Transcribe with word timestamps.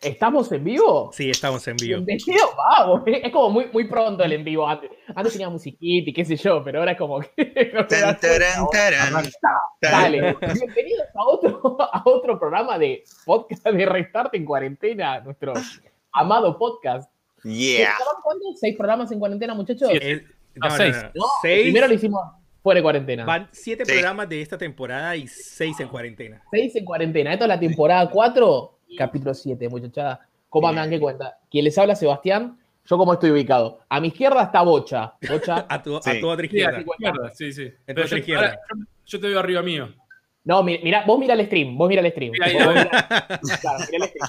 ¿Estamos 0.00 0.50
en 0.52 0.62
vivo? 0.62 1.10
Sí, 1.12 1.28
estamos 1.30 1.66
en 1.66 1.76
vivo. 1.76 2.00
Bienvenido, 2.04 2.46
vamos. 2.56 3.02
Es 3.06 3.32
como 3.32 3.50
muy, 3.50 3.66
muy 3.72 3.88
pronto 3.88 4.22
el 4.22 4.32
en 4.32 4.44
vivo. 4.44 4.66
Antes, 4.68 4.90
antes 5.14 5.32
tenía 5.32 5.48
musiquita 5.48 6.10
y 6.10 6.12
qué 6.12 6.24
sé 6.24 6.36
yo, 6.36 6.62
pero 6.62 6.78
ahora 6.80 6.92
es 6.92 6.98
como 6.98 7.18
que. 7.20 7.70
no 7.74 7.84
Tan, 7.86 8.18
taran. 8.20 9.24
Dale. 9.80 10.36
Bienvenidos 10.40 11.06
a 11.14 11.24
otro, 11.24 11.76
a 11.92 12.02
otro 12.04 12.38
programa 12.38 12.78
de 12.78 13.02
podcast 13.24 13.66
de 13.66 13.86
Restart 13.86 14.34
en 14.34 14.44
cuarentena, 14.44 15.20
nuestro 15.20 15.52
amado 16.12 16.56
podcast. 16.56 17.10
Yeah. 17.42 17.90
¿Estaban 17.92 18.22
cuántos? 18.22 18.60
¿Seis 18.60 18.76
programas 18.76 19.10
en 19.10 19.18
cuarentena, 19.18 19.54
muchachos? 19.54 19.90
El- 19.92 20.26
No, 20.54 20.70
seis. 20.70 20.96
No, 21.14 21.24
Seis. 21.42 21.62
primero 21.62 21.88
lo 21.88 21.94
hicimos 21.94 22.20
fuera 22.62 22.78
de 22.78 22.82
cuarentena. 22.82 23.24
Van 23.24 23.48
siete 23.52 23.84
Sí. 23.84 23.92
programas 23.92 24.28
de 24.28 24.42
esta 24.42 24.56
temporada 24.58 25.16
y 25.16 25.26
seis 25.26 25.78
en 25.80 25.88
cuarentena. 25.88 26.42
Seis 26.52 26.74
en 26.76 26.84
cuarentena. 26.84 27.32
Esto 27.32 27.44
es 27.46 27.48
la 27.48 27.58
temporada 27.60 28.08
4, 28.10 28.77
capítulo 28.96 29.34
7, 29.34 29.68
muchachada. 29.68 30.26
¿Cómo 30.48 30.68
andan? 30.68 30.88
¿Qué 30.88 30.98
cuenta? 31.00 31.38
Quien 31.50 31.64
les 31.64 31.76
habla, 31.78 31.94
Sebastián. 31.94 32.58
Yo 32.86 32.96
cómo 32.96 33.12
estoy 33.12 33.30
ubicado. 33.32 33.80
A 33.88 34.00
mi 34.00 34.08
izquierda 34.08 34.44
está 34.44 34.62
Bocha. 34.62 35.12
Bocha. 35.28 35.66
A 35.68 35.82
tu, 35.82 36.00
Sí. 36.02 36.10
a 36.10 36.20
tu 36.20 36.28
otra 36.28 36.42
Sí, 36.48 36.56
izquierda. 36.56 37.30
sí, 37.34 37.52
sí. 37.52 37.62
En 37.64 37.74
Pero 37.94 38.02
tu 38.04 38.08
yo, 38.08 38.16
izquierda. 38.16 38.46
ahora, 38.46 38.60
yo- 38.74 38.84
yo 39.04 39.20
te 39.20 39.28
veo 39.28 39.38
arriba 39.40 39.62
mío. 39.62 39.94
No, 40.44 40.62
mi- 40.62 40.78
mira, 40.82 41.04
vos 41.06 41.18
mira 41.18 41.34
el 41.34 41.44
stream. 41.44 41.76
Vos 41.76 41.88
mira 41.88 42.00
el 42.00 42.10
stream. 42.10 42.32
Mira 42.32 42.46
mira- 42.46 42.88
claro, 43.60 43.84
mira 43.92 44.06
el 44.06 44.10
stream. 44.10 44.28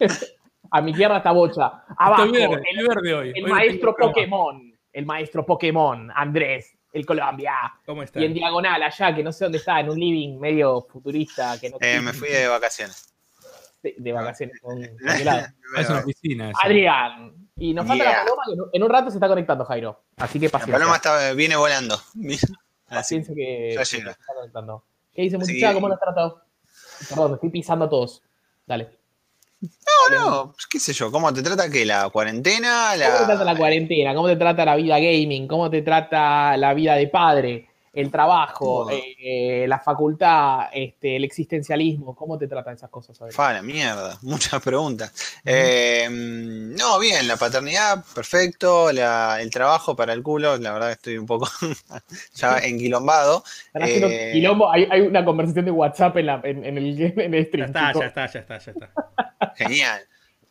A 0.70 0.80
mi 0.80 0.90
izquierda 0.92 1.18
está 1.18 1.30
Bocha. 1.32 1.84
Abajo, 1.96 2.24
Estoy 2.24 2.40
verde, 2.40 2.54
el, 2.54 2.78
estoy 2.80 2.88
verde 2.94 3.14
hoy. 3.14 3.28
el 3.34 3.44
Hoy 3.44 3.50
no 3.50 3.54
maestro. 3.56 3.96
Pokémon. 3.96 4.74
El 4.92 5.06
maestro 5.06 5.44
Pokémon, 5.46 6.10
Andrés, 6.14 6.76
el 6.92 7.04
Colombia. 7.04 7.52
¿Cómo 7.84 8.02
está? 8.04 8.20
Y 8.20 8.24
en 8.26 8.34
diagonal, 8.34 8.80
allá, 8.82 9.12
que 9.14 9.24
no 9.24 9.32
sé 9.32 9.44
dónde 9.44 9.58
está, 9.58 9.80
en 9.80 9.90
un 9.90 9.98
living 9.98 10.38
medio 10.38 10.82
futurista. 10.82 11.58
Que 11.60 11.70
no 11.70 11.78
Eh, 11.80 12.00
me 12.00 12.12
fui 12.12 12.28
de 12.28 12.46
vacaciones. 12.48 13.12
De, 13.84 13.94
de 13.98 14.12
vacaciones. 14.12 14.58
con-. 14.60 14.80
Ah, 15.76 15.80
Es 15.80 15.88
una 15.90 16.00
oficina. 16.00 16.50
eso. 16.50 16.58
Adrián. 16.62 17.32
Y 17.56 17.72
nos 17.74 17.86
falta 17.86 18.04
la 18.04 18.24
paloma 18.24 18.42
que 18.46 18.76
en 18.76 18.82
un- 18.82 18.90
rato 18.90 19.10
se 19.10 19.16
está 19.16 19.28
conectando, 19.28 19.64
Jairo. 19.64 20.02
Así 20.16 20.40
que 20.40 20.46
La 20.46 20.52
paciencia. 20.52 20.74
paloma 20.78 20.96
está, 20.96 21.32
viene 21.34 21.56
volando. 21.56 21.94
Así. 22.14 22.46
Paciencia 22.88 23.34
que, 23.34 23.76
se 23.84 23.98
está 23.98 24.16
conectando. 24.34 24.84
¿Qué 25.14 25.22
dice, 25.22 25.38
muchacha? 25.38 25.72
¿Cómo 25.72 25.88
los 25.88 25.98
trató? 26.00 26.42
Perdón, 27.08 27.30
me 27.32 27.34
estoy 27.36 27.50
pisando 27.50 27.84
a 27.84 27.88
todos. 27.88 28.22
Dale. 28.66 28.90
No, 29.60 30.18
no, 30.18 30.52
pues, 30.52 30.66
qué 30.66 30.78
sé 30.78 30.92
yo, 30.92 31.10
¿cómo 31.10 31.32
te 31.32 31.42
trata 31.42 31.70
que 31.70 31.84
la 31.86 32.10
cuarentena? 32.10 32.90
¿Cómo 32.92 33.18
te 33.18 33.24
trata 33.24 33.44
la 33.44 33.52
La... 33.52 33.58
cuarentena? 33.58 34.14
¿Cómo 34.14 34.28
te 34.28 34.36
trata 34.36 34.64
la 34.64 34.76
vida 34.76 34.98
gaming? 34.98 35.48
¿Cómo 35.48 35.70
te 35.70 35.80
trata 35.82 36.56
la 36.56 36.74
vida 36.74 36.94
de 36.96 37.08
padre? 37.08 37.68
El 37.94 38.10
trabajo, 38.10 38.86
Oh. 38.86 38.90
eh, 38.90 39.66
la 39.68 39.78
facultad, 39.78 40.68
este, 40.72 41.16
el 41.16 41.24
existencialismo. 41.24 42.14
¿Cómo 42.16 42.36
te 42.38 42.48
tratan 42.48 42.74
esas 42.74 42.90
cosas? 42.90 43.20
Adrián? 43.20 43.34
Fa, 43.36 43.52
la 43.52 43.62
mierda, 43.62 44.18
muchas 44.22 44.60
preguntas. 44.62 45.12
Eh, 45.44 46.08
no, 46.10 46.98
bien, 46.98 47.26
la 47.28 47.36
paternidad, 47.36 48.04
perfecto. 48.14 48.90
La- 48.92 49.40
el 49.40 49.50
trabajo 49.50 49.94
para 49.94 50.12
el 50.12 50.22
culo, 50.22 50.56
la 50.56 50.72
verdad 50.72 50.86
que 50.88 50.92
estoy 50.94 51.18
un 51.18 51.26
poco 51.26 51.48
ya 52.34 52.58
enquilombado. 52.62 53.44
Están 53.66 53.82
haciendo 53.84 54.08
eh, 54.08 54.30
quilombo. 54.32 54.70
Hay, 54.72 54.86
hay 54.90 55.00
una 55.02 55.24
conversación 55.24 55.64
de 55.64 55.70
WhatsApp 55.70 56.16
en, 56.16 56.26
la- 56.26 56.40
en- 56.44 56.64
en 56.64 56.78
el, 56.78 57.00
en 57.00 57.34
el 57.34 57.42
Ya 57.44 57.48
stream. 57.48 57.66
está, 57.66 57.86
chicos. 57.88 58.00
ya 58.00 58.06
está, 58.08 58.26
ya 58.26 58.40
está, 58.40 58.58
ya 58.58 58.72
está. 58.72 59.54
Genial. 59.56 60.00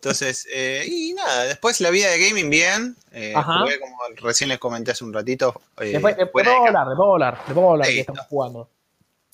Entonces, 0.04 0.46
eh, 0.54 0.84
y 0.86 1.14
nada, 1.14 1.46
después 1.46 1.80
la 1.80 1.90
vida 1.90 2.10
de 2.10 2.20
gaming 2.28 2.50
bien. 2.50 2.96
Eh, 3.14 3.34
Ajá. 3.36 3.60
jugué, 3.62 3.80
como 3.80 3.96
recién 4.18 4.50
les 4.50 4.60
comenté 4.60 4.92
hace 4.92 5.06
un 5.06 5.14
ratito. 5.14 5.62
eh, 5.80 5.92
Después, 5.94 6.18
de 6.18 6.26
podemos 6.26 6.54
cámara. 6.66 6.82
hablar, 6.82 6.88
después 6.88 6.98
podemos 6.98 7.14
hablar, 7.14 7.34
después 7.36 7.54
podemos 7.56 7.72
hablar 7.74 7.88
que 7.88 8.00
estamos 8.02 8.26
jugando. 8.28 8.70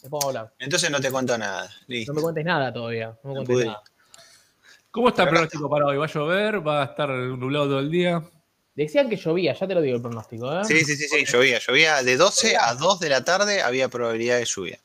Después 0.01 0.09
podemos 0.11 0.25
hablar. 0.27 0.53
Entonces 0.59 0.91
no 0.91 0.99
te 1.01 1.11
cuento 1.11 1.37
nada. 1.37 1.63
No 1.65 1.71
Listo. 1.87 2.13
me 2.13 2.21
cuentes 2.21 2.45
nada 2.45 2.71
todavía. 2.71 3.17
No 3.23 3.29
me 3.33 3.39
No 3.39 3.45
cuentes 3.45 3.65
nada. 3.65 3.81
¿Cómo 4.91 5.09
está 5.09 5.23
el 5.23 5.29
pronóstico 5.29 5.69
para 5.69 5.85
hoy? 5.87 5.97
¿Va 5.97 6.05
a 6.05 6.07
llover? 6.07 6.67
¿Va 6.67 6.81
a 6.81 6.85
estar 6.85 7.09
nublado 7.09 7.65
todo 7.65 7.79
el 7.79 7.89
día? 7.91 8.21
Decían 8.75 9.09
que 9.09 9.17
llovía, 9.17 9.53
ya 9.53 9.67
te 9.67 9.73
lo 9.75 9.81
digo 9.81 9.95
el 9.95 10.01
pronóstico. 10.01 10.51
¿eh? 10.61 10.63
Sí, 10.65 10.85
sí, 10.85 10.95
sí, 10.95 11.07
sí, 11.07 11.25
llovía. 11.25 11.59
Llovía 11.59 12.01
de 12.03 12.15
12 12.15 12.58
a 12.58 12.75
2 12.75 12.99
de 12.99 13.09
la 13.09 13.23
tarde, 13.23 13.61
había 13.61 13.89
probabilidad 13.89 14.37
de 14.37 14.45
lluvia. 14.45 14.79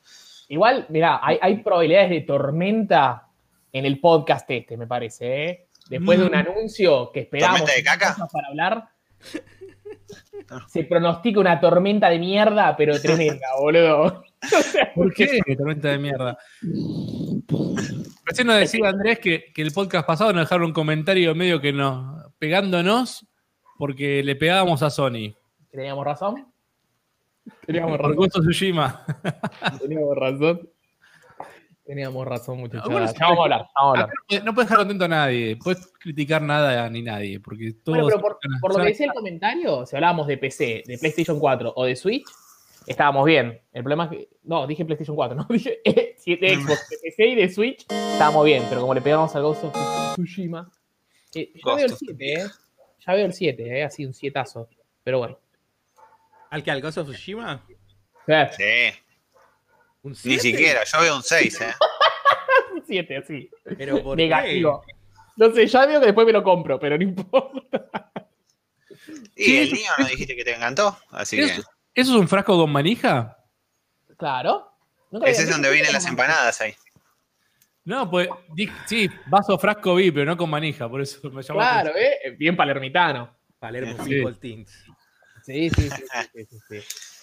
Igual, 0.47 0.85
mirá, 0.89 1.19
hay, 1.23 1.37
hay 1.41 1.57
probabilidades 1.63 2.09
de 2.09 2.21
tormenta 2.21 3.27
en 3.71 3.85
el 3.85 3.99
podcast 3.99 4.49
este, 4.49 4.77
me 4.77 4.85
parece. 4.87 5.45
¿eh? 5.49 5.64
Después 5.89 6.17
de 6.19 6.25
un 6.25 6.31
Mm. 6.31 6.35
anuncio 6.35 7.11
que 7.13 7.21
esperamos 7.21 7.59
¿Tormenta 7.59 7.75
de 7.77 7.83
caca? 7.83 8.13
cosas 8.13 8.29
para 8.31 8.47
hablar, 8.47 8.89
se 10.67 10.83
pronostica 10.83 11.39
una 11.39 11.59
tormenta 11.59 12.09
de 12.09 12.19
mierda, 12.19 12.75
pero 12.75 12.93
tremenda, 13.01 13.47
boludo. 13.59 14.23
O 14.45 14.61
sea, 14.61 14.93
¿Por 14.93 15.11
qué? 15.11 15.39
Tormenta 15.57 15.87
de 15.89 15.97
mierda. 15.97 16.37
Recién 18.25 18.45
nos 18.47 18.57
decía 18.59 18.89
Andrés 18.89 19.17
que, 19.19 19.45
que 19.53 19.61
el 19.63 19.71
podcast 19.71 20.05
pasado 20.05 20.33
nos 20.33 20.43
dejaron 20.43 20.67
un 20.67 20.73
comentario 20.73 21.33
medio 21.33 21.59
que 21.59 21.73
nos. 21.73 22.25
pegándonos 22.37 23.25
porque 23.79 24.23
le 24.23 24.35
pegábamos 24.35 24.83
a 24.83 24.91
Sony. 24.91 25.33
¿Teníamos 25.71 26.05
razón? 26.05 26.45
Teníamos 27.65 27.91
Por 27.93 28.01
razón. 28.01 28.15
gusto 28.15 28.41
Tsushima. 28.41 29.03
Teníamos 29.81 30.15
razón. 30.15 30.69
Teníamos 31.85 32.25
razón, 32.25 32.57
muchachos. 32.59 32.89
Bueno, 32.91 33.05
Ya 33.05 33.13
vamos 33.19 33.39
a 33.39 33.43
hablar, 33.43 33.59
vamos 33.75 33.75
a 33.75 33.89
hablar. 33.89 34.07
No 34.09 34.13
puedes- 34.27 34.43
no 34.43 34.53
puedes 34.55 34.69
dejar 34.69 34.77
contento 34.79 35.05
a 35.05 35.07
nadie, 35.07 35.55
puedes 35.57 35.87
criticar 35.99 36.41
nada 36.41 36.89
ni 36.89 37.01
nadie, 37.03 37.39
porque 37.39 37.73
todos. 37.73 37.99
Bueno, 37.99 38.07
pero 38.07 38.21
por, 38.21 38.39
por 38.59 38.73
lo 38.73 38.79
que 38.79 38.89
decía 38.89 39.05
el 39.05 39.13
comentario, 39.13 39.85
si 39.85 39.95
hablábamos 39.95 40.25
de 40.27 40.37
PC, 40.37 40.83
de 40.85 40.97
PlayStation 40.97 41.39
4 41.39 41.73
o 41.75 41.85
de 41.85 41.95
Switch, 41.95 42.25
estábamos 42.87 43.23
bien. 43.25 43.61
El 43.71 43.83
problema 43.83 44.05
es 44.05 44.09
que. 44.09 44.29
No, 44.43 44.65
dije 44.65 44.83
PlayStation 44.83 45.15
4, 45.15 45.35
no 45.37 45.45
dije 45.49 45.79
eh, 45.85 46.15
de 46.25 46.55
Xbox, 46.55 46.89
de 46.89 46.97
PC 47.03 47.25
y 47.27 47.35
de 47.35 47.49
Switch, 47.49 47.81
estábamos 47.91 48.45
bien, 48.45 48.63
pero 48.67 48.81
como 48.81 48.95
le 48.95 49.01
pegamos 49.01 49.35
al 49.35 49.43
Ghost 49.43 49.65
of 49.65 49.73
Tsushima. 50.15 50.71
eh, 51.35 51.51
ya 51.63 51.75
veo 51.75 51.85
el 51.85 51.91
of 51.93 51.99
7, 51.99 52.33
¿eh? 52.33 52.45
Ya 53.05 53.13
veo 53.13 53.25
el 53.27 53.33
7, 53.33 53.79
¿eh? 53.79 53.83
Así 53.83 54.05
un 54.07 54.13
sietazo. 54.15 54.67
Pero 55.03 55.19
bueno. 55.19 55.37
¿Al 56.49 56.63
que 56.63 56.71
al 56.71 56.81
Ghost 56.81 56.97
of 56.97 57.09
Tsushima? 57.09 57.63
Eh, 58.27 58.47
Sí, 58.51 58.99
¿Un 60.05 60.15
ni 60.23 60.37
siquiera, 60.37 60.83
yo 60.83 61.01
veo 61.01 61.15
un 61.15 61.23
6, 61.23 61.61
¿eh? 61.61 61.73
un 62.75 62.83
7, 62.85 63.23
sí. 63.27 63.49
Pero 63.75 64.03
¿por 64.03 64.15
qué? 64.15 64.23
Negativo. 64.23 64.85
No 65.35 65.51
sé, 65.51 65.65
ya 65.65 65.87
veo 65.87 65.99
que 65.99 66.05
después 66.05 66.27
me 66.27 66.31
lo 66.31 66.43
compro, 66.43 66.79
pero 66.79 66.95
no 66.95 67.03
importa. 67.03 67.89
Y 69.35 69.57
el 69.57 69.73
niño 69.73 69.89
no 69.97 70.05
dijiste 70.05 70.35
que 70.35 70.43
te 70.43 70.53
encantó, 70.53 70.95
así 71.09 71.37
que 71.37 71.45
¿Eso, 71.45 71.61
¿Eso 71.95 72.11
es 72.11 72.19
un 72.19 72.27
frasco 72.27 72.55
con 72.55 72.71
manija? 72.71 73.35
Claro. 74.15 74.71
Nunca 75.09 75.27
ese 75.27 75.41
es 75.41 75.49
donde 75.49 75.71
vienen 75.71 75.91
las 75.91 76.05
empanadas 76.05 76.61
ahí. 76.61 76.75
No, 77.83 78.07
pues 78.07 78.29
sí, 78.85 79.09
vaso 79.25 79.57
frasco 79.57 79.95
vi, 79.95 80.11
pero 80.11 80.25
no 80.25 80.37
con 80.37 80.51
manija, 80.51 80.87
por 80.87 81.01
eso 81.01 81.19
me 81.31 81.41
llamó 81.41 81.61
la 81.61 81.81
Claro, 81.81 81.97
¿eh? 81.97 82.35
Bien 82.37 82.55
palermitano. 82.55 83.35
Palermo 83.57 84.05
Sí. 84.05 84.23
Sí, 85.43 85.69
sí, 85.69 85.89
sí. 85.89 86.03
sí, 86.31 86.45
sí, 86.45 86.57
sí. 86.69 87.14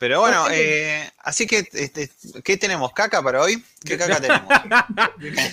Pero 0.00 0.20
bueno, 0.20 0.46
eh, 0.50 1.10
así 1.18 1.46
que, 1.46 1.58
este, 1.72 2.10
¿qué 2.42 2.56
tenemos? 2.56 2.90
¿Caca 2.94 3.22
para 3.22 3.42
hoy? 3.42 3.62
¿Qué 3.84 3.98
caca 3.98 4.18
tenemos? 4.20 4.48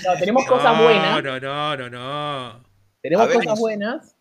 No, 0.05 0.17
tenemos 0.17 0.45
cosas 0.45 0.81
buenas. 0.81 1.21
No, 1.21 1.39
no, 1.41 1.75
no, 1.75 1.89
no. 1.89 2.63
Tenemos 3.01 3.27
ver, 3.27 3.37
cosas 3.39 3.59
buenas. 3.59 4.15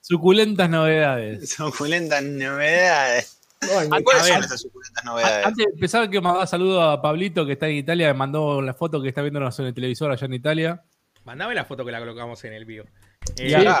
Suculentas 0.00 0.68
novedades. 0.68 1.50
Suculentas 1.50 2.24
novedades. 2.24 3.38
buenas. 3.72 4.02
¿Cuáles 4.02 4.26
son 4.26 4.42
esas 4.42 4.60
suculentas 4.60 5.04
novedades? 5.04 5.46
Antes 5.46 5.64
de 5.64 5.72
empezar, 5.72 6.10
que 6.10 6.20
mandar 6.20 6.48
saludo 6.48 6.82
a 6.82 7.00
Pablito, 7.00 7.46
que 7.46 7.52
está 7.52 7.68
en 7.68 7.76
Italia, 7.76 8.08
me 8.08 8.14
mandó 8.14 8.60
la 8.60 8.74
foto 8.74 9.00
que 9.00 9.10
está 9.10 9.22
viéndonos 9.22 9.56
en 9.60 9.66
el 9.66 9.74
televisor 9.74 10.10
allá 10.10 10.26
en 10.26 10.34
Italia. 10.34 10.82
Mandame 11.22 11.54
la 11.54 11.64
foto 11.64 11.84
que 11.84 11.92
la 11.92 12.00
colocamos 12.00 12.42
en 12.42 12.52
el 12.52 12.64
bio. 12.64 12.84
Eh. 13.36 13.46
Claro, 13.46 13.76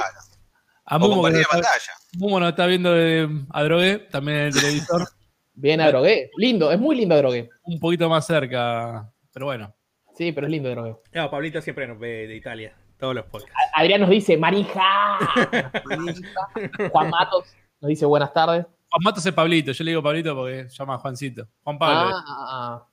A 0.84 0.96
o 0.96 1.00
Mumo, 1.00 1.24
que 1.24 1.40
está, 1.40 1.48
pantalla. 1.50 1.92
Mumo 2.18 2.38
nos 2.38 2.50
está 2.50 2.66
viendo 2.66 2.92
de, 2.92 3.28
a 3.50 3.64
Drogué, 3.64 3.98
también 4.12 4.38
en 4.38 4.44
el 4.46 4.54
televisor, 4.54 5.08
Bien 5.58 5.80
a 5.80 5.88
Drogué. 5.88 6.30
Lindo, 6.36 6.70
es 6.70 6.78
muy 6.78 6.96
lindo 6.96 7.16
Drogué. 7.16 7.48
un 7.64 7.80
poquito 7.80 8.08
más 8.08 8.26
cerca, 8.26 9.10
pero 9.32 9.46
bueno. 9.46 9.74
Sí, 10.14 10.32
pero 10.32 10.46
es 10.46 10.50
lindo 10.50 10.68
Drogué. 10.70 10.96
No, 11.12 11.30
Pablito 11.30 11.60
siempre 11.62 11.86
nos 11.86 11.98
ve 11.98 12.26
de 12.26 12.36
Italia. 12.36 12.74
Todos 12.98 13.14
los 13.14 13.24
podcasts. 13.26 13.54
Adrián 13.74 14.00
nos 14.02 14.10
dice, 14.10 14.36
Marija. 14.36 15.18
Juan 16.92 17.10
Matos 17.10 17.44
nos 17.80 17.88
dice 17.88 18.06
buenas 18.06 18.32
tardes. 18.32 18.64
Juan 18.90 19.02
Matos 19.02 19.24
es 19.26 19.32
Pablito, 19.32 19.72
yo 19.72 19.84
le 19.84 19.90
digo 19.90 20.02
Pablito 20.02 20.34
porque 20.34 20.68
se 20.68 20.76
llama 20.76 20.98
Juancito. 20.98 21.46
Juan 21.64 21.78
Pablo. 21.78 22.14
Ah, 22.16 22.24
ah, 22.26 22.46
ah. 22.48 22.88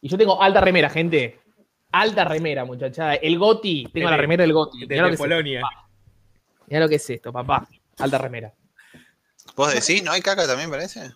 Y 0.00 0.08
yo 0.08 0.16
tengo 0.18 0.40
alta 0.42 0.60
remera, 0.60 0.88
gente. 0.90 1.40
Alta 1.92 2.24
remera, 2.24 2.64
muchachada. 2.64 3.14
El 3.14 3.38
Goti. 3.38 3.84
Tengo 3.92 4.06
Desde- 4.06 4.10
la 4.10 4.16
remera 4.16 4.42
del 4.42 4.52
Goti. 4.52 4.86
Desde 4.86 5.08
es, 5.10 5.18
Polonia. 5.18 5.62
mirá 6.66 6.80
lo 6.80 6.88
que 6.88 6.94
es 6.96 7.10
esto, 7.10 7.32
papá. 7.32 7.66
Alta 7.98 8.18
remera. 8.18 8.52
¿Vos 9.56 9.74
decís? 9.74 10.02
¿No 10.04 10.12
hay 10.12 10.20
caca 10.20 10.46
también, 10.46 10.70
parece? 10.70 11.10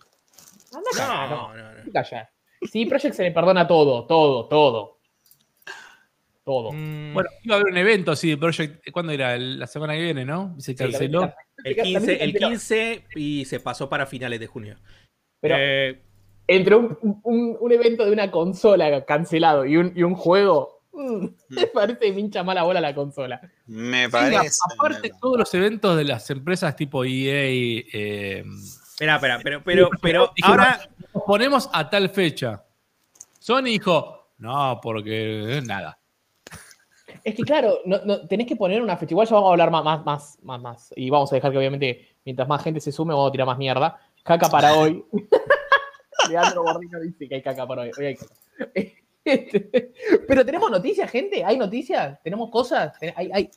Anda 0.75 1.27
No, 1.29 1.53
no, 1.55 1.73
no. 1.85 1.91
Calla. 1.93 2.29
Sí, 2.71 2.85
Project 2.85 3.15
se 3.15 3.23
le 3.23 3.31
perdona 3.31 3.67
todo, 3.67 4.05
todo, 4.05 4.47
todo. 4.47 4.95
Todo. 6.43 6.71
Mm, 6.73 7.13
Bueno, 7.13 7.29
iba 7.43 7.55
a 7.55 7.59
haber 7.59 7.71
un 7.71 7.77
evento 7.77 8.11
así 8.11 8.29
de 8.29 8.37
Project. 8.37 8.91
¿Cuándo 8.91 9.11
era? 9.11 9.35
La 9.37 9.65
semana 9.67 9.93
que 9.95 10.01
viene, 10.03 10.25
¿no? 10.25 10.53
Y 10.57 10.61
se 10.61 10.75
canceló. 10.75 11.33
el 11.63 11.75
15, 11.75 12.23
el 12.23 12.33
15 12.35 13.05
y 13.15 13.45
se 13.45 13.59
pasó 13.59 13.89
para 13.89 14.05
finales 14.05 14.39
de 14.39 14.47
junio. 14.47 14.75
Pero 15.41 15.55
Eh, 15.57 16.01
entre 16.47 16.75
un, 16.75 16.97
un- 17.23 17.57
un 17.59 17.71
evento 17.71 18.05
de 18.05 18.11
una 18.11 18.29
consola 18.29 19.03
cancelado 19.05 19.65
y 19.65 19.77
un, 19.77 19.91
y 19.95 20.03
un 20.03 20.13
juego, 20.13 20.83
mm, 20.93 21.25
me 21.49 21.65
parece 21.67 22.11
me 22.11 22.19
hincha 22.19 22.43
mala 22.43 22.61
bola 22.61 22.79
la 22.79 22.93
consola. 22.93 23.41
Me 23.65 24.07
parece. 24.09 24.51
aparte, 24.75 25.11
todos 25.19 25.39
los 25.39 25.53
eventos 25.55 25.97
de 25.97 26.03
las 26.03 26.29
empresas 26.29 26.75
tipo 26.75 27.03
EA, 27.03 27.45
eh, 27.91 28.43
Espera, 28.95 29.15
espera, 29.15 29.41
pero, 29.43 29.61
pero, 29.61 29.89
pero 30.01 30.31
ahora. 30.43 30.89
nos 31.13 31.23
ponemos 31.23 31.69
a 31.73 31.89
tal 31.89 32.09
fecha. 32.09 32.63
Sony 33.39 33.63
dijo, 33.63 34.29
no, 34.37 34.79
porque 34.81 35.61
nada. 35.65 35.99
Es 37.21 37.35
que 37.35 37.43
claro, 37.43 37.79
no, 37.83 37.99
no, 38.05 38.25
tenés 38.25 38.47
que 38.47 38.55
poner 38.55 38.81
una 38.81 38.95
fecha. 38.95 39.11
Igual 39.11 39.27
ya 39.27 39.35
vamos 39.35 39.49
a 39.49 39.51
hablar 39.51 39.69
más, 39.69 39.83
más, 39.83 40.05
más, 40.05 40.37
más, 40.43 40.61
más. 40.61 40.93
Y 40.95 41.09
vamos 41.09 41.29
a 41.29 41.35
dejar 41.35 41.51
que 41.51 41.57
obviamente, 41.57 42.15
mientras 42.23 42.47
más 42.47 42.63
gente 42.63 42.79
se 42.79 42.93
sume, 42.93 43.13
vamos 43.13 43.27
a 43.27 43.31
tirar 43.33 43.47
más 43.47 43.57
mierda. 43.57 43.99
Caca 44.23 44.47
para 44.47 44.73
hoy. 44.75 45.03
Leandro 46.29 46.63
Gordino 46.63 47.01
dice 47.01 47.27
que 47.27 47.35
hay 47.35 47.41
caca 47.41 47.67
para 47.67 47.81
hoy. 47.81 47.91
Hoy 47.97 48.05
hay 48.05 48.15
caca. 48.15 48.35
Este, 49.25 49.91
Pero 50.27 50.45
tenemos 50.45 50.69
noticias, 50.69 51.09
gente. 51.09 51.43
¿Hay 51.43 51.57
noticias? 51.57 52.21
¿Tenemos 52.23 52.51
cosas? 52.51 52.93
¿Hay, 53.15 53.31
hay, 53.33 53.49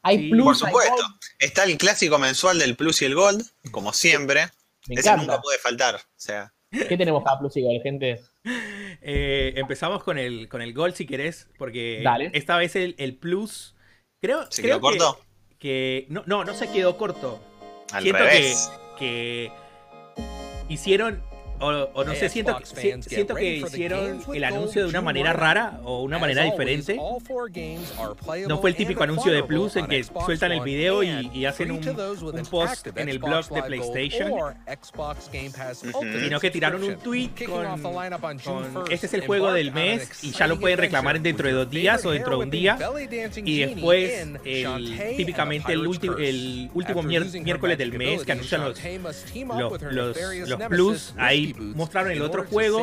hay 0.00 0.18
Sí, 0.18 0.30
plus? 0.30 0.60
Por 0.60 0.68
supuesto. 0.68 1.02
Está 1.40 1.64
el 1.64 1.76
clásico 1.76 2.16
mensual 2.18 2.60
del 2.60 2.76
Plus 2.76 3.02
y 3.02 3.06
el 3.06 3.16
Gold, 3.16 3.44
como 3.72 3.92
siempre. 3.92 4.46
Me 4.88 4.94
Ese 4.96 5.08
encanta. 5.08 5.26
nunca 5.32 5.40
puede 5.42 5.58
faltar. 5.58 5.94
O 5.96 5.98
sea, 6.16 6.52
¿Qué 6.70 6.96
tenemos 6.96 7.22
para 7.22 7.38
plus 7.38 7.56
y 7.56 7.80
gente? 7.80 8.20
eh, 9.02 9.52
empezamos 9.56 10.02
con 10.02 10.18
el, 10.18 10.48
con 10.48 10.62
el 10.62 10.72
gol 10.74 10.94
si 10.94 11.06
querés, 11.06 11.48
porque 11.58 12.00
Dale. 12.02 12.30
esta 12.34 12.56
vez 12.56 12.76
el, 12.76 12.94
el 12.98 13.16
plus. 13.16 13.74
Creo, 14.20 14.50
¿se 14.50 14.62
creo 14.62 14.80
quedó 14.80 14.90
que- 14.92 14.98
corto? 14.98 15.20
Que, 15.58 16.06
no, 16.10 16.22
no, 16.26 16.44
no 16.44 16.54
se 16.54 16.70
quedó 16.70 16.96
corto. 16.98 17.40
Al 17.92 18.02
siento 18.02 18.22
revés. 18.22 18.70
que, 18.98 19.50
que 19.50 19.52
hicieron. 20.68 21.22
O, 21.58 21.68
o 21.94 22.04
no 22.04 22.14
sé, 22.14 22.28
siento, 22.28 22.56
que- 22.58 22.66
si- 22.66 23.02
siento 23.08 23.34
que 23.34 23.56
hicieron 23.56 24.20
el 24.34 24.44
anuncio 24.44 24.82
de 24.82 24.88
una 24.88 25.00
manera 25.00 25.32
rara 25.32 25.80
o 25.84 26.02
una 26.02 26.18
manera 26.18 26.42
diferente. 26.44 26.96
No 28.48 28.58
fue 28.60 28.70
el 28.70 28.76
típico 28.76 29.02
anuncio 29.02 29.32
de 29.32 29.42
Plus 29.42 29.76
en 29.76 29.86
que 29.86 30.04
sueltan 30.04 30.52
el 30.52 30.60
video 30.60 31.02
y, 31.02 31.30
y 31.32 31.44
hacen 31.46 31.70
un, 31.70 31.80
un 32.40 32.46
post 32.46 32.86
en 32.94 33.08
el 33.08 33.18
blog 33.18 33.48
de 33.48 33.62
PlayStation, 33.62 34.32
sino 36.22 36.40
que 36.40 36.50
tiraron 36.50 36.82
un 36.82 36.96
tweet 36.96 37.30
con, 37.46 37.64
con, 38.72 38.84
este 38.90 39.06
es 39.06 39.14
el 39.14 39.26
juego 39.26 39.52
del 39.52 39.72
mes 39.72 40.24
y 40.24 40.32
ya 40.32 40.46
lo 40.46 40.58
pueden 40.60 40.78
reclamar 40.78 41.20
dentro 41.20 41.46
de 41.48 41.54
dos 41.54 41.70
días 41.70 42.04
o 42.04 42.10
dentro 42.10 42.32
de 42.38 42.44
un 42.44 42.50
día. 42.50 42.76
Y 43.44 43.58
después, 43.60 44.10
el- 44.44 44.98
típicamente 45.16 45.72
el, 45.72 45.86
último 45.86 46.16
el 46.18 46.70
último 46.74 47.02
miércoles 47.02 47.78
del 47.78 47.92
mes 47.92 48.24
que 48.24 48.32
anuncian 48.32 48.62
los, 48.64 48.78
los, 49.54 49.80
los, 49.92 50.16
los 50.48 50.58
plus, 50.68 51.14
ahí 51.16 51.45
mostraron 51.54 52.12
el 52.12 52.22
otro 52.22 52.44
juego 52.50 52.78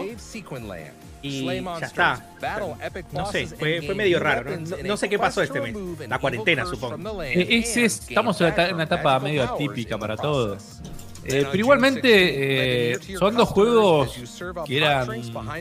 y 1.21 1.43
ya 1.79 1.87
está. 1.87 2.25
No 3.13 3.31
sé, 3.31 3.47
fue, 3.47 3.81
fue 3.85 3.95
medio 3.95 4.19
raro. 4.19 4.43
¿no? 4.57 4.77
No, 4.89 4.97
sé 4.97 5.09
qué 5.09 5.17
pasó 5.17 5.41
este 5.41 5.59
mes. 5.61 5.73
La 6.09 6.19
cuarentena, 6.19 6.63
supongo. 6.75 6.95
Es- 7.23 7.77
estamos 8.09 8.39
en 8.41 8.47
una 8.75 8.83
etapa 8.83 9.19
medio 9.19 9.43
atípica 9.55 9.97
para 9.97 10.15
todos. 10.17 10.63
Eh, 11.25 11.45
pero 11.51 11.55
igualmente 11.57 12.91
eh, 12.93 12.99
son 13.17 13.35
dos 13.35 13.49
juegos 13.49 14.15
que 14.65 14.77
eran 14.77 15.07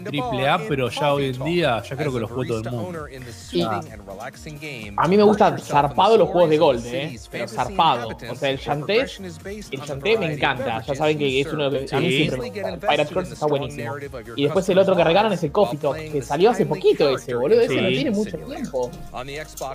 triple 0.05 0.49
A, 0.49 0.59
pero 0.69 0.89
ya 0.89 1.13
hoy 1.15 1.27
en 1.27 1.45
día 1.45 1.83
ya 1.83 1.97
creo 1.97 2.13
que 2.13 2.21
los 2.21 2.31
juega 2.31 2.49
todo 2.49 2.59
el 2.59 2.71
mundo. 2.71 3.07
Y 3.53 3.63
a 3.63 5.09
mí 5.09 5.17
me 5.17 5.23
gustan 5.23 5.59
zarpado 5.59 6.17
los 6.17 6.29
juegos 6.29 6.51
de 6.51 6.59
Gold, 6.59 6.87
¿eh? 6.87 7.19
Pero 7.31 7.49
zarpado. 7.49 8.09
O 8.31 8.35
sea, 8.35 8.51
el 8.51 8.59
Shantae, 8.59 9.01
el 9.01 9.81
Shantae 9.81 10.19
me 10.19 10.33
encanta. 10.35 10.83
Ya 10.83 10.95
saben 10.95 11.19
que 11.19 11.41
es 11.41 11.47
uno 11.53 11.71
de 11.71 11.87
A 11.93 12.01
mí 12.01 12.11
Sí. 12.11 12.17
siempre 12.17 12.39
me 12.41 12.51
gusta. 12.51 12.69
El 12.69 12.79
Pirate 12.79 13.15
Curse 13.15 13.33
está 13.35 13.47
buenísimo. 13.47 13.95
Y 14.37 14.45
después 14.45 14.69
el 14.69 14.79
otro 14.79 14.97
que 14.97 15.05
regalan 15.05 15.33
es 15.33 15.43
el 15.43 15.53
Coffee 15.53 15.79
Talk, 15.79 15.97
que 15.97 16.23
salió 16.23 16.51
hace 16.51 16.67
poquito 16.67 17.09
ese, 17.17 17.35
boludo. 17.35 17.61
Ese 17.61 17.75
Sí. 17.75 17.81
no 17.81 17.89
tiene 17.89 18.11
mucho 18.11 18.39
tiempo. 18.39 18.91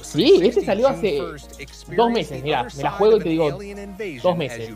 Sí, 0.01 0.39
ese 0.43 0.61
salió 0.65 0.87
hace 0.87 1.21
dos 1.95 2.11
meses, 2.11 2.43
mirá, 2.43 2.67
me 2.75 2.83
la 2.83 2.91
juego 2.91 3.17
y 3.17 3.19
te 3.21 3.29
digo, 3.29 3.59
dos 4.21 4.37
meses. 4.37 4.69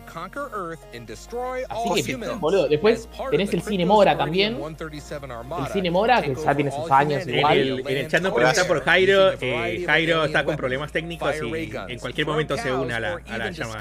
Así 1.70 2.04
que, 2.04 2.16
boludo, 2.40 2.68
después 2.68 3.08
tenés 3.32 3.54
el 3.54 3.62
Cine 3.62 3.86
Mora 3.86 4.18
también. 4.18 4.58
El 5.68 5.72
Cine 5.74 5.92
Mora, 5.92 6.22
que 6.22 6.36
ya 6.36 6.56
tiene 6.56 6.72
sus 6.72 6.90
años 6.92 7.24
En 7.28 7.36
igual. 7.38 7.58
el, 7.58 7.80
en 7.88 7.98
el 7.98 8.08
chat 8.08 8.22
nos 8.22 8.34
pregunta 8.34 8.68
por 8.68 8.84
Jairo. 8.84 9.32
eh, 9.42 9.84
Jairo 9.86 10.26
está 10.26 10.44
con 10.46 10.56
problemas 10.58 10.92
técnicos 10.92 11.36
y 11.36 11.72
en 11.94 12.00
cualquier 12.00 12.28
momento 12.28 12.58
se 12.58 12.72
une 12.74 12.94
a 12.94 13.00
la, 13.00 13.14
a 13.30 13.38
la 13.38 13.52
llamada. 13.52 13.80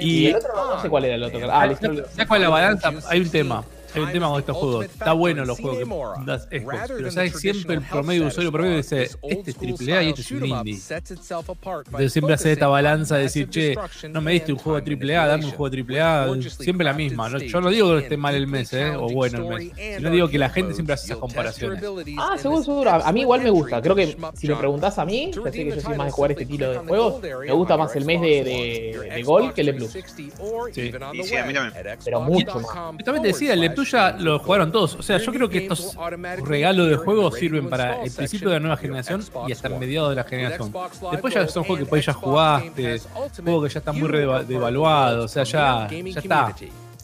Y 0.00 0.22
Y- 0.22 0.26
el 0.28 0.36
otro 0.36 0.50
no 0.54 0.82
sé 0.82 0.88
cuál 0.88 1.04
era 1.04 1.14
el 1.14 1.22
otro. 1.22 1.40
Ah, 1.50 1.64
el 1.66 1.76
¿Sabes 1.76 2.26
cuál 2.28 2.40
es 2.42 2.48
la 2.48 2.48
balanza? 2.50 2.92
Hay 3.08 3.20
un 3.20 3.30
tema. 3.30 3.64
Hay 3.94 4.02
un 4.02 4.12
tema 4.12 4.28
con 4.28 4.40
estos 4.40 4.56
juegos. 4.56 4.84
Está 4.86 5.12
bueno 5.12 5.44
los 5.44 5.58
juegos 5.58 5.78
que 5.78 6.24
das 6.24 6.42
Xbox, 6.44 6.92
pero 6.96 7.10
sabes 7.10 7.38
siempre 7.38 7.76
el 7.76 7.82
promedio 7.82 8.26
usuario 8.26 8.52
promedio 8.52 8.76
dice, 8.76 9.10
este 9.22 9.50
es 9.50 9.56
triple 9.56 9.96
A 9.96 10.02
y 10.02 10.08
este 10.08 10.20
es 10.22 10.30
un 10.32 10.46
indie. 10.46 10.78
Entonces 10.90 12.12
siempre 12.12 12.34
hace 12.34 12.52
esta 12.52 12.66
balanza 12.68 13.16
de 13.16 13.22
decir, 13.24 13.48
che, 13.48 13.76
no 14.10 14.20
me 14.20 14.32
diste 14.32 14.52
un 14.52 14.58
juego 14.58 14.76
de 14.76 14.82
triple 14.82 15.16
A, 15.16 15.26
dame 15.26 15.44
un 15.44 15.50
juego 15.50 15.66
de 15.66 15.76
triple 15.76 16.00
A, 16.00 16.28
siempre 16.58 16.84
la 16.84 16.92
misma. 16.92 17.28
¿no? 17.28 17.38
Yo 17.38 17.60
no 17.60 17.70
digo 17.70 17.96
que 17.96 18.02
esté 18.02 18.16
mal 18.16 18.34
el 18.34 18.46
mes, 18.46 18.72
¿eh? 18.72 18.96
o 18.96 19.08
bueno 19.08 19.38
el 19.38 19.72
mes, 19.72 19.96
sino 19.96 20.10
digo 20.10 20.28
que 20.28 20.38
la 20.38 20.50
gente 20.50 20.74
siempre 20.74 20.94
hace 20.94 21.06
esas 21.06 21.18
comparaciones. 21.18 21.82
Ah, 22.18 22.36
seguro, 22.38 22.62
seguro. 22.62 22.90
A 22.90 23.12
a 23.12 23.14
mí 23.14 23.20
igual 23.20 23.42
me 23.42 23.50
gusta. 23.50 23.82
Creo 23.82 23.94
que 23.94 24.16
si 24.34 24.48
me 24.48 24.56
preguntás 24.56 24.98
a 24.98 25.04
mí, 25.04 25.30
ya 25.32 25.52
sé 25.52 25.64
que 25.64 25.76
yo 25.76 25.80
soy 25.80 25.96
más 25.96 26.06
de 26.06 26.12
jugar 26.12 26.30
este 26.30 26.44
estilo 26.44 26.70
de 26.70 26.78
juegos. 26.78 27.22
Me 27.22 27.52
gusta 27.52 27.76
más 27.76 27.94
el 27.94 28.04
mes 28.04 28.20
de, 28.20 28.44
de, 28.44 29.10
de 29.14 29.22
Gol 29.22 29.52
que 29.52 29.60
el 29.60 29.66
de 29.68 29.74
Plus. 29.74 29.90
Sí. 29.92 30.92
A 30.98 31.12
mí 31.12 31.54
también. 31.54 31.72
Pero 32.04 32.20
mucho 32.22 32.60
más. 32.60 32.96
Yo 32.98 33.04
también 33.04 33.22
te 33.22 33.28
decía, 33.28 33.52
el 33.52 33.60
de 33.60 33.70
tuya 33.84 34.12
lo 34.18 34.38
jugaron 34.38 34.72
todos. 34.72 34.94
O 34.94 35.02
sea, 35.02 35.18
yo 35.18 35.32
creo 35.32 35.48
que 35.48 35.58
estos 35.58 35.96
regalos 36.44 36.88
de 36.88 36.96
juegos 36.96 37.34
sirven 37.34 37.68
para 37.68 38.02
el 38.02 38.10
principio 38.10 38.48
de 38.48 38.54
la 38.54 38.60
nueva 38.60 38.76
generación 38.76 39.24
y 39.48 39.52
hasta 39.52 39.68
el 39.68 39.76
mediado 39.78 40.10
de 40.10 40.16
la 40.16 40.24
generación. 40.24 40.72
Después 41.10 41.34
ya 41.34 41.48
son 41.48 41.64
juegos 41.64 41.84
que 41.84 41.86
pues 41.88 42.06
ya 42.06 42.12
jugaste, 42.12 43.00
juegos 43.42 43.68
que 43.68 43.74
ya 43.74 43.78
están 43.78 43.98
muy 43.98 44.08
devaluados, 44.10 45.24
o 45.24 45.28
sea, 45.28 45.44
ya, 45.44 45.88
ya 45.90 46.20
está. 46.20 46.54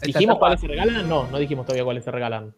¿Dijimos 0.01 0.37
cuáles 0.37 0.61
se 0.61 0.67
regalan? 0.67 1.07
No, 1.09 1.27
no 1.27 1.37
dijimos 1.37 1.65
todavía 1.65 1.83
cuáles 1.83 2.03
se 2.03 2.11
regalan. 2.11 2.53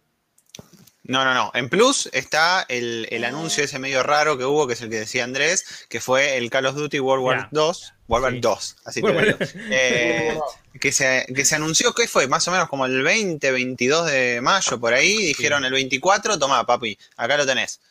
No, 1.04 1.26
no, 1.26 1.34
no. 1.34 1.52
En 1.56 1.68
Plus 1.68 2.08
está 2.14 2.64
el, 2.70 3.08
el 3.10 3.26
anuncio 3.26 3.64
ese 3.64 3.80
medio 3.80 4.04
raro 4.04 4.38
que 4.38 4.46
hubo, 4.46 4.68
que 4.68 4.74
es 4.74 4.82
el 4.82 4.90
que 4.90 5.00
decía 5.00 5.24
Andrés, 5.24 5.88
que 5.90 6.00
fue 6.00 6.38
el 6.38 6.50
Call 6.52 6.68
of 6.68 6.76
Duty 6.76 7.00
World 7.00 7.26
War 7.26 7.38
Ya. 7.40 7.50
2. 7.52 7.94
World 8.08 8.24
War 8.24 8.34
Sí. 8.34 8.40
2, 8.40 8.76
así 8.86 9.02
te 9.02 9.08
World 9.08 9.40
digo. 9.40 9.52
Eh, 9.72 10.38
que, 10.80 10.92
se, 10.92 11.26
que 11.36 11.46
se 11.46 11.56
anunció 11.56 11.94
que 11.94 12.08
fue 12.08 12.28
más 12.28 12.48
o 12.48 12.52
menos 12.52 12.70
como 12.70 12.86
el 12.86 13.02
20, 13.04 13.52
22 13.52 14.08
de 14.12 14.40
mayo, 14.42 14.80
por 14.80 14.94
ahí. 14.94 15.18
Dijeron 15.18 15.66
el 15.66 15.74
24, 15.74 16.38
toma, 16.40 16.66
papi, 16.66 16.98
acá 17.18 17.38
lo 17.38 17.46
tenés. 17.46 17.82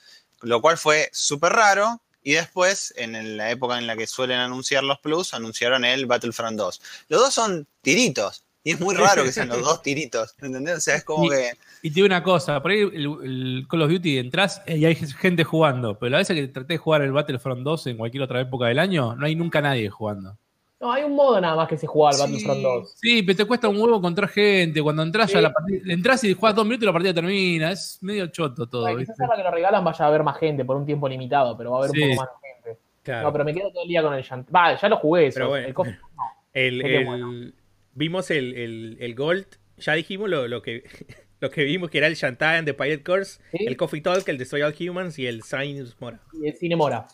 Lo 0.43 0.61
cual 0.61 0.79
fue 0.79 1.09
súper 1.13 1.53
raro. 1.53 2.01
Y 2.23 2.33
después, 2.33 2.93
en 2.97 3.37
la 3.39 3.51
época 3.51 3.79
en 3.79 3.87
la 3.87 3.97
que 3.97 4.07
suelen 4.07 4.39
anunciar 4.41 4.85
los 4.85 4.99
Plus, 5.01 5.33
anunciaron 5.33 5.85
el 5.87 6.05
Battlefront 6.07 6.57
2. 6.59 6.81
Los 7.09 7.21
dos 7.21 7.33
son 7.35 7.67
tiritos. 7.81 8.45
Y 8.63 8.73
es 8.73 8.81
muy 8.81 8.95
raro 8.95 9.25
que 9.25 9.33
sean 9.33 9.49
los 9.49 9.63
dos 9.63 9.81
tiritos. 9.81 10.35
¿Entendés? 10.43 10.77
O 10.77 10.81
sea, 10.83 10.97
es 10.97 11.05
como 11.05 11.25
Y- 11.25 11.31
que. 11.31 11.53
Y 11.83 11.89
te 11.89 11.95
digo 11.95 12.07
una 12.07 12.23
cosa, 12.23 12.61
por 12.61 12.73
ahí 12.73 12.81
el, 12.81 13.07
el 13.23 13.67
Call 13.71 13.81
of 13.83 13.91
Duty 13.91 14.19
entras 14.19 14.61
y 14.67 14.85
hay 14.85 14.95
gente 14.97 15.45
jugando, 15.45 15.99
pero 15.99 16.11
la 16.11 16.19
vez 16.19 16.29
que 16.29 16.47
traté 16.49 16.75
de 16.75 16.79
jugar 16.79 17.01
el 17.01 17.13
Battlefront 17.13 17.63
2 17.63 17.87
en 17.87 17.97
cualquier 17.97 18.23
otra 18.23 18.39
época 18.43 18.67
del 18.67 18.79
año, 18.79 19.17
no 19.17 19.25
hay 19.25 19.35
nunca 19.35 19.63
nadie 19.63 19.89
jugando. 19.89 20.37
No, 20.81 20.91
hay 20.93 21.03
un 21.05 21.15
modo 21.15 21.39
nada 21.41 21.55
más 21.57 21.69
que 21.69 21.77
se 21.77 21.87
juega 21.87 22.09
al 22.09 22.15
Sí. 22.15 22.21
Battlefront 22.23 22.63
2. 22.63 22.95
Sí, 22.97 23.23
pero 23.23 23.37
te 23.37 23.45
cuesta 23.45 23.69
un 23.69 23.77
huevo 23.81 23.99
encontrar 23.99 24.29
gente. 24.31 24.83
Cuando 24.83 25.03
entras 25.03 25.31
Sí. 25.31 25.37
a 25.37 25.43
la 25.43 25.53
partida, 25.53 25.93
entras 25.93 26.25
y 26.25 26.33
juegas 26.33 26.57
dos 26.57 26.65
minutos 26.65 26.85
y 26.85 26.87
la 26.87 26.93
partida 26.93 27.13
termina. 27.15 27.71
Es 27.73 27.99
medio 28.03 28.27
choto 28.29 28.67
todo. 28.67 28.97
Quizás 28.97 29.21
ahora 29.21 29.37
que 29.37 29.43
lo 29.43 29.51
regalan 29.51 29.85
vaya 29.85 30.05
a 30.05 30.09
haber 30.09 30.23
más 30.23 30.39
gente 30.39 30.65
por 30.65 30.77
un 30.77 30.87
tiempo 30.87 31.07
limitado, 31.09 31.57
pero 31.57 31.73
va 31.73 31.77
a 31.77 31.81
haber 31.81 31.91
Sí. 31.91 32.03
un 32.03 32.11
poco 32.17 32.21
más 32.23 32.31
de 32.43 32.49
gente. 32.73 32.81
Claro. 33.03 33.23
No, 33.27 33.33
pero 33.33 33.45
me 33.45 33.53
quedo 33.55 33.71
todo 33.73 33.83
el 33.83 33.89
día 33.89 34.03
con 34.03 34.15
el 34.15 34.23
Shantae. 34.23 34.53
Va, 34.53 34.75
ya 34.81 34.89
lo 34.89 34.97
jugué 34.97 35.27
eso. 35.27 35.35
Pero 35.37 35.49
bueno. 35.51 35.67
El 35.67 35.75
Coffee 35.75 35.93
Talk 35.95 36.11
no. 36.17 36.23
El, 36.55 36.81
Sería 36.81 36.99
el- 37.01 37.07
bueno. 37.07 37.53
Vimos 37.93 38.31
el, 38.31 38.55
el, 38.55 38.97
el 39.01 39.15
Gold. 39.15 39.47
Ya 39.79 39.93
dijimos 39.95 40.31
lo, 40.31 40.49
lo 40.49 40.63
que 40.63 40.85
lo 41.41 41.51
que 41.51 41.65
vimos 41.65 41.91
que 41.91 41.99
era 41.99 42.07
el 42.07 42.15
Shantae 42.15 42.63
de 42.63 42.73
Pirate 42.75 43.03
Course, 43.03 43.41
Sí. 43.53 43.67
el 43.67 43.77
Coffee 43.77 44.01
Talk, 44.01 44.27
el 44.29 44.39
Destroy 44.39 44.63
All 44.63 44.75
Humans 44.79 45.19
y 45.19 45.27
el 45.27 45.43
Science 45.43 45.95
Mora. 46.01 46.21
Y 46.33 46.49
el 46.49 46.55
Cine 46.57 46.77
Mora. 46.77 47.07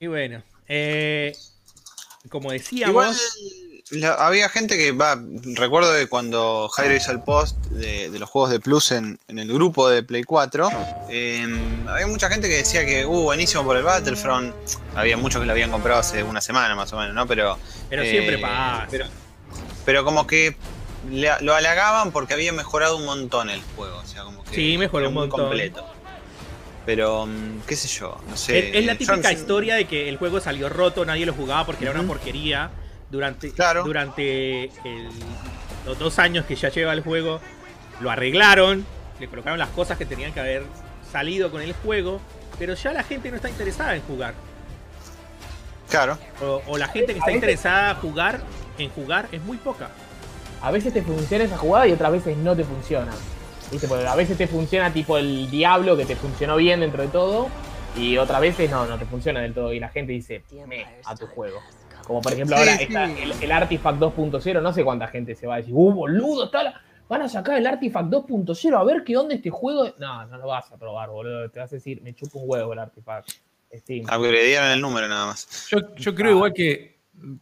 Y 0.00 0.06
bueno, 0.08 0.42
eh, 0.68 1.32
como 2.28 2.50
decíamos, 2.52 2.90
Igual 2.90 3.16
la- 3.90 4.14
había 4.14 4.48
gente 4.48 4.76
que 4.78 4.92
va. 4.92 5.18
Recuerdo 5.54 5.94
que 5.94 6.06
cuando 6.08 6.68
Jairo 6.70 6.94
hizo 6.94 7.10
el 7.12 7.20
post 7.20 7.56
de, 7.66 8.08
de 8.10 8.18
los 8.18 8.30
juegos 8.30 8.50
de 8.50 8.60
Plus 8.60 8.90
en, 8.92 9.18
en 9.28 9.38
el 9.38 9.52
grupo 9.52 9.88
de 9.88 10.02
Play 10.02 10.22
4, 10.22 10.70
eh, 11.10 11.46
había 11.88 12.06
mucha 12.06 12.28
gente 12.30 12.48
que 12.48 12.56
decía 12.56 12.86
que, 12.86 13.04
uh, 13.04 13.22
buenísimo 13.22 13.64
por 13.64 13.76
el 13.76 13.82
Battlefront. 13.82 14.54
Había 14.94 15.16
muchos 15.16 15.40
que 15.40 15.46
lo 15.46 15.52
habían 15.52 15.70
comprado 15.70 16.00
hace 16.00 16.22
una 16.22 16.40
semana 16.40 16.74
más 16.74 16.92
o 16.92 16.96
menos, 16.98 17.14
¿no? 17.14 17.26
Pero. 17.26 17.58
pero 17.90 18.02
eh, 18.02 18.10
siempre 18.10 18.38
pasa. 18.38 18.86
Pero, 18.90 19.06
pero 19.84 20.04
como 20.04 20.26
que 20.26 20.56
le- 21.10 21.40
lo 21.40 21.54
halagaban 21.54 22.12
porque 22.12 22.32
había 22.34 22.52
mejorado 22.52 22.96
un 22.96 23.04
montón 23.04 23.50
el 23.50 23.60
juego. 23.76 23.98
O 23.98 24.06
sea, 24.06 24.22
como 24.22 24.42
que. 24.44 24.54
Sí, 24.54 24.78
mejoró 24.78 25.08
un 25.08 25.14
montón. 25.14 25.40
completo. 25.40 25.84
Pero, 26.86 27.26
mm, 27.26 27.60
qué 27.66 27.76
sé 27.76 27.86
yo, 27.88 28.18
no 28.28 28.36
sé. 28.36 28.70
es, 28.70 28.74
es 28.76 28.84
la 28.86 28.96
típica 28.96 29.32
historia 29.32 29.76
de 29.76 29.84
que 29.86 30.08
el 30.08 30.16
juego 30.16 30.40
salió 30.40 30.68
roto, 30.68 31.04
nadie 31.04 31.24
lo 31.26 31.32
jugaba 31.32 31.64
porque 31.66 31.84
era 31.84 31.92
una 31.98 32.06
porquería. 32.06 32.70
Durante, 33.10 33.52
Claro. 33.52 33.84
durante 33.84 34.64
el- 34.64 35.08
los 35.86 35.98
dos 35.98 36.18
años 36.18 36.46
que 36.46 36.56
ya 36.56 36.70
lleva 36.70 36.92
el 36.94 37.02
juego, 37.02 37.40
lo 38.00 38.10
arreglaron 38.10 38.86
le 39.20 39.28
colocaron 39.28 39.58
las 39.58 39.68
cosas 39.68 39.96
que 39.98 40.04
tenían 40.06 40.32
que 40.32 40.40
haber 40.40 40.64
salido 41.12 41.50
con 41.52 41.60
el 41.62 41.74
juego, 41.74 42.20
pero 42.58 42.74
ya 42.74 42.92
la 42.92 43.04
gente 43.04 43.30
no 43.30 43.36
está 43.36 43.48
interesada 43.48 43.94
en 43.94 44.02
jugar. 44.02 44.34
Claro. 45.88 46.18
O, 46.66 46.78
la 46.78 46.88
gente 46.88 47.12
que 47.12 47.18
está 47.20 47.30
interesada 47.30 47.90
en 47.90 47.96
jugar, 47.98 48.40
en 48.78 48.90
jugar 48.90 49.28
es 49.30 49.40
muy 49.42 49.58
poca. 49.58 49.90
A 50.62 50.70
veces 50.70 50.92
te 50.92 51.02
funciona 51.02 51.44
esa 51.44 51.56
jugada 51.58 51.86
y 51.86 51.92
otras 51.92 52.10
veces 52.12 52.36
no 52.36 52.56
te 52.56 52.64
funciona. 52.64 53.12
A 54.06 54.16
veces 54.16 54.36
te 54.36 54.46
funciona 54.46 54.92
tipo 54.92 55.18
el 55.18 55.50
diablo 55.50 55.96
que 55.96 56.04
te 56.04 56.16
funcionó 56.16 56.56
bien 56.56 56.80
dentro 56.80 57.02
de 57.02 57.08
todo 57.08 57.48
y 57.96 58.16
otras 58.16 58.40
veces 58.40 58.70
no, 58.70 58.86
no 58.86 58.98
te 58.98 59.06
funciona 59.06 59.40
del 59.40 59.54
todo 59.54 59.72
y 59.72 59.80
la 59.80 59.88
gente 59.88 60.12
dice, 60.12 60.42
me 60.66 60.86
a 61.04 61.14
tu 61.14 61.26
juego. 61.26 61.60
Como 62.06 62.20
por 62.20 62.32
ejemplo 62.32 62.56
ahora 62.56 62.74
está 62.74 63.04
el, 63.04 63.52
Artifact 63.52 63.98
2.0, 63.98 64.62
no 64.62 64.72
sé 64.72 64.84
cuánta 64.84 65.06
gente 65.08 65.34
se 65.34 65.46
va 65.46 65.54
a 65.54 65.56
decir, 65.58 65.74
uh, 65.74 65.92
boludo, 65.92 66.46
está 66.46 66.80
van 67.08 67.22
a 67.22 67.28
sacar 67.28 67.58
el 67.58 67.66
Artifact 67.66 68.08
2.0 68.08 68.80
a 68.80 68.84
ver 68.84 69.04
qué 69.04 69.16
onda 69.16 69.34
este 69.34 69.50
juego. 69.50 69.94
No, 69.98 70.24
no 70.26 70.38
lo 70.38 70.46
vas 70.46 70.72
a 70.72 70.78
probar, 70.78 71.10
boludo. 71.10 71.50
Te 71.50 71.60
vas 71.60 71.70
a 71.70 71.76
decir, 71.76 72.00
me 72.00 72.14
chupa 72.14 72.38
un 72.38 72.44
huevo 72.46 72.72
el 72.72 72.78
Artifact. 72.78 73.30
Steam. 73.74 74.04
Upgradearon 74.04 74.70
el 74.70 74.80
número 74.80 75.08
nada 75.08 75.26
más. 75.26 75.68
Yo, 75.70 75.94
yo 75.96 76.14
creo 76.14 76.32
igual 76.32 76.52
que 76.52 76.98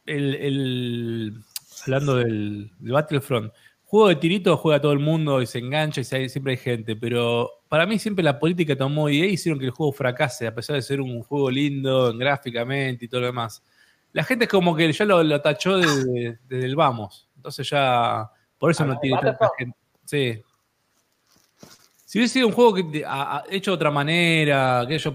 el, 0.07 0.35
el 0.37 1.35
hablando 1.83 2.17
del, 2.17 2.71
Battlefront, 2.79 3.53
juego 3.91 4.09
de 4.09 4.17
tirito 4.17 4.57
juega 4.57 4.81
todo 4.81 4.93
el 4.93 5.01
mundo 5.01 5.43
y 5.43 5.47
se 5.47 5.59
engancha 5.59 6.01
y 6.01 6.05
siempre 6.05 6.53
hay 6.53 6.59
gente, 6.59 6.97
pero 6.97 7.51
para 7.69 7.87
mí 7.87 7.99
siempre 7.99 8.23
la 8.23 8.39
política 8.39 8.77
tomó 8.77 9.09
y 9.09 9.21
hicieron 9.25 9.59
que 9.59 9.67
el 9.67 9.73
juego 9.73 9.93
fracase, 9.93 10.47
a 10.47 10.55
pesar 10.55 10.77
de 10.77 10.83
ser 10.83 11.01
un 11.01 11.23
juego 11.23 11.51
lindo 11.51 12.17
gráficamente 12.17 13.05
y 13.05 13.09
todo 13.09 13.23
lo 13.23 13.27
demás 13.27 13.63
la 14.13 14.25
gente 14.25 14.45
es 14.45 14.51
como 14.51 14.75
que 14.75 14.93
ya 14.93 15.05
lo, 15.05 15.41
tachó 15.41 15.79
desde, 15.79 16.39
el 16.51 16.77
vamos. 16.77 17.29
Entonces 17.37 17.69
ya. 17.69 18.29
Por 18.59 18.73
eso 18.73 18.85
no 18.85 18.99
tiene 18.99 19.19
tanta 19.21 19.51
gente. 19.57 19.79
Sí. 20.05 20.43
Si 22.05 22.19
hubiese 22.19 22.35
sido 22.35 22.49
un 22.49 22.53
juego 22.53 22.75
que 22.75 23.05
hecho 23.51 23.71
de 23.71 23.75
otra 23.75 23.91
manera, 23.91 24.85
que 24.87 24.99
yo, 24.99 25.15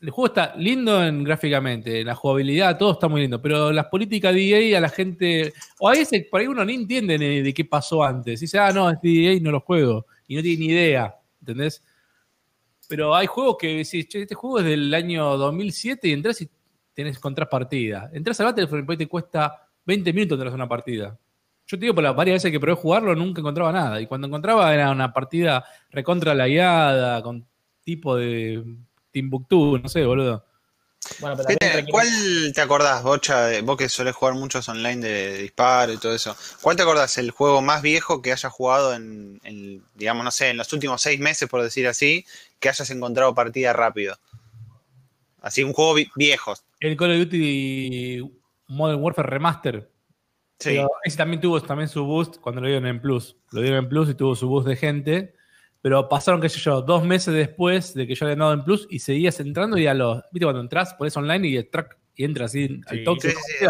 el 0.00 0.10
juego 0.10 0.26
está 0.26 0.54
lindo 0.56 1.02
en, 1.02 1.24
gráficamente, 1.24 2.04
la 2.04 2.14
jugabilidad, 2.14 2.76
todo 2.78 2.92
está 2.92 3.08
muy 3.08 3.22
lindo, 3.22 3.40
pero 3.40 3.72
las 3.72 3.86
políticas 3.86 4.34
de 4.34 4.70
EA 4.70 4.78
a 4.78 4.80
la 4.80 4.88
gente, 4.88 5.52
o 5.80 5.88
a 5.88 5.92
veces 5.92 6.26
por 6.30 6.40
ahí 6.40 6.46
uno 6.46 6.64
ni 6.64 6.74
entiende 6.74 7.18
de, 7.18 7.54
qué 7.54 7.64
pasó 7.64 8.04
antes. 8.04 8.40
Dice, 8.40 8.58
ah, 8.58 8.72
no, 8.72 8.90
es 8.90 9.00
de 9.00 9.34
EA, 9.34 9.40
no 9.40 9.50
lo 9.50 9.60
juego, 9.60 10.06
y 10.26 10.36
no 10.36 10.42
tiene 10.42 10.60
ni 10.60 10.72
idea, 10.72 11.14
¿entendés? 11.40 11.82
Pero 12.88 13.14
hay 13.14 13.26
juegos 13.26 13.56
que 13.58 13.68
decís, 13.68 14.06
che, 14.08 14.22
este 14.22 14.34
juego 14.34 14.60
es 14.60 14.66
del 14.66 14.92
año 14.94 15.36
2007 15.36 16.08
y 16.08 16.12
entras 16.12 16.40
y 16.42 16.48
tenés 16.94 17.18
contrapartida. 17.18 18.10
Entras 18.12 18.38
al 18.40 18.46
Battlefront 18.46 18.90
y 18.92 18.96
te 18.96 19.08
cuesta 19.08 19.68
20 19.84 20.12
minutos 20.12 20.38
tener 20.38 20.52
una 20.52 20.68
partida. 20.68 21.18
Yo 21.66 21.76
te 21.76 21.84
digo, 21.84 21.94
por 21.94 22.04
las 22.04 22.14
varias 22.14 22.36
veces 22.36 22.52
que 22.52 22.60
probé 22.60 22.80
jugarlo, 22.80 23.14
nunca 23.16 23.40
encontraba 23.40 23.72
nada. 23.72 24.00
Y 24.00 24.06
cuando 24.06 24.28
encontraba 24.28 24.72
era 24.72 24.90
una 24.92 25.12
partida 25.12 25.64
recontra 25.90 26.34
la 26.34 26.46
guiada, 26.46 27.22
con 27.22 27.44
tipo 27.82 28.14
de 28.16 28.62
Timbuktu, 29.16 29.78
no 29.78 29.88
sé, 29.88 30.04
boludo. 30.04 30.44
Bueno, 31.20 31.42
¿Cuál 31.90 32.52
te 32.54 32.60
acordás, 32.60 33.02
Bocha, 33.02 33.48
vos 33.62 33.78
que 33.78 33.88
solés 33.88 34.14
jugar 34.14 34.34
muchos 34.34 34.68
online 34.68 35.08
de, 35.08 35.38
disparo 35.38 35.94
y 35.94 35.96
todo 35.96 36.14
eso? 36.14 36.36
¿Cuál 36.60 36.76
te 36.76 36.82
acordás 36.82 37.16
el 37.16 37.30
juego 37.30 37.62
más 37.62 37.80
viejo 37.80 38.20
que 38.20 38.32
hayas 38.32 38.52
jugado 38.52 38.92
en, 38.92 39.40
en, 39.44 39.82
digamos, 39.94 40.22
no 40.22 40.30
sé, 40.30 40.50
en 40.50 40.58
los 40.58 40.70
últimos 40.74 41.00
seis 41.00 41.18
meses, 41.18 41.48
por 41.48 41.62
decir 41.62 41.86
así, 41.86 42.26
que 42.60 42.68
hayas 42.68 42.90
encontrado 42.90 43.34
partida 43.34 43.72
rápido? 43.72 44.18
Así, 45.40 45.62
un 45.62 45.72
juego 45.72 45.94
viejo. 46.14 46.54
El 46.80 46.96
Call 46.98 47.12
of 47.12 47.18
Duty 47.20 48.20
Modern 48.68 49.00
Warfare 49.00 49.30
Remaster. 49.30 49.90
Sí. 50.58 50.78
ese 51.04 51.16
también 51.16 51.40
tuvo 51.40 51.62
también 51.62 51.88
su 51.88 52.04
boost 52.04 52.36
cuando 52.38 52.60
lo 52.60 52.66
dieron 52.66 52.86
en 52.86 53.00
Plus. 53.00 53.34
Lo 53.50 53.62
dieron 53.62 53.84
en 53.84 53.88
Plus 53.88 54.10
y 54.10 54.14
tuvo 54.14 54.36
su 54.36 54.46
boost 54.46 54.68
de 54.68 54.76
gente. 54.76 55.35
Pero 55.86 56.08
pasaron, 56.08 56.40
qué 56.40 56.48
sé 56.48 56.58
yo, 56.58 56.82
dos 56.82 57.04
meses 57.04 57.32
después 57.32 57.94
de 57.94 58.08
que 58.08 58.16
yo 58.16 58.26
había 58.26 58.34
dado 58.34 58.52
en 58.54 58.64
Plus 58.64 58.88
y 58.90 58.98
seguías 58.98 59.38
entrando 59.38 59.78
y 59.78 59.86
a 59.86 59.94
los. 59.94 60.20
¿Viste 60.32 60.44
cuando 60.44 60.60
entras, 60.60 60.94
pones 60.94 61.16
online 61.16 61.46
y 61.46 61.56
el 61.58 61.70
track 61.70 61.96
y 62.16 62.24
entras 62.24 62.50
así 62.50 62.80
al 62.88 63.04
toque? 63.04 63.30
Sí, 63.30 63.36
sí, 63.60 63.66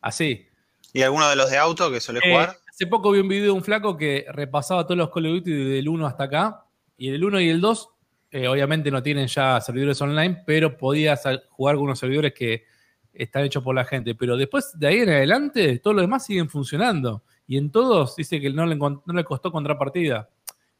Así. 0.00 0.46
¿Y 0.94 1.02
alguno 1.02 1.28
de 1.28 1.36
los 1.36 1.50
de 1.50 1.58
auto 1.58 1.90
que 1.90 2.00
suele 2.00 2.20
eh, 2.24 2.30
jugar? 2.30 2.56
Hace 2.70 2.86
poco 2.86 3.10
vi 3.10 3.20
un 3.20 3.28
video 3.28 3.44
de 3.44 3.50
un 3.50 3.62
flaco 3.62 3.98
que 3.98 4.24
repasaba 4.32 4.84
todos 4.84 4.96
los 4.96 5.10
Call 5.10 5.26
of 5.26 5.32
Duty 5.40 5.52
del 5.52 5.90
1 5.90 6.06
hasta 6.06 6.24
acá. 6.24 6.64
Y 6.96 7.10
el 7.10 7.22
1 7.22 7.40
y 7.40 7.50
el 7.50 7.60
2 7.60 7.88
eh, 8.30 8.48
obviamente 8.48 8.90
no 8.90 9.02
tienen 9.02 9.26
ya 9.26 9.60
servidores 9.60 10.00
online, 10.00 10.44
pero 10.46 10.78
podías 10.78 11.22
jugar 11.50 11.74
con 11.74 11.84
unos 11.84 11.98
servidores 11.98 12.32
que 12.32 12.64
están 13.12 13.44
hechos 13.44 13.62
por 13.62 13.74
la 13.74 13.84
gente. 13.84 14.14
Pero 14.14 14.38
después 14.38 14.72
de 14.74 14.86
ahí 14.86 15.00
en 15.00 15.10
adelante, 15.10 15.78
todos 15.80 15.96
los 15.96 16.02
demás 16.02 16.24
siguen 16.24 16.48
funcionando. 16.48 17.24
Y 17.46 17.58
en 17.58 17.70
todos 17.70 18.16
dice 18.16 18.40
que 18.40 18.48
no 18.48 18.64
le, 18.64 18.76
no 18.76 19.02
le 19.04 19.22
costó 19.22 19.52
contrapartida. 19.52 20.30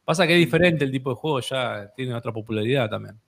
Pasa 0.04 0.26
que 0.26 0.34
es 0.34 0.38
diferente 0.38 0.84
el 0.84 0.90
tipo 0.90 1.10
de 1.10 1.16
juego, 1.16 1.40
ya 1.40 1.92
tiene 1.94 2.14
otra 2.14 2.32
popularidad 2.32 2.90
también. 2.90 3.20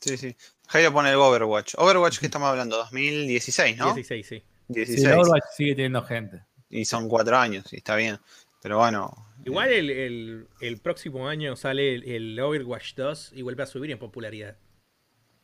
Sí, 0.00 0.16
sí. 0.16 0.36
Jairo 0.68 0.92
pone 0.92 1.10
el 1.10 1.16
Overwatch. 1.16 1.74
Overwatch 1.78 2.18
que 2.18 2.26
estamos 2.26 2.48
hablando, 2.48 2.76
2016, 2.76 3.76
¿no? 3.76 3.94
16, 3.94 4.26
sí. 4.26 4.42
16. 4.68 5.00
Sí, 5.00 5.06
Overwatch 5.06 5.44
sigue 5.56 5.74
teniendo 5.74 6.02
gente. 6.02 6.42
Y 6.70 6.84
son 6.84 7.08
cuatro 7.08 7.36
años, 7.36 7.72
y 7.72 7.76
está 7.76 7.96
bien. 7.96 8.18
Pero 8.60 8.78
bueno, 8.78 9.28
Igual 9.44 9.70
el, 9.72 10.80
próximo 10.82 11.28
año 11.28 11.56
sale 11.56 11.94
el, 11.94 12.38
Overwatch 12.38 12.94
2 12.94 13.32
y 13.34 13.42
vuelve 13.42 13.62
a 13.62 13.66
subir 13.66 13.90
en 13.90 13.98
popularidad. 13.98 14.56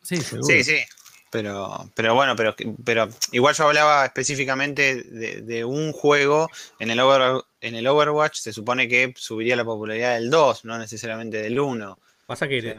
Sí, 0.01 0.17
Sí, 0.17 0.63
sí. 0.63 0.77
Pero, 1.31 1.89
pero 1.95 2.15
bueno, 2.15 2.35
pero, 2.35 2.55
pero 2.83 3.09
igual 3.31 3.55
yo 3.55 3.65
hablaba 3.65 4.05
específicamente 4.05 5.03
de, 5.03 5.65
un 5.65 5.91
juego. 5.91 6.49
En 6.79 6.91
el, 6.91 6.99
en 7.61 7.75
el 7.75 7.87
Overwatch 7.87 8.37
se 8.37 8.53
supone 8.53 8.87
que 8.87 9.13
subiría 9.17 9.55
la 9.55 9.65
popularidad 9.65 10.15
del 10.15 10.29
2, 10.29 10.65
no 10.65 10.77
necesariamente 10.77 11.41
del 11.41 11.59
1. 11.59 11.99
Pasa 12.25 12.47
que. 12.47 12.75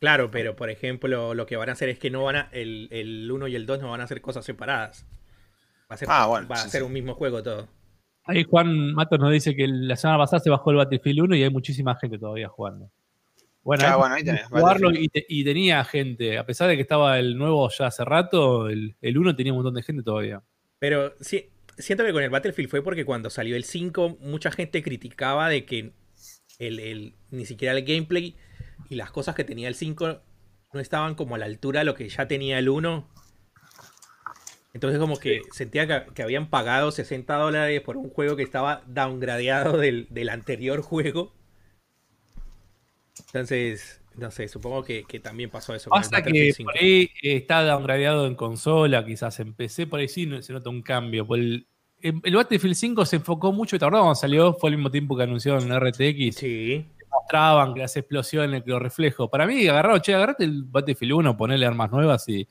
claro, 0.00 0.30
pero 0.30 0.56
por 0.56 0.70
ejemplo, 0.70 1.34
lo 1.34 1.46
que 1.46 1.56
van 1.56 1.68
a 1.68 1.72
hacer 1.72 1.88
es 1.88 1.98
que 1.98 2.10
no 2.10 2.24
van 2.24 2.36
a. 2.36 2.48
El, 2.52 2.88
el 2.90 3.30
1 3.30 3.48
y 3.48 3.56
el 3.56 3.66
2 3.66 3.80
no 3.80 3.90
van 3.90 4.00
a 4.00 4.04
hacer 4.04 4.20
cosas 4.20 4.44
separadas. 4.44 5.06
Va 5.90 5.94
a 5.94 5.96
ser, 5.96 6.08
ah, 6.10 6.26
va 6.26 6.54
a 6.54 6.68
ser 6.68 6.82
un 6.82 6.92
mismo 6.92 7.14
juego 7.14 7.42
todo. 7.42 7.68
Ahí 8.24 8.44
Juan 8.44 8.94
Matos 8.94 9.18
nos 9.18 9.32
dice 9.32 9.56
que 9.56 9.66
la 9.66 9.96
semana 9.96 10.18
pasada 10.18 10.40
se 10.40 10.50
bajó 10.50 10.70
el 10.70 10.76
Battlefield 10.76 11.20
1 11.20 11.36
y 11.36 11.42
hay 11.42 11.50
muchísima 11.50 11.96
gente 11.96 12.18
todavía 12.18 12.48
jugando. 12.48 12.90
Bueno, 13.62 13.84
ahí 14.04 14.24
tenés, 14.24 14.46
jugarlo 14.46 14.90
y, 14.92 15.44
tenía 15.44 15.84
gente, 15.84 16.38
a 16.38 16.46
pesar 16.46 16.68
de 16.68 16.76
que 16.76 16.82
estaba 16.82 17.18
el 17.18 17.36
nuevo 17.36 17.68
ya 17.68 17.86
hace 17.86 18.04
rato, 18.04 18.68
el, 18.68 18.96
1 19.02 19.36
tenía 19.36 19.52
un 19.52 19.58
montón 19.58 19.74
de 19.74 19.82
gente 19.82 20.02
todavía. 20.02 20.42
Pero 20.78 21.14
sí, 21.20 21.50
siento 21.76 22.04
que 22.04 22.12
con 22.12 22.22
el 22.22 22.30
Battlefield 22.30 22.70
fue 22.70 22.82
porque 22.82 23.04
cuando 23.04 23.28
salió 23.28 23.56
el 23.56 23.64
5 23.64 24.18
mucha 24.20 24.50
gente 24.50 24.82
criticaba 24.82 25.48
de 25.48 25.66
que 25.66 25.92
el, 26.58 27.14
ni 27.30 27.44
siquiera 27.44 27.76
el 27.76 27.84
gameplay 27.84 28.34
y 28.88 28.94
las 28.94 29.10
cosas 29.10 29.34
que 29.34 29.44
tenía 29.44 29.68
el 29.68 29.74
5 29.74 30.20
no 30.72 30.80
estaban 30.80 31.14
como 31.14 31.34
a 31.34 31.38
la 31.38 31.46
altura 31.46 31.80
de 31.80 31.84
lo 31.84 31.94
que 31.94 32.08
ya 32.08 32.26
tenía 32.28 32.58
el 32.58 32.68
1 32.68 33.08
entonces 34.72 35.00
como 35.00 35.18
que 35.18 35.42
sentía 35.52 36.06
que, 36.06 36.22
habían 36.22 36.48
pagado 36.48 36.92
60 36.92 37.34
dólares 37.34 37.80
por 37.80 37.96
un 37.96 38.10
juego 38.10 38.36
que 38.36 38.42
estaba 38.42 38.82
downgradeado 38.86 39.78
del, 39.78 40.06
del 40.10 40.28
anterior 40.28 40.80
juego. 40.82 41.32
Entonces, 43.32 44.00
no 44.16 44.30
sé, 44.30 44.48
supongo 44.48 44.82
que, 44.84 45.04
también 45.22 45.50
pasó 45.50 45.74
eso. 45.74 45.90
Pasa 45.90 46.22
que 46.22 46.52
por 46.62 46.76
ahí 46.76 47.10
está 47.22 47.62
downgradeado 47.62 48.26
en 48.26 48.34
consola, 48.34 49.04
quizás 49.04 49.38
en 49.40 49.54
PC, 49.54 49.86
por 49.86 50.00
ahí 50.00 50.08
sí 50.08 50.28
se 50.42 50.52
nota 50.52 50.70
un 50.70 50.82
cambio. 50.82 51.26
El, 51.34 51.66
el, 52.00 52.34
Battlefield 52.34 52.74
5 52.74 53.04
se 53.04 53.16
enfocó 53.16 53.52
mucho, 53.52 53.78
¿te 53.78 53.84
acordás 53.84 54.00
cuando 54.00 54.14
salió? 54.14 54.54
Fue 54.54 54.70
al 54.70 54.76
mismo 54.76 54.90
tiempo 54.90 55.16
que 55.16 55.22
anunciaron 55.22 55.70
en 55.70 55.78
RTX. 55.78 56.36
Sí. 56.36 56.86
Mostraban 57.10 57.74
que 57.74 57.80
las 57.80 57.96
explosiones, 57.96 58.62
que 58.62 58.70
los 58.70 58.80
reflejos. 58.80 59.28
Para 59.28 59.46
mí, 59.46 59.66
agarrado, 59.66 59.98
che, 59.98 60.14
agarrate 60.14 60.44
el 60.44 60.64
Battlefield 60.64 61.12
1, 61.12 61.36
ponerle 61.36 61.66
armas 61.66 61.90
nuevas 61.90 62.28
y 62.28 62.46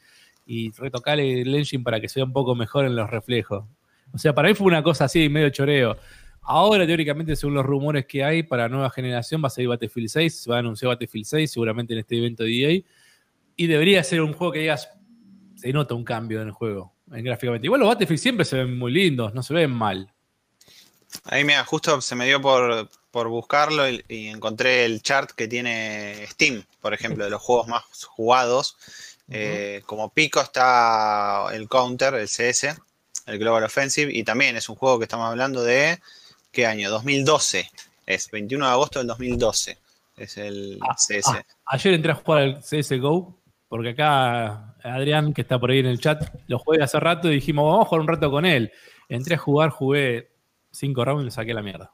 y 0.49 0.71
retocar 0.71 1.19
el 1.19 1.53
engine 1.53 1.83
para 1.83 2.01
que 2.01 2.09
sea 2.09 2.23
un 2.23 2.33
poco 2.33 2.55
mejor 2.55 2.85
en 2.85 2.95
los 2.95 3.07
reflejos. 3.07 3.65
O 4.11 4.17
sea, 4.17 4.33
para 4.33 4.49
mí 4.49 4.55
fue 4.55 4.65
una 4.65 4.81
cosa 4.81 5.05
así, 5.05 5.29
medio 5.29 5.51
choreo. 5.51 5.95
Ahora, 6.51 6.87
teóricamente, 6.87 7.35
según 7.35 7.53
los 7.53 7.63
rumores 7.63 8.07
que 8.07 8.23
hay 8.23 8.41
para 8.41 8.67
nueva 8.67 8.89
generación, 8.89 9.39
va 9.39 9.47
a 9.47 9.49
salir 9.51 9.69
Battlefield 9.69 10.09
6, 10.09 10.35
se 10.35 10.49
va 10.49 10.55
a 10.55 10.59
anunciar 10.59 10.89
Battlefield 10.89 11.27
6 11.27 11.51
seguramente 11.51 11.93
en 11.93 11.99
este 11.99 12.17
evento 12.17 12.41
de 12.41 12.49
EA. 12.49 12.81
Y 13.55 13.67
debería 13.67 14.03
ser 14.03 14.21
un 14.21 14.33
juego 14.33 14.53
que 14.53 14.61
digas, 14.61 14.89
se 15.55 15.71
nota 15.71 15.93
un 15.93 16.03
cambio 16.03 16.41
en 16.41 16.47
el 16.47 16.53
juego, 16.53 16.91
en 17.11 17.23
gráficamente. 17.23 17.67
Igual 17.67 17.81
los 17.81 17.89
Battlefield 17.89 18.19
siempre 18.19 18.45
se 18.45 18.55
ven 18.57 18.79
muy 18.79 18.91
lindos, 18.91 19.31
no 19.35 19.43
se 19.43 19.53
ven 19.53 19.69
mal. 19.69 20.11
Ahí 21.25 21.43
mira, 21.43 21.63
justo 21.65 22.01
se 22.01 22.15
me 22.15 22.25
dio 22.25 22.41
por, 22.41 22.89
buscarlo 23.27 23.87
y, 23.87 24.01
encontré 24.07 24.85
el 24.85 25.03
chart 25.03 25.29
que 25.29 25.47
tiene 25.47 26.25
Steam, 26.31 26.63
por 26.81 26.95
ejemplo, 26.95 27.25
de 27.25 27.29
los 27.29 27.43
juegos 27.43 27.67
más 27.67 27.83
jugados. 28.05 28.75
Eh, 29.29 29.83
como 29.85 30.11
pico 30.11 30.41
está 30.41 31.45
el 31.53 31.69
Counter, 31.69 32.15
el 32.15 32.27
CS, 32.27 32.75
el 33.27 33.37
Global 33.37 33.65
Offensive, 33.65 34.11
y 34.11 34.23
también 34.23 34.57
es 34.57 34.67
un 34.67 34.77
juego 34.77 34.97
que 34.97 35.05
estamos 35.05 35.29
hablando 35.29 35.61
de, 35.61 35.99
¿qué 36.51 36.65
año? 36.65 36.89
2012. 36.89 37.69
Es 38.05 38.29
21 38.31 38.65
de 38.65 38.71
agosto 38.71 38.99
del 38.99 39.07
2012. 39.07 39.77
Es 40.17 40.37
el 40.37 40.79
ah, 40.81 40.95
CS. 40.95 41.27
Ah, 41.27 41.43
ayer 41.67 41.93
entré 41.93 42.11
a 42.11 42.15
jugar 42.15 42.41
al 42.41 42.59
CSGO, 42.59 43.37
porque 43.67 43.89
acá 43.89 44.75
Adrián, 44.83 45.33
que 45.33 45.41
está 45.41 45.59
por 45.59 45.71
ahí 45.71 45.79
en 45.79 45.85
el 45.85 45.99
chat, 45.99 46.23
lo 46.47 46.59
jugué 46.59 46.81
hace 46.83 46.99
rato 46.99 47.29
y 47.29 47.35
dijimos, 47.35 47.65
vamos 47.65 47.85
a 47.85 47.89
jugar 47.89 48.01
un 48.01 48.07
rato 48.07 48.31
con 48.31 48.45
él. 48.45 48.71
Entré 49.07 49.35
a 49.35 49.37
jugar, 49.37 49.69
jugué 49.69 50.31
cinco 50.71 51.05
rounds 51.05 51.21
y 51.21 51.25
le 51.25 51.31
saqué 51.31 51.53
la 51.53 51.61
mierda. 51.61 51.93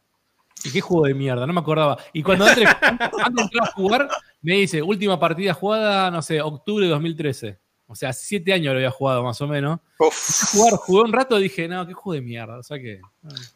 qué 0.71 0.81
juego 0.81 1.05
de 1.05 1.13
mierda, 1.13 1.45
no 1.45 1.53
me 1.53 1.59
acordaba. 1.59 1.97
Y 2.13 2.24
cuando 2.24 2.45
antes, 2.45 2.67
antes 2.81 3.50
de 3.50 3.59
a 3.62 3.65
jugar, 3.67 4.07
me 4.41 4.55
dice, 4.55 4.81
última 4.81 5.19
partida 5.19 5.53
jugada, 5.53 6.09
no 6.12 6.21
sé, 6.21 6.41
octubre 6.41 6.85
de 6.85 6.91
2013. 6.91 7.59
O 7.87 7.95
sea, 7.95 8.13
siete 8.13 8.51
años 8.51 8.73
lo 8.73 8.79
había 8.79 8.89
jugado 8.89 9.23
más 9.23 9.39
o 9.41 9.47
menos. 9.47 9.79
Jugar, 9.97 10.73
jugué 10.73 11.03
un 11.03 11.13
rato 11.13 11.39
y 11.39 11.43
dije, 11.43 11.67
no, 11.67 11.85
qué 11.85 11.93
juego 11.93 12.15
de 12.15 12.21
mierda. 12.21 12.57
O 12.57 12.63
sea 12.63 12.79
que. 12.79 12.99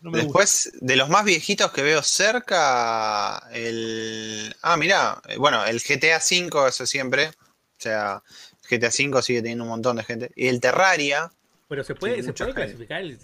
No 0.01 0.11
me 0.11 0.19
Después, 0.19 0.71
de 0.79 0.95
los 0.95 1.09
más 1.09 1.25
viejitos 1.25 1.71
que 1.71 1.81
veo 1.81 2.03
cerca, 2.03 3.41
el. 3.51 4.55
Ah, 4.61 4.77
mira, 4.77 5.19
bueno, 5.37 5.65
el 5.65 5.79
GTA 5.79 6.17
V, 6.17 6.67
eso 6.67 6.85
siempre. 6.85 7.27
O 7.27 7.81
sea, 7.81 8.21
GTA 8.69 8.89
V 8.89 9.21
sigue 9.23 9.41
teniendo 9.41 9.63
un 9.63 9.71
montón 9.71 9.95
de 9.97 10.03
gente. 10.03 10.31
Y 10.35 10.47
el 10.47 10.61
Terraria. 10.61 11.31
Pero 11.67 11.83
se 11.83 11.95
puede, 11.95 12.21
¿se 12.21 12.33
puede 12.33 12.53
clasificar 12.53 13.01
el, 13.01 13.17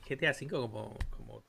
GTA 0.00 0.32
V 0.32 0.48
como, 0.48 0.98
como 1.10 1.42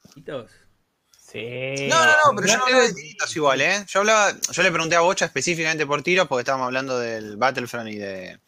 Sí. 1.32 1.88
No, 1.90 2.06
no, 2.06 2.12
no, 2.26 2.36
pero 2.36 2.48
yo 2.48 2.58
no 2.58 2.66
hablo 2.66 2.82
de 2.82 2.94
tiritos 2.94 3.36
igual, 3.36 3.62
¿eh? 3.62 3.86
Yo, 3.88 4.02
hablaba, 4.02 4.34
yo 4.52 4.62
le 4.62 4.72
pregunté 4.72 4.96
a 4.96 5.02
Bocha 5.02 5.26
específicamente 5.26 5.88
por 5.88 6.04
tiros 6.04 6.28
porque 6.28 6.42
estábamos 6.42 6.66
hablando 6.66 7.00
del 7.00 7.38
Battlefront 7.38 7.90
y 7.90 7.96
de, 7.96 8.40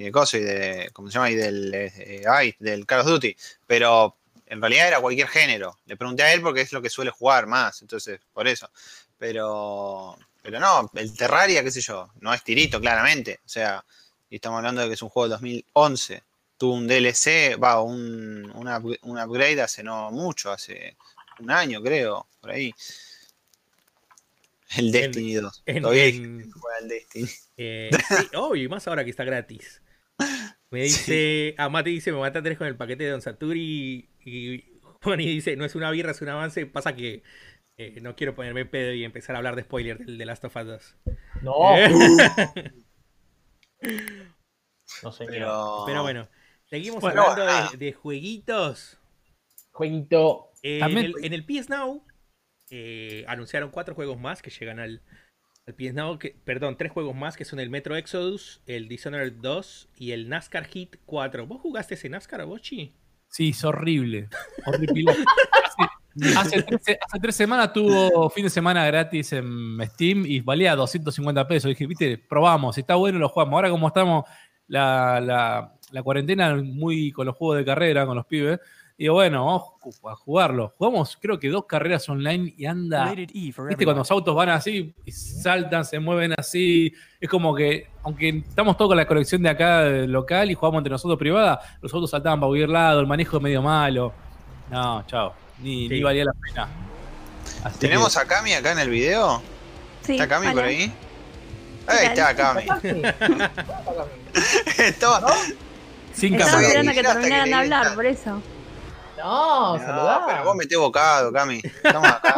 y 0.00 0.04
de 0.04 0.12
Coso 0.12 0.38
y 0.38 0.40
de, 0.40 0.88
¿cómo 0.94 1.08
se 1.08 1.14
llama? 1.14 1.30
Y 1.30 1.34
del, 1.34 1.74
eh, 1.74 2.22
ay, 2.26 2.54
del 2.58 2.86
Call 2.86 3.00
of 3.00 3.06
Duty. 3.06 3.36
Pero 3.66 4.16
en 4.46 4.58
realidad 4.58 4.88
era 4.88 5.00
cualquier 5.00 5.28
género. 5.28 5.78
Le 5.84 5.96
pregunté 5.98 6.22
a 6.22 6.32
él 6.32 6.40
porque 6.40 6.62
es 6.62 6.72
lo 6.72 6.80
que 6.80 6.88
suele 6.88 7.10
jugar 7.10 7.46
más, 7.46 7.82
entonces, 7.82 8.18
por 8.32 8.48
eso. 8.48 8.70
Pero, 9.18 10.16
pero 10.40 10.58
no, 10.58 10.90
el 10.94 11.14
Terraria, 11.14 11.62
qué 11.62 11.70
sé 11.70 11.82
yo, 11.82 12.10
no 12.20 12.32
es 12.32 12.42
tirito, 12.42 12.80
claramente. 12.80 13.40
O 13.44 13.48
sea, 13.48 13.84
y 14.30 14.36
estamos 14.36 14.56
hablando 14.56 14.80
de 14.80 14.88
que 14.88 14.94
es 14.94 15.02
un 15.02 15.10
juego 15.10 15.28
de 15.28 15.34
2011. 15.34 16.22
Tuvo 16.56 16.74
un 16.74 16.88
DLC, 16.88 17.62
va, 17.62 17.82
un, 17.82 18.50
un 18.54 19.18
upgrade 19.18 19.60
hace 19.60 19.82
no 19.82 20.10
mucho, 20.10 20.50
hace 20.50 20.96
un 21.40 21.50
año, 21.50 21.82
creo, 21.82 22.26
por 22.40 22.52
ahí. 22.52 22.74
El 24.76 24.92
Destiny 24.92 25.34
2. 25.34 25.62
Todavía 25.82 26.04
el 26.06 26.88
Destiny. 26.88 27.28
Eh, 27.58 27.90
oh, 28.34 28.56
y 28.56 28.66
más 28.66 28.88
ahora 28.88 29.04
que 29.04 29.10
está 29.10 29.24
gratis. 29.24 29.82
Me 30.70 30.82
dice, 30.82 31.54
a 31.58 31.68
Mati 31.68 31.90
dice, 31.90 32.12
me 32.12 32.20
mata 32.20 32.42
tres 32.42 32.56
con 32.56 32.68
el 32.68 32.76
paquete 32.76 33.04
de 33.04 33.10
Don 33.10 33.20
Saturi 33.20 34.08
y, 34.24 34.64
Juan 35.02 35.18
dice, 35.18 35.56
no 35.56 35.64
es 35.64 35.74
una 35.74 35.90
birra, 35.90 36.12
es 36.12 36.22
un 36.22 36.28
avance. 36.28 36.66
Pasa 36.66 36.94
que 36.94 37.24
eh, 37.76 37.98
no 38.00 38.14
quiero 38.14 38.34
ponerme 38.34 38.66
pedo 38.66 38.92
y 38.92 39.04
empezar 39.04 39.34
a 39.34 39.38
hablar 39.38 39.56
de 39.56 39.62
spoiler 39.62 39.98
del 39.98 40.18
The 40.18 40.26
Last 40.26 40.44
of 40.44 40.54
Us 40.54 40.66
2. 40.66 40.96
No. 41.42 41.52
no 45.02 45.12
sé. 45.12 45.26
Pero, 45.26 45.82
pero, 45.86 46.02
bueno, 46.02 46.28
seguimos 46.66 47.02
hablando 47.02 47.44
de, 47.44 47.76
de, 47.76 47.92
jueguitos. 47.92 48.98
Jueguito. 49.72 50.52
Eh, 50.62 50.80
en, 50.80 51.32
el, 51.32 51.46
PS 51.46 51.70
Now 51.70 52.04
eh, 52.68 53.24
anunciaron 53.26 53.70
cuatro 53.70 53.94
juegos 53.94 54.20
más 54.20 54.42
que 54.42 54.50
llegan 54.50 54.78
al, 54.78 55.02
Now. 55.92 56.18
Que, 56.18 56.36
perdón, 56.44 56.76
tres 56.76 56.92
juegos 56.92 57.14
más 57.14 57.36
que 57.36 57.44
son 57.44 57.60
el 57.60 57.70
Metro 57.70 57.96
Exodus, 57.96 58.60
el 58.66 58.88
Dishonored 58.88 59.34
2 59.34 59.88
y 59.96 60.12
el 60.12 60.28
NASCAR 60.28 60.66
Hit 60.66 60.96
4. 61.06 61.46
¿Vos 61.46 61.60
jugaste 61.60 61.94
ese 61.94 62.08
NASCAR, 62.08 62.44
Bochi? 62.46 62.94
Sí, 63.28 63.50
es 63.50 63.64
horrible. 63.64 64.28
hace, 66.36 66.64
tres, 67.22 67.36
semanas 67.36 67.72
tuvo 67.72 68.28
fin 68.30 68.44
de 68.44 68.50
semana 68.50 68.84
gratis 68.86 69.32
en 69.32 69.78
Steam 69.86 70.26
y 70.26 70.40
valía 70.40 70.74
250 70.74 71.46
pesos. 71.46 71.68
Dije, 71.68 71.86
viste, 71.86 72.18
probamos, 72.18 72.76
está 72.76 72.96
bueno, 72.96 73.18
lo 73.18 73.28
jugamos. 73.28 73.54
Ahora 73.54 73.70
como 73.70 73.86
estamos 73.86 74.24
la, 74.66 75.70
la 75.92 76.02
cuarentena 76.02 76.56
muy 76.56 77.12
con 77.12 77.26
los 77.26 77.36
juegos 77.36 77.58
de 77.58 77.64
carrera, 77.64 78.06
con 78.06 78.16
los 78.16 78.26
pibes, 78.26 78.58
y 79.02 79.08
bueno, 79.08 79.46
vamos 79.46 79.98
a 80.04 80.14
jugarlo. 80.14 80.74
Jugamos 80.76 81.16
creo 81.18 81.40
que 81.40 81.48
dos 81.48 81.64
carreras 81.64 82.06
online 82.10 82.52
y 82.54 82.66
anda. 82.66 83.10
¿Viste 83.14 83.54
cuando 83.84 84.00
los 84.00 84.10
autos 84.10 84.34
van 84.34 84.50
así 84.50 84.94
y 85.06 85.10
saltan, 85.10 85.86
se 85.86 85.98
mueven 85.98 86.34
así? 86.36 86.92
Es 87.18 87.30
como 87.30 87.54
que, 87.54 87.88
aunque 88.02 88.44
estamos 88.46 88.76
todos 88.76 88.90
con 88.90 88.98
la 88.98 89.06
colección 89.06 89.42
de 89.42 89.48
acá 89.48 89.84
local 89.84 90.50
y 90.50 90.54
jugamos 90.54 90.80
entre 90.80 90.90
nosotros 90.90 91.18
privada, 91.18 91.78
los 91.80 91.94
autos 91.94 92.10
saltaban 92.10 92.40
para 92.40 92.50
huir 92.50 92.68
lado, 92.68 93.00
el 93.00 93.06
manejo 93.06 93.38
es 93.38 93.42
medio 93.42 93.62
malo. 93.62 94.12
No, 94.70 95.02
chao. 95.06 95.32
Ni, 95.62 95.88
ni 95.88 96.02
valía 96.02 96.26
la 96.26 96.32
pena. 96.34 96.68
¿Tenemos 97.78 98.14
a 98.18 98.26
Cami 98.26 98.52
acá 98.52 98.72
en 98.72 98.80
el 98.80 98.90
video? 98.90 99.40
Sí, 100.02 100.12
¿Está 100.12 100.28
Cami 100.28 100.52
por 100.52 100.62
ahí? 100.62 100.92
Ahí 101.86 102.06
está 102.08 102.36
Cami. 102.36 102.64
Estaba, 104.76 105.26
Sin 106.12 106.34
Estaba 106.34 106.60
esperando 106.60 106.92
que 106.92 107.02
terminaran 107.02 107.48
de 107.48 107.54
hablar, 107.54 107.94
por 107.94 108.04
eso. 108.04 108.42
No, 109.20 109.76
no 109.78 110.26
Pero 110.26 110.44
vos 110.44 110.56
metés 110.56 110.78
bocado, 110.78 111.32
Cami. 111.32 111.60
Estamos 111.62 112.08
acá. 112.08 112.34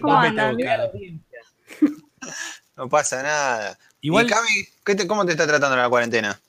¿Cómo, 0.00 0.18
andan? 0.18 0.56
No 2.76 2.88
pasa 2.88 3.22
nada. 3.22 3.78
Igual, 4.00 4.26
y 4.26 4.28
Cami, 4.28 5.06
¿cómo 5.06 5.26
te 5.26 5.32
está 5.32 5.46
tratando 5.46 5.76
la 5.76 5.88
cuarentena? 5.88 6.40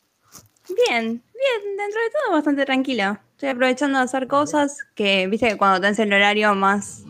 Bien, 0.70 1.22
bien, 1.34 1.78
dentro 1.78 2.02
de 2.02 2.10
todo 2.10 2.32
bastante 2.34 2.66
tranquila. 2.66 3.22
Estoy 3.32 3.50
aprovechando 3.50 4.00
de 4.00 4.06
hacer 4.06 4.28
cosas 4.28 4.78
que, 4.96 5.28
viste, 5.28 5.50
que 5.50 5.58
cuando 5.58 5.82
tenés 5.82 6.00
el 6.00 6.14
horario 6.14 6.56
más 6.56 7.04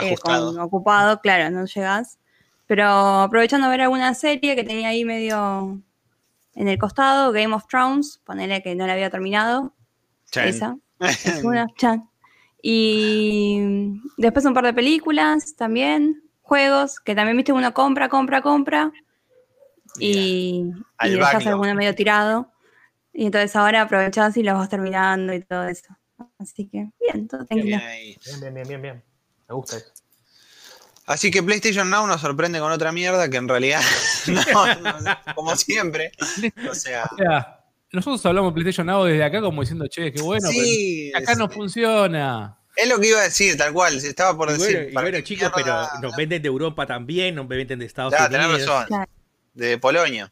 eh, 0.00 0.16
ocupado, 0.58 1.20
claro, 1.20 1.50
no 1.50 1.66
llegas. 1.66 2.18
Pero 2.66 2.86
aprovechando 3.20 3.66
de 3.66 3.70
ver 3.70 3.82
alguna 3.82 4.14
serie 4.14 4.56
que 4.56 4.64
tenía 4.64 4.88
ahí 4.88 5.04
medio 5.04 5.80
en 6.54 6.68
el 6.68 6.78
costado, 6.78 7.30
Game 7.32 7.54
of 7.54 7.66
Thrones, 7.68 8.20
ponele 8.24 8.62
que 8.62 8.74
no 8.74 8.86
la 8.86 8.94
había 8.94 9.10
terminado. 9.10 9.72
Esa. 10.32 10.76
Una, 11.44 11.66
Y 12.62 13.60
después 14.16 14.44
un 14.44 14.54
par 14.54 14.64
de 14.64 14.74
películas 14.74 15.54
también, 15.56 16.22
juegos, 16.42 16.98
que 16.98 17.14
también 17.14 17.36
viste 17.36 17.52
uno 17.52 17.72
compra, 17.72 18.08
compra, 18.08 18.42
compra. 18.42 18.92
Y, 20.00 20.64
y 21.02 21.10
dejas 21.10 21.46
alguno 21.46 21.74
medio 21.74 21.94
tirado. 21.94 22.50
Y 23.12 23.26
entonces 23.26 23.54
ahora 23.56 23.82
aprovechás 23.82 24.36
y 24.36 24.42
los 24.42 24.58
vas 24.58 24.68
terminando 24.68 25.32
y 25.32 25.42
todo 25.42 25.64
eso. 25.68 25.96
Así 26.38 26.68
que 26.68 26.88
bien, 27.00 27.28
todo 27.28 27.44
tranquilo. 27.44 27.78
Bien, 27.78 28.54
bien, 28.54 28.66
bien, 28.66 28.82
bien, 28.82 29.04
Me 29.48 29.54
gusta 29.54 29.76
eso. 29.76 29.92
Así 31.06 31.30
que 31.30 31.42
PlayStation 31.42 31.88
Now 31.88 32.06
nos 32.06 32.20
sorprende 32.20 32.58
con 32.58 32.72
otra 32.72 32.90
mierda 32.90 33.30
que 33.30 33.36
en 33.36 33.48
realidad, 33.48 33.80
no, 34.26 35.34
como 35.36 35.54
siempre. 35.54 36.10
O 36.68 36.74
sea, 36.74 37.08
nosotros 37.96 38.24
hablamos 38.26 38.52
de 38.52 38.54
PlayStation 38.54 38.86
Now 38.86 39.04
desde 39.04 39.24
acá 39.24 39.40
como 39.40 39.62
diciendo, 39.62 39.86
che, 39.88 40.12
qué 40.12 40.22
bueno, 40.22 40.48
pero 40.48 41.18
acá 41.18 41.34
no 41.34 41.48
funciona. 41.48 42.58
Es 42.76 42.88
lo 42.88 43.00
que 43.00 43.08
iba 43.08 43.20
a 43.20 43.24
decir, 43.24 43.56
tal 43.56 43.72
cual, 43.72 43.96
estaba 43.96 44.36
por 44.36 44.52
decir. 44.52 44.90
Bueno, 44.92 45.20
chicos, 45.22 45.50
pero 45.54 45.88
nos 46.02 46.14
venden 46.14 46.42
de 46.42 46.48
Europa 46.48 46.86
también, 46.86 47.34
nos 47.34 47.48
venden 47.48 47.78
de 47.78 47.86
Estados 47.86 48.12
Unidos. 48.12 48.30
tenés 48.30 48.66
razón. 48.66 49.06
De 49.54 49.78
Polonia. 49.78 50.30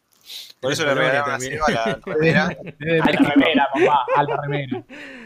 Por 0.61 0.73
eso 0.73 0.85
le 0.85 0.95
regalaron 0.95 1.35
así 1.35 1.51
a 1.55 1.71
la 1.71 2.01
remera. 2.05 2.45
Alta 3.03 3.35
remera, 3.35 3.69
papá. 3.73 4.07
Alta 4.17 4.37
remera. 4.43 4.85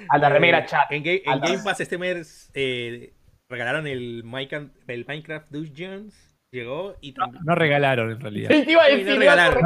Alta 0.09 0.29
remera, 0.29 0.67
chat. 0.67 0.91
En, 0.91 1.03
Game 1.03 1.59
Pass 1.65 1.81
este 1.81 1.99
mes 1.99 2.51
eh, 2.55 3.13
regalaron 3.49 3.87
el 3.87 4.23
Minecraft, 4.25 4.69
el 4.89 5.05
Minecraft 5.07 5.51
Dungeons 5.51 6.15
llegó 6.51 6.97
y 7.01 7.13
también... 7.13 7.45
no, 7.45 7.55
regalaron 7.55 8.11
en 8.11 8.21
realidad. 8.21 8.51
Sí, 8.51 8.65
iba 8.71 8.85
a 8.85 8.89
decir, 8.89 9.07
no 9.07 9.17
regalaron. 9.17 9.63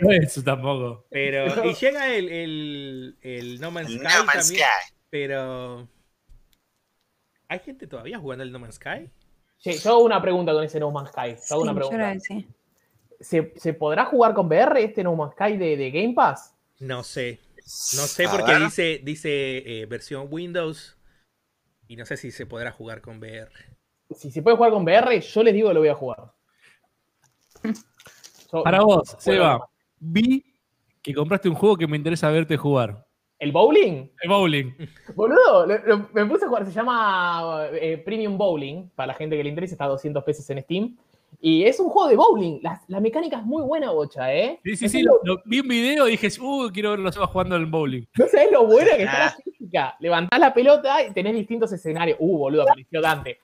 No, 0.00 0.10
eso 0.10 0.42
tampoco. 0.42 1.06
Pero, 1.10 1.64
y 1.70 1.74
llega 1.74 2.14
el, 2.14 2.28
el, 2.28 3.16
el 3.22 3.60
No 3.60 3.70
Man's 3.70 3.88
Sky 3.88 3.98
no 3.98 4.24
Man's 4.24 4.48
también, 4.48 4.66
Sky. 4.66 4.94
pero 5.10 5.88
¿hay 7.48 7.58
gente 7.60 7.86
todavía 7.86 8.18
jugando 8.18 8.44
el 8.44 8.52
No 8.52 8.58
Man's 8.58 8.76
Sky? 8.76 9.10
Sí, 9.58 9.78
yo 9.78 9.90
hago 9.90 10.04
una 10.04 10.20
pregunta 10.20 10.52
con 10.52 10.64
ese 10.64 10.80
No 10.80 10.90
Man's 10.90 11.10
Sky. 11.10 11.36
Yo 11.48 11.54
hago 11.54 11.62
una 11.62 11.74
pregunta. 11.74 12.14
¿Se, 13.20 13.52
¿Se, 13.56 13.72
podrá 13.72 14.04
jugar 14.06 14.34
con 14.34 14.46
VR 14.46 14.82
este 14.82 15.04
No 15.04 15.14
Man's 15.14 15.34
Sky 15.34 15.56
de, 15.56 15.76
de 15.76 15.90
Game 15.90 16.14
Pass? 16.14 16.54
No 16.80 17.04
sé. 17.04 17.38
No 17.56 18.06
sé 18.08 18.26
porque 18.28 18.56
dice, 18.56 19.00
dice 19.04 19.58
eh, 19.58 19.86
versión 19.86 20.26
Windows 20.30 20.96
y 21.86 21.94
no 21.94 22.04
sé 22.04 22.16
si 22.16 22.32
se 22.32 22.44
podrá 22.44 22.72
jugar 22.72 23.00
con 23.00 23.18
VR 23.18 23.52
si 24.14 24.30
se 24.30 24.42
puede 24.42 24.56
jugar 24.56 24.72
con 24.72 24.84
VR, 24.84 25.20
yo 25.20 25.42
les 25.42 25.54
digo 25.54 25.68
que 25.68 25.74
lo 25.74 25.80
voy 25.80 25.88
a 25.88 25.94
jugar. 25.94 26.32
Para 28.64 28.82
vos, 28.82 29.16
Seba, 29.18 29.68
vi 29.98 30.44
que 31.02 31.14
compraste 31.14 31.48
un 31.48 31.54
juego 31.54 31.76
que 31.76 31.86
me 31.86 31.96
interesa 31.96 32.30
verte 32.30 32.56
jugar. 32.56 33.06
¿El 33.38 33.50
bowling? 33.50 34.08
El 34.20 34.28
bowling. 34.28 34.72
Boludo, 35.16 35.66
me 36.12 36.26
puse 36.26 36.44
a 36.44 36.48
jugar, 36.48 36.64
se 36.64 36.72
llama 36.72 37.66
eh, 37.72 37.98
Premium 37.98 38.38
Bowling, 38.38 38.90
para 38.94 39.08
la 39.08 39.14
gente 39.14 39.36
que 39.36 39.42
le 39.42 39.48
interesa, 39.48 39.74
está 39.74 39.86
a 39.86 39.88
200 39.88 40.22
pesos 40.22 40.48
en 40.50 40.62
Steam. 40.62 40.96
Y 41.44 41.64
es 41.64 41.80
un 41.80 41.88
juego 41.88 42.08
de 42.08 42.14
bowling. 42.14 42.60
La, 42.86 43.00
mecánica 43.00 43.38
es 43.38 43.44
muy 43.44 43.64
buena, 43.64 43.90
bocha, 43.90 44.32
¿eh? 44.32 44.60
Sí, 44.62 44.76
sí, 44.76 44.88
sí. 44.88 45.02
Lo, 45.02 45.42
vi 45.44 45.58
un 45.58 45.66
video 45.66 46.06
y 46.06 46.12
dije, 46.12 46.28
uh, 46.40 46.70
quiero 46.72 46.90
verlo 46.90 47.10
jugando 47.26 47.56
al 47.56 47.66
bowling. 47.66 48.04
No 48.16 48.28
sabés 48.28 48.52
lo 48.52 48.64
buena 48.64 48.96
que 48.96 49.02
está 49.02 49.18
la 49.18 49.36
física. 49.42 49.96
Levantás 49.98 50.38
la 50.38 50.54
pelota 50.54 51.04
y 51.04 51.12
tenés 51.12 51.34
distintos 51.34 51.72
escenarios. 51.72 52.16
Uh, 52.20 52.38
boludo, 52.38 52.62
apareció 52.62 53.00
Dante. 53.00 53.40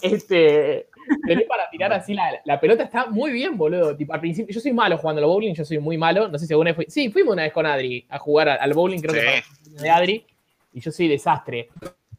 Este, 0.00 0.90
tenés 1.26 1.48
para 1.48 1.68
tirar 1.70 1.92
así 1.92 2.14
la, 2.14 2.60
pelota, 2.60 2.84
está 2.84 3.06
muy 3.06 3.32
bien, 3.32 3.58
boludo. 3.58 3.96
Tipo, 3.96 4.14
al 4.14 4.20
principio, 4.20 4.54
yo 4.54 4.60
soy 4.60 4.72
malo 4.72 4.96
jugando 4.96 5.20
al 5.20 5.26
bowling, 5.26 5.52
yo 5.52 5.64
soy 5.64 5.80
muy 5.80 5.98
malo. 5.98 6.28
No 6.28 6.38
sé 6.38 6.46
si 6.46 6.52
alguna 6.52 6.70
vez 6.70 6.76
fui. 6.76 6.86
Sí, 6.88 7.10
fuimos 7.10 7.32
una 7.32 7.42
vez 7.42 7.52
con 7.52 7.66
Adri 7.66 8.06
a 8.08 8.20
jugar 8.20 8.48
al 8.48 8.72
bowling, 8.74 9.00
creo 9.00 9.14
que 9.14 9.42
fue 9.72 9.82
de 9.82 9.90
Adri. 9.90 10.24
Y 10.72 10.80
yo 10.80 10.92
soy 10.92 11.08
desastre. 11.08 11.68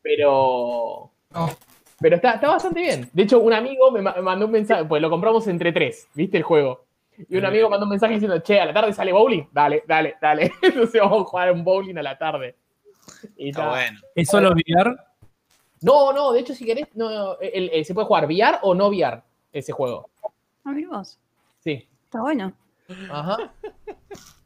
Pero. 0.01 1.09
Pero 2.01 2.15
está, 2.15 2.33
está 2.33 2.47
bastante 2.47 2.81
bien. 2.81 3.09
De 3.13 3.23
hecho, 3.23 3.39
un 3.39 3.53
amigo 3.53 3.91
me 3.91 4.01
mandó 4.01 4.47
un 4.47 4.51
mensaje, 4.51 4.83
pues 4.85 5.01
lo 5.01 5.09
compramos 5.09 5.47
entre 5.47 5.71
tres, 5.71 6.09
¿viste 6.13 6.37
el 6.37 6.43
juego? 6.43 6.83
Y 7.29 7.37
un 7.37 7.45
amigo 7.45 7.69
mandó 7.69 7.85
un 7.85 7.91
mensaje 7.91 8.13
diciendo, 8.13 8.39
che, 8.41 8.59
a 8.59 8.65
la 8.65 8.73
tarde 8.73 8.93
sale 8.93 9.13
bowling. 9.13 9.43
Dale, 9.51 9.83
dale, 9.87 10.15
dale. 10.19 10.51
Entonces 10.61 10.99
vamos 10.99 11.21
a 11.21 11.25
jugar 11.25 11.51
un 11.51 11.63
bowling 11.63 11.97
a 11.97 12.01
la 12.01 12.17
tarde. 12.17 12.55
Y 13.37 13.49
está 13.49 13.69
bueno. 13.69 13.99
¿Es 14.15 14.27
solo 14.27 14.51
VR? 14.51 14.95
No, 15.81 16.13
no, 16.13 16.31
de 16.31 16.39
hecho, 16.39 16.55
si 16.55 16.65
querés, 16.65 16.87
no, 16.95 17.37
se 17.39 17.93
puede 17.93 18.07
jugar 18.07 18.25
VR 18.25 18.59
o 18.63 18.73
no 18.73 18.87
VR 18.87 19.21
ese 19.53 19.71
juego. 19.71 20.09
A 20.63 20.73
ver 20.73 20.87
vos. 20.87 21.19
Sí. 21.59 21.87
Está 22.05 22.21
bueno. 22.21 22.53
Ajá. 23.09 23.53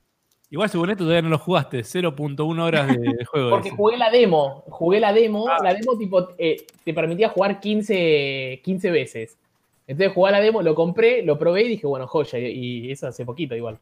Igual 0.55 0.69
según 0.69 0.89
esto 0.89 1.03
todavía 1.03 1.21
no 1.21 1.27
lo 1.27 1.37
jugaste, 1.37 1.79
0.1 1.79 2.61
horas 2.61 2.87
de 2.87 3.25
juego. 3.25 3.49
Porque 3.49 3.71
jugué 3.71 3.97
la 3.97 4.09
demo, 4.09 4.63
jugué 4.69 5.01
la 5.01 5.11
demo, 5.11 5.49
ah. 5.49 5.57
la 5.61 5.73
demo 5.73 5.97
tipo 5.97 6.29
eh, 6.37 6.65
te 6.81 6.93
permitía 6.93 7.27
jugar 7.27 7.59
15, 7.59 8.61
15 8.63 8.91
veces. 8.91 9.37
Entonces 9.85 10.13
jugué 10.13 10.31
la 10.31 10.39
demo, 10.39 10.61
lo 10.61 10.73
compré, 10.73 11.23
lo 11.23 11.37
probé 11.37 11.63
y 11.63 11.67
dije, 11.67 11.85
bueno, 11.85 12.07
joya, 12.07 12.39
y, 12.39 12.89
eso 12.89 13.05
hace 13.05 13.25
poquito 13.25 13.53
igual. 13.53 13.79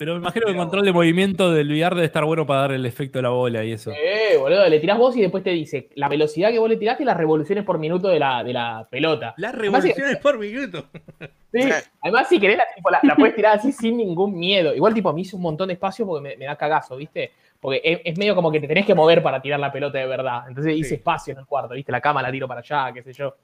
Pero 0.00 0.14
me 0.14 0.20
imagino 0.20 0.46
que 0.46 0.52
el 0.52 0.56
control 0.56 0.86
de 0.86 0.94
movimiento 0.94 1.52
del 1.52 1.70
VR 1.70 1.94
debe 1.94 2.06
estar 2.06 2.24
bueno 2.24 2.46
para 2.46 2.60
dar 2.60 2.72
el 2.72 2.86
efecto 2.86 3.18
de 3.18 3.22
la 3.24 3.28
bola 3.28 3.62
y 3.64 3.72
eso. 3.72 3.90
Eh, 3.90 4.34
boludo, 4.38 4.66
le 4.66 4.80
tirás 4.80 4.96
vos 4.96 5.14
y 5.14 5.20
después 5.20 5.44
te 5.44 5.50
dice 5.50 5.90
la 5.94 6.08
velocidad 6.08 6.50
que 6.50 6.58
vos 6.58 6.70
le 6.70 6.78
tiraste 6.78 7.02
y 7.02 7.06
las 7.06 7.18
revoluciones 7.18 7.64
por 7.64 7.78
minuto 7.78 8.08
de 8.08 8.18
la, 8.18 8.42
de 8.42 8.54
la 8.54 8.88
pelota. 8.90 9.34
Las 9.36 9.54
revoluciones 9.54 10.16
por 10.16 10.38
minuto. 10.38 10.86
Sí, 11.52 11.68
además 12.00 12.28
si 12.28 12.38
querés 12.38 12.58
la, 13.02 13.16
puedes 13.16 13.34
tirar 13.34 13.58
así 13.58 13.72
sin 13.72 13.96
ningún 13.96 14.38
miedo. 14.38 14.72
Igual 14.72 14.94
tipo 14.94 15.12
me 15.12 15.22
hizo 15.22 15.36
un 15.36 15.42
montón 15.42 15.66
de 15.66 15.74
espacio 15.74 16.06
porque 16.06 16.36
me, 16.36 16.44
da 16.44 16.54
cagazo, 16.54 16.96
¿viste? 16.96 17.32
Porque 17.58 18.00
es, 18.04 18.16
medio 18.16 18.36
como 18.36 18.52
que 18.52 18.60
te 18.60 18.68
tenés 18.68 18.86
que 18.86 18.94
mover 18.94 19.20
para 19.20 19.42
tirar 19.42 19.58
la 19.58 19.72
pelota 19.72 19.98
de 19.98 20.06
verdad. 20.06 20.44
Entonces 20.46 20.76
hice 20.76 20.94
espacio 20.94 21.32
en 21.32 21.40
el 21.40 21.46
cuarto, 21.46 21.74
¿viste? 21.74 21.90
La 21.90 22.00
cama 22.00 22.22
la 22.22 22.30
tiro 22.30 22.46
para 22.46 22.60
allá, 22.60 22.92
qué 22.94 23.02
sé 23.02 23.12
yo. 23.12 23.34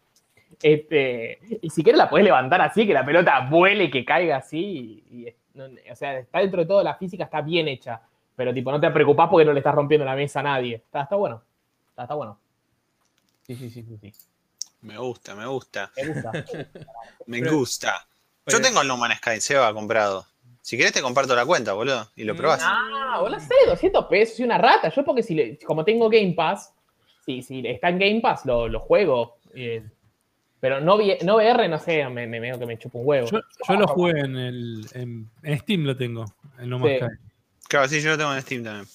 Este, 0.63 1.41
y 1.61 1.69
si 1.69 1.83
quieres 1.83 1.99
la 1.99 2.09
puedes 2.09 2.25
levantar 2.25 2.61
así, 2.61 2.87
que 2.87 2.95
la 2.95 3.05
pelota 3.05 3.41
vuele 3.51 3.85
y 3.85 3.91
que 3.91 4.05
caiga 4.05 4.37
así. 4.37 5.03
Y, 5.11 5.27
o 5.91 5.95
sea, 5.95 6.19
está 6.19 6.41
dentro 6.41 6.61
de 6.61 6.67
todo, 6.67 6.83
la 6.83 6.95
física 6.95 7.25
está 7.25 7.41
bien 7.41 7.69
hecha. 7.69 8.01
Pero 8.35 8.53
tipo, 8.53 8.71
no 8.71 8.81
te 8.81 8.91
preocupás 8.91 9.29
porque 9.31 9.47
no 9.47 9.53
le 9.53 9.61
estás 9.61 9.75
rompiendo 9.75 10.05
la 10.05 10.15
mesa 10.15 10.41
a 10.41 10.43
nadie. 10.43 10.75
Está, 10.75 11.03
está 11.03 11.17
bueno. 11.17 11.43
Está, 11.89 12.03
está 12.03 12.15
bueno. 12.15 12.39
Sí, 13.47 13.57
sí, 13.57 13.71
sí, 13.71 13.83
sí, 13.83 13.99
sí. 13.99 14.13
Me 14.83 14.99
gusta, 14.99 15.35
me 15.35 15.47
gusta. 15.47 15.91
Me 15.97 16.09
gusta. 16.09 16.33
me 17.27 17.51
gusta. 17.51 18.07
Yo 18.47 18.61
tengo 18.61 18.83
el 18.83 18.89
No 18.89 18.97
Man's 18.97 19.19
Sky, 19.19 19.41
Seba 19.41 19.73
comprado. 19.73 20.27
Si 20.61 20.77
querés 20.77 20.93
te 20.93 21.01
comparto 21.01 21.35
la 21.35 21.47
cuenta, 21.47 21.73
boludo, 21.73 22.11
y 22.17 22.25
lo 22.25 22.35
mm, 22.35 22.37
probás. 22.37 22.61
Ah, 22.63 23.19
boludo, 23.21 23.41
sé, 23.41 23.55
200 23.67 24.07
pesos 24.07 24.39
y 24.41 24.43
una 24.43 24.59
rata. 24.59 24.89
Yo 24.91 25.05
porque 25.05 25.23
si 25.23 25.59
como 25.65 25.85
tengo 25.85 26.11
Game 26.11 26.33
Pass, 26.33 26.75
si, 27.25 27.43
si 27.43 27.67
está 27.67 27.89
en 27.89 27.99
Game 27.99 28.21
Pass, 28.21 28.45
lo, 28.45 28.69
lo 28.69 28.81
juego. 28.81 29.39
Eh, 29.55 29.83
pero 30.61 30.81
no, 30.81 30.99
no 31.23 31.37
VR, 31.37 31.69
no 31.69 31.79
sé, 31.79 32.09
me, 32.09 32.27
me, 32.27 32.59
que 32.59 32.67
me 32.67 32.79
chupo 32.79 32.99
un 32.99 33.07
huevo. 33.07 33.29
Yo, 33.31 33.75
lo 33.75 33.87
jugué 33.87 34.21
en, 34.21 34.37
el, 34.37 34.87
en, 34.95 35.59
Steam, 35.61 35.85
lo 35.85 35.97
tengo, 35.97 36.25
en 36.59 36.71
No. 36.71 36.81
Claro, 37.69 37.89
sí, 37.89 38.01
yo 38.01 38.11
lo 38.11 38.19
tengo 38.19 38.35
en 38.35 38.43
Steam 38.43 38.65
también. 38.65 38.89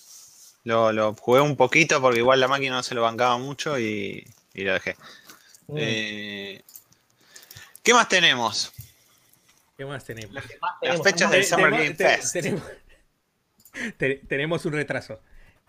Lo, 0.64 0.92
lo, 0.92 1.14
jugué 1.16 1.42
un 1.42 1.56
poquito 1.56 2.00
porque 2.02 2.20
igual 2.20 2.40
la 2.40 2.48
máquina 2.48 2.76
no 2.76 2.84
se 2.84 2.96
lo 2.96 3.02
bancaba 3.02 3.38
mucho 3.38 3.80
y, 3.80 4.26
y 4.54 4.64
lo 4.64 4.74
dejé. 4.74 4.96
Mm. 5.68 5.78
Eh, 5.78 6.62
¿Qué 7.84 7.94
más 7.94 8.08
tenemos? 8.08 8.72
¿Qué 9.78 9.86
más 9.86 10.06
tenemos? 10.06 10.36
Las 10.82 11.02
fechas 11.02 11.32
del 11.32 11.44
Summer 11.44 11.72
Game 11.72 11.96
Fest. 11.96 12.36
Tenemos, 14.28 14.66
un 14.66 14.74
retraso. 14.74 15.20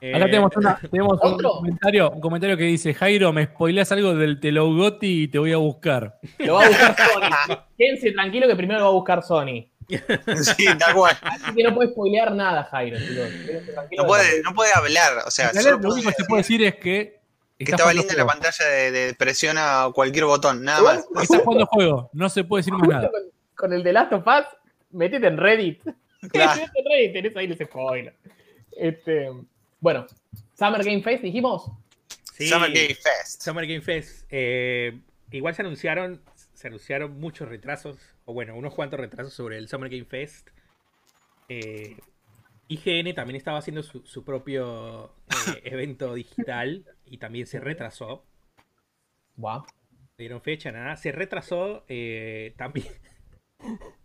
Acá 0.02 0.24
tenemos, 0.24 0.50
un, 0.56 1.38
comentario, 1.38 2.10
un 2.10 2.20
comentario 2.20 2.56
que 2.56 2.64
dice: 2.64 2.92
Jairo, 2.92 3.32
me 3.32 3.44
spoileas 3.46 3.92
algo 3.92 4.16
del 4.16 4.40
Telogoti 4.40 5.22
y 5.22 5.28
te 5.28 5.38
voy 5.38 5.52
a 5.52 5.58
buscar. 5.58 6.18
Lo 6.38 6.54
va 6.54 6.64
a 6.64 6.68
buscar 6.68 6.96
Sony. 6.96 7.56
Quédense 7.78 8.10
tranquilo 8.10 8.48
que 8.48 8.56
primero 8.56 8.80
lo 8.80 8.86
va 8.86 8.90
a 8.90 8.94
buscar 8.94 9.22
Sony. 9.22 9.68
Sí, 10.42 10.64
tal 10.78 10.94
cual. 10.94 11.16
Así 11.22 11.54
que 11.54 11.62
no 11.62 11.74
puede 11.74 11.90
spoilear 11.90 12.32
nada, 12.32 12.64
Jairo. 12.64 12.98
No 13.96 14.06
puede, 14.06 14.42
no 14.42 14.54
puede 14.54 14.70
hablar. 14.74 15.24
O 15.26 15.30
sea, 15.30 15.52
lo 15.52 15.92
único 15.92 16.08
que 16.08 16.16
se 16.16 16.24
puede 16.24 16.40
decir 16.40 16.62
es 16.64 16.74
que. 16.76 17.20
Que 17.58 17.70
estaba 17.70 17.92
linda 17.92 18.12
la 18.16 18.26
pantalla 18.26 18.64
de, 18.66 19.14
presiona 19.16 19.86
cualquier 19.94 20.24
botón, 20.24 20.64
nada 20.64 20.82
más. 20.82 21.06
Está 21.22 21.38
jugando 21.38 21.66
juego, 21.66 22.10
no 22.12 22.28
se 22.28 22.42
puede 22.42 22.62
decir 22.62 22.74
más 22.74 22.88
nada. 22.88 23.10
Con, 23.54 23.72
el 23.72 23.84
de 23.84 23.92
Last 23.92 24.12
of 24.14 24.26
Us, 24.26 24.46
metete 24.90 25.28
en 25.28 25.36
Reddit. 25.36 25.80
Claro. 26.32 26.60
metete 26.60 26.80
en 26.80 26.84
Reddit, 26.90 27.12
tenés 27.12 27.36
ahí 27.36 27.52
ese 27.52 27.66
spoiler. 27.66 28.16
Este, 28.72 29.30
bueno, 29.82 30.06
Summer 30.56 30.84
Game 30.84 31.02
Fest, 31.02 31.24
dijimos. 31.24 31.68
Sí, 32.32 32.46
Summer 32.46 32.72
Game 32.72 32.94
Fest. 32.94 33.42
Summer 33.42 33.66
Game 33.66 33.80
Fest. 33.80 34.26
Eh, 34.30 34.96
igual 35.32 35.56
se 35.56 35.62
anunciaron, 35.62 36.22
se 36.54 36.68
anunciaron 36.68 37.18
muchos 37.18 37.48
retrasos, 37.48 37.98
o 38.24 38.32
bueno, 38.32 38.56
unos 38.56 38.74
cuantos 38.74 39.00
retrasos 39.00 39.34
sobre 39.34 39.58
el 39.58 39.68
Summer 39.68 39.90
Game 39.90 40.04
Fest. 40.04 40.50
Eh, 41.48 41.96
IGN 42.68 43.12
también 43.12 43.34
estaba 43.34 43.58
haciendo 43.58 43.82
su, 43.82 44.24
propio 44.24 45.16
eh, 45.26 45.60
evento 45.64 46.14
digital 46.14 46.86
y 47.04 47.18
también 47.18 47.48
se 47.48 47.58
retrasó. 47.58 48.24
Wow. 49.34 49.64
dieron 50.16 50.42
fecha, 50.42 50.70
nada. 50.70 50.96
Se 50.96 51.10
retrasó 51.10 51.84
también. 52.56 52.86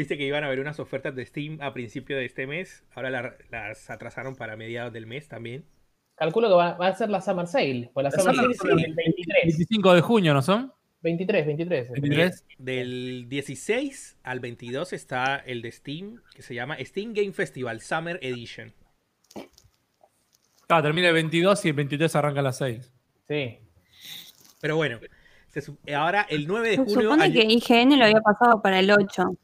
Viste 0.00 0.16
que 0.16 0.24
iban 0.24 0.42
a 0.44 0.46
haber 0.46 0.60
unas 0.60 0.80
ofertas 0.80 1.14
de 1.14 1.26
Steam 1.26 1.58
a 1.60 1.74
principio 1.74 2.16
de 2.16 2.24
este 2.24 2.46
mes. 2.46 2.84
Ahora 2.94 3.36
las 3.50 3.90
atrasaron 3.90 4.34
para 4.34 4.56
mediados 4.56 4.94
del 4.94 5.06
mes 5.06 5.28
también. 5.28 5.66
Calculo 6.14 6.48
que 6.48 6.54
va, 6.54 6.70
a 6.70 6.94
ser 6.94 7.10
la 7.10 7.20
Summer 7.20 7.46
Sale. 7.46 7.90
Pues 7.92 8.04
la 8.04 8.10
Summer 8.10 8.34
Sale 8.34 8.82
el 8.82 8.94
23. 8.94 9.44
25 9.44 9.94
de 9.94 10.00
junio, 10.00 10.32
¿no 10.32 10.40
son? 10.40 10.72
23, 11.02 11.46
23. 11.48 11.90
23. 11.90 12.44
Del 12.56 13.26
16 13.28 14.16
al 14.22 14.40
22 14.40 14.94
está 14.94 15.36
el 15.36 15.60
de 15.60 15.70
Steam, 15.70 16.22
que 16.34 16.40
se 16.40 16.54
llama 16.54 16.78
Steam 16.80 17.12
Game 17.12 17.32
Festival 17.32 17.82
Summer 17.82 18.18
Edition. 18.22 18.72
Ah, 20.70 20.80
termina 20.80 21.08
el 21.08 21.14
22 21.14 21.62
y 21.66 21.68
el 21.68 21.74
23 21.74 22.16
arranca 22.16 22.40
a 22.40 22.44
las 22.44 22.56
6. 22.56 22.90
Sí. 23.28 23.58
Pero 24.62 24.76
bueno, 24.76 24.98
ahora 25.94 26.26
el 26.30 26.46
9 26.46 26.70
de 26.70 26.76
junio. 26.78 26.94
Se 26.94 27.02
supone 27.02 27.32
que 27.34 27.42
IGN 27.42 27.98
lo 27.98 28.06
había 28.06 28.22
pasado 28.22 28.62
para 28.62 28.78
el 28.78 28.90
8. 28.90 29.36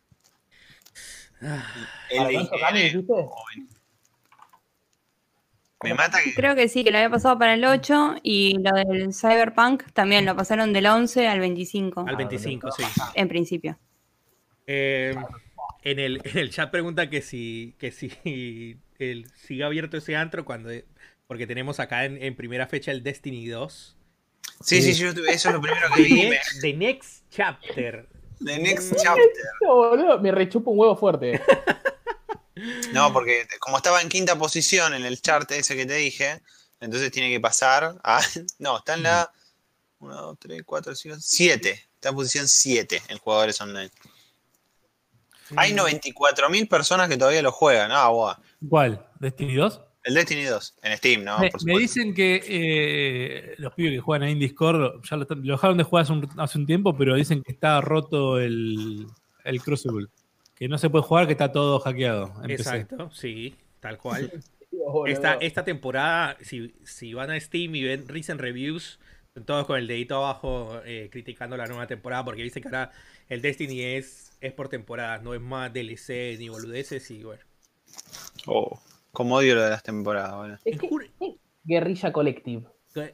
Me 5.83 5.95
mata 5.95 6.19
que... 6.23 6.35
Creo 6.35 6.55
que 6.55 6.69
sí, 6.69 6.85
que 6.85 6.91
lo 6.91 6.99
había 6.99 7.11
pasado 7.11 7.39
para 7.39 7.55
el 7.55 7.65
8 7.65 8.17
y 8.23 8.59
lo 8.59 8.73
del 8.73 9.15
Cyberpunk 9.15 9.85
también 9.93 10.25
lo 10.25 10.35
pasaron 10.35 10.73
del 10.73 10.87
11 10.87 11.29
al 11.29 11.41
25. 11.41 12.05
Al 12.09 12.17
25, 12.17 12.73
sí. 12.73 12.83
En 13.15 13.29
principio. 13.29 13.79
Eh, 14.67 15.15
en, 15.83 15.99
el, 15.99 16.21
en, 16.25 16.39
el, 16.39 16.51
chat 16.51 16.71
pregunta 16.71 17.09
que 17.11 17.23
si, 17.23 17.75
que 17.79 17.93
si 17.93 18.79
el, 18.99 19.31
sigue 19.35 19.65
abierto 19.65 19.97
ese 19.99 20.17
antro 20.17 20.45
cuando 20.45 20.71
porque 21.27 21.47
tenemos 21.47 21.81
acá 21.81 22.05
en, 22.05 22.37
primera 22.37 22.67
fecha 22.67 22.93
el 22.93 23.03
Destiny 23.03 23.47
2. 23.47 23.97
Sí, 24.61 24.81
sí, 24.81 24.95
yo, 24.95 25.11
eso 25.11 25.49
es 25.49 25.55
lo 25.55 25.61
primero 25.61 25.89
que 25.95 26.03
vi. 26.03 26.31
The 26.61 26.73
Next 26.73 27.25
Chapter. 27.31 28.09
The 28.45 28.59
Next 28.59 28.95
Chapter. 29.03 30.21
me 30.21 30.33
rechupo 30.33 30.71
un 30.71 30.79
huevo 30.79 30.97
fuerte. 30.97 31.41
No, 32.93 33.13
porque 33.13 33.47
como 33.61 33.77
estaba 33.77 34.01
en 34.01 34.09
quinta 34.09 34.39
posición 34.39 34.95
en 34.95 35.05
el 35.05 35.21
chart 35.21 35.51
ese 35.51 35.77
que 35.77 35.85
te 35.85 35.95
dije, 35.97 36.41
entonces 36.81 37.11
tiene 37.11 37.31
que 37.31 37.39
pasar 37.39 37.99
a. 38.03 38.21
No, 38.59 38.79
está 38.79 38.95
en 38.95 39.03
la. 39.03 39.31
1, 39.99 40.15
2, 40.15 40.39
3, 40.39 40.63
4, 40.65 40.95
5, 40.95 41.17
7. 41.21 41.71
Está 41.95 42.09
en 42.09 42.15
posición 42.15 42.49
7 42.49 43.03
en 43.09 43.19
jugadores 43.19 43.61
online. 43.61 43.91
Hay 45.55 45.73
94.000 45.73 46.69
personas 46.69 47.09
que 47.09 47.17
todavía 47.17 47.43
lo 47.43 47.53
juegan. 47.53 47.93
Ah, 47.93 48.09
guau. 48.09 48.37
¿Cuál? 48.69 49.07
¿Destiny 49.21 49.55
2? 49.55 49.81
El 50.07 50.15
Destiny 50.15 50.45
2, 50.45 50.75
en 50.85 50.97
Steam, 50.99 51.25
¿no? 51.25 51.37
Me, 51.65 51.79
dicen 51.79 52.15
que 52.15 52.41
eh, 52.47 53.55
los 53.59 53.75
pibes 53.75 53.95
que 53.95 53.99
juegan 53.99 54.23
ahí 54.23 54.35
en 54.35 54.39
Discord 54.39 55.03
ya 55.03 55.17
lo, 55.17 55.25
dejaron 55.25 55.77
de 55.77 55.83
jugar 55.83 56.05
hace 56.05 56.13
un, 56.13 56.29
hace 56.37 56.59
un, 56.59 56.67
tiempo, 56.67 56.97
pero 56.97 57.17
dicen 57.17 57.43
que 57.43 57.51
está 57.51 57.81
roto 57.81 58.39
el, 58.39 59.09
el 59.43 59.63
Crucible. 59.63 60.07
Que 60.55 60.69
no 60.69 60.79
se 60.79 60.91
puede 60.91 61.03
jugar, 61.03 61.27
que 61.27 61.33
está 61.33 61.51
todo 61.51 61.81
hackeado. 61.81 62.33
Exacto, 62.49 63.11
sí, 63.13 63.57
tal 63.81 63.99
cual. 63.99 64.31
esta, 65.09 65.35
esta 65.35 65.65
temporada, 65.65 66.37
si, 66.41 66.73
si 66.85 67.13
van 67.13 67.33
a 67.33 67.41
Steam 67.41 67.75
y 67.75 67.83
ven 67.83 68.07
recent 68.07 68.41
reviews, 68.41 69.01
todos 69.45 69.67
con 69.67 69.77
el 69.77 69.89
dedito 69.89 70.19
abajo 70.19 70.83
eh, 70.85 71.09
criticando 71.11 71.57
la 71.57 71.67
nueva 71.67 71.89
temporada 71.89 72.25
porque 72.25 72.45
dicen 72.45 72.63
que 72.63 72.69
ahora 72.69 72.93
el 73.29 73.43
Destiny 73.43 73.83
es, 73.83 74.31
es 74.41 74.53
por 74.53 74.69
temporadas, 74.69 75.21
no 75.25 75.35
es 75.35 75.41
más 75.41 75.73
DLC 75.73 76.39
ni 76.39 76.49
boludeces 76.49 77.11
y 77.11 77.25
bueno. 77.25 77.43
Oh. 78.47 78.81
Como 79.17 79.37
odio 79.37 79.55
lo 79.55 79.63
de 79.63 79.71
las 79.71 79.83
temporadas, 79.83 80.61
Guerrilla 81.65 82.13
Collective. 82.13 82.65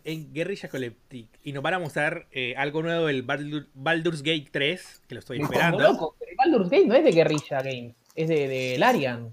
En 0.02 0.34
Guerrilla 0.34 0.68
Collective. 0.68 1.28
Y 1.44 1.52
nos 1.52 1.62
van 1.62 1.74
a 1.74 1.78
mostrar 1.78 2.26
eh, 2.32 2.54
algo 2.56 2.82
nuevo 2.82 3.06
del 3.06 3.22
Baldur's 3.22 4.22
Gate 4.24 4.48
3, 4.50 5.02
que 5.06 5.14
lo 5.14 5.20
estoy 5.20 5.40
esperando. 5.40 6.16
el 6.28 6.36
Baldur's 6.36 6.70
Gate 6.70 6.86
no 6.86 6.96
es 6.96 7.04
de 7.04 7.12
Guerrilla 7.12 7.62
Games, 7.62 7.94
es 8.16 8.28
de, 8.28 8.48
de 8.48 8.78
Larian. 8.78 9.32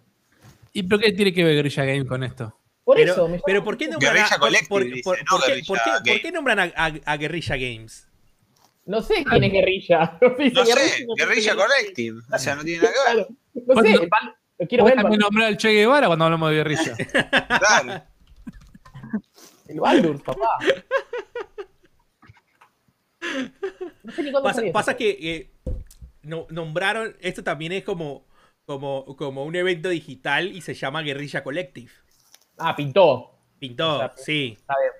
¿Y 0.71 0.83
por 0.83 0.99
qué 0.99 1.11
tiene 1.11 1.33
que 1.33 1.43
ver 1.43 1.55
Guerrilla 1.55 1.85
Games 1.85 2.05
con 2.07 2.23
esto? 2.23 2.55
Por 2.83 2.97
pero, 2.97 3.13
eso, 3.13 3.27
me 3.27 3.41
pero 3.43 3.63
¿por 3.63 3.75
qué 3.75 3.87
nombran 3.87 4.13
Guerrilla 4.13 4.35
a, 4.35 4.39
Collective, 4.39 4.69
por, 4.69 4.83
dice, 4.83 5.01
por- 5.03 5.17
no 5.17 5.25
por 5.31 5.39
qué, 5.41 5.47
Guerrilla 5.47 5.67
por 5.67 6.03
qué- 6.03 6.11
por 6.11 6.21
qué 6.21 6.31
nombran 6.31 6.59
a, 6.59 6.63
a- 6.75 6.99
a 7.13 7.17
Guerrilla 7.17 7.55
Games? 7.57 8.07
No 8.85 9.01
sé 9.01 9.23
quién 9.27 9.43
es 9.43 9.51
guerrilla. 9.51 10.19
No 10.21 10.35
sé, 10.37 10.51
no 10.53 10.65
sé 10.65 11.05
Guerrilla 11.17 11.51
es. 11.51 11.57
Collective. 11.57 12.21
O 12.31 12.37
sea, 12.37 12.55
no 12.55 12.63
tiene 12.63 12.83
nada 12.83 12.93
que 12.93 13.15
ver. 13.17 13.27
Claro. 13.27 13.35
No 13.75 13.81
sé, 13.83 14.07
Val- 14.07 14.35
lo 14.59 14.67
quiero 14.67 14.83
ver. 14.85 14.95
también 14.95 15.19
nombrar 15.19 15.47
al 15.47 15.57
Che 15.57 15.69
Guevara 15.73 16.07
cuando 16.07 16.25
hablamos 16.25 16.49
de 16.49 16.55
guerrilla. 16.57 16.95
Claro. 17.59 18.03
El 19.67 19.79
Baldur, 19.79 20.21
papá. 20.23 20.57
No 24.03 24.11
sé 24.11 24.23
ni 24.23 24.31
cuándo 24.31 24.43
Pasa, 24.49 24.61
pasa 24.73 24.97
que 24.97 25.09
eh, 25.21 25.51
no- 26.23 26.47
nombraron, 26.49 27.15
esto 27.19 27.43
también 27.43 27.71
es 27.73 27.83
como, 27.83 28.25
como, 28.65 29.05
como 29.15 29.43
un 29.45 29.55
evento 29.55 29.89
digital 29.89 30.47
y 30.51 30.61
se 30.61 30.73
llama 30.73 31.01
Guerrilla 31.01 31.43
Collective. 31.43 31.91
Ah, 32.57 32.75
pintó. 32.75 33.35
Pintó, 33.59 34.11
sí. 34.15 34.55
Está 34.59 34.75
bien. 34.79 34.91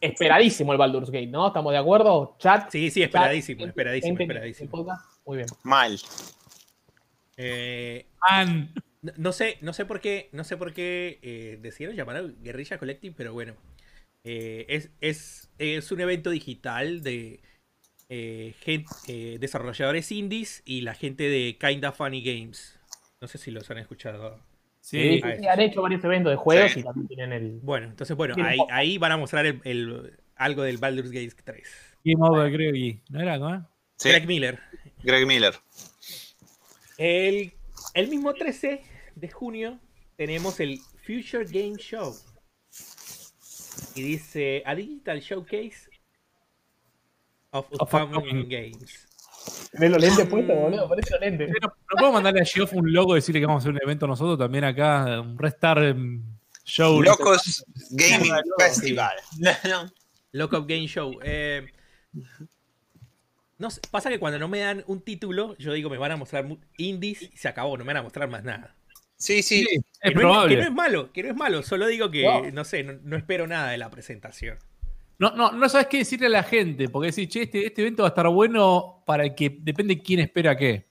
Esperadísimo 0.00 0.72
el 0.72 0.78
Baldur's 0.78 1.10
Gate, 1.10 1.26
¿no? 1.28 1.46
¿Estamos 1.46 1.72
de 1.72 1.78
acuerdo? 1.78 2.36
Chat. 2.38 2.70
Sí, 2.70 2.90
sí, 2.90 3.00
chat, 3.00 3.06
esperadísimo, 3.08 3.58
gente- 3.60 3.70
esperadísimo, 3.70 4.18
esperadísimo. 4.20 4.86
Muy 5.26 5.36
bien. 5.38 5.48
Mal. 5.62 5.98
Eh, 7.36 8.06
no, 9.02 9.12
no 9.16 9.32
sé, 9.32 9.58
no 9.60 9.72
sé 9.72 9.84
por 9.84 10.00
qué, 10.00 10.28
no 10.32 10.44
sé 10.44 10.56
por 10.56 10.72
qué 10.72 11.18
eh, 11.22 11.58
decidieron 11.60 11.96
llamarlo 11.96 12.32
Guerrilla 12.42 12.78
Collective, 12.78 13.14
pero 13.16 13.32
bueno. 13.32 13.54
Eh, 14.24 14.64
es, 14.68 14.90
es, 15.00 15.50
es 15.58 15.92
un 15.92 16.00
evento 16.00 16.30
digital 16.30 17.02
de 17.02 17.40
eh, 18.08 18.54
gen- 18.60 18.86
eh, 19.08 19.36
desarrolladores 19.38 20.10
indies 20.12 20.62
y 20.64 20.80
la 20.80 20.94
gente 20.94 21.28
de 21.28 21.58
Kinda 21.60 21.92
Funny 21.92 22.22
Games. 22.22 22.78
No 23.20 23.28
sé 23.28 23.38
si 23.38 23.50
los 23.50 23.70
han 23.70 23.78
escuchado. 23.78 24.40
Sí, 24.80 25.20
sí. 25.22 25.46
han 25.46 25.60
hecho 25.60 25.80
varios 25.82 26.04
eventos 26.04 26.30
de 26.30 26.36
juegos 26.36 26.72
Sí. 26.72 26.80
y 26.80 26.82
también 26.82 27.08
tienen 27.08 27.32
el. 27.32 27.60
Bueno, 27.62 27.86
entonces, 27.86 28.16
bueno, 28.16 28.34
ahí, 28.44 28.58
ahí 28.70 28.98
van 28.98 29.12
a 29.12 29.16
mostrar 29.16 29.44
el, 29.46 29.60
el- 29.64 30.18
algo 30.36 30.62
del 30.62 30.78
Baldur's 30.78 31.10
Gate 31.10 31.32
3. 31.44 31.68
Game 32.04 32.22
Over 32.26 32.50
Gravy. 32.50 33.00
¿No 33.08 33.20
era, 33.20 33.38
no? 33.38 33.68
Sí, 33.96 34.08
Greg 34.10 34.26
Miller. 34.26 34.58
Greg 35.02 35.26
Miller. 35.26 35.54
El, 36.96 37.52
el 37.94 38.08
mismo 38.08 38.34
13 38.34 38.82
de 39.14 39.28
junio 39.30 39.78
tenemos 40.16 40.60
el 40.60 40.78
Future 41.04 41.44
Game 41.44 41.76
Show. 41.76 42.14
Y 43.94 44.02
dice 44.02 44.62
A 44.66 44.74
Digital 44.74 45.20
Showcase 45.20 45.88
of 47.50 47.66
Of 47.78 47.94
Upcoming. 47.94 48.48
Games. 48.48 49.08
¿Ves 49.74 49.90
los 49.90 50.00
lentes 50.00 50.26
puestos, 50.26 50.56
boludo? 50.56 50.88
Parece 50.88 51.10
los 51.12 51.20
lentes. 51.20 51.48
¿No, 51.48 51.68
no 51.68 51.74
podemos 51.90 52.14
mandarle 52.14 52.40
a 52.40 52.44
Geoff 52.44 52.72
un 52.72 52.92
logo 52.92 53.14
y 53.14 53.18
decirle 53.18 53.40
que 53.40 53.46
vamos 53.46 53.60
a 53.60 53.62
hacer 53.64 53.72
un 53.72 53.80
evento 53.82 54.06
nosotros 54.06 54.38
también 54.38 54.64
acá? 54.64 55.20
Un 55.20 55.38
Restar 55.38 55.82
em, 55.82 56.22
Show. 56.64 57.02
Locos 57.02 57.64
Gaming. 57.90 58.32
Festival. 58.58 59.14
Up 60.32 60.66
Game 60.66 60.86
Show. 60.86 61.12
Eh, 61.22 61.66
no 63.64 63.70
sé, 63.70 63.80
pasa 63.90 64.10
que 64.10 64.18
cuando 64.18 64.38
no 64.38 64.46
me 64.46 64.58
dan 64.60 64.84
un 64.86 65.00
título, 65.00 65.56
yo 65.56 65.72
digo 65.72 65.88
me 65.88 65.96
van 65.96 66.12
a 66.12 66.16
mostrar 66.18 66.46
indies 66.76 67.22
y 67.22 67.36
se 67.36 67.48
acabó, 67.48 67.76
no 67.78 67.84
me 67.84 67.88
van 67.94 67.96
a 67.96 68.02
mostrar 68.02 68.28
más 68.28 68.44
nada. 68.44 68.76
Sí, 69.16 69.42
sí. 69.42 69.64
Sí, 69.64 69.80
Que 70.02 70.08
es 70.10 70.14
no, 70.14 70.20
probable. 70.20 70.54
que 70.54 70.60
no 70.60 70.68
es 70.68 70.74
malo, 70.74 71.12
que 71.12 71.22
no 71.22 71.28
es 71.30 71.36
malo, 71.36 71.62
solo 71.62 71.86
digo 71.86 72.10
que, 72.10 72.22
No. 72.24 72.42
no 72.50 72.64
sé, 72.64 72.82
no, 72.84 72.92
no 73.02 73.16
espero 73.16 73.46
nada 73.46 73.70
de 73.70 73.78
la 73.78 73.88
presentación. 73.90 74.58
No, 75.18 75.30
no, 75.34 75.52
no 75.52 75.68
sabes 75.70 75.86
qué 75.86 75.98
decirle 75.98 76.26
a 76.26 76.30
la 76.30 76.42
gente, 76.42 76.88
porque 76.90 77.06
decir, 77.06 77.28
che, 77.28 77.42
este, 77.42 77.66
este 77.66 77.80
evento 77.82 78.02
va 78.02 78.08
a 78.08 78.10
estar 78.10 78.28
bueno 78.28 79.02
para 79.06 79.24
el 79.24 79.34
que 79.34 79.56
depende 79.60 80.02
quién 80.02 80.20
espera 80.20 80.56
qué. 80.56 80.86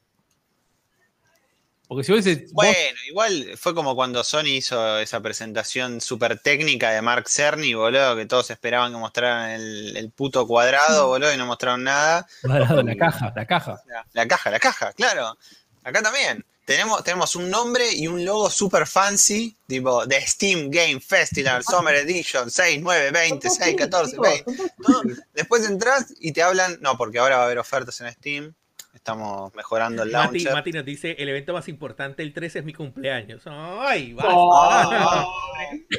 Porque 1.94 2.06
si 2.06 2.12
vos 2.12 2.24
dices, 2.24 2.52
vos- 2.54 2.66
Bueno, 2.66 3.00
igual 3.08 3.52
fue 3.58 3.74
como 3.76 3.96
cuando 3.96 4.24
Sony 4.24 4.48
hizo 4.48 5.00
esa 5.00 5.20
presentación 5.22 6.02
súper 6.02 6.40
técnica 6.40 6.92
de 6.92 7.02
Mark 7.02 7.30
Cerny, 7.30 7.74
boludo, 7.74 8.16
que 8.16 8.26
todos 8.26 8.50
esperaban 8.52 8.92
que 8.92 8.98
mostraran 8.98 9.52
el, 9.52 9.96
el 9.98 10.12
puto 10.12 10.46
cuadrado, 10.48 11.08
boludo, 11.08 11.34
y 11.34 11.38
no 11.38 11.46
mostraron 11.46 11.84
nada. 11.84 12.28
Cuadrado, 12.42 12.82
la 12.84 12.96
caja, 12.98 13.34
la 13.36 13.46
caja. 13.46 13.82
La, 13.88 14.06
la 14.14 14.28
caja, 14.28 14.50
la 14.52 14.60
caja, 14.60 14.94
claro. 14.94 15.38
Acá 15.84 16.02
también. 16.02 16.46
Tenemos, 16.66 17.04
tenemos 17.04 17.36
un 17.36 17.50
nombre 17.50 17.84
y 17.94 18.08
un 18.08 18.24
logo 18.24 18.50
super 18.50 18.88
fancy, 18.88 19.58
tipo 19.68 20.06
de 20.06 20.26
Steam 20.26 20.70
Game 20.72 21.02
Festival 21.02 21.62
Summer 21.62 21.94
Edition 21.96 22.50
6, 22.50 22.80
9, 22.82 23.12
20, 23.12 23.50
6, 23.50 23.76
14, 23.78 24.16
20. 24.18 24.46
¿no? 24.78 25.02
Después 25.34 25.66
entras 25.70 26.14
y 26.22 26.32
te 26.32 26.42
hablan, 26.42 26.78
no, 26.80 26.98
porque 26.98 27.20
ahora 27.20 27.36
va 27.36 27.42
a 27.42 27.46
haber 27.48 27.60
ofertas 27.60 28.00
en 28.00 28.10
Steam. 28.14 28.54
Estamos 28.94 29.54
mejorando 29.56 30.04
el 30.04 30.12
Mati, 30.12 30.36
launcher. 30.40 30.54
Mati 30.54 30.72
nos 30.72 30.86
dice, 30.86 31.16
el 31.18 31.28
evento 31.28 31.52
más 31.52 31.68
importante, 31.68 32.22
el 32.24 32.32
13 32.32 32.60
es 32.60 32.66
mi 32.66 32.74
cumpleaños. 32.74 33.42
Ay, 33.48 34.14
basta. 34.14 34.32
No, 34.32 35.26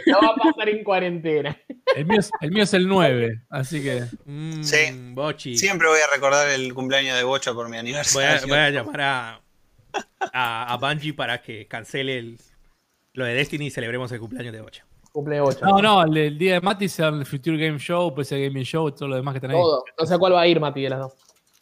no 0.06 0.20
va 0.22 0.28
a 0.28 0.34
pasar 0.36 0.68
en 0.68 0.84
cuarentena. 0.84 1.56
El 1.96 2.06
mío, 2.06 2.20
es, 2.20 2.30
el 2.40 2.50
mío 2.52 2.62
es 2.62 2.72
el 2.74 2.86
9, 2.88 3.42
así 3.50 3.82
que. 3.82 4.04
Mm, 4.24 4.62
Sí. 4.62 4.76
Bochi. 5.12 5.56
Siempre 5.58 5.88
voy 5.88 5.98
a 6.00 6.14
recordar 6.14 6.48
el 6.50 6.72
cumpleaños 6.72 7.16
de 7.16 7.24
Bocha 7.24 7.52
por 7.52 7.66
mi 7.66 7.72
Voy 7.72 7.78
aniversario. 7.80 8.44
a, 8.44 8.46
voy 8.48 8.58
a 8.58 8.70
llamar 8.70 9.00
a, 9.00 9.40
a, 10.32 10.72
a 10.72 10.76
Bungie 10.76 11.12
para 11.14 11.42
que 11.42 11.66
cancele 11.66 12.18
el- 12.18 12.38
lo 13.12 13.24
de 13.24 13.34
Destiny 13.34 13.66
y 13.66 13.70
celebremos 13.70 14.10
el 14.12 14.20
cumpleaños 14.20 14.52
de 14.52 14.60
Bocha. 14.60 14.86
Cumple 15.12 15.40
8. 15.40 15.60
No, 15.64 15.80
no, 15.82 16.02
el, 16.04 16.16
el 16.16 16.38
día 16.38 16.54
de 16.54 16.60
Mati 16.60 16.88
será 16.88 17.08
el 17.08 17.24
Future 17.26 17.56
Game 17.56 17.78
Show, 17.78 18.12
PC 18.14 18.40
Gaming 18.48 18.64
Show, 18.64 18.90
todo 18.92 19.08
lo 19.08 19.16
demás 19.16 19.38
que 19.38 19.46
ahí. 19.46 19.52
Todo. 19.52 19.84
No 19.98 20.06
sé 20.06 20.18
cuál 20.18 20.32
va 20.34 20.40
a 20.40 20.46
ir, 20.48 20.58
Mati, 20.58 20.82
de 20.82 20.90
las 20.90 20.98
dos. 21.00 21.12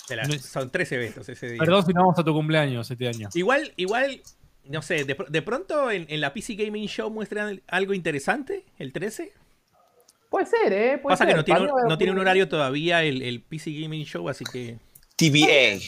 De 0.09 0.17
la- 0.17 0.25
No- 0.25 0.39
son 0.39 0.71
tres 0.71 0.91
eventos 0.93 1.29
ese 1.29 1.49
día. 1.51 1.59
Perdón 1.59 1.87
si 1.87 1.93
no 1.93 2.01
vamos 2.03 2.19
a 2.19 2.25
tu 2.25 2.33
cumpleaños 2.33 2.91
este 2.91 3.09
año. 3.09 3.29
Igual, 3.35 3.73
igual, 3.77 4.21
no 4.65 4.83
sé, 4.83 5.05
de, 5.05 5.17
de 5.29 5.43
pronto 5.43 5.91
en, 5.91 6.07
en 6.09 6.21
la 6.21 6.33
PC 6.35 6.55
Gaming 6.55 6.89
Show 6.89 7.11
muestran 7.11 7.63
algo 7.69 7.95
interesante, 7.95 8.65
el 8.79 8.93
13. 8.93 9.33
Puede 10.29 10.47
ser, 10.47 10.73
¿eh? 10.73 10.99
Puede 10.99 11.13
Pasa 11.15 11.25
que 11.27 11.33
ser. 11.33 11.37
no 11.39 11.45
tiene, 11.45 11.69
no 11.89 11.99
tiene 11.99 12.13
un 12.13 12.19
horario 12.19 12.49
todavía 12.49 13.03
el, 13.05 13.23
el 13.23 13.43
PC 13.43 13.71
Gaming 13.73 14.05
Show, 14.05 14.29
así 14.29 14.45
que... 14.45 14.79
TBA. 15.17 15.79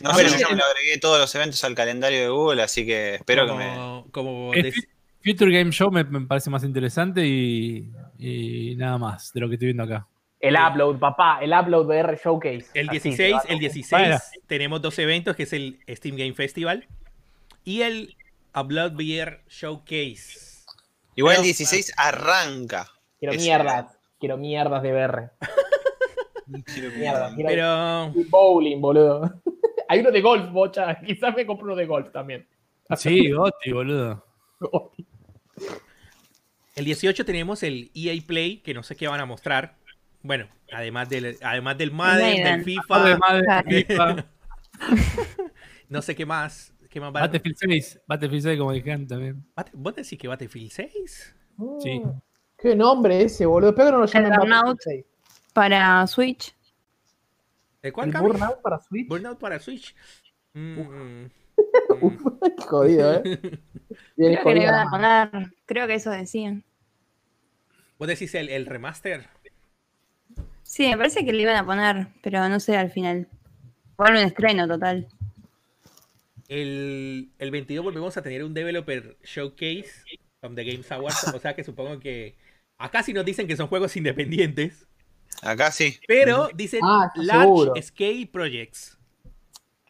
No 0.00 0.10
Ah, 0.10 0.14
sé, 0.14 0.24
yo 0.38 0.50
me 0.50 0.56
lo 0.56 0.64
agregué 0.64 0.98
todos 1.00 1.18
los 1.18 1.34
eventos 1.34 1.62
al 1.64 1.74
calendario 1.74 2.20
de 2.20 2.28
Google, 2.28 2.62
así 2.62 2.84
que 2.84 3.14
espero 3.16 3.46
que 3.46 3.52
me. 3.54 4.04
como, 4.10 4.52
Future 5.24 5.50
Game 5.56 5.70
Show 5.72 5.90
me, 5.90 6.04
me 6.04 6.20
parece 6.26 6.50
más 6.50 6.62
interesante 6.64 7.26
y, 7.26 7.90
y 8.18 8.74
nada 8.76 8.98
más 8.98 9.32
de 9.32 9.40
lo 9.40 9.48
que 9.48 9.54
estoy 9.54 9.66
viendo 9.66 9.82
acá. 9.84 10.06
El 10.48 10.56
upload, 10.56 10.98
papá. 10.98 11.38
El 11.40 11.52
upload 11.52 11.86
VR 11.86 12.16
Showcase. 12.22 12.66
el 12.74 12.88
Así, 12.90 13.00
16, 13.00 13.16
te 13.16 13.32
va 13.32 13.38
a- 13.38 13.52
el 13.52 13.58
16 13.58 13.90
Bueno. 14.02 14.18
tenemos 14.46 14.82
dos 14.82 14.98
eventos, 14.98 15.34
que 15.36 15.44
es 15.44 15.52
el 15.52 15.78
Steam 15.88 16.16
Game 16.16 16.34
Festival 16.34 16.86
y 17.64 17.80
el 17.82 18.16
Blood 18.66 18.92
Beer 18.96 19.40
Showcase. 19.48 20.64
Igual 21.16 21.32
el 21.34 21.36
Pero- 21.38 21.44
16 21.44 21.92
arranca. 21.96 22.86
Quiero 23.18 23.34
mierdas. 23.34 23.98
Quiero 24.20 24.36
mierdas 24.36 24.82
de 24.82 24.92
VR. 24.92 25.30
Mierda. 26.46 27.34
Quiero 27.34 27.48
Pero 27.48 28.12
bowling, 28.28 28.80
boludo. 28.80 29.40
Hay 29.88 30.00
uno 30.00 30.10
de 30.10 30.20
golf, 30.20 30.50
bocha. 30.50 30.98
Quizás 31.06 31.34
me 31.34 31.46
compro 31.46 31.66
uno 31.66 31.74
de 31.76 31.86
golf 31.86 32.10
también. 32.12 32.46
Sí, 32.96 33.30
Gotti, 33.30 33.72
boludo. 33.72 34.24
el 36.76 36.84
18 36.84 37.24
tenemos 37.24 37.62
el 37.62 37.90
EA 37.94 38.12
Play, 38.26 38.58
que 38.58 38.74
no 38.74 38.82
sé 38.82 38.94
qué 38.96 39.08
van 39.08 39.20
a 39.20 39.26
mostrar. 39.26 39.76
Bueno, 40.24 40.48
además 40.72 41.08
del, 41.10 41.36
además 41.42 41.76
del 41.78 41.92
Madden, 41.92 42.22
Maiden. 42.42 42.56
del 42.56 42.64
FIFA, 42.64 43.18
madre, 43.18 43.44
Claro. 43.46 43.68
FIFA, 44.24 44.26
no 45.90 46.02
sé 46.02 46.16
qué 46.16 46.26
más. 46.26 46.72
¿Qué 46.88 46.98
más 47.00 47.12
Battlefield 47.12 47.56
6, 47.58 48.00
Battlefield 48.06 48.42
6 48.44 48.58
como 48.58 48.72
dijeron 48.72 49.06
también. 49.06 49.44
¿Vos 49.74 49.94
decís 49.96 50.18
que 50.18 50.26
Battlefield 50.28 50.70
6? 50.70 51.36
Sí. 51.80 52.00
Mm, 52.00 52.20
Qué 52.56 52.74
nombre 52.74 53.20
ese, 53.22 53.44
boludo. 53.46 53.70
Espero 53.70 53.86
que 53.88 53.92
no 53.92 53.98
lo 53.98 54.06
llamen 54.06 54.32
El 54.32 54.38
Burnout. 54.38 54.64
Battlefield 54.78 55.04
6. 55.04 55.52
Para 55.52 56.06
Switch. 56.06 56.56
¿El 57.82 57.92
cuál, 57.92 58.08
¿El? 58.14 58.20
Burnout 58.22 58.62
para 58.62 58.78
Switch? 58.78 59.08
Burnout 59.08 59.38
para 59.38 59.58
Switch. 59.60 59.94
Mm, 60.54 61.26
Uf, 62.00 62.14
qué 62.56 62.62
jodido, 62.64 63.12
¿eh? 63.12 63.22
Bien 63.22 63.42
Creo 64.16 64.16
que 64.16 64.30
le 64.30 64.42
jodido. 64.42 64.62
iban 64.62 64.74
a 64.74 64.90
poner. 64.90 65.52
Creo 65.66 65.86
que 65.86 65.94
eso 65.94 66.10
decían. 66.10 66.64
¿Vos 67.98 68.08
decís 68.08 68.34
el, 68.36 68.48
el 68.48 68.66
remaster? 68.66 69.28
Sí, 70.74 70.88
me 70.88 70.96
parece 70.96 71.24
que 71.24 71.32
le 71.32 71.40
iban 71.42 71.54
a 71.54 71.64
poner, 71.64 72.08
pero 72.20 72.48
no 72.48 72.58
sé 72.58 72.76
al 72.76 72.90
final. 72.90 73.28
Fue 73.96 74.10
un 74.10 74.16
estreno 74.16 74.66
total. 74.66 75.06
El, 76.48 77.30
el 77.38 77.50
22 77.52 77.84
volvemos 77.84 78.16
a 78.16 78.22
tener 78.22 78.42
un 78.42 78.52
Developer 78.54 79.16
Showcase 79.22 79.86
from 80.40 80.56
the 80.56 80.64
Games 80.64 80.90
Awards. 80.90 81.32
O 81.32 81.38
sea 81.38 81.54
que 81.54 81.62
supongo 81.62 82.00
que. 82.00 82.34
Acá 82.76 83.04
sí 83.04 83.12
nos 83.12 83.24
dicen 83.24 83.46
que 83.46 83.56
son 83.56 83.68
juegos 83.68 83.96
independientes. 83.96 84.88
Acá 85.42 85.70
sí. 85.70 85.96
Pero 86.08 86.48
dicen 86.52 86.80
Ah, 86.82 87.08
Large 87.14 87.42
seguro. 87.44 87.72
Scale 87.80 88.28
Projects. 88.32 88.98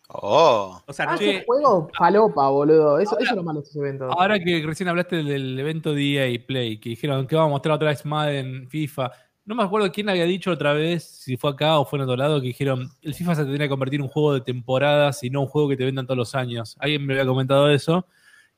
Oh. 0.08 0.82
O 0.86 0.92
sea, 0.92 1.06
Ah, 1.08 1.16
Sí. 1.16 1.30
ese 1.30 1.44
juego 1.46 1.90
falopa, 1.96 2.50
boludo. 2.50 2.98
Eso, 2.98 3.18
eso 3.18 3.30
es 3.30 3.36
lo 3.36 3.42
malo 3.42 3.60
de 3.62 3.64
esos 3.64 3.76
eventos. 3.76 4.14
Ahora 4.18 4.38
que 4.38 4.62
recién 4.66 4.90
hablaste 4.90 5.16
del, 5.16 5.28
del 5.28 5.58
evento 5.58 5.94
de 5.94 6.34
EA 6.34 6.46
Play, 6.46 6.76
que 6.76 6.90
dijeron 6.90 7.26
que 7.26 7.36
vamos 7.36 7.48
a 7.48 7.52
mostrar 7.52 7.76
otra 7.76 7.88
vez 7.88 8.04
Madden, 8.04 8.68
FIFA. 8.68 9.10
No 9.46 9.54
me 9.54 9.62
acuerdo 9.62 9.92
quién 9.92 10.08
había 10.08 10.24
dicho 10.24 10.50
otra 10.50 10.72
vez, 10.72 11.04
si 11.04 11.36
fue 11.36 11.50
acá 11.50 11.78
o 11.78 11.84
fue 11.84 11.98
en 11.98 12.04
otro 12.04 12.16
lado, 12.16 12.40
que 12.40 12.46
dijeron 12.46 12.90
el 13.02 13.14
FIFA 13.14 13.34
se 13.34 13.42
tendría 13.42 13.66
que 13.66 13.70
convertir 13.70 14.00
en 14.00 14.04
un 14.04 14.08
juego 14.08 14.32
de 14.32 14.40
temporadas 14.40 15.22
y 15.22 15.28
no 15.28 15.42
un 15.42 15.48
juego 15.48 15.68
que 15.68 15.76
te 15.76 15.84
vendan 15.84 16.06
todos 16.06 16.16
los 16.16 16.34
años. 16.34 16.76
Alguien 16.80 17.04
me 17.04 17.12
había 17.12 17.26
comentado 17.26 17.68
eso. 17.70 18.06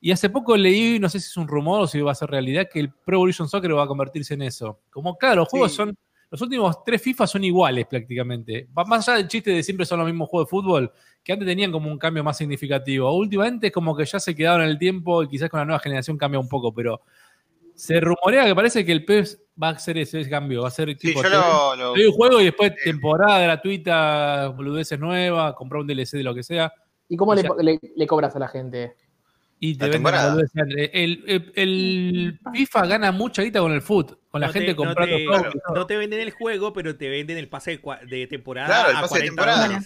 Y 0.00 0.12
hace 0.12 0.30
poco 0.30 0.56
leí, 0.56 1.00
no 1.00 1.08
sé 1.08 1.18
si 1.18 1.26
es 1.26 1.36
un 1.36 1.48
rumor 1.48 1.80
o 1.80 1.86
si 1.88 2.00
va 2.00 2.12
a 2.12 2.14
ser 2.14 2.30
realidad, 2.30 2.68
que 2.72 2.78
el 2.78 2.90
Pro 2.92 3.16
Evolution 3.16 3.48
Soccer 3.48 3.76
va 3.76 3.82
a 3.82 3.88
convertirse 3.88 4.34
en 4.34 4.42
eso. 4.42 4.80
Como, 4.90 5.16
claro, 5.18 5.36
los 5.42 5.48
juegos 5.48 5.72
son. 5.72 5.96
Los 6.28 6.42
últimos 6.42 6.82
tres 6.84 7.00
FIFA 7.02 7.26
son 7.26 7.44
iguales 7.44 7.86
prácticamente. 7.86 8.68
Más 8.72 9.08
allá 9.08 9.18
del 9.18 9.28
chiste 9.28 9.52
de 9.52 9.62
siempre 9.62 9.86
son 9.86 10.00
los 10.00 10.06
mismos 10.08 10.28
juegos 10.28 10.48
de 10.48 10.50
fútbol, 10.50 10.92
que 11.22 11.32
antes 11.32 11.46
tenían 11.46 11.70
como 11.70 11.90
un 11.90 11.98
cambio 11.98 12.24
más 12.24 12.36
significativo. 12.36 13.12
Últimamente 13.16 13.68
es 13.68 13.72
como 13.72 13.96
que 13.96 14.04
ya 14.04 14.18
se 14.18 14.34
quedaron 14.34 14.62
en 14.62 14.70
el 14.70 14.78
tiempo 14.78 15.22
y 15.22 15.28
quizás 15.28 15.48
con 15.48 15.60
la 15.60 15.64
nueva 15.64 15.78
generación 15.78 16.18
cambia 16.18 16.40
un 16.40 16.48
poco, 16.48 16.74
pero 16.74 17.00
se 17.76 18.00
rumorea 18.00 18.44
que 18.46 18.54
parece 18.54 18.84
que 18.84 18.92
el 18.92 19.04
PES 19.04 19.42
va 19.62 19.68
a 19.68 19.72
hacer 19.72 19.98
ese, 19.98 20.28
cambio. 20.28 20.62
Va 20.62 20.68
a 20.68 20.72
ser 20.72 20.96
tipo. 20.96 21.22
Sí, 21.22 21.28
yo 21.30 21.76
lo, 21.76 21.92
un 21.92 22.12
juego 22.12 22.40
y 22.40 22.46
después 22.46 22.72
temporada 22.82 23.38
gratuita, 23.40 24.48
boludeces 24.48 24.98
nuevas, 24.98 25.54
comprar 25.54 25.82
un 25.82 25.86
DLC 25.86 26.12
de 26.12 26.22
lo 26.22 26.34
que 26.34 26.42
sea. 26.42 26.72
¿Y 27.08 27.16
cómo 27.16 27.34
le, 27.34 28.06
cobras 28.06 28.34
a 28.34 28.38
la 28.38 28.48
gente? 28.48 28.96
Y 29.58 29.76
te 29.76 29.88
venden 29.88 30.14
el, 30.92 31.52
el, 31.54 32.40
FIFA 32.52 32.86
gana 32.86 33.12
mucha 33.12 33.42
guita 33.42 33.60
con 33.60 33.72
el 33.72 33.80
foot, 33.80 34.18
con 34.30 34.40
la 34.40 34.48
gente 34.50 34.76
comprando 34.76 35.18
no 35.18 35.42
te, 35.42 35.58
no 35.74 35.86
te 35.86 35.96
venden 35.96 36.20
el 36.20 36.30
juego, 36.30 36.74
pero 36.74 36.96
te 36.96 37.08
venden 37.08 37.38
el 37.38 37.48
pase 37.48 37.80
de, 38.06 38.26
temporada 38.26 38.66
claro, 38.66 38.90
el 38.90 39.00
pase 39.00 39.18
de 39.18 39.24
temporada. 39.26 39.80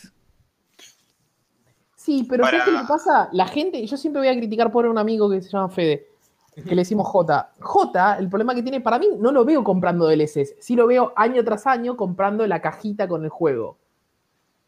Sí, 1.94 2.26
pero 2.28 2.44
¿qué 2.50 2.56
es 2.56 2.66
lo 2.66 2.80
que 2.80 2.86
pasa? 2.88 3.28
La 3.32 3.46
gente, 3.46 3.86
yo 3.86 3.96
siempre 3.96 4.20
voy 4.20 4.28
a 4.28 4.36
criticar 4.36 4.72
por 4.72 4.86
un 4.86 4.98
amigo 4.98 5.30
que 5.30 5.40
se 5.40 5.50
llama 5.50 5.68
Fede, 5.68 6.09
que 6.54 6.74
le 6.74 6.82
decimos 6.82 7.06
J. 7.08 7.52
J, 7.60 8.18
el 8.18 8.28
problema 8.28 8.54
que 8.54 8.62
tiene 8.62 8.80
para 8.80 8.98
mí, 8.98 9.08
no 9.18 9.32
lo 9.32 9.44
veo 9.44 9.62
comprando 9.64 10.06
DLCs, 10.08 10.56
sí 10.58 10.76
lo 10.76 10.86
veo 10.86 11.12
año 11.16 11.44
tras 11.44 11.66
año 11.66 11.96
comprando 11.96 12.46
la 12.46 12.60
cajita 12.60 13.08
con 13.08 13.24
el 13.24 13.30
juego. 13.30 13.78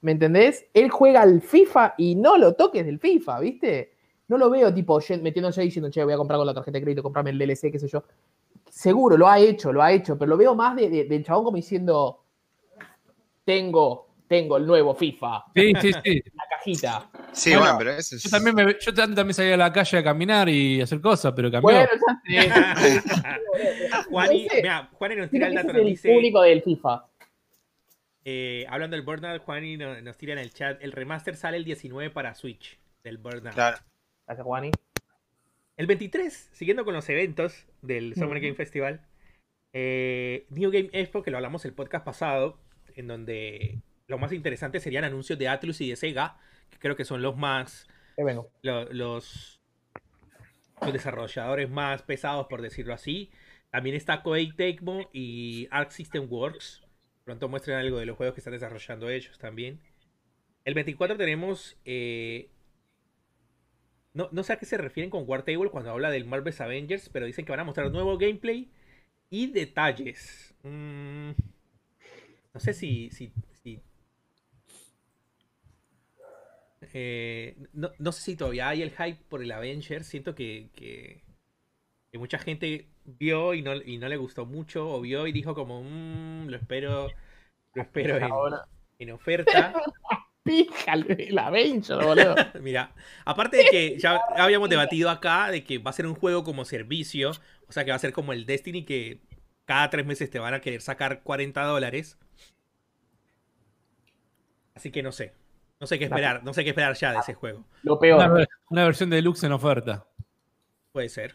¿Me 0.00 0.12
entendés? 0.12 0.66
Él 0.74 0.90
juega 0.90 1.22
al 1.22 1.40
FIFA 1.40 1.94
y 1.96 2.14
no 2.16 2.36
lo 2.36 2.54
toques 2.54 2.84
del 2.84 2.98
FIFA, 2.98 3.40
¿viste? 3.40 3.92
No 4.28 4.38
lo 4.38 4.50
veo 4.50 4.72
tipo 4.72 4.98
metiéndose 5.20 5.60
ahí 5.60 5.68
diciendo, 5.68 5.90
che, 5.90 6.02
voy 6.02 6.12
a 6.12 6.16
comprar 6.16 6.38
con 6.38 6.46
la 6.46 6.54
tarjeta 6.54 6.78
de 6.78 6.82
crédito, 6.82 7.02
comprarme 7.02 7.30
el 7.30 7.38
DLC, 7.38 7.70
qué 7.70 7.78
sé 7.78 7.86
yo. 7.86 8.02
Seguro, 8.68 9.16
lo 9.16 9.28
ha 9.28 9.38
hecho, 9.38 9.72
lo 9.72 9.82
ha 9.82 9.92
hecho, 9.92 10.16
pero 10.18 10.30
lo 10.30 10.36
veo 10.36 10.54
más 10.54 10.74
de, 10.74 11.04
del 11.04 11.24
chabón 11.24 11.44
como 11.44 11.56
diciendo, 11.56 12.22
tengo, 13.44 14.08
tengo 14.32 14.56
el 14.56 14.64
nuevo 14.64 14.94
FIFA. 14.94 15.44
Sí, 15.54 15.74
sí, 15.78 15.90
sí. 16.02 16.22
La 16.34 16.44
cajita. 16.48 17.10
Sí, 17.32 17.54
bueno, 17.54 17.74
pero 17.76 17.90
eso 17.90 18.16
es... 18.16 18.22
Yo 18.22 18.30
también, 18.30 18.56
me, 18.56 18.78
yo 18.80 18.94
también 18.94 19.34
salía 19.34 19.54
a 19.54 19.58
la 19.58 19.70
calle 19.70 19.98
a 19.98 20.02
caminar 20.02 20.48
y 20.48 20.80
hacer 20.80 21.02
cosas, 21.02 21.34
pero 21.36 21.50
cambió. 21.50 21.70
Bueno, 21.70 21.90
ya 22.26 22.74
sé. 22.76 23.02
Juani, 24.08 24.48
mira, 24.54 24.88
Juani 24.94 25.16
nos 25.16 25.28
tira 25.28 25.48
el 25.48 25.54
dato, 25.54 25.74
nos 25.74 25.84
dice... 25.84 26.10
público 26.10 26.40
del 26.40 26.62
FIFA. 26.62 27.06
Eh, 28.24 28.64
hablando 28.70 28.96
del 28.96 29.04
Burnout, 29.04 29.42
Juani 29.42 29.76
nos, 29.76 30.02
nos, 30.02 30.16
tira 30.16 30.32
en 30.32 30.38
el 30.38 30.50
chat, 30.54 30.82
el 30.82 30.92
remaster 30.92 31.36
sale 31.36 31.58
el 31.58 31.64
19 31.64 32.08
para 32.08 32.34
Switch 32.34 32.78
del 33.04 33.18
Burnout. 33.18 33.52
Claro. 33.52 33.76
Gracias, 34.26 34.46
Juani. 34.46 34.70
El 35.76 35.86
23, 35.86 36.50
siguiendo 36.52 36.86
con 36.86 36.94
los 36.94 37.06
eventos 37.10 37.66
del 37.82 38.14
Summer 38.14 38.40
Game 38.40 38.54
Festival, 38.54 39.06
eh, 39.74 40.46
New 40.48 40.70
Game 40.70 40.88
Expo, 40.94 41.22
que 41.22 41.30
lo 41.30 41.36
hablamos 41.36 41.66
el 41.66 41.74
podcast 41.74 42.06
pasado, 42.06 42.56
en 42.94 43.08
donde 43.08 43.82
lo 44.12 44.18
más 44.18 44.32
interesante 44.32 44.78
serían 44.78 45.04
anuncios 45.04 45.38
de 45.38 45.48
Atlus 45.48 45.80
y 45.80 45.88
de 45.88 45.96
Sega, 45.96 46.38
que 46.70 46.78
creo 46.78 46.96
que 46.96 47.04
son 47.04 47.22
los 47.22 47.36
más. 47.36 47.88
los, 48.62 48.92
los, 48.92 49.60
desarrolladores 50.92 51.70
más 51.70 52.02
pesados, 52.02 52.46
por 52.46 52.60
decirlo 52.60 52.92
así. 52.92 53.30
También 53.70 53.96
está 53.96 54.22
Koei 54.22 54.52
Tecmo 54.52 55.08
y 55.14 55.66
Arc 55.70 55.90
System 55.90 56.26
Works. 56.30 56.82
Pronto 57.24 57.48
muestren 57.48 57.78
algo 57.78 57.98
de 57.98 58.04
los 58.04 58.16
juegos 58.16 58.34
que 58.34 58.40
están 58.40 58.52
desarrollando 58.52 59.08
ellos 59.08 59.38
también. 59.38 59.80
El 60.64 60.74
24 60.74 61.16
tenemos 61.16 61.78
eh, 61.86 62.50
no, 64.12 64.28
no, 64.30 64.42
sé 64.42 64.52
a 64.52 64.56
qué 64.56 64.66
se 64.66 64.76
refieren 64.76 65.10
con 65.10 65.24
War 65.26 65.42
Table 65.42 65.70
cuando 65.70 65.90
habla 65.90 66.10
del 66.10 66.26
Marvel's 66.26 66.60
Avengers, 66.60 67.08
pero 67.08 67.24
dicen 67.24 67.46
que 67.46 67.52
van 67.52 67.60
a 67.60 67.64
mostrar 67.64 67.90
nuevo 67.90 68.18
gameplay 68.18 68.70
y 69.30 69.46
detalles. 69.46 70.54
Mm, 70.62 71.30
no 72.52 72.60
sé 72.60 72.74
si. 72.74 73.10
si, 73.10 73.32
eh, 76.92 77.56
no, 77.72 78.12
sé 78.12 78.22
si 78.22 78.36
todavía 78.36 78.68
hay 78.68 78.82
el 78.82 78.90
hype 78.90 79.18
por 79.28 79.42
el 79.42 79.52
Avengers. 79.52 80.06
Siento 80.06 80.34
que, 80.34 80.70
que, 80.74 81.22
mucha 82.18 82.38
gente 82.38 82.88
vio 83.04 83.54
y 83.54 83.62
no, 83.62 83.74
y 83.74 83.98
no 83.98 84.08
le 84.08 84.16
gustó 84.16 84.44
mucho, 84.44 84.88
o 84.90 85.00
vio 85.00 85.26
y 85.26 85.32
dijo 85.32 85.54
como, 85.54 85.82
mmm, 85.82 86.48
lo 86.48 86.56
espero, 86.56 87.08
lo 87.74 87.82
espero 87.82 88.16
en, 88.16 88.30
en 88.98 89.10
oferta. 89.10 89.72
la 91.30 91.50
boludo. 91.50 92.34
Mira, 92.60 92.92
aparte 93.24 93.58
de 93.58 93.64
que 93.70 93.98
ya 93.98 94.20
habíamos 94.36 94.68
debatido 94.68 95.08
acá 95.08 95.50
de 95.50 95.64
que 95.64 95.78
va 95.78 95.90
a 95.90 95.94
ser 95.94 96.06
un 96.06 96.14
juego 96.14 96.44
como 96.44 96.64
servicio, 96.64 97.30
o 97.68 97.72
sea 97.72 97.84
que 97.84 97.90
va 97.90 97.96
a 97.96 98.00
ser 98.00 98.12
como 98.12 98.32
el 98.32 98.44
Destiny 98.44 98.84
que 98.84 99.20
cada 99.64 99.88
tres 99.90 100.04
meses 100.04 100.30
te 100.30 100.38
van 100.38 100.54
a 100.54 100.60
querer 100.60 100.80
sacar 100.80 101.22
40 101.22 101.62
dólares. 101.62 102.18
Así 104.74 104.90
que 104.90 105.02
no 105.02 105.12
sé. 105.12 105.32
No 105.82 105.88
sé 105.88 105.98
qué 105.98 106.04
esperar, 106.04 106.44
no 106.44 106.54
sé 106.54 106.62
qué 106.62 106.70
esperar 106.70 106.94
ya 106.94 107.10
de 107.10 107.18
ese 107.18 107.34
juego. 107.34 107.64
Lo 107.82 107.98
peor. 107.98 108.46
Una, 108.70 108.84
versión 108.84 109.10
de 109.10 109.16
deluxe 109.16 109.42
en 109.42 109.50
oferta. 109.50 110.06
Puede 110.92 111.08
ser. 111.08 111.34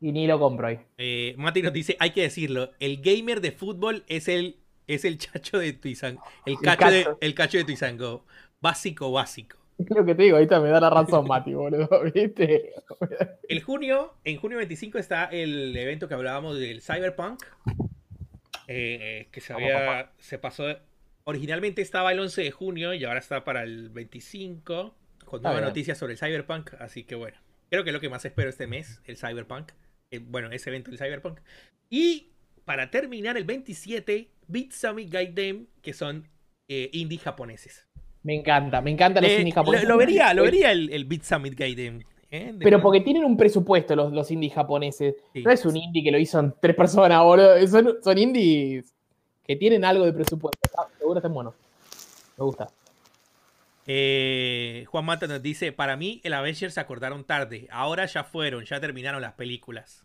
Y 0.00 0.10
ni 0.10 0.26
lo 0.26 0.40
compro 0.40 0.66
ahí. 0.66 0.80
Eh, 0.98 1.36
Mati 1.38 1.62
nos 1.62 1.72
dice, 1.72 1.96
hay 2.00 2.10
que 2.10 2.22
decirlo, 2.22 2.72
el 2.80 3.00
gamer 3.00 3.40
de 3.40 3.52
fútbol 3.52 4.02
es 4.08 4.26
el 4.26 4.56
es 4.88 5.04
el 5.04 5.18
chacho 5.18 5.60
de 5.60 5.72
Twisango. 5.72 6.20
El 6.46 6.58
cacho, 6.58 6.90
De, 6.90 7.06
el 7.20 7.34
cacho 7.36 7.58
de 7.58 7.64
Twisango. 7.64 8.24
Básico, 8.60 9.12
básico. 9.12 9.56
Es 9.78 9.88
lo 9.90 10.04
que 10.04 10.16
te 10.16 10.24
digo, 10.24 10.36
ahorita 10.36 10.58
me 10.58 10.70
da 10.70 10.80
la 10.80 10.90
razón, 10.90 11.24
Mati, 11.28 11.54
boludo. 11.54 11.88
¿Viste? 12.12 12.72
El 13.48 13.62
junio, 13.62 14.14
en 14.24 14.38
junio 14.38 14.58
25 14.58 14.98
está 14.98 15.26
el 15.26 15.76
evento 15.76 16.08
que 16.08 16.14
hablábamos 16.14 16.58
del 16.58 16.82
Cyberpunk. 16.82 17.44
Eh, 18.66 19.28
que 19.30 19.40
se 19.40 19.52
había. 19.52 20.10
Se 20.18 20.40
pasó. 20.40 20.64
Originalmente 21.28 21.82
estaba 21.82 22.12
el 22.12 22.20
11 22.20 22.40
de 22.40 22.50
junio 22.52 22.94
y 22.94 23.04
ahora 23.04 23.18
está 23.18 23.42
para 23.42 23.64
el 23.64 23.90
25. 23.90 24.94
Con 25.24 25.42
nuevas 25.42 25.60
noticias 25.60 25.98
sobre 25.98 26.12
el 26.12 26.18
Cyberpunk. 26.20 26.74
Así 26.78 27.02
que 27.02 27.16
bueno. 27.16 27.36
Creo 27.68 27.82
que 27.82 27.90
es 27.90 27.94
lo 27.94 28.00
que 28.00 28.08
más 28.08 28.24
espero 28.24 28.48
este 28.48 28.68
mes, 28.68 29.02
el 29.06 29.16
Cyberpunk. 29.16 29.72
Eh, 30.12 30.20
bueno, 30.20 30.52
ese 30.52 30.70
evento 30.70 30.92
del 30.92 31.00
Cyberpunk. 31.00 31.40
Y 31.90 32.28
para 32.64 32.92
terminar, 32.92 33.36
el 33.36 33.42
27, 33.42 34.30
Beat 34.46 34.70
Summit 34.70 35.10
Guide 35.10 35.66
que 35.82 35.92
son 35.92 36.28
eh, 36.68 36.90
indie 36.92 37.18
japoneses. 37.18 37.88
Me 38.22 38.36
encanta, 38.36 38.80
me 38.80 38.92
encanta 38.92 39.20
los 39.20 39.32
indie 39.32 39.52
japoneses. 39.52 39.88
Lo, 39.88 39.96
vería, 39.96 40.32
lo 40.32 40.44
vería 40.44 40.70
el, 40.70 40.90
el 40.90 41.06
Beat 41.06 41.22
Summit 41.22 41.58
Guide 41.58 42.04
¿eh? 42.30 42.54
Pero 42.60 42.80
porque 42.80 43.00
tienen 43.00 43.24
un 43.24 43.36
presupuesto 43.36 43.96
los, 43.96 44.12
los 44.12 44.30
indies 44.30 44.54
japoneses. 44.54 45.16
No 45.34 45.50
es 45.50 45.66
un 45.66 45.76
indie 45.76 46.04
que 46.04 46.12
lo 46.12 46.18
hizo 46.18 46.56
tres 46.62 46.76
personas, 46.76 47.20
boludo. 47.24 47.66
Son, 47.66 47.96
son 48.00 48.16
indies 48.16 48.95
que 49.46 49.56
tienen 49.56 49.84
algo 49.84 50.04
de 50.04 50.12
presupuesto. 50.12 50.58
Ah, 50.76 50.86
seguro 50.98 51.18
están 51.18 51.32
buenos. 51.32 51.54
Me 52.36 52.44
gusta. 52.44 52.68
Eh, 53.86 54.84
Juan 54.88 55.04
Mata 55.04 55.26
nos 55.26 55.42
dice: 55.42 55.72
Para 55.72 55.96
mí, 55.96 56.20
el 56.24 56.34
Avengers 56.34 56.74
se 56.74 56.80
acordaron 56.80 57.24
tarde. 57.24 57.68
Ahora 57.70 58.06
ya 58.06 58.24
fueron, 58.24 58.64
ya 58.64 58.80
terminaron 58.80 59.22
las 59.22 59.34
películas. 59.34 60.04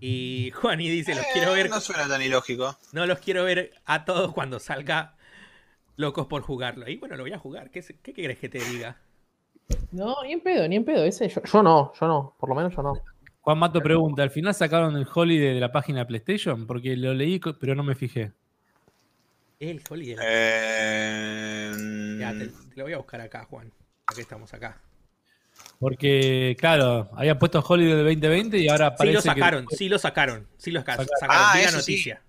Y 0.00 0.50
Juani 0.54 0.88
dice, 0.88 1.14
los 1.14 1.24
quiero 1.32 1.52
ver. 1.52 1.70
No 1.70 1.80
suena 1.80 2.06
tan 2.06 2.20
ilógico. 2.22 2.76
No 2.92 3.06
los 3.06 3.18
quiero 3.18 3.44
ver 3.44 3.72
a 3.86 4.04
todos 4.04 4.32
cuando 4.34 4.58
salga 4.58 5.16
locos 5.96 6.26
por 6.26 6.42
jugarlo. 6.42 6.88
Y 6.88 6.96
bueno, 6.96 7.16
lo 7.16 7.22
voy 7.22 7.32
a 7.32 7.38
jugar. 7.38 7.70
¿Qué, 7.70 7.82
qué 8.02 8.12
querés 8.12 8.38
que 8.38 8.50
te 8.50 8.58
diga? 8.58 8.98
No, 9.90 10.22
ni 10.22 10.32
en 10.32 10.40
pedo, 10.40 10.68
ni 10.68 10.76
en 10.76 10.84
pedo. 10.84 11.04
Ese, 11.04 11.28
yo, 11.28 11.42
yo, 11.42 11.62
no, 11.62 11.92
yo 11.98 12.06
no. 12.06 12.34
Por 12.38 12.50
lo 12.50 12.54
menos 12.54 12.76
yo 12.76 12.82
no. 12.82 12.94
Juan 13.46 13.58
Mato 13.58 13.80
pregunta, 13.80 14.24
¿al 14.24 14.30
final 14.30 14.52
sacaron 14.56 14.96
el 14.96 15.06
Holiday 15.06 15.54
de 15.54 15.60
la 15.60 15.70
página 15.70 16.00
de 16.00 16.06
PlayStation? 16.06 16.66
Porque 16.66 16.96
lo 16.96 17.14
leí, 17.14 17.38
pero 17.60 17.76
no 17.76 17.84
me 17.84 17.94
fijé. 17.94 18.32
El 19.60 19.80
Holiday. 19.88 20.16
Eh... 20.20 21.72
Ya, 22.18 22.32
te, 22.32 22.48
te, 22.48 22.74
lo 22.74 22.82
voy 22.82 22.94
a 22.94 22.96
buscar 22.96 23.20
acá, 23.20 23.44
Juan. 23.44 23.70
Aquí 24.08 24.22
estamos 24.22 24.52
acá. 24.52 24.80
Porque, 25.78 26.56
claro, 26.58 27.08
habían 27.14 27.38
puesto 27.38 27.60
Holiday 27.60 27.92
de 27.92 28.02
2020 28.02 28.58
y 28.58 28.66
ahora 28.66 28.96
parece 28.96 29.20
Sí 29.20 29.28
lo 29.28 29.34
sacaron, 29.34 29.66
sí 29.70 29.88
lo 29.88 29.98
sacaron, 30.00 30.48
sí 30.56 30.70
lo 30.72 30.80
sacaron. 30.80 31.06
Ah, 31.28 31.56
la 31.64 31.70
noticia. 31.70 32.20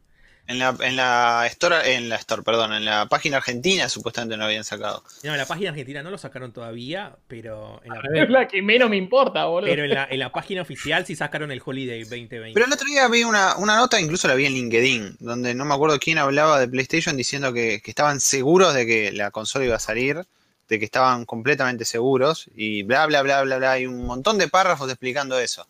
En 0.48 0.60
la, 0.60 0.76
en 0.80 0.96
la 0.96 1.46
store, 1.48 1.96
en 1.96 2.08
la 2.08 2.16
store, 2.16 2.42
perdón, 2.42 2.74
en 2.74 2.86
la 2.86 3.06
página 3.08 3.38
argentina 3.38 3.90
supuestamente 3.90 4.38
no 4.38 4.46
habían 4.46 4.64
sacado. 4.64 5.04
No, 5.24 5.32
en 5.32 5.38
la 5.38 5.46
página 5.46 5.72
argentina 5.72 6.02
no 6.02 6.10
lo 6.10 6.18
sacaron 6.18 6.54
todavía, 6.54 7.16
pero 7.28 7.82
en 7.84 7.94
la, 7.94 8.02
es 8.24 8.30
la 8.30 8.48
que 8.48 8.62
menos 8.62 8.90
me 8.90 8.96
importa, 8.96 9.46
boludo. 9.46 9.70
Pero 9.70 9.84
en 9.84 9.90
la, 9.94 10.08
en 10.10 10.20
la, 10.20 10.32
página 10.32 10.62
oficial 10.62 11.06
sí 11.06 11.16
sacaron 11.16 11.52
el 11.52 11.62
Holiday 11.64 12.00
2020. 12.04 12.54
Pero 12.54 12.66
el 12.66 12.72
otro 12.72 12.88
día 12.88 13.08
vi 13.10 13.24
una, 13.24 13.58
una, 13.58 13.76
nota, 13.76 14.00
incluso 14.00 14.28
la 14.28 14.36
vi 14.36 14.46
en 14.46 14.54
LinkedIn, 14.54 15.18
donde 15.20 15.54
no 15.54 15.66
me 15.66 15.74
acuerdo 15.74 16.00
quién 16.00 16.18
hablaba 16.18 16.60
de 16.60 16.68
PlayStation 16.68 17.18
diciendo 17.18 17.52
que, 17.52 17.82
que 17.82 17.92
estaban 17.92 18.22
seguros 18.22 18.74
de 18.74 18.86
que 18.86 19.12
la 19.12 19.32
consola 19.32 19.66
iba 19.66 19.76
a 19.76 19.80
salir 19.80 20.26
de 20.68 20.80
que 20.80 20.86
estaban 20.86 21.26
completamente 21.26 21.86
seguros 21.86 22.50
y 22.56 22.84
bla, 22.84 23.06
bla, 23.06 23.22
bla, 23.22 23.42
bla, 23.44 23.58
bla. 23.58 23.72
Hay 23.74 23.86
un 23.86 24.06
montón 24.06 24.38
de 24.38 24.48
párrafos 24.48 24.90
explicando 24.90 25.40
eso. 25.40 25.66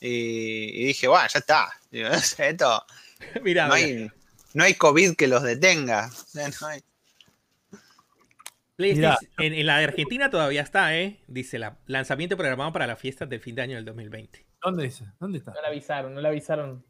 Y, 0.00 0.86
dije, 0.86 1.08
bueno, 1.08 1.26
ya 1.32 1.40
está. 1.40 1.70
Digo, 1.90 2.08
esto, 2.38 2.86
no, 3.44 3.72
hay, 3.72 4.10
no 4.54 4.64
hay 4.64 4.74
COVID 4.74 5.16
que 5.16 5.28
los 5.28 5.42
detenga. 5.42 6.10
en, 8.78 9.66
la 9.66 9.78
de 9.78 9.84
Argentina 9.84 10.30
todavía 10.30 10.62
está, 10.62 10.96
¿eh? 10.96 11.20
Dice 11.26 11.58
la 11.58 11.76
lanzamiento 11.86 12.36
programado 12.36 12.72
para 12.72 12.86
las 12.86 12.98
fiestas 12.98 13.28
del 13.28 13.40
fin 13.40 13.54
de 13.54 13.62
año 13.62 13.76
del 13.76 13.84
2020. 13.84 14.46
¿Dónde 14.62 14.84
dice? 14.84 15.04
¿Dónde 15.20 15.38
está? 15.38 15.52
No 15.52 15.60
la 15.60 15.68
avisaron, 15.68 16.14
no 16.14 16.20
la 16.20 16.28
avisaron. 16.28 16.84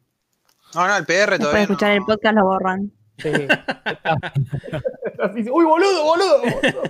No, 0.75 0.87
no, 0.87 0.97
el 0.97 1.05
PR 1.05 1.37
todavía. 1.37 1.51
Para 1.51 1.61
escuchar 1.61 1.91
el 1.91 2.05
podcast 2.05 2.35
lo 2.35 2.45
borran. 2.45 2.91
Sí. 3.17 3.29
Uy, 5.51 5.65
boludo, 5.65 6.03
boludo. 6.03 6.41
boludo. 6.41 6.83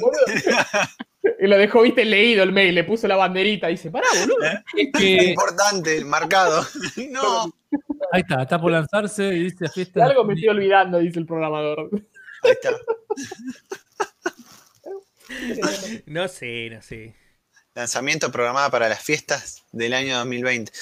Y 1.38 1.46
lo 1.46 1.58
dejó, 1.58 1.82
viste, 1.82 2.04
leído 2.04 2.42
el 2.42 2.52
mail, 2.52 2.74
le 2.74 2.84
puso 2.84 3.06
la 3.06 3.16
banderita 3.16 3.68
y 3.68 3.74
dice, 3.74 3.90
pará, 3.90 4.06
boludo. 4.20 4.46
¿Eh? 4.46 5.30
Importante, 5.30 6.04
marcado. 6.04 6.66
no. 7.10 7.52
Ahí 8.12 8.22
está, 8.22 8.42
está 8.42 8.60
por 8.60 8.72
lanzarse 8.72 9.28
y 9.28 9.44
dice 9.44 9.68
fiesta. 9.68 10.04
Algo 10.04 10.24
me 10.24 10.34
estoy 10.34 10.48
olvidando, 10.48 10.98
dice 10.98 11.18
el 11.18 11.26
programador. 11.26 11.90
Ahí 12.42 12.52
está. 12.52 12.70
no 16.06 16.28
sé, 16.28 16.70
no 16.70 16.82
sé. 16.82 17.14
Lanzamiento 17.74 18.32
programado 18.32 18.70
para 18.70 18.88
las 18.88 19.02
fiestas 19.02 19.64
del 19.72 19.94
año 19.94 20.16
2020. 20.18 20.72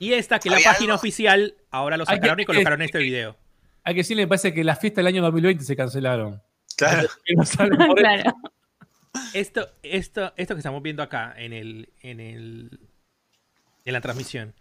Y 0.00 0.12
esta, 0.12 0.38
que 0.38 0.50
la 0.50 0.58
página 0.62 0.94
oficial, 0.94 1.54
ahora 1.70 1.96
lo 1.96 2.04
sacaron 2.04 2.40
y 2.40 2.44
colocaron 2.44 2.82
este 2.82 2.98
video. 2.98 3.36
Hay 3.84 3.94
que 3.94 4.00
decirle, 4.00 4.24
me 4.24 4.28
parece 4.28 4.52
que 4.52 4.64
las 4.64 4.80
fiestas 4.80 4.96
del 4.96 5.06
año 5.06 5.22
2020 5.22 5.64
se 5.64 5.76
cancelaron. 5.76 6.42
Claro. 6.76 7.08
claro. 7.96 8.34
Esto, 9.32 9.68
esto, 9.82 10.32
esto 10.36 10.54
que 10.54 10.60
estamos 10.60 10.82
viendo 10.82 11.02
acá 11.02 11.34
en 11.36 11.52
el, 11.52 11.88
en 12.00 12.20
el, 12.20 12.80
en 13.84 13.92
la 13.92 14.00
transmisión, 14.00 14.54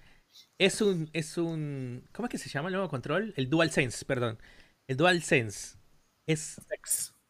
es 0.58 0.82
un, 0.82 1.10
es 1.14 1.38
un, 1.38 2.08
¿cómo 2.12 2.28
es 2.28 2.32
que 2.32 2.38
se 2.38 2.50
llama 2.50 2.70
el 2.70 2.74
nuevo 2.74 2.90
control? 2.90 3.34
El 3.38 3.50
DualSense, 3.50 4.06
perdón. 4.06 4.38
El 4.88 4.98
DualSense. 4.98 5.78
¿Es 6.26 6.62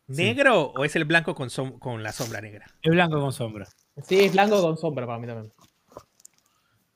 negro 0.07 0.73
o 0.75 0.85
es 0.85 0.95
el 0.95 1.05
blanco 1.05 1.33
con, 1.35 1.49
con 1.79 2.03
la 2.03 2.11
sombra 2.11 2.41
negra? 2.41 2.65
Es 2.81 2.91
blanco 2.91 3.19
con 3.19 3.33
sombra. 3.33 3.67
Sí, 4.03 4.19
es 4.19 4.31
blanco 4.33 4.61
con 4.61 4.77
sombra 4.77 5.05
para 5.05 5.19
mí 5.19 5.27
también. 5.27 5.51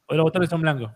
O 0.07 0.15
los 0.15 0.23
botones 0.23 0.49
son 0.49 0.61
blancos. 0.61 0.91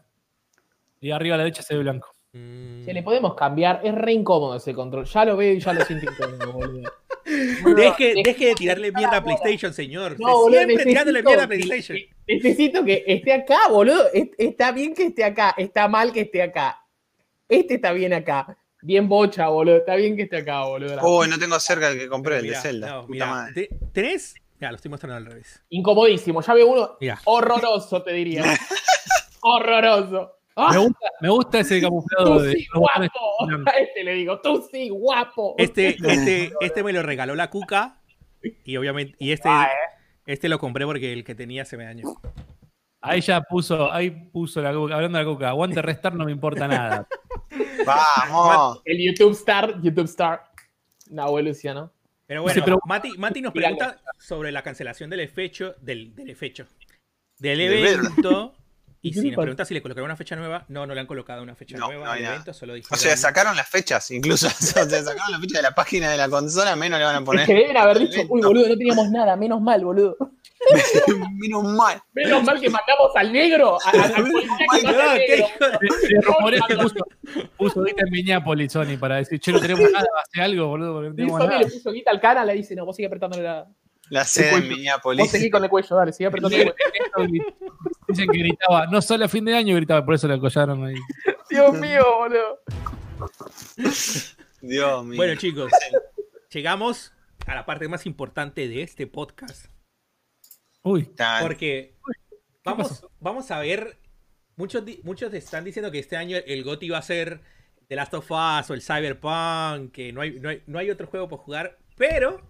Y 1.00 1.12
arriba 1.12 1.36
a 1.36 1.38
la 1.38 1.44
derecha 1.44 1.64
se 1.64 1.76
ve 1.76 1.82
blanco. 1.82 2.14
Mm. 2.34 2.86
Si 2.86 2.94
le 2.94 3.04
podemos 3.04 3.36
cambiar, 3.36 3.82
es 3.84 3.94
re 3.94 4.14
incómodo 4.14 4.56
ese 4.56 4.74
control. 4.74 5.06
Ya 5.06 5.26
lo 5.26 5.36
veo 5.36 5.54
y 5.54 5.60
ya 5.60 5.74
lo 5.74 5.84
siento 5.84 6.10
incómodo, 6.10 6.52
boludo. 6.54 6.92
Deje, 7.76 8.14
deje, 8.24 8.46
de 8.46 8.56
tirarle 8.56 8.92
mierda 8.92 9.18
a 9.18 9.24
PlayStation, 9.24 9.74
señor. 9.74 10.20
No, 10.20 10.48
Siempre 10.48 10.86
tirándole 10.86 11.24
mierda 11.24 11.44
a 11.44 11.48
PlayStation. 11.48 11.98
Necesito 12.28 12.84
que 12.84 13.04
esté 13.08 13.34
acá, 13.34 13.68
boludo. 13.70 14.06
Está 14.38 14.72
bien 14.72 14.94
que 14.94 15.06
esté 15.08 15.24
acá, 15.24 15.54
está 15.58 15.88
mal 15.88 16.12
que 16.12 16.22
esté 16.22 16.42
acá. 16.42 16.80
Este 17.48 17.76
está 17.76 17.92
bien 17.92 18.14
acá. 18.14 18.58
Bien 18.82 19.08
bocha, 19.08 19.48
boludo. 19.50 19.78
Está 19.78 19.96
bien 19.96 20.16
que 20.16 20.24
esté 20.24 20.38
acá, 20.38 20.64
boludo. 20.66 21.00
Uy, 21.04 21.28
no 21.28 21.38
tengo 21.38 21.60
cerca 21.60 21.90
el 21.90 22.00
que 22.00 22.08
compré, 22.08 22.38
el 22.38 22.48
de 22.48 22.56
Zelda. 22.56 23.06
No, 23.08 23.48
¿Tenés? 23.92 24.36
Ya, 24.60 24.70
lo 24.70 24.76
estoy 24.76 24.90
mostrando 24.90 25.18
al 25.18 25.26
revés. 25.26 25.64
Incomodísimo. 25.70 26.42
Ya 26.42 26.54
veo 26.54 26.68
uno 26.68 26.98
horroroso, 27.26 28.04
te 28.04 28.14
diría. 28.14 28.44
horroroso. 29.42 30.41
Me, 31.22 31.30
gusta, 31.30 31.60
ese 31.60 31.82
camuflado 31.82 32.40
tú 32.40 32.52
Sí, 32.52 32.68
guapo. 32.74 33.10
A 33.68 33.72
este 33.80 34.04
le 34.04 34.14
digo, 34.14 34.40
tú 34.42 34.68
sí, 34.72 34.90
guapo. 34.90 35.56
Este, 35.58 35.90
este, 36.04 36.54
este 36.60 36.84
me 36.84 36.94
lo 36.94 37.02
regaló 37.02 37.36
la 37.36 37.50
cuca. 37.50 38.02
Y 38.64 38.76
obviamente, 38.78 39.16
y 39.20 39.32
este, 39.32 39.50
ah, 39.50 39.70
eh. 39.72 39.98
este 40.26 40.50
lo 40.50 40.60
compré 40.60 40.86
porque 40.86 41.14
el 41.14 41.24
que 41.24 41.36
tenía 41.36 41.64
se 41.64 41.78
me 41.78 41.86
dañó. 41.86 42.16
Ahí 43.02 43.22
ya 43.22 43.42
puso, 43.42 43.92
ahí 43.92 44.12
puso 44.12 44.62
la 44.62 44.74
cuca, 44.74 44.96
hablando 44.96 45.18
de 45.18 45.24
la 45.24 45.32
cuca, 45.32 45.50
aguante 45.50 45.82
restar 45.82 46.16
no 46.16 46.26
me 46.26 46.32
importa 46.32 46.68
nada. 46.68 47.08
Vamos. 47.86 48.82
El 48.86 48.98
YouTube 49.00 49.32
Star, 49.32 49.82
YouTube 49.82 50.06
Star. 50.06 50.52
Nahuel 51.10 51.46
Luciano. 51.46 51.92
Pero 52.26 52.44
bueno, 52.44 52.80
Mati, 52.86 53.18
Mati, 53.18 53.42
nos 53.42 53.52
pregunta 53.52 54.02
sobre 54.18 54.52
la 54.52 54.64
cancelación 54.64 55.10
del 55.10 55.20
efecho, 55.20 55.76
del, 55.82 56.16
del 56.16 56.30
efecho, 56.30 56.66
del 57.38 57.60
evento 57.60 58.56
y 59.04 59.14
si 59.14 59.32
nos 59.32 59.36
pregunta 59.36 59.66
si 59.66 59.74
le 59.74 59.82
colocaron 59.82 60.06
una 60.06 60.16
fecha 60.16 60.36
nueva, 60.36 60.64
no, 60.68 60.86
no 60.86 60.94
le 60.94 61.02
han 61.02 61.08
colocado 61.08 61.42
una 61.42 61.56
fecha 61.56 61.76
nueva 61.76 62.14
al 62.14 62.24
evento, 62.24 62.54
solo 62.54 62.76
dijeron... 62.76 62.96
O 62.96 63.02
sea, 63.02 63.18
sacaron 63.18 63.56
las 63.56 63.68
fechas, 63.68 64.12
incluso. 64.12 64.48
o 64.48 64.52
sea, 64.52 64.86
sacaron 64.86 65.32
la 65.32 65.40
fecha 65.40 65.58
de 65.58 65.64
la 65.64 65.72
página 65.72 66.12
de 66.12 66.18
la 66.18 66.30
consola, 66.30 66.76
menos 66.76 67.00
le 67.00 67.06
van 67.06 67.16
a 67.16 67.24
poner. 67.24 67.42
Es 67.42 67.48
que 67.48 67.54
deben 67.56 67.78
haber 67.78 67.98
dicho, 67.98 68.22
uy, 68.30 68.42
boludo, 68.42 68.70
no 68.70 68.78
teníamos 68.78 69.10
nada, 69.10 69.36
menos 69.36 69.60
mal, 69.60 69.84
boludo. 69.84 70.18
menos 71.34 71.64
mal. 71.64 72.00
Menos 72.14 72.44
mal 72.44 72.62
que 72.62 72.70
mandamos 72.70 73.12
al 73.16 73.34
negro. 73.34 73.80
A, 73.84 73.90
a, 73.90 74.06
a 74.06 75.18
¿qué 75.18 76.76
puso, 76.78 76.96
puso 77.58 77.84
guita 77.84 78.04
en 78.06 78.12
Minneapolis, 78.12 78.72
Sony, 78.72 78.98
para 79.00 79.16
decir, 79.16 79.40
che, 79.40 79.52
no 79.52 79.60
tenemos 79.60 79.92
nada, 79.92 80.06
hace 80.24 80.44
algo, 80.44 80.68
boludo. 80.68 81.02
Sony 81.02 81.58
le 81.58 81.66
puso 81.66 81.92
guita 81.92 82.12
al 82.12 82.22
cara, 82.22 82.46
le 82.46 82.54
dice, 82.54 82.76
no, 82.76 82.86
vos 82.86 82.96
sigue 82.96 83.08
apretándole 83.08 83.42
la. 83.42 83.68
La 84.10 84.26
sede 84.26 84.58
en 84.58 84.68
Minneapolis. 84.68 85.22
Vos 85.22 85.32
seguí 85.32 85.50
con 85.50 85.64
el 85.64 85.70
cuello, 85.70 85.96
dale, 85.96 86.12
sigue 86.12 86.28
apretando 86.28 86.56
el 86.56 86.74
cuello. 87.14 87.46
Dicen 88.12 88.30
que 88.30 88.38
gritaba, 88.38 88.88
no 88.88 89.02
solo 89.02 89.26
a 89.26 89.28
fin 89.28 89.46
de 89.46 89.56
año 89.56 89.76
gritaba, 89.76 90.06
por 90.06 90.16
eso 90.16 90.28
le 90.28 90.36
acollaron 90.36 90.86
ahí. 90.86 90.96
Dios 91.50 91.74
mío, 91.74 92.04
boludo. 92.18 92.60
Dios 94.62 95.06
mío. 95.06 95.18
Bueno, 95.18 95.36
chicos, 95.36 95.72
llegamos 96.50 97.14
a 97.48 97.56
la 97.56 97.66
parte 97.66 97.88
más 97.88 98.06
importante 98.06 98.68
de 98.68 98.82
este 98.84 99.08
podcast. 99.08 99.68
Uy. 100.84 101.10
Porque 101.42 101.96
vamos, 102.64 103.06
vamos 103.20 103.52
a 103.52 103.60
ver. 103.60 103.98
Muchos, 104.56 104.84
muchos 105.04 105.34
están 105.34 105.64
diciendo 105.64 105.92
que 105.92 106.00
este 106.00 106.18
año 106.18 106.38
el 106.46 106.64
GOTI 106.64 106.90
va 106.90 107.00
a 107.00 107.02
ser 107.02 107.42
The 107.88 107.96
Last 107.96 108.14
of 108.14 108.30
Us 108.30 108.70
o 108.70 108.74
el 108.74 108.82
Cyberpunk, 108.82 109.92
que 109.92 110.12
no 110.14 110.22
hay, 110.22 110.40
no 110.40 110.50
hay, 110.50 110.62
no 110.68 110.78
hay 110.78 110.90
otro 110.92 111.08
juego 111.08 111.28
por 111.28 111.40
jugar, 111.40 111.78
pero 111.96 112.42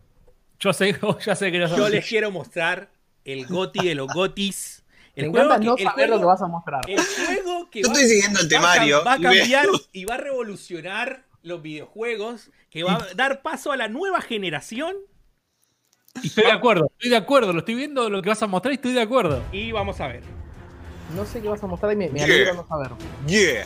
yo 0.62 0.74
sé, 0.74 0.96
ya 1.26 1.36
sé 1.36 1.52
que 1.52 1.60
Yo 1.60 1.90
les 1.90 2.08
quiero 2.08 2.32
mostrar 2.32 2.92
el 3.26 3.48
GOTI 3.48 3.88
de 3.88 3.96
los 3.96 4.08
GOTIS. 4.14 4.81
El 5.16 5.30
juego 5.30 5.60
que, 5.60 5.66
no 5.66 5.78
saber 5.78 6.10
lo 6.10 6.20
que 6.20 6.26
vas 6.26 6.42
a 6.42 6.48
mostrar. 6.48 6.82
El 6.88 7.00
juego 7.00 7.70
que 7.70 7.82
Yo 7.82 7.88
estoy 7.88 8.06
siguiendo 8.06 8.40
el 8.40 8.48
temario. 8.48 9.04
Va 9.04 9.14
a 9.14 9.20
cambiar 9.20 9.68
y 9.92 10.06
va 10.06 10.16
a 10.16 10.18
revolucionar 10.18 11.26
los 11.44 11.62
videojuegos, 11.62 12.52
que 12.70 12.84
va 12.84 12.96
a 12.96 13.14
dar 13.16 13.42
paso 13.42 13.72
a 13.72 13.78
la 13.78 13.88
nueva 13.88 14.22
generación. 14.22 14.96
Y 16.22 16.28
estoy 16.28 16.46
de 16.46 16.52
acuerdo, 16.52 16.92
estoy 16.94 17.10
de 17.10 17.18
acuerdo, 17.18 17.54
lo 17.54 17.60
estoy 17.60 17.76
viendo 17.76 18.10
lo 18.10 18.22
que 18.22 18.30
vas 18.30 18.44
a 18.44 18.48
mostrar 18.48 18.74
y 18.74 18.76
estoy 18.76 18.94
de 18.94 19.02
acuerdo. 19.02 19.42
Y 19.52 19.72
vamos 19.72 20.00
a 20.02 20.08
ver. 20.08 20.24
No 21.16 21.26
sé 21.26 21.42
qué 21.42 21.48
vas 21.50 21.64
a 21.64 21.68
mostrar 21.68 21.94
y 21.94 21.96
me, 21.96 22.10
me 22.10 22.24
alegro 22.24 22.54
no 22.54 22.68
saber. 22.68 22.92
Yeah. 23.28 23.66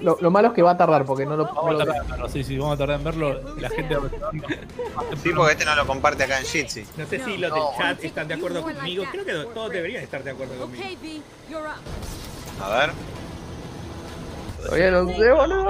Lo, 0.00 0.16
lo, 0.20 0.30
malo 0.30 0.48
es 0.48 0.54
que 0.54 0.62
va 0.62 0.72
a 0.72 0.76
tardar 0.76 1.04
porque 1.04 1.26
no 1.26 1.36
lo. 1.36 1.44
Vamos 1.44 1.80
a 1.80 1.84
tardar, 1.84 2.30
sí, 2.30 2.44
sí, 2.44 2.56
vamos 2.58 2.74
a 2.74 2.78
tardar 2.78 2.98
en 2.98 3.04
verlo. 3.04 3.40
La 3.58 3.68
gente 3.70 3.96
va 3.96 4.06
a 4.06 5.16
Sí, 5.22 5.30
porque 5.34 5.52
este 5.52 5.64
no 5.64 5.74
lo 5.74 5.86
comparte 5.86 6.24
acá 6.24 6.38
en 6.38 6.44
Jitsi. 6.44 6.84
No 6.96 7.06
sé 7.06 7.24
si 7.24 7.36
los 7.38 7.52
del 7.52 7.62
chat 7.76 8.04
están 8.04 8.28
de 8.28 8.34
acuerdo 8.34 8.62
conmigo. 8.62 9.04
Creo 9.10 9.24
que 9.24 9.32
todos 9.54 9.70
deberían 9.70 10.02
estar 10.02 10.22
de 10.22 10.30
acuerdo 10.30 10.56
conmigo. 10.58 10.84
A 12.62 12.68
ver. 12.78 12.90
Todavía 14.64 14.90
no 14.90 15.06
sé, 15.08 15.32
boludo. 15.32 15.68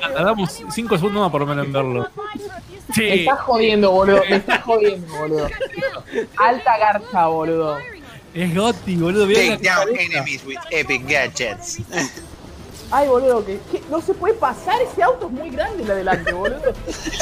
Tardamos 0.00 0.62
5 0.70 0.98
segundos 0.98 1.22
más 1.22 1.30
por 1.30 1.40
lo 1.40 1.46
menos 1.46 1.66
en 1.66 1.72
verlo. 1.72 2.08
Sí. 2.92 3.02
Me 3.02 3.14
estás 3.14 3.40
jodiendo, 3.40 3.90
boludo. 3.90 4.20
Me 4.28 4.36
estás 4.36 4.62
jodiendo, 4.62 5.16
boludo. 5.16 5.48
Alta 6.36 6.78
garcha, 6.78 7.26
boludo. 7.26 7.78
Es 8.34 8.54
Gotti, 8.54 8.96
boludo. 8.96 9.28
Take 9.28 9.58
down 9.58 9.88
enemies 9.96 10.44
with 10.44 10.58
epic 10.72 11.06
gadgets. 11.06 11.78
Ay, 12.90 13.08
boludo, 13.08 13.44
que, 13.44 13.60
no 13.90 14.00
se 14.00 14.12
puede 14.12 14.34
pasar. 14.34 14.80
Ese 14.82 15.02
auto 15.02 15.26
es 15.26 15.32
muy 15.32 15.50
grande 15.50 15.82
el 15.84 15.90
adelante, 15.90 16.32
boludo. 16.32 16.74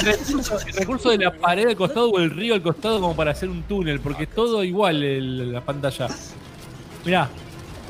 El 0.04 0.74
recurso, 0.74 1.10
de 1.10 1.18
la 1.18 1.32
pared 1.32 1.68
al 1.68 1.76
costado 1.76 2.10
o 2.10 2.18
el 2.18 2.30
río 2.30 2.54
al 2.54 2.62
costado 2.62 3.00
como 3.00 3.14
para 3.14 3.32
hacer 3.32 3.50
un 3.50 3.62
túnel, 3.64 4.00
porque 4.00 4.24
es 4.24 4.30
todo 4.30 4.64
igual 4.64 5.02
el, 5.02 5.52
la 5.52 5.60
pantalla. 5.60 6.08
Mirá. 7.04 7.28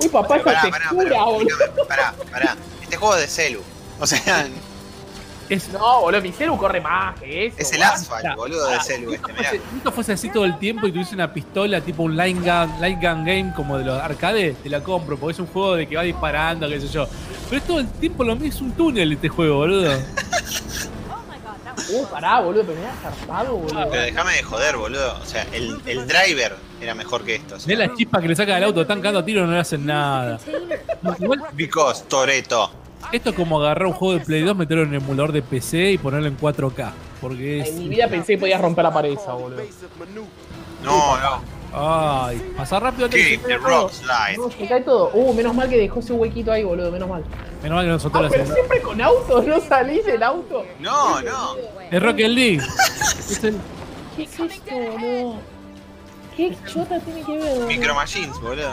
Uy, 0.00 0.08
papá, 0.08 0.38
esa 0.38 0.60
textura, 0.60 1.24
boludo. 1.24 1.56
Pará, 1.86 2.14
pará. 2.30 2.56
Este 2.82 2.96
juego 2.96 3.14
es 3.14 3.20
de 3.22 3.28
celu. 3.28 3.60
O 4.00 4.06
sea, 4.06 4.48
no, 5.72 6.00
boludo, 6.00 6.20
mi 6.20 6.32
celu 6.32 6.56
corre 6.56 6.80
más 6.80 7.18
que 7.18 7.46
eso. 7.46 7.56
Es 7.58 7.72
el 7.72 7.82
asfalt, 7.82 8.36
boludo, 8.36 8.68
de 8.68 8.80
celu 8.80 9.12
este, 9.12 9.32
mirá. 9.32 9.50
Si 9.50 9.90
fuese 9.90 10.12
así 10.12 10.30
todo 10.30 10.44
el 10.44 10.58
tiempo 10.58 10.86
y 10.86 10.92
tuviese 10.92 11.14
una 11.14 11.32
pistola 11.32 11.80
tipo 11.80 12.02
un 12.02 12.16
line 12.16 12.40
gun, 12.40 12.80
line 12.80 12.96
gun 13.00 13.24
game 13.24 13.52
como 13.54 13.78
de 13.78 13.84
los 13.84 14.00
arcades, 14.00 14.56
te 14.62 14.68
la 14.68 14.82
compro, 14.82 15.16
porque 15.16 15.32
es 15.32 15.38
un 15.40 15.46
juego 15.46 15.76
de 15.76 15.86
que 15.86 15.96
va 15.96 16.02
disparando, 16.02 16.68
qué 16.68 16.80
sé 16.80 16.88
yo. 16.88 17.06
Pero 17.48 17.60
es 17.60 17.66
todo 17.66 17.80
el 17.80 17.88
tiempo 17.88 18.24
lo 18.24 18.34
mismo, 18.34 18.48
es 18.48 18.60
un 18.60 18.72
túnel 18.72 19.12
este 19.12 19.28
juego, 19.28 19.56
boludo. 19.56 19.92
Uh, 21.90 22.06
pará, 22.10 22.40
boludo, 22.40 22.64
pero 22.64 22.80
me 22.80 22.86
ha 22.86 22.94
zarpado, 22.94 23.56
boludo. 23.56 23.90
Pero 23.90 24.02
déjame 24.02 24.32
de 24.34 24.42
joder, 24.42 24.76
boludo. 24.76 25.18
O 25.20 25.26
sea, 25.26 25.46
el, 25.52 25.80
el 25.86 26.06
driver 26.06 26.56
era 26.80 26.94
mejor 26.94 27.24
que 27.24 27.36
esto. 27.36 27.56
O 27.56 27.60
sea. 27.60 27.76
la 27.76 27.94
chispa 27.94 28.20
que 28.20 28.28
le 28.28 28.36
saca 28.36 28.54
del 28.54 28.64
auto, 28.64 28.82
están 28.82 28.98
cagando 28.98 29.20
a 29.20 29.24
tiro 29.24 29.42
y 29.42 29.46
no 29.46 29.52
le 29.52 29.58
hacen 29.58 29.86
nada. 29.86 30.38
Because 31.54 32.04
Toreto. 32.08 32.81
Esto 33.10 33.30
es 33.30 33.36
como 33.36 33.60
agarrar 33.60 33.86
un 33.86 33.92
juego 33.94 34.18
de 34.18 34.24
Play 34.24 34.42
2, 34.42 34.56
meterlo 34.56 34.84
en 34.84 34.90
un 34.90 34.94
emulador 34.96 35.32
de 35.32 35.42
PC 35.42 35.92
y 35.92 35.98
ponerlo 35.98 36.28
en 36.28 36.36
4K. 36.38 36.90
Porque 37.20 37.60
En 37.62 37.78
mi 37.78 37.88
vida 37.88 38.08
pensé 38.08 38.34
que 38.34 38.38
podías 38.38 38.60
romper 38.60 38.84
la 38.84 38.92
pared 38.92 39.12
esa, 39.12 39.32
boludo. 39.32 39.62
No, 40.82 41.16
no. 41.18 41.62
Ay, 41.74 42.52
pasa 42.56 42.78
rápido. 42.80 43.08
Keep 43.08 43.44
the 43.46 43.56
rock 43.56 43.90
slide. 43.92 44.36
No, 44.36 44.50
se 44.50 44.66
cae 44.68 44.82
todo. 44.82 45.10
Uh, 45.14 45.32
menos 45.32 45.54
mal 45.54 45.68
que 45.68 45.76
dejó 45.78 46.00
ese 46.00 46.12
huequito 46.12 46.52
ahí, 46.52 46.64
boludo, 46.64 46.90
menos 46.92 47.08
mal. 47.08 47.24
Menos 47.62 47.76
mal 47.76 47.84
que 47.86 47.90
nosotros 47.92 48.24
Ah, 48.24 48.28
pero 48.30 48.42
hacemos. 48.42 48.58
siempre 48.58 48.82
con 48.82 49.00
autos, 49.00 49.46
¿no 49.46 49.60
salís 49.60 50.04
del 50.04 50.22
auto? 50.22 50.64
No, 50.80 51.20
no. 51.22 51.56
Es 51.90 52.02
Rocket 52.02 52.28
League. 52.28 52.60
Es 53.18 53.44
el- 53.44 53.56
¿Qué 54.16 54.24
es 54.24 54.38
esto, 54.40 54.74
boludo? 54.74 55.34
¿Qué 56.36 56.56
chota 56.70 56.98
tiene 57.00 57.22
que 57.22 57.38
ver, 57.38 57.48
boludo? 57.52 57.66
Micro 57.66 57.94
Machines, 57.94 58.38
boludo. 58.40 58.70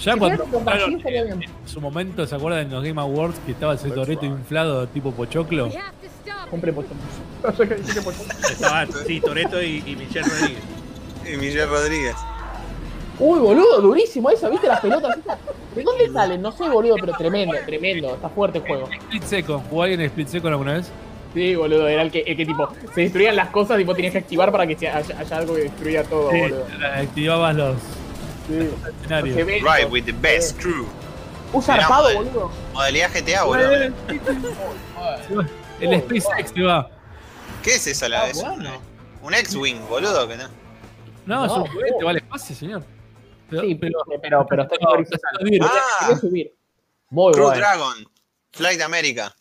Ya 0.00 0.12
Si 0.14 0.18
cuando 0.18 0.44
compraron 0.44 0.94
estaría 0.96 1.22
en, 1.22 1.44
su 1.66 1.80
momento, 1.80 2.26
¿se 2.26 2.34
acuerdan 2.34 2.66
en 2.66 2.70
los 2.70 2.82
Game 2.84 3.00
Awards 3.00 3.38
que 3.46 3.52
estaba 3.52 3.72
el 3.72 3.78
Cetorito 3.78 4.24
inflado 4.26 4.86
tipo 4.88 5.12
Pochoclo? 5.12 5.70
Compré 6.50 6.72
pochón. 6.72 6.96
No 7.42 7.52
sé 7.52 7.68
qué 7.68 7.74
dije 7.76 8.02
pochón. 8.02 8.26
Estaba, 8.50 8.86
sí, 9.06 9.20
Toreto 9.20 9.62
y, 9.62 9.82
y 9.86 9.96
Michelle 9.96 10.26
Rodríguez. 10.28 10.62
Y 11.32 11.36
Miguel 11.36 11.68
Rodríguez. 11.68 12.16
Uy, 13.18 13.38
boludo, 13.38 13.80
durísimo 13.80 14.28
eso, 14.30 14.50
¿viste 14.50 14.66
las 14.66 14.80
pelotas? 14.80 15.16
¿De 15.74 15.82
dónde 15.82 16.10
salen? 16.10 16.42
No 16.42 16.52
sé, 16.52 16.68
boludo, 16.68 16.96
pero 17.00 17.12
tremendo, 17.12 17.54
tremendo. 17.64 18.14
Está 18.14 18.28
fuerte 18.28 18.58
el 18.58 18.64
juego. 18.66 18.88
Split 18.90 19.22
Second, 19.22 19.68
¿jugó 19.68 19.82
alguien 19.84 20.00
en 20.00 20.06
Split 20.06 20.28
Second 20.28 20.52
alguna 20.52 20.74
vez? 20.74 20.90
Sí, 21.32 21.54
boludo, 21.54 21.88
era 21.88 22.02
el 22.02 22.10
que, 22.10 22.20
el 22.20 22.36
que 22.36 22.46
tipo, 22.46 22.68
se 22.94 23.02
destruían 23.02 23.36
las 23.36 23.48
cosas, 23.48 23.78
tipo, 23.78 23.94
tenías 23.94 24.12
que 24.12 24.18
activar 24.18 24.52
para 24.52 24.66
que 24.66 24.74
haya, 24.74 24.98
haya 25.18 25.36
algo 25.36 25.54
que 25.54 25.62
destruya 25.62 26.04
todo, 26.04 26.30
Sí, 26.30 26.40
boludo. 26.40 26.64
activabas 26.96 27.56
los 27.56 27.76
Sí. 28.46 28.70
Right 29.62 29.90
with 29.90 30.04
the 30.04 30.12
best 30.12 30.60
crew. 30.60 30.86
Un 31.52 31.62
zarpado, 31.62 32.08
Mirá, 32.08 32.20
boludo. 32.20 32.50
Modalidad 32.72 33.10
GTA, 33.12 33.44
boludo. 33.44 33.94
El 35.80 36.00
SpaceX 36.20 36.52
te 36.52 36.62
va. 36.62 36.90
¿Qué 37.62 37.74
es 37.74 37.86
eso? 37.86 38.08
La 38.08 38.22
Ah, 38.22 38.26
vez? 38.26 38.40
bueno. 38.42 38.80
Un 39.22 39.34
X-Wing, 39.34 39.80
boludo. 39.88 40.28
Que 40.28 40.36
no. 40.36 40.48
No, 41.26 41.44
es 41.46 41.52
No, 41.52 41.62
un 41.64 41.66
juguete, 41.70 41.94
no. 41.98 42.04
va 42.04 42.10
al 42.10 42.16
espacio, 42.18 42.54
señor. 42.56 42.84
Pero- 43.48 43.62
Sí, 43.62 43.74
pero, 43.74 43.98
pero, 44.22 44.46
pero 44.46 44.62
está 44.62 44.74
en 44.74 44.80
No, 44.82 45.00
está 45.02 45.28
bien. 45.42 45.62
Ah. 45.64 46.16
Subir. 46.20 46.54
Muy 47.10 47.32
Crew 47.32 47.44
bueno. 47.44 47.58
Dragon. 47.58 47.94
Flight 48.52 48.80
America. 48.82 49.34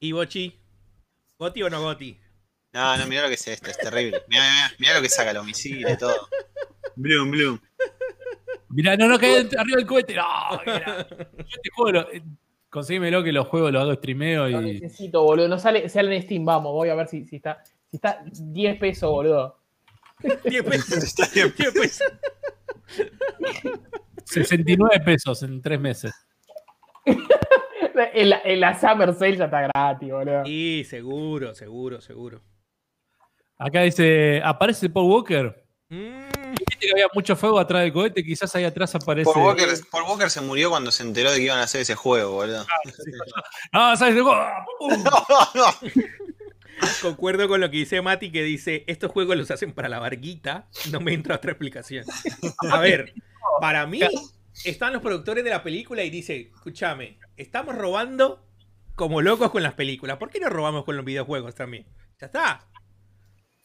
¿Y 0.00 0.12
Bochi? 0.12 0.58
¿Goti 1.38 1.62
o 1.62 1.70
no 1.70 1.82
Goti? 1.82 2.18
No, 2.72 2.96
no, 2.96 3.06
mirá 3.06 3.22
lo 3.22 3.28
que 3.28 3.34
es 3.34 3.46
esto, 3.48 3.70
es 3.70 3.76
terrible. 3.78 4.22
Mirá, 4.28 4.42
mirá, 4.44 4.72
mirá 4.78 4.94
lo 4.94 5.02
que 5.02 5.08
saca 5.08 5.32
los 5.32 5.44
misiles, 5.44 5.98
todo. 5.98 6.28
Bloom, 6.96 7.30
bloom. 7.30 7.60
Mirá, 8.72 8.96
no, 8.96 9.06
no, 9.06 9.18
cae 9.18 9.38
arriba 9.38 9.76
del 9.76 9.86
cohete. 9.86 10.14
No, 10.16 10.60
mirá. 10.66 11.06
Yo 11.08 11.60
te 11.62 11.70
juro, 11.74 12.10
eh, 12.12 12.22
conseguímelo 12.70 13.22
que 13.22 13.32
los 13.32 13.46
juegos 13.48 13.70
los 13.70 13.82
hago 13.82 13.94
streameo 13.94 14.48
Lo 14.48 14.62
y. 14.62 14.80
necesito, 14.80 15.22
boludo. 15.22 15.48
No 15.48 15.58
sale, 15.58 15.88
sale 15.88 16.16
en 16.16 16.22
Steam, 16.22 16.44
vamos. 16.44 16.72
Voy 16.72 16.88
a 16.88 16.94
ver 16.94 17.08
si, 17.08 17.24
si 17.26 17.36
está. 17.36 17.62
Si 17.90 17.96
está 17.96 18.24
10 18.24 18.78
pesos, 18.78 19.10
boludo. 19.10 19.58
10 20.44 20.64
pesos. 20.64 21.04
Está 21.04 21.28
bien. 21.34 21.52
10 21.56 21.72
pesos. 21.74 22.12
69 24.24 25.00
pesos 25.04 25.42
en 25.42 25.60
tres 25.60 25.80
meses. 25.80 26.12
En 27.04 28.30
la, 28.30 28.40
en 28.44 28.60
la 28.60 28.78
Summer 28.78 29.12
Sale 29.12 29.36
ya 29.36 29.44
está 29.44 29.60
gratis, 29.62 30.10
boludo. 30.10 30.42
Y 30.46 30.84
seguro, 30.84 31.54
seguro, 31.54 32.00
seguro. 32.00 32.40
Acá 33.58 33.82
dice, 33.82 34.40
¿aparece 34.42 34.88
Paul 34.88 35.10
Walker? 35.10 35.61
Mm, 35.92 36.54
Viste 36.58 36.86
que 36.86 36.90
había 36.90 37.06
mucho 37.12 37.36
fuego 37.36 37.58
atrás 37.58 37.82
del 37.82 37.92
cohete, 37.92 38.24
quizás 38.24 38.54
ahí 38.56 38.64
atrás 38.64 38.94
aparece. 38.94 39.30
Paul 39.30 39.44
Walker, 39.44 39.68
Paul 39.90 40.04
Walker 40.04 40.30
se 40.30 40.40
murió 40.40 40.70
cuando 40.70 40.90
se 40.90 41.02
enteró 41.02 41.30
de 41.30 41.36
que 41.36 41.44
iban 41.44 41.58
a 41.58 41.64
hacer 41.64 41.82
ese 41.82 41.94
juego, 41.94 42.32
boludo. 42.32 42.64
Ah, 43.72 43.94
¿sabes? 43.98 44.14
¡Pum! 44.78 45.04
concuerdo 47.02 47.46
con 47.46 47.60
lo 47.60 47.70
que 47.70 47.76
dice 47.76 48.00
Mati, 48.00 48.32
que 48.32 48.42
dice, 48.42 48.84
estos 48.86 49.12
juegos 49.12 49.36
los 49.36 49.50
hacen 49.50 49.72
para 49.72 49.90
la 49.90 49.98
barquita. 49.98 50.66
No 50.90 51.00
me 51.00 51.12
entra 51.12 51.36
otra 51.36 51.52
explicación. 51.52 52.06
A 52.70 52.78
ver, 52.78 53.12
para 53.60 53.86
mí, 53.86 54.00
están 54.64 54.94
los 54.94 55.02
productores 55.02 55.44
de 55.44 55.50
la 55.50 55.62
película 55.62 56.02
y 56.04 56.08
dice, 56.10 56.50
escúchame, 56.54 57.18
estamos 57.36 57.76
robando 57.76 58.42
como 58.94 59.20
locos 59.20 59.50
con 59.50 59.62
las 59.62 59.74
películas. 59.74 60.16
¿Por 60.16 60.30
qué 60.30 60.40
no 60.40 60.48
robamos 60.48 60.84
con 60.84 60.96
los 60.96 61.04
videojuegos 61.04 61.54
también? 61.54 61.84
Ya 62.18 62.26
está. 62.26 62.66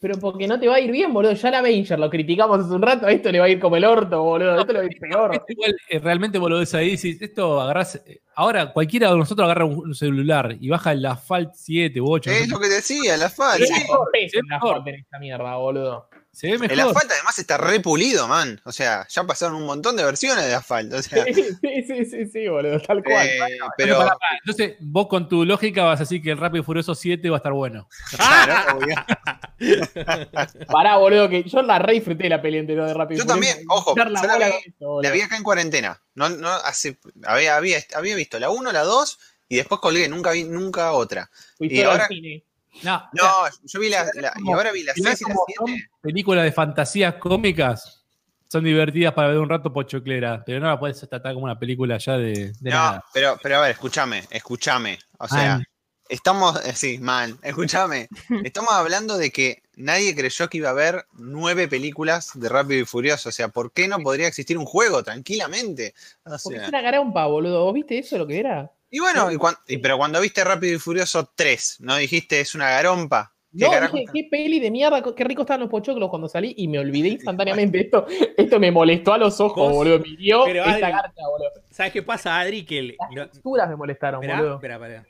Pero 0.00 0.16
porque 0.20 0.46
no 0.46 0.60
te 0.60 0.68
va 0.68 0.76
a 0.76 0.80
ir 0.80 0.92
bien, 0.92 1.12
boludo. 1.12 1.32
Ya 1.32 1.50
la 1.50 1.58
Avenger 1.58 1.98
lo 1.98 2.08
criticamos 2.08 2.60
hace 2.60 2.72
un 2.72 2.82
rato. 2.82 3.06
A 3.06 3.12
esto 3.12 3.32
le 3.32 3.40
va 3.40 3.46
a 3.46 3.48
ir 3.48 3.58
como 3.58 3.76
el 3.76 3.84
orto, 3.84 4.22
boludo. 4.22 4.60
Esto 4.60 4.72
le 4.72 4.78
va 4.78 4.84
a 4.84 4.86
ir 4.86 4.98
peor. 5.00 5.44
Igual, 5.48 5.76
eh, 5.88 5.98
realmente 5.98 6.38
lo 6.38 6.58
ves 6.58 6.74
ahí 6.74 6.92
esto 6.92 7.60
agarrás. 7.60 7.96
eh, 8.06 8.20
Ahora, 8.36 8.72
cualquiera 8.72 9.10
de 9.10 9.16
nosotros 9.18 9.44
agarra 9.44 9.64
un, 9.64 9.92
celular 9.96 10.56
y 10.60 10.68
baja 10.68 10.92
el 10.92 11.04
Asphalt 11.04 11.54
7 11.54 12.00
u 12.00 12.08
8. 12.08 12.30
Es 12.30 12.48
lo 12.48 12.60
que 12.60 12.68
decía, 12.68 13.16
el 13.16 13.22
asfalto. 13.22 13.64
Es 13.64 14.44
mejor 14.48 14.82
esta 14.86 15.18
mierda, 15.18 15.56
boludo. 15.56 16.08
Se 16.32 16.46
ve 16.46 16.58
mejor. 16.58 16.72
El 16.72 16.80
asfalto 16.80 17.14
además 17.14 17.38
está 17.38 17.56
re 17.56 17.80
pulido, 17.80 18.28
man. 18.28 18.60
O 18.64 18.70
sea, 18.70 19.06
ya 19.08 19.24
pasaron 19.24 19.56
un 19.56 19.64
montón 19.66 19.96
de 19.96 20.04
versiones 20.04 20.44
de 20.46 20.54
asfalto. 20.54 20.96
O 20.96 21.02
sea, 21.02 21.24
Sí, 21.24 21.32
sí, 21.34 21.82
sí, 21.86 22.04
sí, 22.04 22.26
sí, 22.26 22.48
boludo. 22.48 22.78
Tal 22.80 23.02
cual. 23.02 23.26
eh, 23.26 23.38
Entonces, 23.38 23.58
pero. 23.76 24.08
Entonces, 24.44 24.76
vos 24.80 25.08
con 25.08 25.28
tu 25.28 25.44
lógica 25.44 25.82
vas 25.84 25.98
a 26.00 26.04
decir 26.04 26.22
que 26.22 26.30
el 26.30 26.38
Rápido 26.38 26.62
y 26.62 26.64
Furioso 26.64 26.94
7 26.94 27.28
va 27.30 27.36
a 27.36 27.38
estar 27.38 27.52
bueno. 27.52 27.88
Claro. 28.16 28.78
Pará, 30.68 30.96
boludo, 30.98 31.28
que 31.28 31.42
yo 31.44 31.62
la 31.62 31.78
re 31.78 31.94
disfruté 31.94 32.28
la 32.28 32.40
peli 32.40 32.58
entera 32.58 32.86
de 32.86 32.94
Rápido 32.94 33.18
y 33.18 33.20
Yo 33.22 33.26
también, 33.26 33.54
Furioso. 33.56 33.74
ojo, 33.74 33.94
la 33.96 34.04
yo 34.04 34.10
la 34.10 34.20
bola 34.34 34.46
vi- 34.46 34.52
con 34.52 34.60
esto, 34.66 34.86
boludo. 34.86 35.02
La 35.02 35.10
vi 35.10 35.20
acá 35.22 35.36
en 35.36 35.42
cuarentena. 35.42 36.02
No, 36.14 36.28
no, 36.28 36.48
hace, 36.50 36.98
había, 37.24 37.56
había, 37.56 37.78
había 37.94 38.14
visto 38.16 38.38
la 38.38 38.50
1, 38.50 38.72
la 38.72 38.82
2 38.82 39.18
y 39.48 39.56
después 39.56 39.80
colgué. 39.80 40.08
Nunca 40.08 40.30
vi 40.32 40.44
nunca 40.44 40.92
otra. 40.92 41.30
Fui 41.56 41.68
y 41.70 41.82
ahora- 41.82 42.04
al 42.04 42.08
cine. 42.08 42.44
No, 42.82 43.02
No, 43.12 43.32
yo 43.64 43.80
vi 43.80 43.88
la. 43.88 44.04
la- 44.14 44.32
y 44.44 44.52
ahora 44.52 44.70
vi 44.72 44.82
la 44.84 44.92
ves 44.94 45.02
6 45.04 45.20
y 45.22 45.24
la 45.24 45.34
cómo 45.34 45.44
son 45.56 45.66
7. 45.66 45.90
películas 46.00 46.44
de 46.44 46.52
fantasías 46.52 47.14
cómicas, 47.14 48.04
son 48.48 48.64
divertidas 48.64 49.12
para 49.14 49.28
ver 49.28 49.38
un 49.38 49.48
rato 49.48 49.72
pochoclera, 49.72 50.42
pero 50.44 50.60
no 50.60 50.68
la 50.68 50.78
puedes 50.78 50.98
tratar 51.08 51.34
como 51.34 51.44
una 51.44 51.58
película 51.58 51.98
ya 51.98 52.16
de, 52.16 52.52
de 52.60 52.70
No, 52.70 52.76
nada. 52.76 53.04
pero, 53.12 53.38
pero 53.42 53.56
a 53.56 53.60
ver, 53.62 53.72
escúchame, 53.72 54.24
escúchame. 54.30 54.98
O 55.18 55.28
sea, 55.28 55.60
estamos. 56.08 56.64
eh, 56.64 56.72
Sí, 56.74 56.98
man, 56.98 57.38
escúchame. 57.42 58.08
Estamos 58.44 58.70
hablando 58.72 59.18
de 59.18 59.30
que 59.30 59.62
nadie 59.76 60.14
creyó 60.14 60.48
que 60.48 60.58
iba 60.58 60.68
a 60.68 60.72
haber 60.72 61.04
nueve 61.12 61.68
películas 61.68 62.30
de 62.34 62.48
Rápido 62.48 62.80
y 62.80 62.84
Furioso. 62.86 63.28
O 63.28 63.32
sea, 63.32 63.48
¿por 63.48 63.72
qué 63.72 63.86
no 63.88 63.98
podría 63.98 64.28
existir 64.28 64.56
un 64.56 64.64
juego 64.64 65.02
tranquilamente? 65.02 65.94
O 66.24 66.30
Porque 66.42 66.56
sea, 66.58 66.62
es 66.62 66.68
una 66.68 66.80
garompa, 66.80 67.26
boludo. 67.26 67.64
¿Vos 67.64 67.74
viste 67.74 67.98
eso 67.98 68.16
lo 68.16 68.26
que 68.26 68.38
era? 68.40 68.70
Y 68.90 68.98
bueno, 69.00 69.30
y 69.30 69.36
cuan- 69.36 69.56
y- 69.66 69.78
pero 69.78 69.96
cuando 69.98 70.20
viste 70.20 70.42
Rápido 70.44 70.74
y 70.74 70.78
Furioso 70.78 71.30
3, 71.34 71.76
¿no 71.80 71.96
dijiste 71.96 72.40
es 72.40 72.54
una 72.54 72.70
garompa? 72.70 73.34
¿Qué 73.50 73.64
No, 73.64 73.70
dije, 73.92 74.04
qué 74.12 74.28
peli 74.30 74.60
de 74.60 74.70
mierda, 74.70 75.02
qué 75.14 75.24
rico 75.24 75.42
estaban 75.42 75.60
los 75.60 75.70
pochoclos 75.70 76.10
cuando 76.10 76.28
salí 76.28 76.52
y 76.58 76.68
me 76.68 76.78
olvidé 76.78 77.08
instantáneamente. 77.72 77.80
Esto, 77.80 78.06
esto 78.36 78.60
me 78.60 78.70
molestó 78.70 79.14
a 79.14 79.18
los 79.18 79.40
ojos, 79.40 79.56
Vos- 79.56 79.72
boludo. 79.72 79.98
Me 80.00 80.16
dio 80.16 80.44
pero, 80.44 80.60
esta 80.64 80.72
Adri, 80.72 80.92
garcha, 80.92 81.22
boludo. 81.28 81.50
¿Sabes 81.70 81.92
qué 81.92 82.02
pasa, 82.02 82.38
Adri? 82.38 82.64
Que 82.66 82.78
el- 82.78 82.96
Las 82.98 83.10
no- 83.14 83.28
texturas 83.30 83.68
me 83.68 83.76
molestaron, 83.76 84.22
Esperá, 84.22 84.38
boludo. 84.40 84.54
esperá, 84.56 84.74
esperá. 84.74 85.06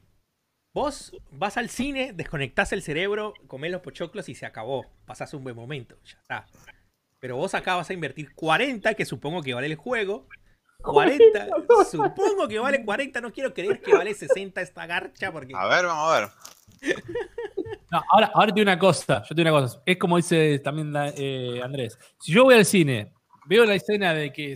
Vos 0.74 1.12
vas 1.32 1.56
al 1.56 1.68
cine, 1.68 2.12
desconectás 2.12 2.72
el 2.72 2.82
cerebro, 2.82 3.34
comés 3.48 3.72
los 3.72 3.80
pochoclos 3.80 4.28
y 4.28 4.34
se 4.36 4.46
acabó. 4.46 4.86
Pasás 5.06 5.34
un 5.34 5.42
buen 5.42 5.56
momento, 5.56 5.96
ya 6.04 6.18
está. 6.20 6.46
Pero 7.18 7.36
vos 7.36 7.54
acá 7.54 7.74
vas 7.74 7.90
a 7.90 7.94
invertir 7.94 8.32
40, 8.34 8.94
que 8.94 9.04
supongo 9.04 9.42
que 9.42 9.54
vale 9.54 9.66
el 9.66 9.74
juego. 9.74 10.28
40, 10.82 11.48
supongo 11.90 12.48
que 12.48 12.58
vale 12.58 12.84
40, 12.84 13.20
no 13.20 13.32
quiero 13.32 13.52
creer 13.52 13.80
que 13.80 13.92
vale 13.92 14.14
60 14.14 14.60
esta 14.60 14.86
garcha 14.86 15.32
porque... 15.32 15.52
A 15.54 15.66
ver, 15.66 15.86
vamos 15.86 16.12
a 16.12 16.20
ver. 16.20 16.28
No, 17.90 18.02
ahora, 18.12 18.30
ahora 18.34 18.48
te 18.48 18.60
digo 18.60 18.70
una 18.70 18.78
cosa, 18.78 19.22
yo 19.22 19.34
te 19.34 19.42
digo 19.42 19.56
una 19.56 19.66
cosa. 19.66 19.82
Es 19.86 19.96
como 19.96 20.18
dice 20.18 20.58
también 20.58 20.92
eh, 21.16 21.58
Andrés. 21.64 21.98
Si 22.20 22.32
yo 22.32 22.44
voy 22.44 22.54
al 22.54 22.66
cine, 22.66 23.14
veo 23.46 23.64
la 23.64 23.76
escena 23.76 24.12
de 24.12 24.30
que 24.30 24.54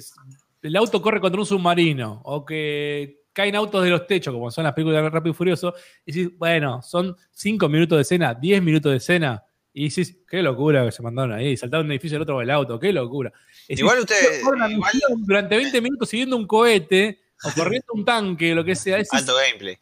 el 0.60 0.76
auto 0.76 1.00
corre 1.00 1.18
contra 1.18 1.40
un 1.40 1.46
submarino 1.46 2.20
o 2.24 2.44
que 2.44 3.22
caen 3.32 3.56
autos 3.56 3.82
de 3.84 3.88
los 3.88 4.06
techos, 4.06 4.34
como 4.34 4.50
son 4.50 4.64
las 4.64 4.74
películas 4.74 5.02
de 5.02 5.08
Rápido 5.08 5.32
y 5.32 5.34
Furioso, 5.34 5.74
y 6.04 6.12
dices, 6.12 6.32
bueno, 6.36 6.82
son 6.82 7.16
5 7.30 7.68
minutos 7.70 7.96
de 7.96 8.02
escena, 8.02 8.34
10 8.34 8.62
minutos 8.62 8.92
de 8.92 8.98
escena, 8.98 9.42
y 9.74 9.84
dices, 9.84 10.16
qué 10.28 10.42
locura 10.42 10.84
que 10.84 10.92
se 10.92 11.02
mandaron 11.02 11.32
ahí, 11.32 11.56
saltaron 11.56 11.86
de 11.86 11.88
un 11.88 11.92
edificio 11.92 12.16
al 12.16 12.22
otro 12.22 12.34
con 12.36 12.44
el 12.44 12.50
auto, 12.50 12.78
qué 12.78 12.92
locura. 12.92 13.32
Igual 13.68 14.04
decís, 14.04 14.16
usted- 14.22 14.42
"Corre 14.42 14.56
una 14.56 14.70
igual- 14.70 14.90
misión 14.94 15.22
durante 15.24 15.56
20 15.56 15.80
minutos 15.80 16.08
siguiendo 16.08 16.36
un 16.36 16.46
cohete 16.46 17.20
o 17.44 17.50
corriendo 17.56 17.86
un 17.94 18.04
tanque, 18.04 18.54
lo 18.54 18.64
que 18.64 18.74
sea. 18.74 18.98
Alto 19.10 19.34
gameplay. 19.36 19.78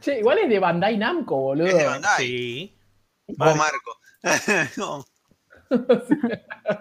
Che, 0.00 0.18
igual 0.20 0.38
es 0.38 0.48
de 0.48 0.58
Bandai 0.58 0.96
Namco, 0.96 1.36
boludo. 1.36 1.66
Es 1.66 1.76
de 1.76 1.84
Bandai. 1.84 2.26
Sí. 2.26 2.76
Vos, 3.28 3.56
Marco. 3.56 3.98
No. 4.76 5.04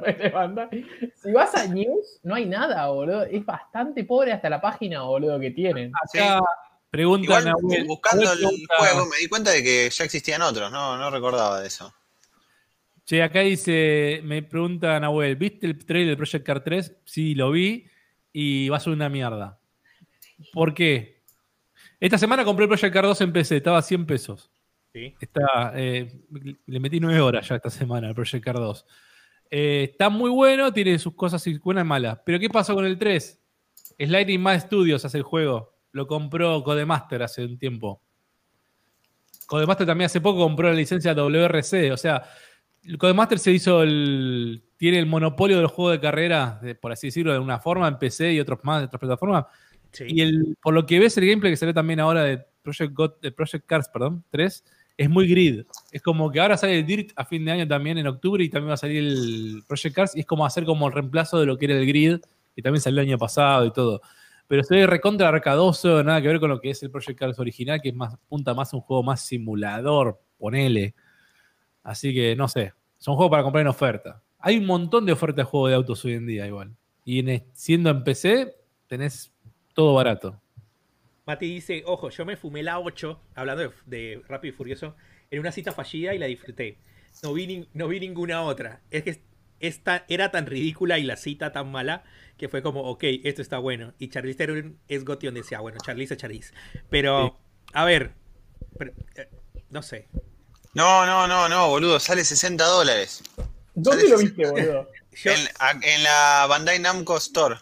Es 0.05 0.17
de 0.19 0.29
Bandai. 0.29 0.85
Si 1.21 1.31
vas 1.31 1.55
a 1.55 1.67
News, 1.67 2.19
no 2.23 2.35
hay 2.35 2.45
nada, 2.45 2.87
boludo. 2.87 3.23
Es 3.23 3.45
bastante 3.45 4.03
pobre 4.03 4.31
hasta 4.31 4.49
la 4.49 4.61
página, 4.61 5.01
boludo, 5.03 5.39
que 5.39 5.51
tienen. 5.51 5.91
acá 6.03 6.39
preguntan 6.93 7.23
Igual, 7.23 7.47
a 7.47 7.53
Will- 7.59 7.87
buscando 7.87 8.31
el 8.31 8.37
pregunta- 8.37 8.75
juego, 8.77 9.05
me 9.07 9.17
di 9.17 9.27
cuenta 9.27 9.49
de 9.49 9.63
que 9.63 9.89
ya 9.89 10.03
existían 10.03 10.43
otros. 10.43 10.71
No, 10.71 10.95
no 10.95 11.09
recordaba 11.09 11.59
de 11.59 11.65
eso. 11.67 11.91
Che, 13.03 13.23
acá 13.23 13.39
dice, 13.41 14.21
me 14.23 14.43
pregunta 14.43 14.99
Nahuel, 14.99 15.35
¿viste 15.35 15.65
el 15.65 15.83
trailer 15.83 16.11
de 16.11 16.17
Project 16.17 16.45
Car 16.45 16.63
3? 16.63 16.95
Sí, 17.03 17.33
lo 17.33 17.49
vi 17.51 17.87
y 18.31 18.69
va 18.69 18.77
a 18.77 18.79
ser 18.79 18.93
una 18.93 19.09
mierda. 19.09 19.59
¿Por 20.53 20.73
qué? 20.75 21.23
Esta 21.99 22.19
semana 22.19 22.45
compré 22.45 22.65
el 22.65 22.69
Project 22.69 22.93
Car 22.93 23.05
2 23.05 23.21
en 23.21 23.33
PC, 23.33 23.57
estaba 23.57 23.79
a 23.79 23.81
100 23.81 24.05
pesos. 24.05 24.51
Sí. 24.93 25.15
Está, 25.19 25.73
eh, 25.75 26.21
le 26.67 26.79
metí 26.79 26.99
9 26.99 27.19
horas 27.21 27.47
ya 27.49 27.55
esta 27.55 27.71
semana 27.71 28.07
al 28.09 28.13
Project 28.15 28.43
Car 28.45 28.55
2. 28.55 28.85
Eh, 29.49 29.89
está 29.91 30.09
muy 30.09 30.29
bueno, 30.29 30.71
tiene 30.71 30.99
sus 30.99 31.15
cosas 31.15 31.43
buenas 31.63 31.83
y 31.83 31.87
malas. 31.87 32.19
Pero 32.23 32.39
¿qué 32.39 32.49
pasó 32.49 32.75
con 32.75 32.85
el 32.85 32.99
3? 32.99 33.39
Sliding 33.99 34.41
Mad 34.41 34.59
Studios 34.61 35.03
hace 35.05 35.17
el 35.17 35.23
juego. 35.23 35.72
Lo 35.93 36.05
compró 36.05 36.61
Codemaster 36.63 37.23
hace 37.23 37.45
un 37.45 37.57
tiempo. 37.57 38.01
Codemaster 39.47 39.87
también 39.87 40.07
hace 40.07 40.21
poco 40.21 40.39
compró 40.39 40.67
la 40.69 40.75
licencia 40.75 41.13
WRC. 41.13 41.91
O 41.91 41.97
sea, 41.97 42.23
Codemaster 42.97 43.39
se 43.39 43.51
hizo 43.51 43.81
el. 43.81 44.63
Tiene 44.75 44.99
el 44.99 45.05
monopolio 45.05 45.55
de 45.55 45.63
los 45.63 45.71
juegos 45.71 45.93
de 45.93 46.01
carrera, 46.01 46.59
por 46.81 46.91
así 46.91 47.07
decirlo, 47.07 47.31
de 47.31 47.39
una 47.39 47.59
forma, 47.59 47.87
en 47.87 47.97
PC 47.97 48.33
y 48.33 48.39
otros 48.41 48.59
más, 48.63 48.81
de 48.81 48.85
otras 48.87 48.99
plataformas. 48.99 49.45
Y 50.05 50.21
el, 50.21 50.57
por 50.61 50.73
lo 50.73 50.85
que 50.85 50.99
ves, 50.99 51.17
el 51.17 51.25
gameplay 51.25 51.53
que 51.53 51.57
sale 51.57 51.73
también 51.73 52.01
ahora 52.01 52.23
de 52.23 52.43
Project, 52.61 52.93
de 53.21 53.31
Project 53.31 53.65
Cars 53.65 53.87
perdón, 53.87 54.25
3 54.29 54.63
es 54.97 55.09
muy 55.09 55.27
grid. 55.27 55.63
Es 55.91 56.01
como 56.01 56.31
que 56.31 56.39
ahora 56.39 56.57
sale 56.57 56.79
el 56.79 56.85
Dirt 56.85 57.11
a 57.15 57.25
fin 57.25 57.43
de 57.45 57.51
año 57.51 57.67
también 57.67 57.97
en 57.97 58.07
octubre 58.07 58.43
y 58.43 58.49
también 58.49 58.71
va 58.71 58.73
a 58.75 58.77
salir 58.77 58.97
el 58.97 59.63
Project 59.67 59.95
Cars 59.95 60.15
y 60.15 60.21
es 60.21 60.25
como 60.25 60.45
hacer 60.45 60.65
como 60.65 60.87
el 60.87 60.93
reemplazo 60.93 61.39
de 61.39 61.45
lo 61.45 61.57
que 61.57 61.65
era 61.65 61.75
el 61.75 61.85
grid, 61.85 62.19
que 62.55 62.61
también 62.61 62.81
salió 62.81 63.01
el 63.01 63.07
año 63.07 63.17
pasado 63.17 63.65
y 63.65 63.73
todo. 63.73 64.01
Pero 64.47 64.61
estoy 64.61 64.85
recontra 64.85 65.29
arcadoso, 65.29 66.03
nada 66.03 66.21
que 66.21 66.27
ver 66.27 66.39
con 66.39 66.49
lo 66.49 66.59
que 66.59 66.69
es 66.71 66.83
el 66.83 66.91
Project 66.91 67.19
Cars 67.19 67.39
original, 67.39 67.81
que 67.81 67.89
es 67.89 67.95
más, 67.95 68.17
punta 68.27 68.53
más 68.53 68.73
a 68.73 68.77
un 68.77 68.81
juego 68.81 69.03
más 69.03 69.25
simulador, 69.25 70.21
ponele. 70.37 70.95
Así 71.83 72.13
que 72.13 72.35
no 72.35 72.47
sé, 72.47 72.73
son 72.97 73.15
juegos 73.15 73.31
para 73.31 73.43
comprar 73.43 73.61
en 73.61 73.67
oferta. 73.67 74.21
Hay 74.39 74.57
un 74.57 74.65
montón 74.65 75.05
de 75.05 75.13
ofertas 75.13 75.37
de 75.37 75.43
juegos 75.43 75.69
de 75.69 75.75
autos 75.75 76.05
hoy 76.05 76.13
en 76.13 76.27
día 76.27 76.45
igual. 76.45 76.75
Y 77.05 77.23
siendo 77.53 77.89
en 77.89 78.03
PC, 78.03 78.55
tenés 78.87 79.33
todo 79.73 79.93
barato. 79.93 80.39
Mati 81.25 81.45
dice, 81.45 81.83
ojo, 81.85 82.09
yo 82.09 82.25
me 82.25 82.35
fumé 82.35 82.63
la 82.63 82.79
8, 82.79 83.19
hablando 83.35 83.73
de, 83.85 84.21
Rápido 84.27 84.53
y 84.53 84.57
Furioso, 84.57 84.95
en 85.31 85.39
una 85.39 85.51
cita 85.51 85.71
fallida 85.71 86.13
y 86.13 86.17
la 86.17 86.25
disfruté. 86.25 86.77
No 87.21 87.33
vi, 87.33 87.67
no 87.73 87.87
vi 87.87 87.99
ninguna 87.99 88.41
otra. 88.41 88.81
Es 88.91 89.03
que 89.03 89.21
esta 89.63 90.05
era 90.09 90.29
tan 90.29 90.45
ridícula 90.45 90.99
y 90.99 91.03
la 91.03 91.15
cita 91.15 91.51
tan 91.51 91.71
mala 91.71 92.03
que 92.37 92.49
fue 92.49 92.61
como, 92.61 92.81
ok, 92.81 93.03
esto 93.23 93.41
está 93.41 93.57
bueno. 93.57 93.93
Y 93.97 94.09
Charlize 94.09 94.37
Theron 94.37 94.77
es 94.89 95.05
Gotti 95.05 95.27
donde 95.27 95.41
decía, 95.41 95.61
bueno, 95.61 95.77
Charlize 95.83 96.15
es 96.15 96.19
Charlize. 96.19 96.53
Pero, 96.89 97.39
a 97.71 97.85
ver, 97.85 98.13
eh, 99.15 99.29
no 99.69 99.81
sé. 99.81 100.09
No, 100.73 101.05
no, 101.05 101.27
no, 101.27 101.47
no, 101.47 101.69
boludo, 101.69 101.99
sale 101.99 102.25
60 102.25 102.63
dólares. 102.65 103.23
¿Dónde 103.73 104.09
lo 104.09 104.17
viste, 104.17 104.45
boludo? 104.45 104.89
en, 105.23 106.03
la 106.03 106.45
Bandai 106.49 106.79
Namco 106.79 107.17
Store. 107.17 107.55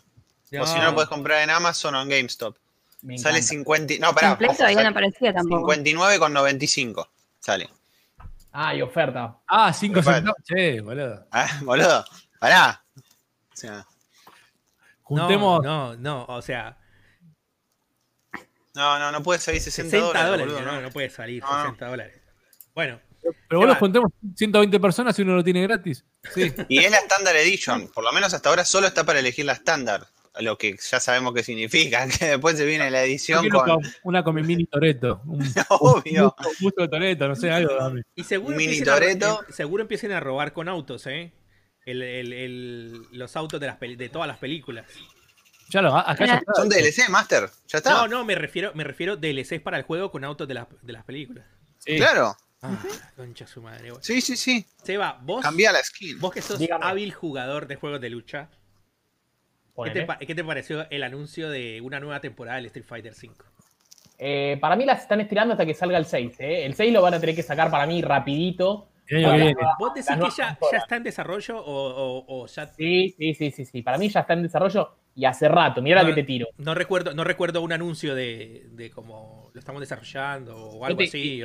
O 0.59 0.65
si 0.65 0.77
no 0.79 0.85
lo 0.85 0.95
puedes 0.95 1.09
comprar 1.09 1.43
en 1.43 1.49
Amazon 1.49 1.95
o 1.95 2.01
en 2.01 2.09
GameStop. 2.09 2.57
Sale 3.17 3.41
50. 3.41 3.95
No, 3.99 4.13
pará. 4.13 4.37
no 4.39 4.89
aparecía 4.89 5.33
tampoco. 5.33 5.73
59,95 5.73 7.07
sale. 7.39 7.69
Ah, 8.51 8.75
y 8.75 8.81
oferta. 8.81 9.39
Ah, 9.47 9.71
5 9.71 10.03
centavos. 10.03 10.41
Che, 10.43 10.81
boludo. 10.81 11.25
Ah, 11.31 11.47
boludo. 11.61 12.05
Pará. 12.39 12.83
O 12.97 13.55
sea. 13.55 13.85
Juntemos. 15.03 15.63
No, 15.63 15.95
no, 15.95 16.25
o 16.25 16.41
sea. 16.41 16.77
No, 18.73 18.99
no, 18.99 19.11
no 19.11 19.23
puede 19.23 19.39
salir 19.39 19.61
60, 19.61 19.89
60 19.89 20.27
dólares. 20.27 20.65
no, 20.65 20.81
no, 20.81 20.89
puede 20.91 21.09
salir 21.09 21.43
60 21.43 21.87
dólares. 21.87 22.21
Bueno. 22.73 22.99
Pero 23.47 23.59
bueno, 23.59 23.75
juntemos 23.75 24.11
120 24.35 24.79
personas 24.79 25.17
y 25.19 25.21
uno 25.21 25.35
lo 25.35 25.43
tiene 25.43 25.61
gratis. 25.61 26.03
Sí. 26.33 26.51
Y 26.69 26.79
es 26.79 26.89
la 26.89 26.97
Standard 26.97 27.35
Edition. 27.35 27.89
Por 27.89 28.03
lo 28.03 28.11
menos 28.11 28.33
hasta 28.33 28.49
ahora 28.49 28.65
solo 28.65 28.87
está 28.87 29.03
para 29.03 29.19
elegir 29.19 29.45
la 29.45 29.53
Standard 29.53 30.07
lo 30.39 30.57
que 30.57 30.77
ya 30.77 30.99
sabemos 30.99 31.33
que 31.33 31.43
significa, 31.43 32.07
que 32.19 32.25
después 32.25 32.57
se 32.57 32.65
viene 32.65 32.89
la 32.89 33.03
edición 33.03 33.47
con... 33.49 33.81
Una 34.03 34.23
con 34.23 34.35
mi 34.35 34.43
mini 34.43 34.65
Toreto. 34.65 35.21
Obvio. 35.69 36.35
Un 36.61 36.73
de 36.77 36.87
Toreto, 36.87 37.27
no 37.27 37.35
sé, 37.35 37.51
algo 37.51 37.75
dame. 37.75 38.03
Y 38.15 38.23
seguro, 38.23 38.55
mini 38.55 38.81
Toreto. 38.81 39.43
Eh, 39.47 39.53
seguro 39.53 39.83
empiecen 39.83 40.11
a 40.11 40.19
robar 40.19 40.53
con 40.53 40.69
autos, 40.69 41.07
¿eh? 41.07 41.33
El, 41.85 42.01
el, 42.03 42.33
el, 42.33 43.07
los 43.11 43.35
autos 43.35 43.59
de, 43.59 43.67
las 43.67 43.79
de 43.79 44.09
todas 44.09 44.27
las 44.27 44.37
películas. 44.37 44.85
Ya 45.69 45.81
lo, 45.81 45.95
acá 45.95 46.25
ya 46.25 46.35
está. 46.35 46.53
Son 46.53 46.69
DLC, 46.69 47.09
Master. 47.09 47.49
Ya 47.67 47.77
está. 47.77 47.91
No, 47.91 48.07
no, 48.07 48.25
me 48.25 48.35
refiero, 48.35 48.71
me 48.75 48.83
refiero 48.83 49.15
DLCs 49.15 49.61
para 49.61 49.77
el 49.77 49.83
juego 49.83 50.11
con 50.11 50.23
autos 50.23 50.47
de, 50.47 50.63
de 50.81 50.93
las 50.93 51.03
películas. 51.05 51.45
Sí. 51.79 51.97
Claro. 51.97 52.35
Ah, 52.61 52.77
concha 53.15 53.47
su 53.47 53.61
madre. 53.61 53.91
Sí, 54.01 54.21
sí, 54.21 54.37
sí. 54.37 54.67
Seba, 54.83 55.19
vos. 55.23 55.41
Cambia 55.41 55.71
la 55.71 55.83
skin. 55.83 56.19
Vos 56.19 56.31
que 56.31 56.41
sos 56.41 56.61
hábil 56.81 57.11
jugador 57.11 57.67
de 57.67 57.75
juegos 57.75 57.99
de 57.99 58.09
lucha. 58.09 58.49
¿Qué 59.83 60.35
te, 60.35 60.43
pareció 60.43 60.85
el 60.89 61.03
anuncio 61.03 61.49
de 61.49 61.81
una 61.81 61.99
nueva 61.99 62.19
temporada 62.19 62.57
del 62.57 62.67
Street 62.67 62.85
Fighter 62.85 63.13
V? 63.13 63.33
Eh, 64.17 64.57
para 64.61 64.75
mí 64.75 64.85
las 64.85 65.01
están 65.01 65.21
estirando 65.21 65.53
hasta 65.53 65.65
que 65.65 65.73
salga 65.73 65.97
el 65.97 66.05
6. 66.05 66.39
¿eh? 66.39 66.65
El 66.65 66.75
6 66.75 66.93
lo 66.93 67.01
van 67.01 67.15
a 67.15 67.19
tener 67.19 67.35
que 67.35 67.43
sacar 67.43 67.71
para 67.71 67.87
mí 67.87 68.01
rapidito. 68.01 68.87
¿Vos 69.79 69.93
decís 69.93 70.15
que 70.15 70.41
ya, 70.41 70.57
está 70.77 70.95
en 70.95 71.03
desarrollo 71.03 71.55
o, 71.57 72.45
ya... 72.47 72.67
Sí, 72.67 73.13
sí, 73.17 73.33
sí, 73.33 73.51
sí, 73.51 73.65
sí. 73.65 73.81
Para 73.81 73.97
mí 73.97 74.09
ya 74.09 74.21
está 74.21 74.33
en 74.33 74.43
desarrollo 74.43 74.95
y 75.15 75.25
hace 75.25 75.49
rato. 75.49 75.81
Mira 75.81 76.01
la 76.01 76.09
que 76.09 76.13
te 76.13 76.23
tiro. 76.23 76.47
No 76.57 76.73
recuerdo, 76.73 77.13
no 77.13 77.23
recuerdo 77.23 77.61
un 77.61 77.73
anuncio 77.73 78.15
de, 78.15 78.67
de 78.71 78.89
cómo 78.91 79.49
lo 79.53 79.59
estamos 79.59 79.81
desarrollando 79.81 80.55
o 80.55 80.85
algo 80.85 81.01
así. 81.01 81.41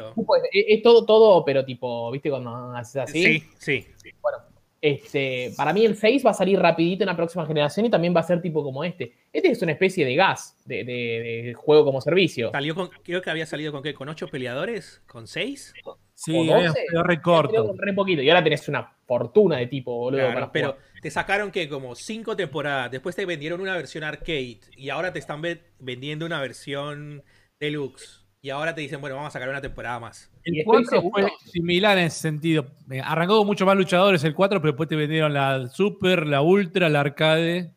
Es, 0.52 0.82
todo, 0.82 1.04
todo, 1.04 1.44
pero 1.44 1.64
tipo, 1.64 2.10
¿viste 2.12 2.30
cuando 2.30 2.74
haces 2.76 3.02
así? 3.02 3.40
Sí, 3.40 3.50
sí. 3.58 4.12
Bueno, 4.20 4.38
este, 4.86 5.52
para 5.56 5.72
mí 5.72 5.84
el 5.84 5.96
6 5.96 6.24
va 6.24 6.30
a 6.30 6.34
salir 6.34 6.60
rapidito 6.60 7.02
en 7.02 7.08
la 7.08 7.16
próxima 7.16 7.44
generación 7.44 7.86
y 7.86 7.90
también 7.90 8.14
va 8.14 8.20
a 8.20 8.22
ser 8.22 8.40
tipo 8.40 8.62
como 8.62 8.84
este. 8.84 9.14
Este 9.32 9.50
es 9.50 9.60
una 9.60 9.72
especie 9.72 10.04
de 10.04 10.14
gas, 10.14 10.56
de, 10.64 11.54
juego 11.56 11.84
como 11.84 12.00
servicio. 12.00 12.52
Salió 12.52 12.74
con, 12.76 12.90
creo 13.02 13.20
que 13.20 13.30
había 13.30 13.46
salido 13.46 13.72
con 13.72 13.82
qué, 13.82 13.94
con 13.94 14.08
8 14.08 14.28
peleadores, 14.28 15.02
con 15.08 15.26
6. 15.26 15.74
Sí, 16.14 16.50
había 16.50 16.72
recorto. 17.02 17.74
Re 17.76 17.92
poquito. 17.94 18.22
Y 18.22 18.30
ahora 18.30 18.44
tenés 18.44 18.68
una 18.68 18.92
fortuna 19.06 19.56
de 19.56 19.66
tipo, 19.66 19.92
boludo. 19.92 20.50
pero 20.52 20.76
te 21.02 21.10
sacaron 21.10 21.50
que 21.50 21.68
como 21.68 21.96
5 21.96 22.36
temporadas, 22.36 22.90
después 22.90 23.16
te 23.16 23.26
vendieron 23.26 23.60
una 23.60 23.76
versión 23.76 24.04
arcade 24.04 24.60
y 24.76 24.90
ahora 24.90 25.12
te 25.12 25.18
están 25.18 25.42
vendiendo 25.80 26.26
una 26.26 26.40
versión 26.40 27.24
deluxe. 27.58 28.25
Y 28.46 28.50
ahora 28.50 28.72
te 28.72 28.80
dicen, 28.80 29.00
bueno, 29.00 29.16
vamos 29.16 29.30
a 29.30 29.32
sacar 29.32 29.48
una 29.48 29.60
temporada 29.60 29.98
más. 29.98 30.30
El 30.44 30.62
4 30.64 31.02
fue 31.10 31.26
similar 31.46 31.98
en 31.98 32.04
ese 32.04 32.20
sentido. 32.20 32.64
Eh, 32.88 33.00
arrancó 33.04 33.38
con 33.38 33.46
muchos 33.48 33.66
más 33.66 33.76
luchadores 33.76 34.22
el 34.22 34.36
4, 34.36 34.60
pero 34.60 34.70
después 34.70 34.88
te 34.88 34.94
vendieron 34.94 35.34
la 35.34 35.66
Super, 35.66 36.24
la 36.24 36.42
Ultra, 36.42 36.88
la 36.88 37.00
Arcade. 37.00 37.74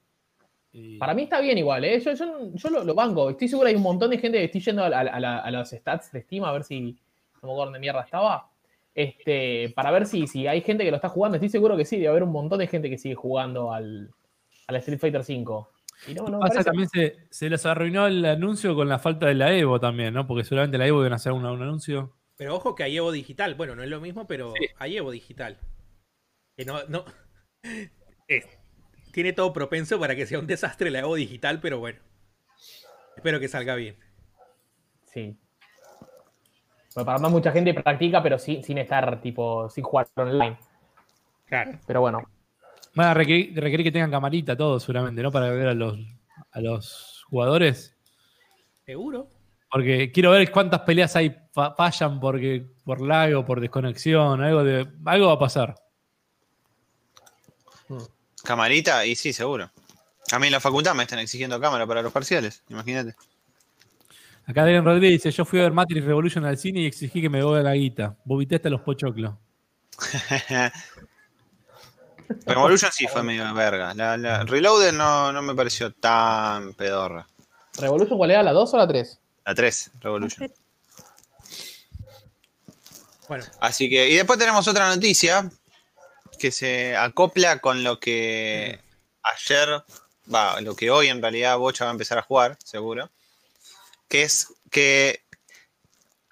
Para 1.00 1.16
mí 1.16 1.24
está 1.24 1.42
bien 1.42 1.58
igual, 1.58 1.86
¿eh? 1.86 2.00
yo, 2.00 2.14
yo, 2.14 2.70
lo, 2.70 2.94
banco. 2.94 3.32
Estoy 3.32 3.48
seguro 3.48 3.66
que 3.66 3.72
hay 3.72 3.78
un 3.78 3.82
montón 3.82 4.12
de 4.12 4.20
gente 4.20 4.38
que 4.38 4.44
estoy 4.44 4.62
yendo 4.62 4.84
a, 4.84 5.50
los 5.50 5.72
stats 5.72 6.12
de 6.12 6.22
Steam 6.22 6.44
a 6.44 6.52
ver 6.52 6.64
si. 6.64 6.80
No 6.82 7.48
me 7.48 7.54
acuerdo 7.54 7.66
dónde 7.66 7.80
mierda 7.80 8.02
estaba. 8.02 8.52
Este, 8.94 9.74
para 9.76 9.90
ver 9.90 10.06
si, 10.06 10.28
si 10.28 10.46
hay 10.46 10.62
gente 10.62 10.84
que 10.84 10.92
lo 10.92 10.98
está 10.98 11.10
jugando. 11.10 11.38
Estoy 11.38 11.50
seguro 11.50 11.78
que 11.78 11.86
sí, 11.86 11.96
debe 11.96 12.10
haber 12.10 12.22
un 12.22 12.32
montón 12.32 12.60
de 12.60 12.68
gente 12.68 12.92
que 12.92 13.00
sigue 13.00 13.16
jugando 13.16 13.74
al, 13.74 14.12
al 14.68 14.76
Street 14.76 15.00
Fighter 15.00 15.24
5. 15.24 15.68
Y 16.08 16.16
pasa 16.16 16.64
también 16.64 16.88
se, 17.30 17.50
les 17.50 17.66
arruinó 17.66 18.08
el 18.08 18.24
anuncio 18.24 18.74
con 18.74 18.88
la 18.88 19.00
falta 19.00 19.28
de 19.28 19.36
la 19.36 19.54
Evo 19.54 19.80
también, 19.80 20.14
¿no? 20.14 20.26
Porque 20.26 20.44
seguramente 20.44 20.78
la 20.78 20.88
Evo 20.88 21.02
iban 21.02 21.14
a 21.14 21.18
hacer 21.18 21.34
un, 21.34 21.46
anuncio. 21.46 22.16
Pero 22.38 22.56
ojo 22.56 22.74
que 22.74 22.84
hay 22.84 22.98
Evo 22.98 23.12
digital. 23.12 23.56
Bueno, 23.56 23.76
no 23.76 23.84
es 23.84 23.90
lo 23.90 24.00
mismo, 24.00 24.26
pero 24.26 24.54
hay 24.78 24.98
Evo 24.98 25.12
digital. 25.12 25.58
Que 26.56 26.66
no, 26.66 26.84
no. 26.88 27.04
tiene 29.12 29.34
todo 29.34 29.52
propenso 29.52 30.00
para 30.00 30.16
que 30.16 30.26
sea 30.26 30.40
un 30.40 30.48
desastre 30.48 30.90
la 30.90 31.00
Evo 31.00 31.16
digital, 31.16 31.60
pero 31.60 31.80
bueno. 31.80 32.00
Espero 33.18 33.40
que 33.40 33.50
salga 33.50 33.76
bien. 33.76 33.98
Sí. 35.06 35.38
Bueno, 36.96 37.06
para 37.06 37.20
más 37.20 37.32
mucha 37.32 37.52
gente 37.52 37.74
practica, 37.74 38.24
pero 38.24 38.40
sin, 38.40 38.64
sin 38.64 38.78
estar 38.78 39.22
tipo, 39.22 39.70
sin 39.70 39.84
jugar 39.84 40.08
online. 40.16 40.58
Claro. 41.46 41.80
Pero 41.86 42.02
bueno, 42.02 42.24
Van 42.96 43.08
a 43.08 43.14
requerir, 43.14 43.84
que 43.84 43.92
tengan 43.92 44.12
camarita 44.12 44.58
todos, 44.58 44.84
seguramente, 44.84 45.22
¿no? 45.22 45.32
Para 45.32 45.50
ver 45.50 45.68
a 45.68 45.74
los, 45.74 45.98
a 46.52 46.62
los 46.62 47.24
jugadores. 47.30 47.96
Seguro. 48.86 49.30
Porque 49.72 50.12
quiero 50.12 50.32
ver 50.32 50.52
cuántas 50.52 50.82
peleas 50.82 51.16
hay 51.16 51.36
fallan 51.54 52.20
porque, 52.20 52.66
por 52.84 53.02
lag 53.02 53.36
o 53.36 53.46
por 53.46 53.62
desconexión. 53.62 54.42
Algo, 54.42 54.64
de, 54.64 54.88
algo 55.06 55.28
va 55.28 55.34
a 55.34 55.40
pasar. 55.40 55.76
Camarita, 58.44 59.06
y 59.06 59.16
sí, 59.16 59.32
seguro. 59.34 59.70
A 60.32 60.40
mí 60.40 60.48
en 60.48 60.54
la 60.54 60.60
facultad 60.60 60.96
me 60.96 61.04
están 61.04 61.20
exigiendo 61.20 61.60
cámara 61.60 61.86
para 61.88 62.02
los 62.02 62.12
parciales, 62.12 62.64
imagínate. 62.70 63.16
Acá 64.46 64.64
Adrián 64.64 64.86
Rodríguez 64.86 65.24
dice: 65.24 65.32
Yo 65.32 65.46
fui 65.46 65.60
a 65.60 65.64
ver 65.64 65.72
Matrix 65.72 66.06
Revolution 66.06 66.46
al 66.46 66.58
cine 66.58 66.82
y 66.82 66.86
exigí 66.86 67.22
que 67.22 67.30
me 67.30 67.40
devuelva 67.40 67.62
la 67.62 67.76
guita. 67.76 68.18
Bobitaste 68.26 68.70
los 68.70 68.82
pochoclos. 68.82 69.36
Revolution 72.46 72.92
sí 72.92 73.08
fue 73.08 73.24
medio 73.24 73.54
verga. 73.54 73.94
La, 73.94 74.18
la 74.18 74.44
Reloaded 74.44 74.94
no, 74.94 75.32
no, 75.32 75.42
me 75.42 75.56
pareció 75.56 75.92
tan 75.94 76.74
pedorra. 76.74 77.28
¿Revolution 77.80 78.18
cuál 78.18 78.32
era? 78.32 78.44
¿La 78.44 78.52
2 78.52 78.74
o 78.74 78.78
la 78.78 78.88
3? 78.88 79.20
La 79.46 79.56
3, 79.56 79.92
Revolution. 80.02 80.54
Bueno. 83.28 83.46
Así 83.60 83.90
que, 83.90 84.10
y 84.10 84.16
después 84.16 84.40
tenemos 84.40 84.68
otra 84.68 84.90
noticia 84.90 85.50
que 86.40 86.52
se 86.52 86.96
acopla 86.96 87.60
con 87.60 87.84
lo 87.84 88.00
que 88.00 88.80
ayer, 89.24 89.84
va, 90.34 90.60
lo 90.62 90.76
que 90.76 90.90
hoy 90.90 91.08
en 91.08 91.22
realidad 91.22 91.58
Bocha 91.58 91.86
va 91.86 91.92
a 91.92 91.94
empezar 91.94 92.18
a 92.18 92.24
jugar, 92.24 92.58
seguro. 92.64 93.10
Que 94.08 94.24
es 94.24 94.48
que 94.72 95.24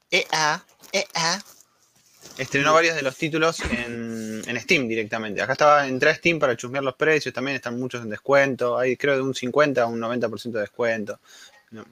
EA, 0.10 0.64
EA 0.92 1.44
estrenó 2.38 2.74
varios 2.74 2.96
de 2.96 3.02
los 3.02 3.16
títulos 3.16 3.60
en 3.60 4.27
Steam 4.56 4.88
directamente. 4.88 5.42
Acá 5.42 5.54
estaba, 5.54 5.88
entré 5.88 6.12
a 6.12 6.16
Steam 6.16 6.40
para 6.40 6.56
chusmear 6.56 6.84
los 6.84 6.96
precios, 6.96 7.34
también 7.34 7.56
están 7.56 7.78
muchos 7.78 8.02
en 8.02 8.10
descuento. 8.10 8.78
Hay 8.78 8.96
creo 8.96 9.16
de 9.16 9.22
un 9.22 9.36
50 9.36 9.84
a 9.84 9.88
un 9.88 10.00
90% 10.00 10.52
de 10.52 10.62
descuento. 10.62 11.20
No. 11.72 11.86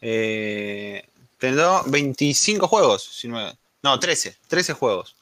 Eh, 0.00 1.02
25 1.86 2.68
juegos, 2.68 3.24
no, 3.82 3.98
13, 3.98 4.36
13 4.46 4.72
juegos. 4.74 5.16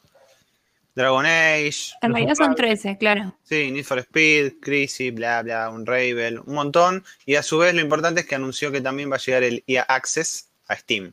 Dragon 0.94 1.24
Age. 1.24 1.92
En 2.02 2.12
realidad 2.12 2.34
son 2.34 2.54
13, 2.54 2.98
claro. 2.98 3.34
Sí, 3.44 3.70
Need 3.70 3.84
for 3.84 3.98
Speed, 4.00 4.54
Crisis, 4.60 5.14
bla, 5.14 5.42
bla, 5.42 5.70
un 5.70 5.86
Ravel, 5.86 6.40
un 6.40 6.54
montón. 6.54 7.04
Y 7.24 7.36
a 7.36 7.42
su 7.42 7.58
vez 7.58 7.74
lo 7.74 7.80
importante 7.80 8.20
es 8.20 8.26
que 8.26 8.34
anunció 8.34 8.70
que 8.70 8.80
también 8.80 9.10
va 9.10 9.16
a 9.16 9.18
llegar 9.18 9.42
el 9.44 9.64
EA 9.66 9.82
Access 9.82 10.50
a 10.66 10.76
Steam. 10.76 11.12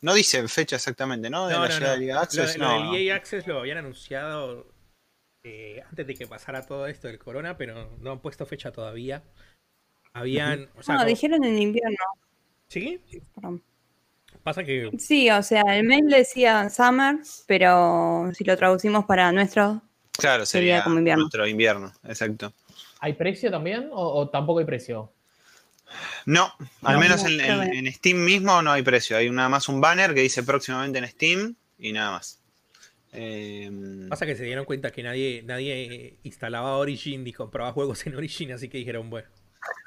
No 0.00 0.14
dice 0.14 0.46
fecha 0.48 0.76
exactamente, 0.76 1.28
¿no? 1.28 1.48
De 1.48 1.54
la 1.54 1.68
llegada 1.68 1.92
del 1.92 2.08
EA 2.08 2.20
Access. 2.20 2.56
Lo, 2.56 2.84
no. 2.84 2.96
EA 2.96 3.16
Access 3.16 3.46
lo 3.46 3.58
habían 3.58 3.78
anunciado 3.78 4.66
eh, 5.48 5.80
antes 5.88 6.04
de 6.04 6.14
que 6.16 6.26
pasara 6.26 6.66
todo 6.66 6.88
esto 6.88 7.06
del 7.06 7.20
corona, 7.20 7.56
pero 7.56 7.96
no 8.00 8.10
han 8.10 8.18
puesto 8.18 8.44
fecha 8.46 8.72
todavía. 8.72 9.22
Habían. 10.12 10.68
no, 10.88 11.04
dijeron 11.04 11.44
en 11.44 11.62
invierno. 11.62 11.96
¿Sí? 12.66 13.00
sí. 13.08 13.22
Pasa 14.42 14.64
que. 14.64 14.90
Sí, 14.98 15.30
o 15.30 15.42
sea, 15.44 15.62
el 15.76 15.86
mail 15.86 16.08
decía 16.08 16.68
summer, 16.68 17.18
pero 17.46 18.28
si 18.34 18.42
lo 18.42 18.56
traducimos 18.56 19.04
para 19.04 19.30
nuestro. 19.30 19.82
Claro, 20.18 20.44
sería, 20.46 20.82
como 20.82 20.98
invierno. 20.98 21.22
Nuestro 21.22 21.46
invierno, 21.46 21.92
exacto. 22.02 22.52
¿Hay 22.98 23.12
precio 23.12 23.48
también 23.48 23.88
o, 23.92 24.28
tampoco 24.28 24.58
hay 24.58 24.64
precio? 24.64 25.12
No, 26.24 26.52
al 26.82 26.98
menos 26.98 27.24
en, 27.24 27.92
Steam 27.92 28.18
mismo 28.18 28.62
no 28.62 28.72
hay 28.72 28.82
precio. 28.82 29.16
Hay 29.16 29.30
nada 29.30 29.48
más 29.48 29.68
un 29.68 29.80
banner 29.80 30.12
que 30.12 30.22
dice 30.22 30.42
próximamente 30.42 30.98
en 30.98 31.06
Steam 31.06 31.54
y 31.78 31.92
nada 31.92 32.10
más. 32.10 32.40
Em, 33.16 34.08
Pasa 34.08 34.26
que 34.26 34.36
se 34.36 34.44
dieron 34.44 34.64
cuenta 34.64 34.92
que 34.92 35.02
nadie, 35.02 35.42
nadie 35.44 36.18
instalaba 36.22 36.76
Origin 36.76 37.24
ni 37.24 37.32
compraba 37.32 37.72
juegos 37.72 38.06
en 38.06 38.14
Origin, 38.14 38.52
así 38.52 38.68
que 38.68 38.78
dijeron, 38.78 39.10
bueno, 39.10 39.26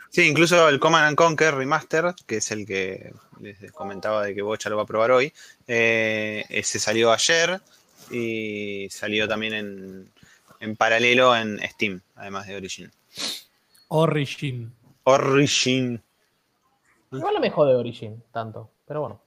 Sí, 0.10 0.28
incluso 0.28 0.68
el 0.68 0.80
Command 0.80 1.06
and 1.06 1.16
Conquer 1.16 1.54
Remaster, 1.54 2.16
que 2.26 2.38
es 2.38 2.52
el 2.52 2.66
que 2.66 3.14
les 3.40 3.72
comentaba 3.72 4.26
de 4.26 4.34
que 4.34 4.42
Bocha 4.42 4.70
lo 4.70 4.76
va 4.76 4.84
a 4.84 4.88
probar 4.88 5.12
hoy, 5.12 5.32
eh, 5.68 6.44
se 6.64 6.80
salió 6.80 7.12
ayer 7.12 7.62
y 8.10 8.88
salió 8.90 9.28
también 9.28 10.10
en, 10.60 10.76
paralelo 10.76 11.36
en 11.36 11.60
Steam, 11.60 12.02
además 12.16 12.48
de 12.48 12.56
Origin. 12.56 12.92
Origin. 13.90 14.74
Origin. 15.04 16.02
Igual 17.12 17.36
no 17.36 17.40
me 17.40 17.52
jode 17.52 17.76
Origin 17.76 18.24
tanto, 18.32 18.72
pero 18.88 19.02
bueno. 19.02 19.22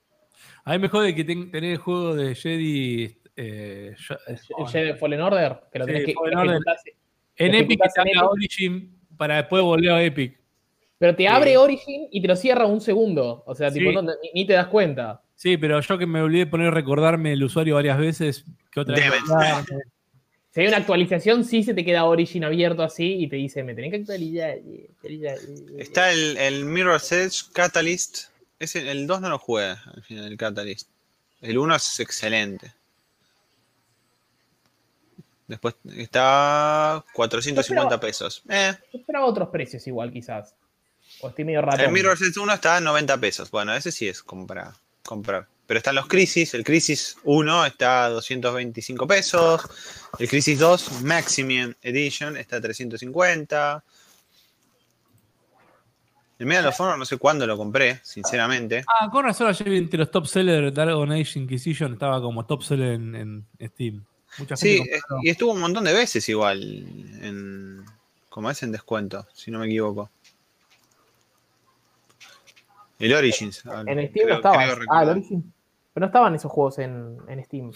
A 0.64 0.72
mí 0.72 0.78
me 0.80 0.88
jode 0.88 1.14
que 1.14 1.22
tener 1.22 1.64
el 1.64 1.78
juego 1.78 2.16
de 2.16 2.34
Jedi. 2.34 3.16
Eh, 3.36 3.94
el 4.26 4.66
Jedi 4.68 4.92
Fallen 4.98 5.20
Order, 5.20 5.60
que 5.72 5.78
lo 5.78 5.86
tenés 5.86 6.04
que, 6.04 6.14
En 7.36 7.54
Epic 7.54 7.80
está 7.84 8.04
Origin 8.24 8.98
para 9.16 9.36
después 9.36 9.62
volver 9.62 9.90
a 9.90 10.02
Epic. 10.02 10.38
Pero 10.98 11.16
te 11.16 11.26
abre 11.26 11.56
Origin 11.56 12.08
y 12.12 12.22
te 12.22 12.28
lo 12.28 12.36
cierra 12.36 12.66
un 12.66 12.80
segundo. 12.80 13.42
O 13.46 13.54
sea, 13.54 13.72
tipo, 13.72 13.90
ni, 14.34 14.46
te 14.46 14.52
das 14.52 14.68
cuenta. 14.68 15.20
Sí, 15.34 15.56
pero 15.56 15.80
yo 15.80 15.98
que 15.98 16.06
me 16.06 16.22
olvidé 16.22 16.44
de 16.44 16.50
poner 16.50 16.72
recordarme 16.72 17.32
el 17.32 17.42
usuario 17.42 17.74
varias 17.74 17.98
veces, 17.98 18.44
¿qué 18.70 18.80
otra 18.80 18.94
vez? 18.94 19.12
Si 20.52 20.60
hay 20.60 20.66
una 20.68 20.76
actualización, 20.76 21.44
sí 21.44 21.62
se 21.62 21.72
te 21.72 21.82
queda 21.84 22.04
Origin 22.04 22.44
abierto 22.44 22.82
así 22.82 23.14
y 23.14 23.26
te 23.26 23.36
dice, 23.36 23.64
me 23.64 23.74
tenés 23.74 23.90
que 23.90 23.96
actualizar. 23.96 24.58
Está 25.78 26.12
el, 26.12 26.36
el 26.36 26.66
Mirror's 26.66 27.10
Edge 27.10 27.50
Catalyst. 27.52 28.28
Ese, 28.58 28.88
el 28.90 29.06
2 29.06 29.22
no 29.22 29.30
lo 29.30 29.38
juega 29.38 29.82
al 29.92 30.02
final, 30.02 30.26
el 30.26 30.36
Catalyst. 30.36 30.88
El 31.40 31.58
1 31.58 31.74
es 31.74 32.00
excelente. 32.00 32.70
Después 35.52 35.74
está 35.94 37.04
450 37.12 38.00
pesos. 38.00 38.42
Eh. 38.48 38.72
Yo 38.90 39.00
esperaba 39.00 39.26
otros 39.26 39.50
precios 39.50 39.86
igual, 39.86 40.10
quizás. 40.10 40.54
El 41.36 41.92
Mirror's 41.92 42.22
Edge 42.22 42.40
1 42.40 42.54
está 42.54 42.76
a 42.76 42.80
90 42.80 43.18
pesos. 43.18 43.50
Bueno, 43.50 43.74
ese 43.74 43.92
sí 43.92 44.08
es 44.08 44.22
como 44.22 44.46
para 44.46 44.72
comprar. 45.04 45.46
Pero 45.66 45.76
están 45.76 45.94
los 45.94 46.06
Crisis. 46.06 46.54
El 46.54 46.64
Crisis 46.64 47.18
1 47.24 47.66
está 47.66 48.06
a 48.06 48.08
225 48.08 49.06
pesos. 49.06 49.60
El 50.18 50.26
Crisis 50.26 50.58
2 50.58 51.02
Maximum 51.02 51.74
Edition 51.82 52.38
está 52.38 52.56
a 52.56 52.60
350. 52.62 53.84
El 56.38 56.46
Medal 56.46 56.66
of 56.66 56.80
Honor 56.80 56.98
no 56.98 57.04
sé 57.04 57.18
cuándo 57.18 57.46
lo 57.46 57.58
compré, 57.58 58.00
sinceramente. 58.02 58.84
Ah, 58.88 59.10
con 59.10 59.22
razón 59.22 59.48
ayer 59.48 59.68
entre 59.74 59.98
los 59.98 60.10
top 60.10 60.26
sellers 60.26 60.74
Dragon 60.74 61.12
Age 61.12 61.38
Inquisition 61.38 61.92
estaba 61.92 62.22
como 62.22 62.46
top 62.46 62.62
seller 62.62 62.94
en, 62.94 63.46
Steam. 63.60 64.02
Sí, 64.54 64.82
y 65.22 65.30
estuvo 65.30 65.52
un 65.52 65.60
montón 65.60 65.84
de 65.84 65.92
veces 65.92 66.28
igual 66.28 66.62
en, 66.62 67.84
como 68.28 68.50
es 68.50 68.62
en 68.62 68.72
descuento, 68.72 69.26
si 69.32 69.50
no 69.50 69.58
me 69.58 69.66
equivoco. 69.66 70.10
El 72.98 73.14
Origins. 73.14 73.64
En 73.86 74.08
Steam 74.08 74.28
no 74.28 74.34
estaba. 74.36 74.62
Ah, 74.88 75.02
el 75.02 75.08
Origins. 75.08 75.44
Pero 75.92 76.06
no 76.06 76.06
estaban 76.06 76.34
esos 76.34 76.50
juegos 76.50 76.78
en, 76.78 77.18
Steam. 77.44 77.72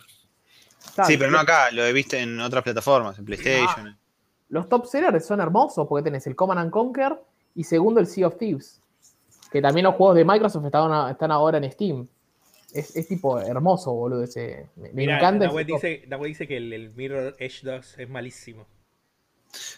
sí, 1.04 1.18
pero 1.18 1.30
no 1.30 1.38
acá, 1.38 1.70
lo 1.72 1.84
he 1.84 1.92
visto 1.92 2.16
en 2.16 2.40
otras 2.40 2.62
plataformas, 2.62 3.18
en 3.18 3.24
PlayStation. 3.24 3.88
Ah, 3.88 3.98
los 4.48 4.68
top 4.68 4.86
sellers 4.86 5.26
son 5.26 5.40
hermosos 5.40 5.86
porque 5.88 6.04
tenés 6.04 6.26
el 6.26 6.36
Command 6.36 6.61
and 6.61 6.70
Conquer 6.70 7.20
y 7.54 7.64
segundo 7.64 8.00
el 8.00 8.07
Sea 8.07 8.28
of 8.28 8.38
Thieves. 8.38 8.80
Que 9.50 9.61
también 9.61 9.84
los 9.84 9.94
juegos 9.96 10.16
de 10.16 10.24
Microsoft 10.24 10.64
están, 10.64 11.11
están 11.11 11.30
ahora 11.30 11.59
en 11.59 11.70
Steam. 11.70 12.09
Es, 12.79 13.09
tipo 13.09 13.41
hermoso, 13.41 13.93
boludo. 13.93 14.24
Ese, 14.24 14.66
me, 14.93 15.05
encanta. 15.05 15.47
Dawe 15.47 15.64
dice, 15.64 16.07
dice 16.24 16.47
que 16.47 16.57
el, 16.57 16.72
el 16.72 16.91
Mirror 16.95 17.37
Edge 17.39 17.61
2 17.62 17.99
es 17.99 18.09
malísimo. 18.09 18.66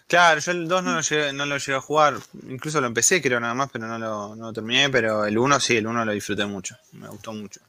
Claro, 0.06 0.40
yo 0.40 0.52
el 0.52 0.68
2 0.68 0.84
no 0.84 0.94
lo, 0.94 1.00
llegué, 1.00 1.32
no 1.32 1.46
lo 1.46 1.58
llegué 1.58 1.74
a 1.74 1.80
jugar, 1.80 2.14
incluso 2.48 2.80
lo 2.80 2.86
empecé 2.86 3.20
creo 3.20 3.38
nada 3.40 3.54
más, 3.54 3.70
pero 3.70 3.86
no 3.86 3.98
lo, 3.98 4.34
no 4.34 4.52
terminé, 4.52 4.88
pero 4.88 5.24
el 5.24 5.38
1 5.38 5.60
sí, 5.60 5.76
el 5.76 5.86
1 5.86 6.04
lo 6.04 6.12
disfruté 6.12 6.46
mucho, 6.46 6.76
me 6.92 7.08
gustó 7.08 7.32
mucho. 7.32 7.60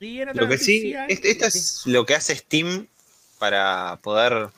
Lo 0.00 0.48
que 0.48 0.58
sí, 0.58 0.94
esto 1.08 1.46
es 1.46 1.82
lo 1.86 2.06
que 2.06 2.14
hace 2.14 2.36
Steam 2.36 2.86
para 3.38 3.98
poder, 4.02 4.48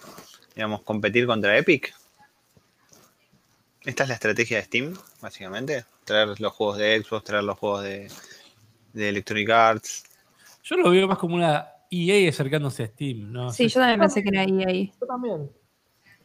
digamos, 0.54 0.82
competir 0.82 1.26
contra 1.26 1.56
Epic. 1.56 1.94
Esta 3.84 4.02
es 4.02 4.08
la 4.10 4.16
estrategia 4.16 4.58
de 4.58 4.64
Steam, 4.64 4.94
básicamente. 5.22 5.86
Traer 6.04 6.38
los 6.38 6.52
juegos 6.52 6.76
de 6.76 7.02
Xbox, 7.02 7.24
traer 7.24 7.44
los 7.44 7.58
juegos 7.58 7.84
de, 7.84 8.10
de 8.92 9.08
Electronic 9.08 9.50
Arts. 9.50 10.04
Yo 10.62 10.76
lo 10.76 10.90
veo 10.90 11.08
más 11.08 11.18
como 11.18 11.34
una 11.34 11.66
EA 11.90 12.28
acercándose 12.28 12.84
a 12.84 12.86
Steam, 12.86 13.32
¿no? 13.32 13.50
Sí, 13.50 13.68
yo 13.68 13.80
también 13.80 14.00
pensé 14.00 14.22
que 14.22 14.28
era 14.28 14.44
EA. 14.44 14.90
Yo 15.00 15.06
también. 15.06 15.50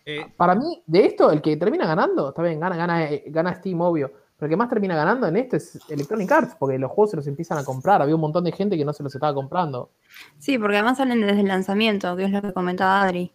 Eh, 0.05 0.27
Para 0.37 0.53
mí, 0.55 0.83
de 0.85 1.05
esto, 1.05 1.31
el 1.31 1.41
que 1.41 1.57
termina 1.57 1.87
ganando, 1.87 2.29
está 2.29 2.43
bien, 2.43 2.59
gana, 2.59 2.75
gana, 2.75 3.09
gana 3.27 3.55
Steam, 3.55 3.81
obvio. 3.81 4.11
Pero 4.37 4.47
el 4.47 4.49
que 4.49 4.57
más 4.57 4.69
termina 4.69 4.95
ganando 4.95 5.27
en 5.27 5.37
esto 5.37 5.55
es 5.55 5.79
Electronic 5.89 6.31
Arts, 6.31 6.55
porque 6.59 6.77
los 6.77 6.91
juegos 6.91 7.11
se 7.11 7.15
los 7.15 7.27
empiezan 7.27 7.57
a 7.57 7.63
comprar. 7.63 8.01
Había 8.01 8.15
un 8.15 8.21
montón 8.21 8.43
de 8.43 8.51
gente 8.51 8.77
que 8.77 8.83
no 8.83 8.91
se 8.91 9.01
los 9.01 9.15
estaba 9.15 9.33
comprando. 9.33 9.91
Sí, 10.37 10.57
porque 10.57 10.75
además 10.75 10.97
salen 10.97 11.21
desde 11.21 11.39
el 11.39 11.47
lanzamiento, 11.47 12.15
que 12.17 12.25
es 12.25 12.31
lo 12.31 12.41
que 12.41 12.53
comentaba 12.53 13.01
Adri. 13.01 13.31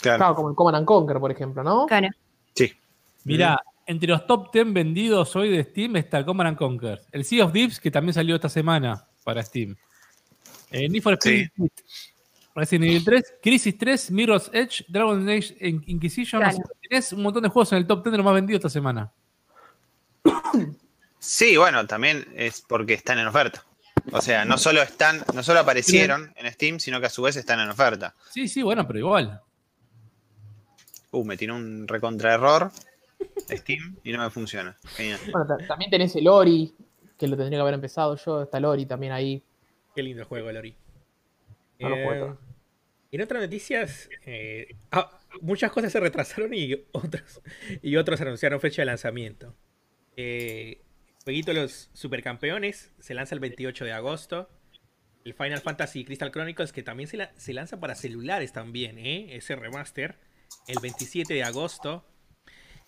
Claro, 0.00 0.34
como 0.34 0.50
el 0.50 0.54
Command 0.54 0.84
Conquer, 0.84 1.18
por 1.18 1.30
ejemplo, 1.30 1.64
¿no? 1.64 1.86
Claro. 1.86 2.08
Sí. 2.54 2.72
Mira, 3.24 3.60
entre 3.88 4.10
los 4.10 4.26
top 4.26 4.52
10 4.52 4.74
vendidos 4.74 5.34
hoy 5.34 5.48
de 5.48 5.64
Steam 5.64 5.96
está 5.96 6.22
Command 6.24 6.58
Conquer. 6.58 7.00
El 7.10 7.24
Sea 7.24 7.46
of 7.46 7.52
Thieves, 7.52 7.80
que 7.80 7.90
también 7.90 8.12
salió 8.12 8.34
esta 8.34 8.50
semana 8.50 9.08
para 9.24 9.42
Steam. 9.42 9.74
Eh, 10.70 10.88
Need 10.90 11.02
for 11.02 11.14
Speed 11.14 11.48
Resident 12.54 12.90
Evil 12.90 13.04
3, 13.04 13.34
Crisis 13.42 13.78
3, 13.78 14.10
Mirror's 14.10 14.50
Edge, 14.52 14.84
Dragon 14.88 15.26
Age 15.26 15.54
Inquisition. 15.60 16.42
Tienes 16.80 17.12
un 17.14 17.22
montón 17.22 17.42
de 17.44 17.48
juegos 17.48 17.72
en 17.72 17.78
el 17.78 17.86
top 17.86 18.04
10 18.04 18.12
de 18.12 18.18
los 18.18 18.24
más 18.24 18.34
vendidos 18.34 18.58
esta 18.58 18.68
semana. 18.68 19.10
Sí, 21.18 21.56
bueno, 21.56 21.86
también 21.86 22.26
es 22.36 22.60
porque 22.60 22.92
están 22.92 23.18
en 23.18 23.26
oferta. 23.26 23.64
O 24.12 24.20
sea, 24.20 24.44
no 24.44 24.58
solo 24.58 24.82
están, 24.82 25.22
no 25.32 25.42
solo 25.42 25.60
aparecieron 25.60 26.34
en 26.36 26.52
Steam, 26.52 26.78
sino 26.78 27.00
que 27.00 27.06
a 27.06 27.10
su 27.10 27.22
vez 27.22 27.36
están 27.36 27.60
en 27.60 27.70
oferta. 27.70 28.14
Sí, 28.30 28.48
sí, 28.48 28.62
bueno, 28.62 28.86
pero 28.86 28.98
igual. 28.98 29.40
Uh, 31.10 31.24
me 31.24 31.38
tiene 31.38 31.54
un 31.54 31.88
recontra 31.88 32.34
error 32.34 32.70
Steam 33.50 33.96
y 34.04 34.12
no 34.12 34.22
me 34.22 34.30
funciona. 34.30 34.76
Bueno, 35.32 35.56
también 35.66 35.90
tenés 35.90 36.14
el 36.16 36.28
Ori, 36.28 36.74
que 37.16 37.26
lo 37.26 37.36
tendría 37.36 37.58
que 37.58 37.62
haber 37.62 37.74
empezado 37.74 38.16
yo. 38.16 38.42
Está 38.42 38.58
el 38.58 38.64
Ori 38.64 38.86
también 38.86 39.12
ahí. 39.12 39.42
Qué 39.94 40.02
lindo 40.02 40.22
el 40.22 40.28
juego, 40.28 40.50
el 40.50 40.56
Ori. 40.56 40.76
Eh, 41.78 42.34
en 43.10 43.22
otras 43.22 43.42
noticias, 43.42 44.10
eh, 44.26 44.76
ah, 44.90 45.18
muchas 45.40 45.72
cosas 45.72 45.92
se 45.92 46.00
retrasaron 46.00 46.52
y 46.52 46.74
otros, 46.92 47.40
y 47.82 47.96
otros 47.96 48.20
anunciaron 48.20 48.60
fecha 48.60 48.82
de 48.82 48.86
lanzamiento. 48.86 49.54
Eh, 50.16 50.82
jueguito 51.24 51.52
Los 51.52 51.90
Supercampeones 51.92 52.92
se 52.98 53.14
lanza 53.14 53.34
el 53.34 53.40
28 53.40 53.84
de 53.84 53.92
agosto. 53.92 54.50
El 55.24 55.34
Final 55.34 55.60
Fantasy 55.60 56.04
Crystal 56.04 56.30
Chronicles, 56.30 56.72
que 56.72 56.82
también 56.82 57.08
se, 57.08 57.52
lanza 57.52 57.80
para 57.80 57.94
celulares 57.94 58.52
también, 58.52 58.98
¿eh? 58.98 59.36
ese 59.36 59.56
remaster, 59.56 60.18
el 60.66 60.78
27 60.80 61.34
de 61.34 61.42
agosto. 61.42 62.04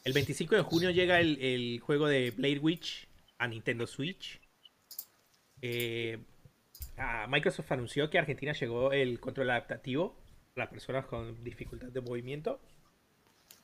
El 0.04 0.12
25 0.12 0.54
de 0.54 0.62
junio 0.62 0.90
llega 0.90 1.20
el, 1.20 1.80
juego 1.80 2.08
de 2.08 2.30
Blade 2.30 2.58
Witch 2.58 3.08
a 3.38 3.46
Nintendo 3.46 3.86
Switch. 3.86 4.40
Eh, 5.62 6.18
Microsoft 7.28 7.70
anunció 7.72 8.08
que 8.10 8.18
a 8.18 8.22
Argentina 8.22 8.52
llegó 8.52 8.92
el 8.92 9.20
control 9.20 9.50
adaptativo 9.50 10.16
las 10.56 10.68
personas 10.68 11.06
con 11.06 11.42
dificultad 11.42 11.88
de 11.88 12.00
movimiento. 12.00 12.60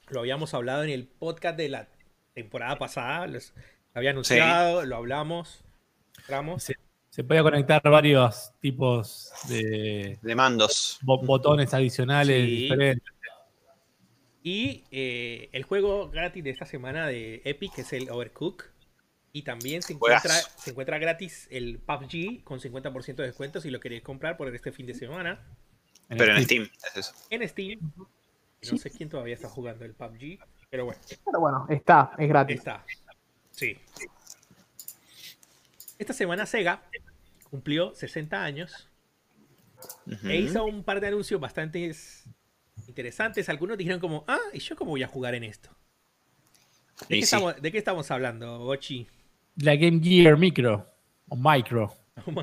Lo 0.08 0.20
habíamos 0.20 0.54
hablado 0.54 0.84
en 0.84 0.90
el 0.90 1.06
podcast 1.06 1.56
de 1.56 1.68
la 1.68 1.88
temporada 2.34 2.78
pasada. 2.78 3.26
Les 3.26 3.52
había 3.94 4.10
anunciado, 4.10 4.84
lo 4.84 4.96
hablamos. 4.96 5.62
Se, 6.58 6.76
se 7.10 7.24
podía 7.24 7.42
conectar 7.42 7.82
varios 7.82 8.52
tipos 8.60 9.32
de, 9.48 10.18
de 10.22 10.34
mandos. 10.34 10.98
botones 11.02 11.72
adicionales 11.74 12.46
diferentes. 12.46 13.15
Y 14.46 14.84
eh, 14.92 15.48
el 15.50 15.64
juego 15.64 16.08
gratis 16.08 16.44
de 16.44 16.50
esta 16.50 16.66
semana 16.66 17.08
de 17.08 17.42
Epic 17.44 17.80
es 17.80 17.92
el 17.92 18.08
Overcook. 18.08 18.62
Y 19.32 19.42
también 19.42 19.82
se 19.82 19.94
encuentra, 19.94 20.30
se 20.30 20.70
encuentra 20.70 20.98
gratis 20.98 21.48
el 21.50 21.80
PUBG 21.80 22.44
con 22.44 22.60
50% 22.60 23.16
de 23.16 23.24
descuento 23.24 23.60
si 23.60 23.70
lo 23.70 23.80
queréis 23.80 24.04
comprar 24.04 24.36
por 24.36 24.54
este 24.54 24.70
fin 24.70 24.86
de 24.86 24.94
semana. 24.94 25.44
Pero 26.06 26.36
en 26.36 26.44
Steam, 26.44 26.62
es 26.62 26.96
eso. 26.96 27.12
En 27.28 27.48
Steam. 27.48 27.92
No 28.70 28.78
sé 28.78 28.88
quién 28.92 29.08
todavía 29.08 29.34
está 29.34 29.48
jugando 29.48 29.84
el 29.84 29.94
PUBG, 29.94 30.38
pero 30.70 30.84
bueno. 30.84 31.00
Pero 31.24 31.40
bueno, 31.40 31.66
está, 31.68 32.12
es 32.16 32.28
gratis. 32.28 32.58
Está. 32.58 32.84
Sí. 33.50 33.76
Esta 35.98 36.12
semana 36.12 36.46
Sega 36.46 36.88
cumplió 37.50 37.96
60 37.96 38.44
años 38.44 38.88
e 40.22 40.36
hizo 40.36 40.64
un 40.64 40.84
par 40.84 41.00
de 41.00 41.08
anuncios 41.08 41.40
bastante 41.40 41.92
interesantes. 42.88 43.48
Algunos 43.48 43.78
dijeron 43.78 44.00
como, 44.00 44.24
ah, 44.28 44.38
¿y 44.52 44.58
yo 44.58 44.76
cómo 44.76 44.92
voy 44.92 45.02
a 45.02 45.08
jugar 45.08 45.34
en 45.34 45.44
esto? 45.44 45.70
¿De, 47.08 47.20
qué, 47.70 47.78
estamos, 47.78 48.10
hablando, 48.10 48.58
Bochi? 48.60 49.06
La 49.56 49.76
Game 49.76 50.00
Gear 50.02 50.36
Micro 50.38 50.86
o 51.28 51.36
Micro. 51.36 51.92
Oh, 52.24 52.42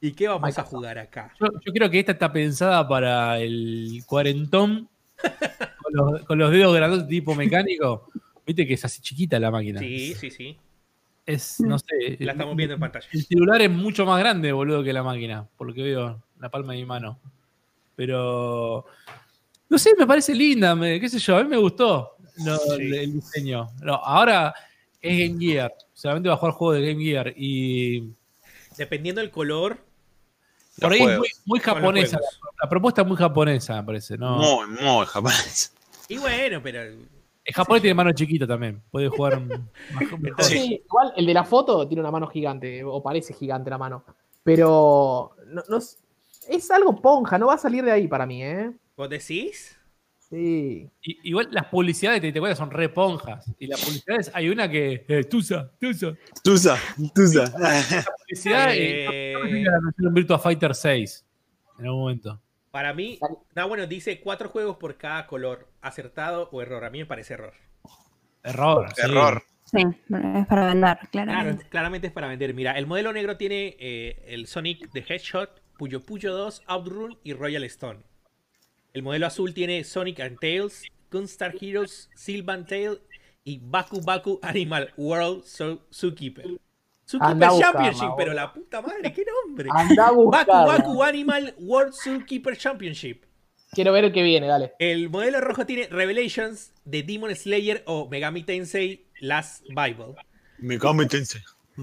¿Y 0.00 0.12
qué 0.12 0.28
vamos 0.28 0.56
a 0.56 0.62
jugar 0.62 0.98
acá? 0.98 1.34
Yo, 1.40 1.72
creo 1.72 1.90
que 1.90 1.98
esta 1.98 2.12
está 2.12 2.32
pensada 2.32 2.86
para 2.88 3.38
el 3.38 4.02
cuarentón 4.06 4.88
con, 6.26 6.38
los, 6.38 6.50
dedos 6.52 6.74
grandes 6.74 7.08
tipo 7.08 7.34
mecánico. 7.34 8.08
Viste 8.46 8.66
que 8.66 8.74
es 8.74 8.84
así 8.84 9.00
chiquita 9.00 9.38
la 9.38 9.50
máquina. 9.50 9.80
Sí, 9.80 10.14
sí, 10.14 10.30
sí. 10.30 10.56
Es, 11.24 11.60
no 11.60 11.78
sé. 11.78 12.16
La 12.18 12.32
estamos 12.32 12.56
viendo 12.56 12.74
en 12.74 12.80
pantalla. 12.80 13.08
El 13.12 13.24
celular 13.24 13.62
es 13.62 13.70
mucho 13.70 14.04
más 14.04 14.18
grande, 14.18 14.52
boludo, 14.52 14.82
que 14.82 14.92
la 14.92 15.04
máquina, 15.04 15.48
por 15.56 15.68
lo 15.68 15.74
que 15.74 15.82
veo 15.82 16.22
la 16.40 16.50
palma 16.50 16.72
de 16.72 16.80
mi 16.80 16.86
mano. 16.86 17.20
Pero. 17.94 18.86
No 19.72 19.78
sé, 19.78 19.94
me 19.98 20.06
parece 20.06 20.34
linda, 20.34 20.76
qué 20.78 21.08
sé 21.08 21.18
yo, 21.18 21.34
a 21.34 21.42
mí 21.42 21.48
me 21.48 21.56
gustó 21.56 22.14
el, 22.78 23.14
diseño. 23.14 23.70
ahora 24.02 24.54
es 25.00 25.30
Game 25.30 25.42
Gear, 25.42 25.72
solamente 25.94 26.28
va 26.28 26.34
a 26.34 26.36
jugar 26.36 26.54
juego 26.54 26.72
de 26.74 26.92
Game 26.92 27.02
Gear 27.02 27.32
y. 27.34 28.12
Dependiendo 28.76 29.22
del 29.22 29.30
color. 29.30 29.78
Por 30.78 30.92
ahí 30.92 31.00
es 31.00 31.40
muy, 31.46 31.58
japonesa. 31.58 32.20
La, 32.62 32.68
propuesta 32.68 33.00
es 33.00 33.08
muy 33.08 33.16
japonesa, 33.16 33.76
me 33.76 33.84
parece, 33.84 34.18
¿no? 34.18 34.36
Muy, 34.36 34.66
muy 34.66 35.06
japonesa. 35.06 35.70
Y 36.06 36.18
bueno, 36.18 36.60
pero 36.62 36.82
el 36.82 37.54
japonés 37.54 37.80
tiene 37.80 37.94
mano 37.94 38.12
chiquita 38.12 38.46
también. 38.46 38.82
Puede 38.90 39.08
jugar 39.08 39.40
Sí, 40.40 40.82
igual 40.84 41.14
el 41.16 41.24
de 41.24 41.32
la 41.32 41.44
foto 41.44 41.88
tiene 41.88 42.02
una 42.02 42.10
mano 42.10 42.26
gigante, 42.26 42.84
o 42.84 43.02
parece 43.02 43.32
gigante 43.32 43.70
la 43.70 43.78
mano. 43.78 44.04
Pero 44.42 45.34
no, 45.46 45.78
es 45.78 46.70
algo 46.70 47.00
ponja, 47.00 47.38
no 47.38 47.46
va 47.46 47.54
a 47.54 47.58
salir 47.58 47.82
de 47.82 47.92
ahí 47.92 48.06
para 48.06 48.26
mí, 48.26 48.44
¿eh? 48.44 48.70
¿Vos 48.96 49.08
decís? 49.08 49.78
Sí. 50.18 50.90
igual 51.02 51.48
las 51.50 51.66
publicidades 51.66 52.22
te, 52.22 52.32
te 52.32 52.54
son 52.54 52.70
re 52.70 52.88
ponjas. 52.88 53.52
Y 53.58 53.66
las 53.66 53.84
publicidades, 53.84 54.30
hay 54.34 54.48
una 54.48 54.68
que. 54.70 55.04
Eh, 55.06 55.24
tusa, 55.24 55.70
tusa. 55.78 56.14
Tusa, 56.42 56.78
tusa. 57.14 57.52
La 57.58 58.04
publicidad 58.16 58.68
eh... 58.72 59.34
un 59.98 60.14
Virtua 60.14 60.38
Fighter 60.38 60.74
6 60.74 61.26
en 61.78 61.86
algún 61.86 62.00
momento. 62.00 62.40
Para 62.70 62.94
mí, 62.94 63.18
no, 63.54 63.68
bueno, 63.68 63.86
dice 63.86 64.20
cuatro 64.20 64.48
juegos 64.48 64.78
por 64.78 64.96
cada 64.96 65.26
color. 65.26 65.68
¿Acertado 65.82 66.48
o 66.52 66.62
error? 66.62 66.84
A 66.84 66.90
mí 66.90 67.00
me 67.00 67.06
parece 67.06 67.34
error. 67.34 67.52
Error. 68.42 68.88
Error. 68.96 69.42
Sí, 69.64 69.82
es 69.82 70.46
para 70.46 70.66
vender, 70.66 70.98
claramente. 71.10 71.66
claramente 71.68 72.06
es 72.06 72.12
para 72.12 72.28
vender. 72.28 72.54
Mira, 72.54 72.72
el 72.72 72.86
modelo 72.86 73.12
negro 73.12 73.36
tiene 73.36 73.76
eh, 73.78 74.24
el 74.26 74.46
Sonic 74.46 74.90
de 74.92 75.04
Headshot, 75.06 75.62
Puyo 75.76 76.04
Puyo 76.04 76.32
2, 76.32 76.62
Outrun 76.66 77.18
y 77.22 77.34
Royal 77.34 77.64
Stone. 77.64 78.00
El 78.94 79.02
modelo 79.02 79.26
azul 79.26 79.54
tiene 79.54 79.84
Sonic 79.84 80.20
and 80.20 80.38
Tails, 80.38 80.84
Gunstar 81.10 81.54
Heroes, 81.58 82.10
Sylvan 82.14 82.66
Tail 82.66 83.00
y 83.42 83.58
Baku 83.62 84.02
Baku 84.02 84.38
Animal 84.42 84.92
World 84.98 85.44
Zookeeper. 85.44 86.44
Zookeeper 87.06 87.48
Championship, 87.58 88.10
pero 88.18 88.34
la 88.34 88.52
puta 88.52 88.82
madre, 88.82 89.12
qué 89.14 89.24
nombre. 89.46 89.70
Baku 89.96 90.30
Baku 90.30 91.02
Animal 91.02 91.54
World 91.58 91.94
Zookeeper 91.94 92.56
Championship. 92.58 93.24
Quiero 93.70 93.92
ver 93.94 94.04
el 94.04 94.12
que 94.12 94.22
viene, 94.22 94.46
dale. 94.46 94.74
El 94.78 95.08
modelo 95.08 95.40
rojo 95.40 95.64
tiene 95.64 95.86
Revelations 95.86 96.74
de 96.84 97.02
Demon 97.02 97.34
Slayer 97.34 97.82
o 97.86 98.06
Megami 98.10 98.42
Tensei 98.42 99.06
Last 99.20 99.62
Bible. 99.68 100.16
Megami 100.58 101.06
Tensei. 101.06 101.40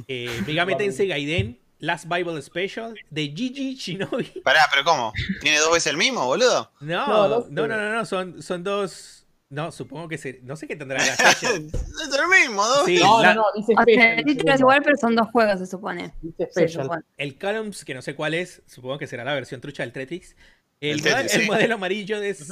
Eh, 0.08 0.44
Megami 0.46 0.78
Tensei 0.78 1.08
Gaiden 1.08 1.58
Last 1.80 2.06
Bible 2.08 2.42
Special 2.42 2.94
de 3.10 3.34
Gigi 3.36 3.76
Shinobi. 3.76 4.42
Pará, 4.44 4.62
pero 4.72 4.84
¿cómo? 4.84 5.14
¿Tiene 5.42 5.60
dos 5.60 5.72
veces 5.72 5.88
el 5.88 5.98
mismo, 5.98 6.26
boludo? 6.26 6.72
No, 6.82 7.28
no, 7.28 7.48
no, 7.50 7.68
no, 7.68 7.94
no, 7.94 8.06
son, 8.06 8.42
son 8.42 8.64
dos. 8.64 9.26
No, 9.50 9.72
supongo 9.72 10.08
que 10.08 10.20
se, 10.20 10.42
no 10.44 10.56
sé 10.56 10.68
qué 10.68 10.76
tendrá 10.76 11.00
la 11.00 11.14
es 11.14 11.44
el 11.44 11.62
mismo, 11.62 12.64
¿no? 12.64 12.86
Sí, 12.86 13.00
no, 13.00 13.24
no, 13.24 13.34
no, 13.34 13.46
dice 13.56 13.74
o 13.76 13.84
sea, 13.84 14.14
el 14.14 14.24
título 14.24 14.54
es 14.54 14.60
igual, 14.60 14.82
pero 14.84 14.96
son 14.96 15.16
dos 15.16 15.28
juegos, 15.32 15.58
se 15.60 15.66
supone. 15.66 16.14
Dice 16.22 16.50
special. 16.52 17.04
El 17.18 17.40
Columns, 17.40 17.84
que 17.84 17.96
no 17.96 18.04
sé 18.04 18.14
cuál 18.14 18.36
es, 18.36 18.62
supongo 18.68 19.00
que 19.00 19.08
será 19.08 19.24
la 19.24 19.34
versión 19.34 19.60
trucha 19.60 19.82
del 19.82 19.92
Tetris. 19.92 20.36
El, 20.80 21.06
el, 21.06 21.48
modelo 21.48 21.76
amarillo 21.76 22.22
es. 22.22 22.48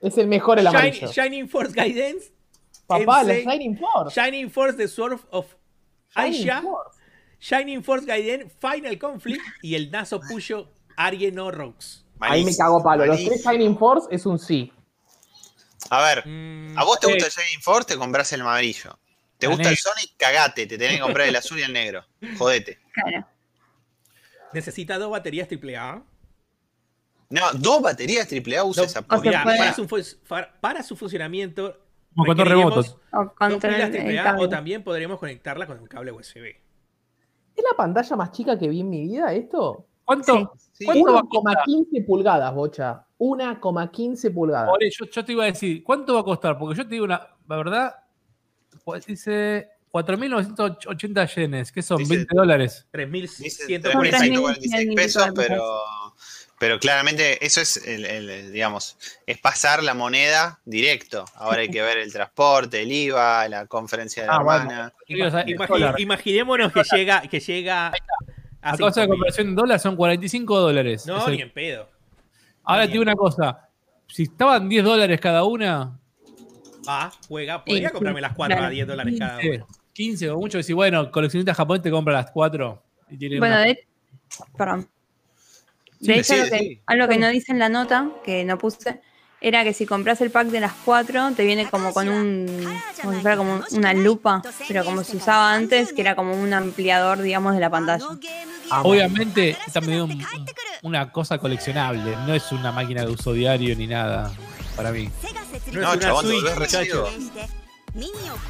Es 0.00 0.18
el 0.18 0.26
mejor 0.26 0.58
el 0.58 0.66
amarillo. 0.66 1.12
Shining 1.12 1.48
Force 1.48 1.72
Guidance. 1.72 2.32
Papá, 2.86 3.22
la 3.22 3.34
Shining 3.34 3.78
Force. 3.78 4.20
Shining 4.20 4.50
Force, 4.50 4.76
The 4.76 4.88
Sword 4.88 5.20
of 5.30 5.54
Aisha. 6.14 6.62
Shining 7.42 7.82
Force 7.82 8.06
Gaiden, 8.06 8.48
Final 8.60 8.98
Conflict 9.00 9.42
y 9.62 9.74
el 9.74 9.90
Naso 9.90 10.20
Puyo 10.20 10.68
Arien 10.96 11.34
No 11.34 11.50
Rocks. 11.50 12.04
Ahí 12.20 12.44
me 12.44 12.56
cago 12.56 12.80
palo. 12.80 13.04
Los 13.04 13.24
tres 13.24 13.44
Shining 13.44 13.76
Force 13.76 14.06
es 14.12 14.24
un 14.26 14.38
sí. 14.38 14.72
A 15.90 16.02
ver, 16.02 16.22
mm, 16.24 16.78
¿a 16.78 16.84
vos 16.84 17.00
te 17.00 17.08
gusta 17.08 17.26
el 17.26 17.32
Shining 17.32 17.60
Force? 17.60 17.88
Te 17.88 17.98
compras 17.98 18.32
el 18.32 18.42
amarillo. 18.42 18.96
¿Te 19.38 19.48
gusta 19.48 19.68
el 19.70 19.76
Sonic? 19.76 20.16
Cagate, 20.16 20.68
te 20.68 20.78
tenés 20.78 20.98
que 20.98 21.02
comprar 21.02 21.26
el 21.26 21.34
azul 21.34 21.58
y 21.58 21.62
el 21.62 21.72
negro. 21.72 22.06
Jodete. 22.38 22.78
Claro. 22.92 23.26
¿Necesita 24.52 24.96
dos 24.98 25.10
baterías 25.10 25.48
AAA? 25.50 26.04
No, 27.28 27.52
dos 27.54 27.82
baterías 27.82 28.28
AAA 28.30 28.62
usa 28.62 28.84
esa 28.84 29.02
para, 29.02 29.74
su, 29.74 29.88
para, 30.60 30.82
su 30.84 30.94
funcionamiento. 30.94 31.76
O 32.16 32.24
control 32.24 32.48
remotos. 32.48 32.98
O, 33.10 33.34
o 34.38 34.48
también 34.48 34.84
podríamos 34.84 35.18
conectarla 35.18 35.66
con 35.66 35.80
un 35.80 35.86
cable 35.88 36.12
USB. 36.12 36.61
¿Es 37.56 37.64
la 37.64 37.76
pantalla 37.76 38.16
más 38.16 38.32
chica 38.32 38.58
que 38.58 38.68
vi 38.68 38.80
en 38.80 38.90
mi 38.90 39.02
vida 39.02 39.32
esto? 39.32 39.86
¿Cuánto? 40.04 40.54
1,15 40.80 42.06
pulgadas, 42.06 42.54
bocha. 42.54 43.06
1,15 43.18 44.34
pulgadas. 44.34 44.70
Eso 44.80 45.04
yo 45.06 45.24
te 45.24 45.32
iba 45.32 45.44
a 45.44 45.46
decir, 45.46 45.84
¿cuánto 45.84 46.14
va 46.14 46.20
a 46.20 46.24
costar? 46.24 46.58
Porque 46.58 46.78
yo 46.78 46.84
te 46.84 46.94
digo 46.94 47.04
una, 47.04 47.28
la 47.48 47.56
verdad, 47.56 47.94
pues 48.84 49.06
dice 49.06 49.68
4.980 49.92 51.34
yenes, 51.34 51.70
que 51.70 51.82
son 51.82 51.98
20 51.98 52.26
dólares. 52.34 52.88
3.146 52.92 54.96
pesos, 54.96 55.28
pero 55.36 55.62
pero 56.62 56.78
claramente 56.78 57.44
eso 57.44 57.60
es, 57.60 57.76
el, 57.88 58.52
digamos, 58.52 58.96
es 59.26 59.36
pasar 59.38 59.82
la 59.82 59.94
moneda 59.94 60.60
directo. 60.64 61.24
Ahora 61.34 61.62
hay 61.62 61.68
que 61.68 61.82
ver 61.82 61.98
el 61.98 62.12
transporte, 62.12 62.82
el 62.82 62.92
IVA, 62.92 63.48
la 63.48 63.66
conferencia 63.66 64.22
de 64.22 64.28
la 64.28 64.92
ah, 65.08 65.44
imaginémonos 65.98 66.72
que 66.72 66.84
llega, 66.84 67.22
que 67.22 67.40
llega 67.40 67.92
a 68.60 68.78
cosa 68.78 69.00
de 69.00 69.08
conversión 69.08 69.48
en 69.48 69.56
dólares 69.56 69.82
son 69.82 69.96
45 69.96 70.60
dólares. 70.60 71.04
No, 71.04 71.26
ni 71.26 71.42
en 71.42 71.50
pedo. 71.50 71.88
Ahora 72.62 72.86
te 72.86 72.92
digo 72.92 73.02
una 73.02 73.16
cosa. 73.16 73.68
Si 74.06 74.22
estaban 74.22 74.68
10 74.68 74.84
dólares 74.84 75.20
cada 75.20 75.42
una. 75.42 75.98
Ah, 76.86 77.10
juega. 77.26 77.64
Podría 77.64 77.90
comprarme 77.90 78.20
las 78.20 78.34
4 78.34 78.62
a 78.62 78.70
10 78.70 78.86
dólares 78.86 79.16
cada 79.18 79.38
una. 79.40 79.66
15 79.94 80.30
o 80.30 80.38
mucho 80.38 80.58
decir, 80.58 80.76
bueno, 80.76 81.10
coleccionista 81.10 81.54
japonés 81.54 81.82
te 81.82 81.90
compra 81.90 82.12
las 82.12 82.30
4. 82.30 82.82
bueno, 83.40 83.58
de... 83.58 83.84
perdón. 84.56 84.88
De 86.02 86.18
hecho, 86.18 86.34
algo 86.86 87.08
que 87.08 87.18
no 87.18 87.28
dice 87.28 87.52
en 87.52 87.58
la 87.58 87.68
nota, 87.68 88.10
que 88.24 88.44
no 88.44 88.58
puse, 88.58 89.00
era 89.40 89.64
que 89.64 89.72
si 89.72 89.86
compras 89.86 90.20
el 90.20 90.30
pack 90.30 90.48
de 90.48 90.60
las 90.60 90.72
cuatro, 90.84 91.30
te 91.36 91.44
viene 91.44 91.68
como 91.68 91.92
con 91.92 92.08
un. 92.08 92.46
como 93.00 93.14
si 93.14 93.20
fuera 93.20 93.36
como 93.36 93.60
una 93.72 93.92
lupa, 93.94 94.42
pero 94.68 94.84
como 94.84 95.04
se 95.04 95.16
usaba 95.16 95.52
antes, 95.52 95.92
que 95.92 96.00
era 96.00 96.14
como 96.14 96.34
un 96.34 96.52
ampliador, 96.52 97.22
digamos, 97.22 97.54
de 97.54 97.60
la 97.60 97.70
pantalla. 97.70 98.04
Ah, 98.70 98.82
Obviamente, 98.82 99.56
está 99.66 99.80
medio 99.80 100.08
una 100.82 101.10
cosa 101.12 101.38
coleccionable, 101.38 102.16
no 102.26 102.34
es 102.34 102.50
una 102.52 102.72
máquina 102.72 103.04
de 103.04 103.12
uso 103.12 103.32
diario 103.32 103.74
ni 103.76 103.86
nada, 103.86 104.32
para 104.76 104.92
mí. 104.92 105.08
No, 105.72 105.96
chabón, 105.96 106.26
se 106.68 107.61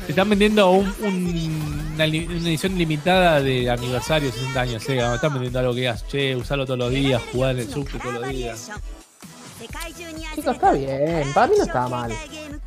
están 0.09 0.31
vendiendo 0.31 0.71
una, 0.71 2.05
edición 2.05 2.79
limitada 2.79 3.41
de 3.41 3.71
aniversario 3.71 4.31
de 4.31 4.35
60 4.39 4.61
años 4.61 4.83
Sega. 4.83 5.15
están 5.15 5.33
vendiendo 5.33 5.59
algo 5.59 5.75
que 5.75 5.81
digas, 5.81 6.07
che, 6.07 6.37
usarlo 6.37 6.65
todos 6.65 6.79
los 6.79 6.91
días, 6.91 7.21
jugar 7.33 7.53
en 7.53 7.61
el 7.61 7.71
subte 7.71 7.99
todos 7.99 8.15
los 8.15 8.29
días. 8.29 8.71
Chicos, 10.35 10.55
está 10.55 10.73
bien. 10.73 11.33
Para 11.35 11.47
mí 11.47 11.55
no 11.59 11.65
está 11.65 11.89
mal. 11.89 12.13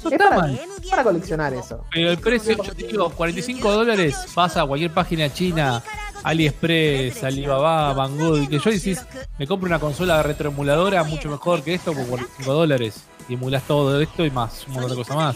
No 0.03 0.09
está 0.09 0.29
para, 0.29 0.41
mal. 0.41 0.59
para 0.89 1.03
coleccionar 1.03 1.53
eso. 1.53 1.83
Pero 1.91 2.11
el 2.11 2.17
precio, 2.17 2.61
yo 2.61 2.73
te 2.73 2.87
digo, 2.87 3.09
45 3.09 3.71
dólares, 3.71 4.15
vas 4.35 4.55
a 4.55 4.65
cualquier 4.65 4.91
página 4.91 5.31
china, 5.33 5.83
AliExpress, 6.23 7.23
Alibaba, 7.23 7.93
Banggood, 7.93 8.43
y 8.43 8.47
que 8.47 8.59
yo 8.59 8.71
decís, 8.71 9.01
me 9.37 9.47
compro 9.47 9.67
una 9.67 9.79
consola 9.79 10.21
retroemuladora 10.23 11.03
mucho 11.03 11.29
mejor 11.29 11.63
que 11.63 11.73
esto 11.73 11.93
por 11.93 12.05
45 12.05 12.53
dólares. 12.53 13.03
Y 13.27 13.33
emulas 13.33 13.63
todo 13.63 13.99
esto 13.99 14.23
y 14.23 14.29
más, 14.29 14.65
un 14.67 14.73
montón 14.73 14.91
de 14.91 14.97
cosas 14.97 15.15
más. 15.15 15.35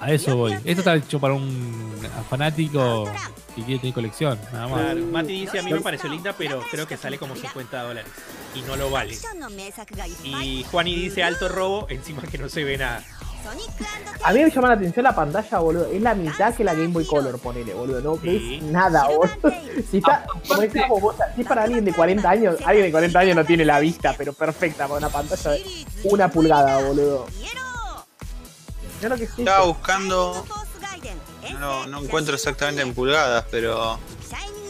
A 0.00 0.12
eso 0.12 0.36
voy. 0.36 0.52
Esto 0.52 0.80
está 0.80 0.94
hecho 0.96 1.18
para 1.18 1.34
un 1.34 1.94
fanático 2.28 3.10
que 3.54 3.62
quiere 3.62 3.80
tener 3.80 3.94
colección, 3.94 4.38
nada 4.52 4.68
más. 4.68 4.80
Claro, 4.80 5.00
Mati 5.06 5.40
dice, 5.40 5.58
a 5.58 5.62
mí 5.62 5.72
me 5.72 5.80
pareció 5.80 6.10
linda, 6.10 6.34
pero 6.36 6.60
creo 6.70 6.86
que 6.86 6.96
sale 6.96 7.18
como 7.18 7.34
50 7.34 7.82
dólares. 7.82 8.10
Y 8.54 8.60
no 8.62 8.76
lo 8.76 8.90
vale. 8.90 9.16
Y 10.24 10.64
Juani 10.70 10.94
dice 10.94 11.22
alto 11.22 11.48
robo, 11.48 11.86
encima 11.88 12.22
que 12.22 12.38
no 12.38 12.48
se 12.48 12.64
ve 12.64 12.76
nada. 12.76 13.02
A 14.24 14.32
mí 14.32 14.42
me 14.42 14.50
llama 14.50 14.68
la 14.68 14.74
atención 14.74 15.04
la 15.04 15.14
pantalla, 15.14 15.58
boludo. 15.58 15.86
Es 15.86 16.02
la 16.02 16.14
mitad 16.14 16.52
que 16.54 16.64
la 16.64 16.74
Game 16.74 16.88
Boy 16.88 17.06
Color, 17.06 17.38
ponele, 17.38 17.74
boludo. 17.74 18.00
No 18.00 18.16
Sí. 18.20 18.60
nada, 18.62 19.08
boludo. 19.08 19.30
Si 19.90 19.98
está, 19.98 20.26
como 20.48 20.60
decíamos 20.62 21.00
vos, 21.00 21.16
si 21.34 21.42
es 21.42 21.46
para 21.46 21.62
alguien 21.62 21.84
de 21.84 21.92
40 21.92 22.28
años, 22.28 22.56
alguien 22.64 22.86
de 22.86 22.90
40 22.90 23.18
años 23.18 23.36
no 23.36 23.44
tiene 23.44 23.64
la 23.64 23.78
vista, 23.78 24.14
pero 24.18 24.32
perfecta 24.32 24.88
para 24.88 24.98
una 24.98 25.08
pantalla 25.10 25.50
de 25.52 25.62
una 26.04 26.28
pulgada, 26.28 26.82
boludo. 26.82 27.26
Lo 29.02 29.16
que. 29.16 29.24
Estaba 29.24 29.64
buscando. 29.64 30.44
No, 31.60 31.86
no 31.86 32.02
encuentro 32.02 32.34
exactamente 32.34 32.82
en 32.82 32.94
pulgadas, 32.94 33.44
pero. 33.50 33.98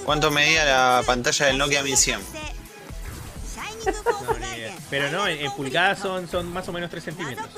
¿Cuánto 0.05 0.31
medía 0.31 0.65
la 0.65 1.03
pantalla 1.05 1.47
del 1.47 1.59
Nokia 1.59 1.83
1100? 1.83 2.21
No, 3.85 4.39
ni 4.39 4.47
idea. 4.57 4.75
Pero 4.91 5.11
no, 5.11 5.27
en, 5.27 5.41
en 5.41 5.53
pulgadas 5.53 5.99
son, 6.01 6.29
son 6.29 6.53
más 6.53 6.69
o 6.69 6.73
menos 6.73 6.91
3 6.91 7.05
centímetros. 7.05 7.49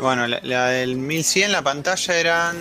Bueno, 0.00 0.26
la, 0.26 0.40
la 0.42 0.66
del 0.68 0.96
1100, 0.96 1.52
la 1.52 1.62
pantalla 1.62 2.14
eran. 2.16 2.56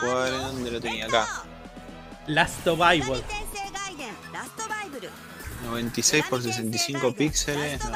¿cuál- 0.00 0.40
¿Dónde 0.42 0.70
lo 0.70 0.80
tenía? 0.80 1.06
Acá. 1.06 1.44
Last 2.26 2.62
Survival. 2.64 3.24
96 5.64 6.24
por 6.28 6.42
65 6.42 7.14
píxeles. 7.14 7.84
No. 7.84 7.90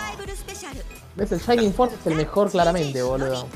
¿Ves? 1.16 1.32
El 1.32 1.40
Shining 1.40 1.72
Force 1.72 1.96
es 1.96 2.06
el 2.06 2.14
mejor, 2.14 2.50
claramente, 2.50 3.02
boludo. 3.02 3.48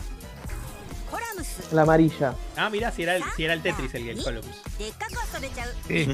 La 1.72 1.82
amarilla. 1.82 2.34
Ah, 2.56 2.70
mira, 2.70 2.90
si 2.90 3.02
era 3.02 3.16
el, 3.16 3.24
si 3.36 3.44
era 3.44 3.52
el 3.52 3.62
Tetris 3.62 3.94
el 3.94 4.06
Game 4.06 4.22
Columns. 4.22 4.62
Sí. 5.86 6.06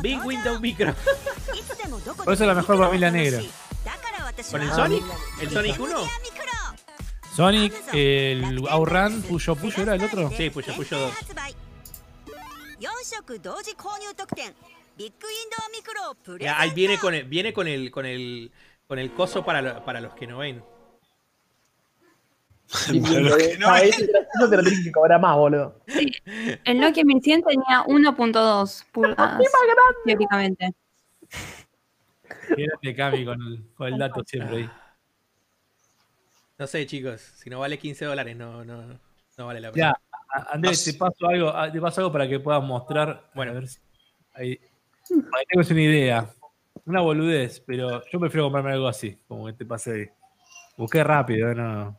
Big 0.00 0.24
Window 0.24 0.60
Micro. 0.60 0.94
Por 2.24 2.34
eso 2.34 2.46
la 2.46 2.54
mejor 2.54 2.78
familia 2.78 3.10
negra. 3.10 3.40
¿Con 4.50 4.62
el 4.62 4.70
Sonic? 4.70 5.04
¿El 5.40 5.50
Sonic 5.50 5.80
1? 5.80 6.08
Sonic, 7.34 7.74
el 7.92 8.64
Outrun, 8.68 9.22
Puyo 9.22 9.56
Puyo 9.56 9.82
era 9.82 9.94
el 9.96 10.04
otro. 10.04 10.30
Sí, 10.36 10.50
Puyo 10.50 10.74
Puyo 10.74 10.98
2. 10.98 11.14
Ya, 16.40 16.60
ahí 16.60 16.70
viene 16.70 16.98
con 16.98 17.14
el, 17.14 17.24
viene 17.24 17.52
con 17.52 17.66
el, 17.66 17.90
con 17.90 18.06
el, 18.06 18.52
con 18.86 18.98
el 18.98 19.12
coso 19.12 19.44
para, 19.44 19.62
lo- 19.62 19.84
para 19.84 20.00
los 20.00 20.14
que 20.14 20.26
no 20.26 20.38
ven. 20.38 20.62
Para 23.02 23.20
los 23.20 23.36
que 23.36 23.58
no 23.58 23.72
ven. 23.72 23.84
ese- 23.88 24.04
Eso 24.04 24.50
te 24.50 24.56
lo 24.56 24.62
tienen 24.62 24.84
que 24.84 24.92
cobrar 24.92 25.20
más, 25.20 25.36
boludo. 25.36 25.80
El 26.64 26.80
Nokia 26.80 27.04
1100 27.04 27.42
tenía 27.42 27.84
1.2 27.86 28.84
pulgadas, 28.90 29.40
teóricamente. 30.04 30.74
Quédate 32.56 32.94
Cami 32.94 33.24
con 33.24 33.40
el, 33.42 33.64
con 33.74 33.88
el 33.92 33.98
dato 33.98 34.22
siempre 34.26 34.56
ahí. 34.56 34.70
No 36.58 36.66
sé, 36.66 36.86
chicos, 36.86 37.20
si 37.20 37.50
no 37.50 37.60
vale 37.60 37.78
15 37.78 38.04
dólares, 38.06 38.36
no, 38.36 38.64
no, 38.64 38.98
no 39.36 39.46
vale 39.46 39.60
la 39.60 39.72
pena. 39.72 39.92
Ya, 40.34 40.46
Andrés, 40.50 40.84
te 40.84 40.94
paso 40.94 41.26
algo, 41.28 41.52
te 41.72 41.80
paso 41.80 42.00
algo 42.00 42.12
para 42.12 42.28
que 42.28 42.40
puedas 42.40 42.62
mostrar. 42.62 43.30
Bueno. 43.34 43.52
a 43.52 43.54
ver 43.54 43.68
si- 43.68 43.78
ahí. 44.34 44.56
Para 45.30 45.42
que 45.42 45.46
tengas 45.50 45.70
una 45.70 45.80
idea. 45.82 46.28
Una 46.86 47.00
boludez, 47.00 47.60
pero 47.66 48.02
yo 48.10 48.20
prefiero 48.20 48.44
comprarme 48.44 48.72
algo 48.72 48.86
así, 48.88 49.18
como 49.26 49.46
que 49.46 49.54
te 49.54 49.64
pasé 49.64 49.92
ahí. 49.92 50.06
Busqué 50.76 51.02
rápido, 51.02 51.54
no. 51.54 51.98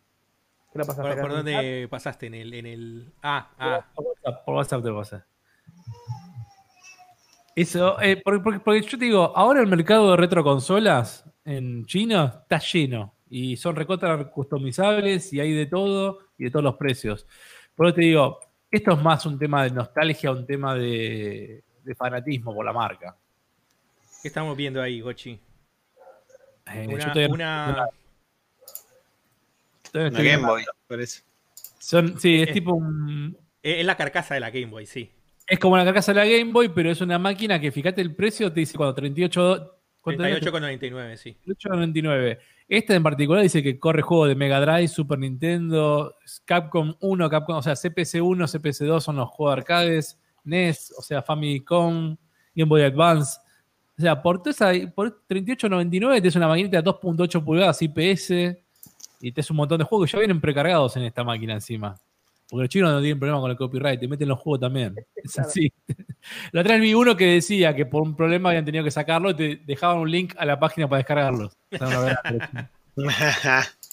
¿Qué 0.71 0.79
la 0.79 0.85
pasaste 0.85 1.11
¿Por, 1.13 1.21
por 1.21 1.31
dónde 1.31 1.87
pasaste? 1.89 2.27
En 2.27 2.33
el, 2.35 2.53
en 2.53 2.65
el. 2.65 3.13
Ah, 3.23 3.49
ah. 3.57 3.85
Por 3.95 4.05
WhatsApp, 4.05 4.45
por 4.45 4.55
WhatsApp 4.55 4.83
te 4.83 4.91
pasa. 4.91 5.25
Eso, 7.55 7.99
eh, 8.01 8.21
porque, 8.23 8.39
porque- 8.41 8.59
porque 8.59 8.81
yo 8.81 8.97
te 8.97 9.05
digo, 9.05 9.31
ahora 9.35 9.61
el 9.61 9.67
mercado 9.67 10.11
de 10.11 10.17
retroconsolas 10.17 11.23
en 11.45 11.85
China 11.85 12.39
está 12.41 12.59
lleno 12.59 13.13
y 13.29 13.55
son 13.55 13.75
recontra 13.75 14.29
customizables 14.29 15.31
y 15.31 15.39
hay 15.39 15.53
de 15.53 15.65
todo 15.65 16.19
y 16.37 16.43
de 16.45 16.51
todos 16.51 16.63
los 16.63 16.75
precios. 16.75 17.25
Por 17.73 17.87
eso 17.87 17.95
te 17.95 18.01
digo, 18.01 18.39
esto 18.69 18.91
es 18.91 19.01
más 19.01 19.25
un 19.25 19.39
tema 19.39 19.63
de 19.63 19.71
nostalgia, 19.71 20.31
un 20.31 20.45
tema 20.45 20.75
de, 20.75 21.63
de 21.81 21.95
fanatismo 21.95 22.53
por 22.53 22.65
la 22.65 22.73
marca. 22.73 23.15
¿Qué 24.25 24.29
estamos 24.29 24.57
viendo 24.57 24.81
ahí, 24.81 25.01
Gochi? 25.01 25.39
Eh, 26.73 26.87
Una, 27.29 27.85
una- 29.93 30.09
Game 30.09 30.19
viendo- 30.19 30.47
Boy, 30.47 30.63
parece. 30.87 31.21
Son, 31.77 32.19
sí, 32.19 32.41
es 32.41 32.49
Eh. 32.49 32.53
tipo 32.53 32.73
un, 32.73 33.37
eh, 33.61 33.81
es 33.81 33.85
la 33.85 33.95
carcasa 33.95 34.33
de 34.33 34.39
la 34.39 34.49
Game 34.49 34.65
Boy, 34.65 34.87
sí. 34.87 35.11
es 35.45 35.59
como 35.59 35.77
la 35.77 35.85
carcasa 35.85 36.11
de 36.11 36.19
la 36.21 36.25
Game 36.25 36.51
Boy, 36.51 36.69
pero 36.69 36.89
es 36.89 37.01
una 37.01 37.19
máquina 37.19 37.61
que 37.61 37.71
fíjate 37.71 38.01
el 38.01 38.15
precio, 38.15 38.51
te 38.51 38.61
dice 38.61 38.75
cuando 38.75 38.95
38 38.95 39.43
do- 39.43 39.77
¿cuánto 40.01 40.23
era? 40.25 40.39
38,99, 40.39 41.17
sí. 41.17 41.37
8.99. 41.45 42.39
Este 42.67 42.95
en 42.95 43.03
particular 43.03 43.43
dice 43.43 43.61
que 43.61 43.77
corre 43.77 44.01
juegos 44.01 44.29
de 44.29 44.33
Mega 44.33 44.59
Drive, 44.59 44.87
Super 44.87 45.19
Nintendo, 45.19 46.15
Capcom 46.45 46.95
1, 46.99 47.29
Capcom, 47.29 47.57
o 47.57 47.61
sea, 47.61 47.75
CPC 47.75 48.21
1, 48.21 48.47
CPC 48.47 48.85
2 48.85 49.03
son 49.03 49.17
los 49.17 49.29
juegos 49.29 49.55
de 49.55 49.59
arcades, 49.61 50.19
NES, 50.45 50.95
o 50.97 51.03
sea, 51.03 51.21
Famicom, 51.21 52.17
Game 52.55 52.69
Boy 52.69 52.81
Advance. 52.81 53.39
O 53.97 54.01
sea, 54.01 54.21
por, 54.21 54.39
toda 54.43 54.51
esa- 54.51 54.91
por 54.93 55.21
38.99 55.27 56.21
te 56.21 56.27
es 56.27 56.35
una 56.35 56.47
maquinita 56.47 56.77
de 56.77 56.83
2.8 56.83 57.43
pulgadas 57.43 57.81
IPS 57.81 58.57
y 59.21 59.31
te 59.31 59.41
es 59.41 59.49
un 59.49 59.57
montón 59.57 59.77
de 59.77 59.85
juegos 59.85 60.07
que 60.09 60.13
ya 60.13 60.19
vienen 60.19 60.41
precargados 60.41 60.95
en 60.97 61.03
esta 61.03 61.23
máquina 61.23 61.53
encima. 61.53 61.95
Porque 62.49 62.63
los 62.63 62.69
chinos 62.69 62.91
no 62.91 62.99
tienen 62.99 63.17
problema 63.17 63.39
con 63.41 63.49
el 63.49 63.57
copyright, 63.57 63.99
te 63.99 64.07
meten 64.07 64.27
los 64.27 64.39
juegos 64.39 64.59
también. 64.61 64.95
Es 65.15 65.39
así. 65.39 65.71
La 66.51 66.61
otra 66.61 66.73
vez 66.73 66.81
vi 66.81 66.93
uno 66.93 67.15
que 67.15 67.25
decía 67.25 67.75
que 67.75 67.85
por 67.85 68.01
un 68.03 68.15
problema 68.15 68.49
habían 68.49 68.65
tenido 68.65 68.83
que 68.83 68.91
sacarlo 68.91 69.29
y 69.31 69.33
te 69.35 69.55
dejaban 69.65 69.97
un 69.99 70.11
link 70.11 70.33
a 70.37 70.45
la 70.45 70.59
página 70.59 70.87
para 70.87 70.97
descargarlos. 70.97 71.57
O 71.71 71.77
sea, 71.77 71.87
una 71.87 71.99
verdad, 71.99 72.69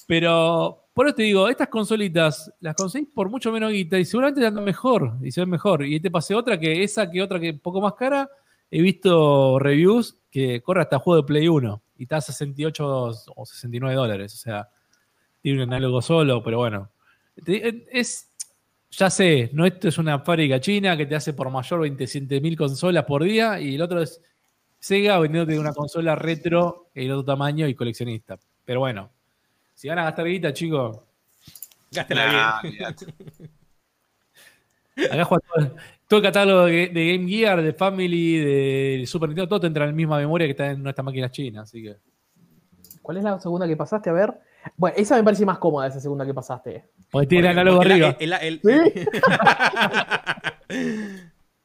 Pero 0.07 0.85
por 0.95 1.07
eso 1.07 1.15
te 1.15 1.23
digo, 1.23 1.49
estas 1.49 1.69
consolitas 1.69 2.53
las 2.61 2.75
conseguís 2.75 3.09
por 3.15 3.29
mucho 3.31 3.51
menos 3.53 3.73
guita 3.73 3.99
y 3.99 4.05
seguramente 4.05 4.41
te 4.41 4.47
andan 4.47 4.65
mejor 4.65 5.15
y 5.23 5.31
se 5.31 5.41
ven 5.41 5.51
mejor. 5.51 5.85
Y 5.85 6.01
te 6.01 6.11
pasé 6.11 6.35
otra 6.35 6.59
que 6.59 6.83
esa 6.83 7.11
que 7.11 7.23
otra 7.23 7.39
que 7.41 7.51
un 7.51 7.59
poco 7.61 7.81
más 7.81 7.95
cara. 7.95 8.29
He 8.75 8.81
visto 8.81 9.59
reviews 9.59 10.17
que 10.31 10.63
corre 10.63 10.81
hasta 10.81 10.99
juego 10.99 11.21
de 11.21 11.27
Play 11.27 11.47
1 11.47 11.83
y 11.99 12.05
está 12.05 12.17
a 12.17 12.21
68 12.23 12.87
o 13.37 13.45
69 13.45 13.95
dólares. 13.95 14.33
O 14.33 14.39
sea, 14.39 14.71
tiene 15.43 15.63
un 15.63 15.69
análogo 15.71 16.01
solo, 16.01 16.43
pero 16.43 16.57
bueno. 16.57 16.91
Es, 17.47 18.31
ya 18.91 19.11
sé, 19.11 19.51
no 19.53 19.67
esto 19.67 19.89
es 19.89 19.99
una 19.99 20.21
fábrica 20.21 20.59
china 20.59 20.97
que 20.97 21.05
te 21.05 21.15
hace 21.15 21.35
por 21.35 21.51
mayor 21.51 21.81
27 21.81 22.41
mil 22.41 22.57
consolas 22.57 23.05
por 23.05 23.23
día 23.23 23.61
y 23.61 23.75
el 23.75 23.83
otro 23.83 24.01
es 24.01 24.23
Sega 24.79 25.19
vendiéndote 25.19 25.59
una 25.59 25.75
consola 25.75 26.15
retro 26.15 26.89
en 26.95 27.11
otro 27.11 27.25
tamaño 27.27 27.69
y 27.69 27.75
coleccionista. 27.75 28.39
Pero 28.65 28.81
bueno, 28.81 29.11
si 29.75 29.89
van 29.89 29.99
a 29.99 30.05
gastar 30.05 30.27
guita, 30.27 30.53
chicos, 30.55 30.99
Gástela 31.91 32.33
Nah, 32.33 32.63
bien. 32.63 32.85
acá 35.11 35.25
juega 35.25 35.45
todo, 35.55 35.77
todo 36.13 36.19
el 36.19 36.25
catálogo 36.25 36.65
de, 36.67 36.89
de 36.89 37.17
Game 37.17 37.27
Gear, 37.27 37.63
de 37.63 37.73
Family, 37.73 38.37
de 38.37 39.05
Super 39.07 39.31
Nintendo, 39.31 39.49
todo 39.49 39.61
te 39.61 39.67
entra 39.69 39.85
en 39.85 39.91
la 39.93 39.97
misma 39.97 40.19
memoria 40.19 40.47
que 40.47 40.51
está 40.51 40.71
en 40.71 40.83
nuestras 40.83 41.03
máquinas 41.07 41.31
chinas, 41.31 41.63
así 41.63 41.83
que. 41.83 41.97
¿Cuál 43.01 43.17
es 43.17 43.25
la 43.25 43.41
segunda 43.41 43.67
que 43.67 43.79
pasaste? 43.79 44.11
A 44.11 44.13
ver. 44.13 44.35
Bueno, 44.77 44.95
esa 44.99 45.17
me 45.17 45.25
parece 45.25 45.47
más 45.47 45.57
cómoda, 45.59 45.87
esa 45.87 46.01
segunda 46.01 46.27
que 46.27 46.35
pasaste. 46.35 46.85
Porque 47.11 47.29
tiene 47.29 47.47
el 47.51 47.53
análogo 47.59 47.81
arriba. 47.81 48.15
el- 48.21 48.33
el- 48.35 48.61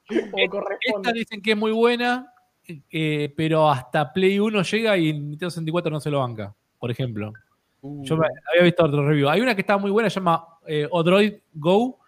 Como 0.07 0.63
Esta 0.79 1.11
dicen 1.11 1.41
que 1.41 1.51
es 1.51 1.57
muy 1.57 1.71
buena, 1.73 2.31
eh, 2.89 3.33
pero 3.35 3.69
hasta 3.69 4.13
Play 4.13 4.39
1 4.39 4.61
llega 4.61 4.97
y 4.97 5.11
Nintendo 5.11 5.49
64 5.49 5.91
no 5.91 5.99
se 5.99 6.09
lo 6.09 6.19
banca, 6.19 6.55
por 6.79 6.89
ejemplo. 6.89 7.33
Yo 7.81 8.15
me- 8.15 8.27
había 8.49 8.63
visto 8.63 8.85
otro 8.85 9.05
review. 9.05 9.27
Hay 9.27 9.41
una 9.41 9.53
que 9.55 9.61
está 9.61 9.77
muy 9.77 9.91
buena, 9.91 10.09
se 10.09 10.21
llama 10.21 10.45
eh, 10.65 10.87
Odroid 10.89 11.33
Go, 11.53 11.99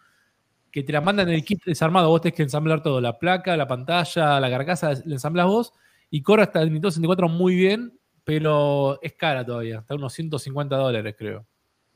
que 0.72 0.84
te 0.84 0.94
la 0.94 1.02
mandan 1.02 1.30
en 1.30 1.36
el 1.36 1.44
kit 1.44 1.64
desarmado. 1.66 2.10
Vos 2.10 2.22
tenés 2.22 2.36
que 2.36 2.44
ensamblar 2.44 2.82
todo: 2.82 3.02
la 3.02 3.18
placa, 3.18 3.56
la 3.58 3.68
pantalla, 3.68 4.40
la 4.40 4.50
carcasa, 4.50 4.94
la 5.06 5.16
ensamblas 5.16 5.48
vos. 5.48 5.74
Y 6.10 6.22
corre 6.22 6.44
hasta 6.44 6.62
el 6.62 6.68
Nintendo 6.68 6.92
64 6.92 7.30
muy 7.30 7.56
bien, 7.56 8.00
pero 8.24 9.00
es 9.02 9.14
cara 9.14 9.46
todavía. 9.46 9.80
Está 9.80 9.94
a 9.94 9.98
unos 9.98 10.14
150 10.14 10.76
dólares, 10.76 11.16
creo. 11.18 11.46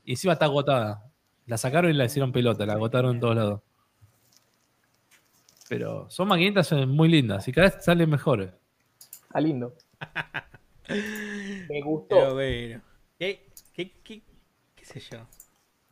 Y 0.03 0.11
encima 0.11 0.33
está 0.33 0.45
agotada. 0.45 1.11
La 1.45 1.57
sacaron 1.57 1.91
y 1.91 1.93
la 1.93 2.05
hicieron 2.05 2.31
pelota, 2.31 2.65
la 2.65 2.73
agotaron 2.73 3.15
en 3.15 3.19
todos 3.19 3.35
lados. 3.35 3.61
Pero 5.69 6.09
son 6.09 6.27
maquinitas 6.27 6.71
eh, 6.71 6.85
muy 6.85 7.09
lindas 7.09 7.47
y 7.47 7.51
cada 7.51 7.69
vez 7.69 7.83
salen 7.83 8.09
mejores. 8.09 8.51
Ah, 9.29 9.41
lindo. 9.41 9.73
Me 11.69 11.81
gustó. 11.81 12.15
Pero 12.15 12.33
bueno. 12.35 12.81
¿Qué, 13.17 13.49
qué, 13.73 13.91
qué, 14.03 14.21
qué 14.75 14.85
sé 14.85 14.99
yo? 14.99 15.25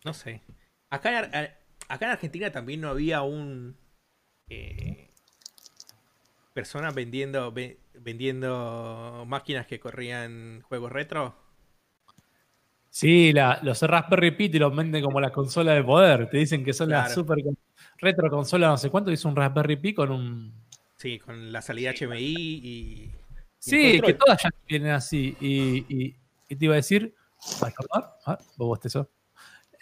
No 0.06 0.14
sé. 0.14 0.42
Acá 0.90 1.24
en, 1.24 1.50
acá 1.92 2.06
en 2.06 2.12
Argentina 2.12 2.52
también 2.52 2.82
no 2.82 2.90
había 2.90 3.22
un. 3.22 3.76
Eh, 4.50 5.10
personas 6.54 6.94
vendiendo, 6.94 7.54
vendiendo 7.94 9.24
máquinas 9.28 9.68
que 9.68 9.80
corrían 9.80 10.62
juegos 10.62 10.92
retro. 10.92 11.36
Sí, 12.90 13.32
la, 13.32 13.60
los 13.64 13.82
Raspberry 13.82 14.32
Pi 14.32 14.50
te 14.50 14.60
los 14.60 14.76
venden 14.76 15.04
como 15.04 15.22
la 15.22 15.32
consola 15.32 15.74
de 15.74 15.84
poder. 15.84 16.30
Te 16.30 16.38
dicen 16.38 16.64
que 16.64 16.74
son 16.74 16.90
las 16.90 17.14
super 17.14 17.38
retro 17.98 18.30
consola, 18.30 18.68
no 18.68 18.78
sé 18.78 18.90
cuánto. 18.90 19.12
Hizo 19.12 19.30
un 19.30 19.36
Raspberry 19.36 19.78
Pi 19.78 19.94
con 19.94 20.12
un. 20.12 20.54
Sí, 20.98 21.20
con 21.20 21.52
la 21.52 21.62
salida 21.62 21.94
HMI 21.98 22.18
y. 22.18 23.12
sí, 23.60 24.02
que 24.02 24.14
todas 24.14 24.44
ya 24.44 24.50
vienen 24.68 24.92
así. 24.92 25.36
Y, 25.40 25.86
y, 26.50 26.56
te 26.56 26.66
iba 26.66 26.74
a 26.74 26.78
decir. 26.78 27.16
¿Vas 27.60 27.74
a 28.26 28.38
vos 28.58 28.80
eso. 28.86 29.10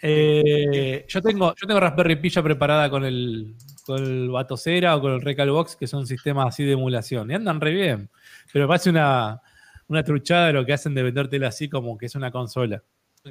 Eh, 0.02 1.04
yo, 1.08 1.20
tengo, 1.20 1.54
yo 1.54 1.66
tengo 1.66 1.80
Raspberry 1.80 2.16
Pi 2.16 2.30
ya 2.30 2.42
preparada 2.42 2.88
con 2.88 3.04
el, 3.04 3.54
con 3.84 4.02
el 4.02 4.30
Batocera 4.30 4.96
o 4.96 5.00
con 5.00 5.12
el 5.12 5.20
Recalbox, 5.20 5.76
que 5.76 5.86
son 5.86 6.06
sistemas 6.06 6.48
así 6.48 6.64
de 6.64 6.72
emulación. 6.72 7.30
Y 7.30 7.34
andan 7.34 7.60
re 7.60 7.72
bien. 7.72 8.10
Pero 8.52 8.64
me 8.64 8.68
parece 8.68 8.90
una, 8.90 9.40
una 9.88 10.02
truchada 10.02 10.52
lo 10.52 10.64
que 10.64 10.72
hacen 10.72 10.94
de 10.94 11.02
vendértela 11.02 11.48
así 11.48 11.68
como 11.68 11.98
que 11.98 12.06
es 12.06 12.14
una 12.14 12.30
consola. 12.30 12.82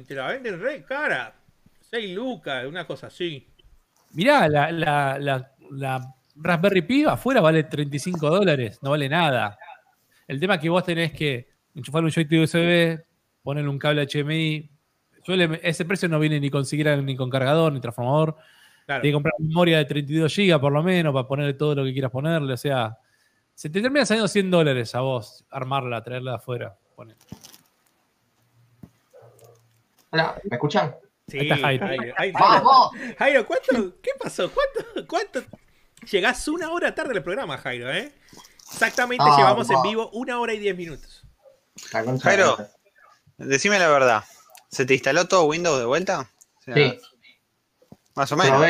Te 0.06 0.14
la 0.14 0.28
venden 0.28 0.60
re 0.60 0.84
cara. 0.84 1.34
6 1.90 2.14
lucas, 2.14 2.66
una 2.66 2.86
cosa 2.86 3.08
así. 3.08 3.48
Mirá, 4.12 4.48
la, 4.48 4.70
la, 4.70 5.18
la, 5.70 6.14
Raspberry 6.36 6.82
Pi 6.82 7.04
afuera 7.04 7.40
vale 7.40 7.64
35 7.64 8.30
dólares, 8.30 8.78
no 8.82 8.90
vale 8.90 9.08
nada. 9.08 9.58
El 10.28 10.38
tema 10.38 10.54
es 10.54 10.60
que 10.60 10.68
vos 10.68 10.84
tenés 10.84 11.12
que 11.12 11.48
enchufar 11.74 12.04
un 12.04 12.10
joystick 12.10 12.40
USB, 12.40 13.02
ponerle 13.42 13.68
un 13.68 13.78
cable 13.78 14.06
HMI. 14.06 14.69
Ese 15.62 15.84
precio 15.84 16.08
no 16.08 16.18
viene 16.18 16.40
ni 16.40 16.50
con 16.50 16.64
siquiera 16.64 16.96
ni 16.96 17.16
con 17.16 17.30
cargador 17.30 17.72
ni 17.72 17.80
transformador. 17.80 18.36
Claro. 18.86 19.02
Tienes 19.02 19.12
que 19.12 19.14
comprar 19.14 19.34
memoria 19.38 19.78
de 19.78 19.84
32 19.84 20.34
GB 20.34 20.60
por 20.60 20.72
lo 20.72 20.82
menos 20.82 21.12
para 21.12 21.28
ponerle 21.28 21.54
todo 21.54 21.74
lo 21.74 21.84
que 21.84 21.92
quieras 21.92 22.10
ponerle. 22.10 22.54
O 22.54 22.56
sea, 22.56 22.98
se 23.54 23.68
te 23.70 23.80
termina 23.80 24.06
saliendo 24.06 24.26
100 24.28 24.50
dólares 24.50 24.94
a 24.94 25.00
vos 25.00 25.44
armarla, 25.50 26.02
traerla 26.02 26.32
de 26.32 26.36
afuera. 26.38 26.76
Hola, 30.10 30.40
¿me 30.48 30.56
escuchan? 30.56 30.96
Sí, 31.28 31.48
Jairo. 31.48 31.86
¡Vamos! 32.32 32.90
Jairo, 33.18 33.46
¿cuánto, 33.46 34.00
¿qué 34.02 34.10
pasó? 34.20 34.50
¿Cuánto, 34.50 35.06
¿Cuánto? 35.06 35.42
Llegás 36.10 36.48
una 36.48 36.70
hora 36.70 36.94
tarde 36.94 37.16
al 37.16 37.22
programa, 37.22 37.58
Jairo, 37.58 37.90
¿eh? 37.90 38.12
Exactamente, 38.72 39.24
llevamos 39.36 39.68
en 39.70 39.82
vivo 39.82 40.10
una 40.12 40.40
hora 40.40 40.52
y 40.54 40.58
diez 40.58 40.76
minutos. 40.76 41.24
Jairo, 42.22 42.56
decime 43.36 43.78
la 43.78 43.88
verdad. 43.88 44.24
¿Se 44.70 44.86
te 44.86 44.94
instaló 44.94 45.26
todo 45.26 45.44
Windows 45.44 45.78
de 45.78 45.84
vuelta? 45.84 46.30
sí. 46.64 46.98
Más 48.14 48.30
o 48.32 48.36
menos. 48.36 48.62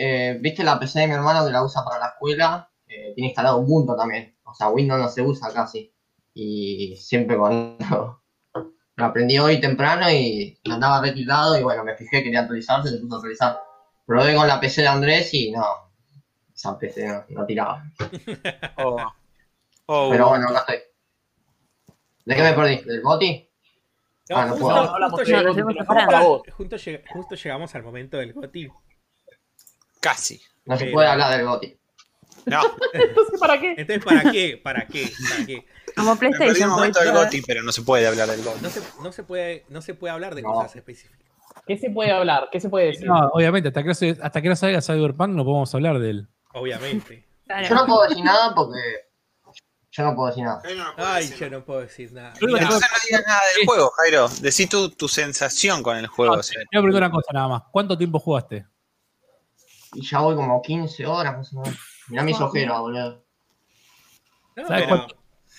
Eh, 0.00 0.38
¿Viste 0.40 0.62
la 0.62 0.78
PC 0.78 1.00
de 1.00 1.08
mi 1.08 1.14
hermano 1.14 1.44
que 1.44 1.50
la 1.50 1.64
usa 1.64 1.84
para 1.84 1.98
la 1.98 2.06
escuela? 2.06 2.70
Eh, 2.86 3.12
tiene 3.14 3.28
instalado 3.28 3.58
Ubuntu 3.58 3.96
también. 3.96 4.36
O 4.44 4.54
sea, 4.54 4.68
Windows 4.68 5.00
no 5.00 5.08
se 5.08 5.22
usa 5.22 5.52
casi. 5.52 5.92
Y 6.32 6.96
siempre 6.96 7.36
cuando 7.36 8.22
lo 8.96 9.04
aprendí 9.04 9.38
hoy 9.38 9.60
temprano 9.60 10.10
y 10.10 10.58
andaba 10.70 11.02
retirado 11.02 11.58
y 11.58 11.62
bueno, 11.64 11.84
me 11.84 11.96
fijé, 11.96 12.22
quería 12.22 12.40
actualizarse, 12.40 12.90
se 12.90 12.98
puso 12.98 13.14
a 13.14 13.18
actualizar. 13.18 13.60
Probé 14.06 14.36
con 14.36 14.46
la 14.46 14.60
PC 14.60 14.82
de 14.82 14.88
Andrés 14.88 15.34
y 15.34 15.50
no, 15.50 15.64
esa 16.54 16.78
PC 16.78 17.24
no, 17.28 17.44
tiraba. 17.44 17.84
Oh. 18.78 18.96
Oh. 19.86 20.10
Pero 20.10 20.28
bueno, 20.28 20.48
acá 20.50 20.60
estoy. 20.60 20.76
¿De 22.24 22.36
qué 22.36 22.42
me 22.42 22.52
perdí? 22.52 22.76
¿Del 22.84 23.00
Goti? 23.02 23.47
Ah, 24.30 24.46
no. 24.46 24.56
Justo, 27.12 27.34
llegamos 27.34 27.74
al 27.74 27.82
momento 27.82 28.16
del 28.18 28.32
Goti. 28.32 28.68
Casi. 30.00 30.40
No 30.64 30.76
se 30.76 30.86
puede 30.86 31.08
hablar 31.08 31.36
del 31.36 31.46
Goti. 31.46 31.78
No. 32.46 32.60
Entonces, 32.92 33.40
¿para 33.40 33.60
qué? 33.60 33.74
Entonces, 33.76 34.04
¿para 34.04 34.30
qué? 34.30 34.60
¿Para 34.62 34.86
qué? 34.86 35.10
¿Para 35.30 35.46
qué? 35.46 35.66
Como 35.96 36.16
PlayStation. 36.16 36.62
el 36.62 36.68
momento 36.68 37.00
del 37.00 37.12
GOTI, 37.12 37.42
pero 37.42 37.62
no 37.62 37.72
se 37.72 37.82
puede 37.82 38.06
hablar 38.06 38.28
del 38.28 38.42
GOTI. 38.42 38.62
No 38.62 38.70
se, 38.70 38.80
no 39.02 39.12
se, 39.12 39.22
puede, 39.24 39.64
no 39.68 39.82
se 39.82 39.94
puede 39.94 40.12
hablar 40.12 40.34
de 40.34 40.42
cosas 40.42 40.76
específicas. 40.76 41.18
¿Qué 41.66 41.76
se 41.76 41.90
puede 41.90 42.12
hablar? 42.12 42.48
¿Qué 42.50 42.60
se 42.60 42.68
puede 42.68 42.86
decir? 42.86 43.06
No, 43.06 43.28
obviamente, 43.32 43.68
hasta 43.68 43.82
que, 43.82 43.88
no, 43.88 44.24
hasta 44.24 44.42
que 44.42 44.48
no 44.48 44.56
salga 44.56 44.80
Cyberpunk 44.80 45.30
no 45.30 45.44
podemos 45.44 45.74
hablar 45.74 45.98
de 45.98 46.10
él. 46.10 46.28
Obviamente. 46.54 47.26
Yo 47.68 47.74
no 47.74 47.86
puedo 47.86 48.08
decir 48.08 48.24
nada 48.24 48.54
porque. 48.54 48.78
Yo 49.98 50.04
no 50.04 50.14
puedo 50.14 50.28
decir 50.28 50.44
nada. 50.44 50.62
Ay, 50.96 51.28
yo 51.36 51.50
no 51.50 51.64
puedo 51.64 51.80
decir 51.80 52.12
nada. 52.12 52.32
no 52.40 52.46
digas 52.46 52.80
nada 53.26 53.40
del 53.56 53.66
juego, 53.66 53.90
Jairo. 53.96 54.28
Decí 54.40 54.68
tu, 54.68 54.90
tu 54.90 55.08
sensación 55.08 55.82
con 55.82 55.96
el 55.96 56.06
juego. 56.06 56.36
No, 56.36 56.42
preguntar 56.70 57.02
una 57.02 57.10
cosa 57.10 57.32
nada 57.32 57.48
más. 57.48 57.62
¿Cuánto 57.72 57.98
tiempo 57.98 58.20
jugaste? 58.20 58.64
Y 59.94 60.06
ya 60.06 60.20
voy 60.20 60.36
como 60.36 60.62
15 60.62 61.04
horas 61.04 61.36
más 61.36 61.52
o 61.52 61.62
menos. 61.62 61.80
Mirá 62.06 62.22
mis 62.22 62.40
ojeras, 62.40 62.78
boludo. 62.78 63.24
¿Sabes 64.68 64.86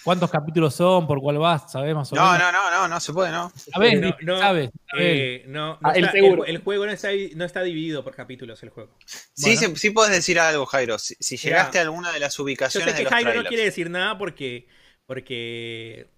cuántos 0.04 0.30
capítulos 0.30 0.76
son? 0.76 1.08
¿Por 1.08 1.20
cuál 1.20 1.38
vas? 1.38 1.72
¿Sabes 1.72 1.93
más 1.95 2.12
o 2.12 2.16
menos? 2.16 2.39
No, 2.39 2.39
no, 2.39 2.52
no, 2.52 2.72
no, 2.72 2.88
no 2.88 3.00
se 3.00 3.14
puede, 3.14 3.32
¿no? 3.32 3.52
¿Sabes? 3.56 4.00
No, 4.00 4.16
no, 4.22 4.39
¿Sabes? 4.39 4.70
Eh, 4.97 5.43
no, 5.47 5.74
no 5.74 5.80
ah, 5.84 5.93
el, 5.93 6.06
el, 6.47 6.58
juego 6.64 6.86
no 6.86 6.91
está, 6.91 7.10
no 7.36 7.45
está, 7.45 7.62
dividido 7.62 8.04
por 8.04 8.16
capítuos, 8.16 8.62
el 8.64 8.70
juego. 8.70 8.95
Sí, 9.06 9.58
sí, 9.58 9.76
sí, 9.76 9.89
puedes 9.91 10.12
decir 10.12 10.39
algo, 10.39 10.66
Jairo. 10.66 10.97
Si, 11.00 11.38
llegaste 11.38 11.80
a 11.80 11.84
alguna 11.84 12.12
de 12.12 12.20
las 12.20 12.38
ubicaciones. 12.39 12.89
Yo 12.89 12.97
sé 12.97 13.04
que 13.04 13.10
Jairo 13.10 13.34
no 13.34 13.47
quiere 13.47 13.64
decir 13.64 13.89
nada 13.89 14.18
porque, 14.18 14.68
porque 15.06 16.10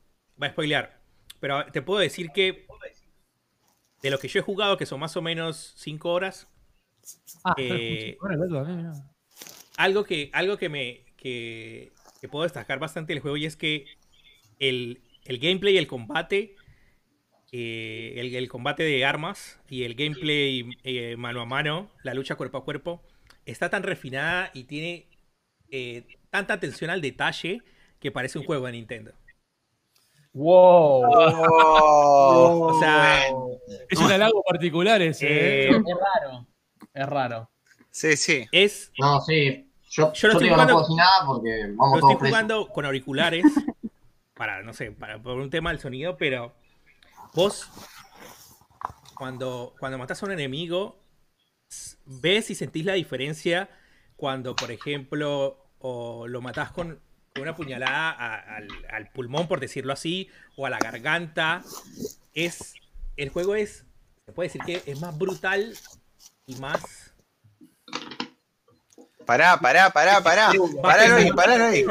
va 0.42 0.48
a 0.48 0.52
spoilear. 0.52 1.02
Pero 1.40 1.66
te 1.72 1.82
puedo 1.82 2.00
decir 2.00 2.32
que 2.34 2.68
de 4.02 4.10
lo 4.10 4.20
que 4.20 4.28
yo 4.28 4.40
he 4.40 4.44
jugado, 4.44 4.78
que 4.78 4.86
son 4.86 5.00
más 5.00 5.16
o 5.16 5.22
menos 5.22 5.74
5 5.78 6.10
horas, 6.10 6.48
ah, 7.44 7.54
eh, 7.58 8.18
algo 9.78 10.04
que, 10.04 10.30
algo 10.34 10.58
que 10.58 10.70
me 10.70 11.06
que, 11.18 11.92
puedo 12.30 12.44
destacar 12.44 12.80
bastante 12.80 13.14
del 13.14 13.22
juego 13.22 13.38
y 13.38 13.46
es 13.46 13.56
que 13.56 13.86
el, 14.60 15.02
el 15.26 15.40
gameplay 15.40 15.76
y 15.76 15.78
el 15.78 15.88
combate, 15.88 16.56
eh, 17.52 18.14
el, 18.16 18.48
combate 18.48 18.84
de 18.84 19.06
armas 19.06 19.60
y 19.70 19.84
el 19.84 19.96
gameplay 19.96 20.70
eh, 20.84 21.16
mano 21.18 21.42
a 21.42 21.46
mano, 21.46 21.90
la 22.04 22.14
lucha 22.14 22.36
cuerpo 22.36 22.60
a 22.60 22.64
cuerpo, 22.64 23.02
está 23.46 23.70
tan 23.70 23.84
refinada 23.84 24.52
y 24.54 24.64
tiene 24.64 25.08
eh, 25.70 26.06
tanta 26.30 26.54
atención 26.54 26.90
al 26.90 27.02
detalle 27.02 27.62
que 28.00 28.12
parece 28.12 28.40
un 28.40 28.46
juego 28.46 28.66
de 28.66 28.74
Nintendo. 28.74 29.14
Wow. 30.34 31.04
o 32.70 32.80
sea, 32.80 33.28
es 33.90 34.00
un 34.00 34.12
halago 34.12 34.44
particular 34.44 35.02
ese. 35.02 35.70
es 35.70 35.76
raro. 35.76 36.48
Es 36.94 37.06
raro. 37.08 37.52
Sí, 37.90 38.16
sí. 38.16 38.46
Es. 38.52 38.92
No, 38.98 39.20
sí. 39.22 39.71
Yo, 39.92 40.06
no, 40.06 40.12
estoy 40.14 40.50
jugando, 40.50 40.74
no 40.74 40.80
puedo 40.80 40.96
nada 40.96 41.26
porque 41.26 41.74
vamos 41.76 42.00
Lo 42.00 42.12
estoy 42.12 42.30
jugando 42.30 42.68
con 42.70 42.86
auriculares. 42.86 43.44
para, 44.36 44.64
no 44.64 44.74
sé, 44.74 44.92
para, 44.92 45.22
por 45.22 45.38
un 45.38 45.50
tema 45.50 45.72
del 45.72 45.82
sonido, 45.82 46.16
pero. 46.16 46.54
Vos. 47.34 47.70
Cuando, 49.16 49.76
cuando 49.80 49.98
matás 49.98 50.24
a 50.24 50.26
un 50.28 50.32
enemigo. 50.32 50.98
Ves 52.06 52.52
y 52.52 52.56
sentís 52.56 52.86
la 52.86 52.94
diferencia 52.94 53.70
cuando, 54.16 54.56
por 54.56 54.72
ejemplo, 54.72 55.58
o 55.80 56.28
lo 56.28 56.42
matás 56.42 56.72
con 56.72 57.02
una 57.40 57.56
puñalada 57.56 58.12
al, 58.12 58.68
al, 58.90 59.12
pulmón, 59.12 59.48
por 59.48 59.60
decirlo 59.60 59.94
así, 59.94 60.30
o 60.56 60.66
a 60.66 60.70
la 60.70 60.80
garganta. 60.80 61.64
Es. 62.34 62.76
El 63.18 63.28
juego 63.28 63.56
es. 63.56 63.86
Se 64.26 64.32
puede 64.32 64.48
decir 64.48 64.62
que 64.66 64.90
es 64.90 65.02
más 65.02 65.18
brutal 65.18 65.74
y 66.46 66.56
más 66.56 67.12
Pará, 69.26 69.58
pará, 69.58 69.90
pará, 69.90 70.22
pará. 70.22 70.52
Pará 70.82 71.16
ahí, 71.16 71.32
pará 71.32 71.68
ahí. 71.68 71.86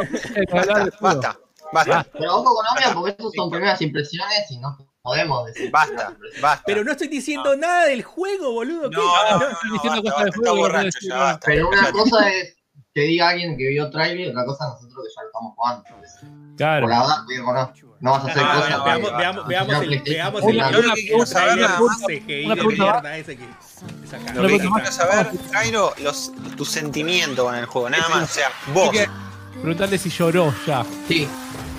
Basta, 0.53 0.91
basta, 1.01 1.41
basta. 1.73 2.07
Pero 2.13 2.37
ojo 2.37 2.55
con 2.55 2.67
Omnia 2.67 2.95
porque 2.95 3.11
estos 3.11 3.33
son 3.35 3.51
primeras 3.51 3.81
impresiones 3.81 4.51
y 4.51 4.59
no 4.59 4.77
podemos 5.03 5.47
decir. 5.47 5.71
Basta, 5.71 6.17
basta. 6.41 6.63
Pero 6.67 6.85
no 6.85 6.93
estoy 6.93 7.09
diciendo 7.09 7.57
nada 7.57 7.87
del 7.87 8.03
juego, 8.03 8.53
boludo. 8.53 8.91
No, 8.91 9.31
no, 9.31 9.39
no, 9.39 9.51
estoy 9.51 9.71
diciendo 9.73 10.03
cosas 10.03 10.25
del 10.25 10.35
juego. 10.35 10.57
Borracho, 10.57 10.99
ya, 11.03 11.17
basta. 11.17 11.47
Pero 11.47 11.69
una 11.69 11.93
cosa 11.93 12.29
es 12.31 12.57
que 12.95 13.03
diga 13.03 13.29
alguien 13.29 13.57
que 13.57 13.69
vio 13.69 13.91
trailer 13.91 14.27
y 14.27 14.31
otra 14.31 14.45
cosa 14.45 14.69
nosotros 14.69 15.07
que 15.07 15.15
ya 15.15 15.23
lo 15.23 15.29
estamos 15.29 15.55
jugando. 15.57 15.85
Claro. 16.57 16.83
Por 16.83 16.91
la 16.91 17.01
verdad, 17.01 17.17
digo, 17.29 17.53
no, 17.53 17.73
no 18.01 18.11
vas 18.13 18.25
a 18.25 18.29
hacer 18.29 18.43
cosas. 18.43 18.85
Veamos, 18.85 19.17
veamos, 19.17 19.47
veamos 19.47 19.75
el, 19.83 20.03
veamos 20.03 20.43
el, 20.45 20.57
lo 20.59 20.95
que 20.95 21.03
quiero 21.07 21.27
saber 21.27 21.59
una 22.45 22.55
mierda 22.57 23.17
ese 23.17 23.37
que 23.37 23.47
lo 24.35 24.49
que 24.49 24.59
quiero 24.59 24.93
saber, 24.93 25.31
Jairo, 25.53 25.95
los, 26.03 26.33
tu 26.57 26.65
sentimiento 26.65 27.45
con 27.45 27.55
el 27.55 27.67
juego, 27.67 27.91
nada 27.91 28.09
más, 28.09 28.31
o 28.31 28.35
sea, 28.35 28.49
vos. 28.75 28.91
Preguntarle 29.53 29.99
si 29.99 30.11
lloró 30.11 30.55
ya. 30.67 30.85
Sí, 31.07 31.29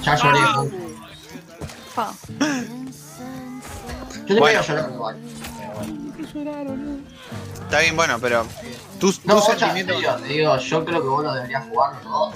ya 0.04 0.16
lloré. 0.16 0.40
Yo 4.28 4.36
te 4.36 4.40
voy 4.40 4.54
a 4.54 4.62
llorar 4.62 4.92
igual. 4.92 5.18
Está 7.72 7.84
bien, 7.84 7.96
bueno, 7.96 8.20
pero 8.20 8.46
tu, 9.00 9.14
no, 9.24 9.42
digo, 9.74 10.18
digo, 10.28 10.58
yo 10.58 10.84
creo 10.84 11.02
que 11.02 11.08
vos 11.08 11.24
lo 11.24 11.34
deberías 11.34 11.64
jugar 11.70 11.94
los 11.94 12.04
dos. 12.04 12.36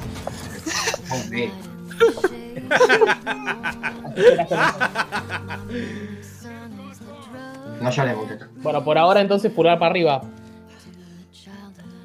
no 7.81 7.91
lloré, 7.91 8.15
muchachos. 8.15 8.47
Bueno, 8.55 8.83
por 8.83 8.97
ahora 8.97 9.21
entonces 9.21 9.51
pulgar 9.51 9.77
para 9.77 9.91
arriba. 9.91 10.21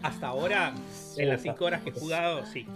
Hasta 0.03 0.27
ahora, 0.27 0.73
en 1.17 1.29
las 1.29 1.43
5 1.43 1.65
horas 1.65 1.83
que 1.83 1.91
he 1.91 1.93
jugado, 1.93 2.45
sí. 2.47 2.67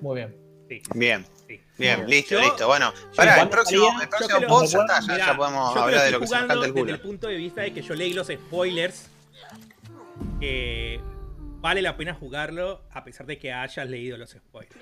Muy 0.00 0.16
bien. 0.16 0.36
sí. 0.68 0.82
Bien. 0.94 1.26
Sí. 1.46 1.58
Bien, 1.78 2.06
listo, 2.06 2.34
Yo- 2.34 2.40
listo. 2.40 2.66
Bueno, 2.66 2.92
para 3.16 3.30
el 3.30 3.36
¿cuándo 3.36 3.50
próximo, 3.52 3.86
salía? 3.86 4.02
el 4.02 4.08
próximo 4.10 4.46
pod 4.48 4.64
ya 4.66 4.78
está, 4.80 5.00
ya, 5.00 5.12
Mirá, 5.14 5.26
ya 5.28 5.36
podemos 5.38 5.76
hablar 5.76 6.04
de 6.04 6.10
lo 6.10 6.18
estoy 6.18 6.20
que 6.20 6.26
se 6.26 6.28
nos 6.28 6.28
jugando 6.28 6.48
canta 6.48 6.52
el 6.54 6.60
Desde 6.60 6.80
culo. 6.80 6.92
el 6.94 7.00
punto 7.00 7.26
de 7.28 7.36
vista 7.36 7.60
de 7.62 7.72
que 7.72 7.80
yo 7.82 7.94
leí 7.94 8.12
los 8.12 8.26
spoilers, 8.26 9.06
que 10.40 11.00
vale 11.60 11.82
la 11.82 11.96
pena 11.96 12.14
jugarlo 12.14 12.82
a 12.92 13.04
pesar 13.04 13.26
de 13.26 13.38
que 13.38 13.52
hayas 13.52 13.88
leído 13.88 14.16
los 14.16 14.30
spoilers. 14.30 14.76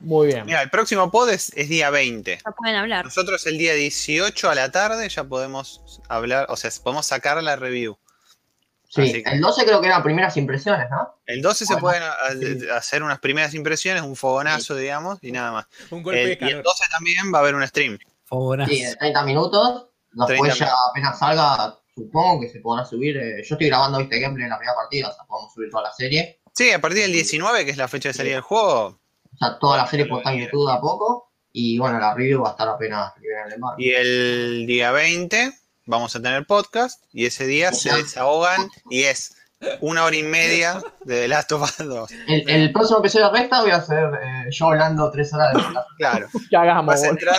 Muy 0.00 0.26
bien. 0.28 0.44
Mira, 0.44 0.60
el 0.62 0.68
próximo 0.70 1.10
pod 1.10 1.30
es, 1.30 1.50
es 1.56 1.68
día 1.70 1.88
20. 1.90 2.38
Ya 2.44 2.50
pueden 2.52 2.76
hablar. 2.76 3.04
Nosotros 3.04 3.46
el 3.46 3.56
día 3.56 3.72
18 3.74 4.50
a 4.50 4.54
la 4.54 4.70
tarde 4.70 5.08
ya 5.08 5.24
podemos 5.24 6.00
hablar, 6.08 6.46
o 6.50 6.56
sea, 6.56 6.70
podemos 6.84 7.06
sacar 7.06 7.42
la 7.42 7.56
review. 7.56 7.96
Sí, 8.88 9.22
que- 9.24 9.30
el 9.30 9.40
12 9.40 9.64
creo 9.64 9.80
que 9.80 9.88
eran 9.88 10.02
primeras 10.02 10.36
impresiones, 10.36 10.88
¿no? 10.90 11.18
El 11.26 11.42
12 11.42 11.66
se 11.66 11.76
pueden 11.78 12.02
a- 12.02 12.12
a- 12.12 12.76
hacer 12.76 13.02
unas 13.02 13.18
primeras 13.18 13.52
impresiones, 13.54 14.02
un 14.02 14.16
fogonazo, 14.16 14.76
digamos, 14.76 15.18
y 15.22 15.32
nada 15.32 15.50
más. 15.50 15.66
Un 15.90 16.02
golpe 16.02 16.20
El- 16.20 16.26
de 16.26 16.32
y 16.32 16.34
el 16.34 16.38
calor. 16.38 16.62
12 16.64 16.84
también 16.90 17.32
va 17.34 17.38
a 17.38 17.40
haber 17.40 17.54
un 17.56 17.66
stream. 17.66 17.98
Fogonazo. 18.24 18.70
Sí, 18.70 18.82
de 18.84 18.96
30 18.96 19.22
minutos. 19.24 19.86
Después 20.12 20.54
30 20.54 20.66
ya 20.66 20.72
apenas 20.90 21.18
salga, 21.18 21.78
supongo 21.96 22.40
que 22.42 22.48
se 22.48 22.60
podrá 22.60 22.84
subir. 22.84 23.16
eh, 23.16 23.42
yo 23.42 23.54
estoy 23.54 23.66
grabando 23.68 23.98
este 24.00 24.20
gameplay 24.20 24.44
en 24.44 24.50
la 24.50 24.58
primera 24.58 24.76
partida, 24.76 25.08
o 25.08 25.12
sea, 25.14 25.24
podemos 25.24 25.52
subir 25.52 25.70
toda 25.70 25.84
la 25.84 25.92
serie. 25.92 26.40
Sí, 26.52 26.70
a 26.70 26.80
partir 26.80 27.02
del 27.02 27.12
19, 27.12 27.64
que 27.64 27.70
es 27.72 27.76
la 27.76 27.88
fecha 27.88 28.10
de 28.10 28.14
salida 28.14 28.34
del 28.34 28.42
juego, 28.42 28.86
O 29.34 29.36
sea, 29.38 29.58
toda 29.58 29.76
la 29.78 29.86
serie 29.86 30.06
por 30.06 30.18
estar 30.18 30.34
en 30.34 30.44
YouTube 30.44 30.68
a 30.70 30.80
poco. 30.80 31.32
Y 31.52 31.78
bueno, 31.78 31.98
la 31.98 32.14
review 32.14 32.42
va 32.42 32.48
a 32.48 32.52
estar 32.52 32.68
apenas 32.68 33.12
libera 33.18 33.46
el 33.46 33.54
embargo. 33.54 33.76
y 33.78 33.90
el 33.90 34.64
día 34.66 34.92
20 34.92 35.52
vamos 35.86 36.14
a 36.14 36.20
tener 36.20 36.46
podcast, 36.46 37.02
y 37.12 37.24
ese 37.26 37.46
día 37.46 37.72
se 37.72 37.94
desahogan, 37.94 38.68
y 38.90 39.04
es 39.04 39.36
una 39.80 40.04
hora 40.04 40.16
y 40.16 40.22
media 40.22 40.82
de 41.04 41.20
The 41.20 41.28
Last 41.28 41.52
of 41.52 41.62
Us 41.62 41.78
2. 41.78 42.10
El, 42.28 42.50
el 42.50 42.72
próximo 42.72 42.98
episodio 42.98 43.30
de 43.30 43.38
Resta 43.40 43.62
voy 43.62 43.70
a 43.70 43.76
hacer 43.76 44.04
eh, 44.22 44.50
yo 44.50 44.66
hablando 44.66 45.10
tres 45.10 45.32
horas 45.32 45.54
de 45.54 45.60
Resta. 45.62 45.86
Claro, 45.96 46.28
Ya 46.52 46.60
hagamos. 46.62 46.86
vas 46.86 47.02
a 47.04 47.08
entrar 47.08 47.36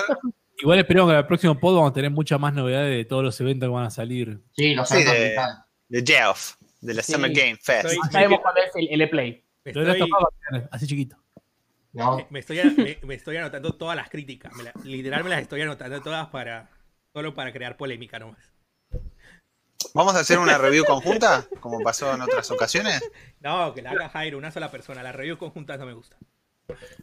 Igual 0.59 0.79
esperamos 0.79 1.09
que 1.09 1.13
en 1.13 1.19
el 1.19 1.27
próximo 1.27 1.59
pod 1.59 1.75
vamos 1.75 1.91
a 1.91 1.93
tener 1.93 2.11
muchas 2.11 2.39
más 2.39 2.53
novedades 2.53 2.95
de 2.97 3.05
todos 3.05 3.23
los 3.23 3.39
eventos 3.41 3.67
que 3.67 3.73
van 3.73 3.85
a 3.85 3.91
salir. 3.91 4.41
Sí, 4.55 4.73
los 4.73 4.89
Sí, 4.89 5.03
de- 5.03 5.35
de 5.89 6.03
Geoff, 6.05 6.55
de 6.81 6.93
la 6.95 7.03
Sí. 7.03 7.13
Summer 7.13 7.31
Game 7.31 7.57
Fest. 7.61 7.89
Ya 7.89 8.11
sabemos 8.11 8.39
cuándo 8.41 8.61
es 8.61 8.71
el 8.75 8.99
Lo 9.73 9.83
de 9.85 9.91
estoy, 9.91 10.09
así 10.71 10.87
chiquito. 10.87 11.17
¿no? 11.93 12.27
me, 12.29 12.39
estoy, 12.39 12.57
me- 12.75 12.97
me 13.03 13.15
estoy 13.15 13.37
anotando 13.37 13.73
todas 13.73 13.95
las 13.95 14.09
críticas. 14.09 14.53
me 14.55 14.63
la- 14.63 14.73
literal 14.83 15.23
me 15.23 15.29
las 15.29 15.41
estoy 15.41 15.61
anotando 15.61 16.01
todas 16.01 16.27
para 16.27 16.69
solo 17.13 17.33
para 17.33 17.51
crear 17.53 17.75
polémica 17.77 18.19
nomás. 18.19 18.51
¿Vamos 19.93 20.15
a 20.15 20.19
hacer 20.19 20.37
una 20.39 20.57
review 20.57 20.85
conjunta, 20.85 21.45
como 21.59 21.79
pasó 21.81 22.13
en 22.13 22.21
otras 22.21 22.49
ocasiones? 22.51 23.01
No, 23.39 23.73
que 23.73 23.81
la 23.81 23.91
haga 23.91 24.09
Jairo, 24.09 24.37
una 24.37 24.51
sola 24.51 24.69
persona. 24.71 25.01
Las 25.03 25.15
reviews 25.15 25.37
conjuntas 25.39 25.79
no 25.79 25.85
me 25.85 25.93
gustan. 25.93 26.19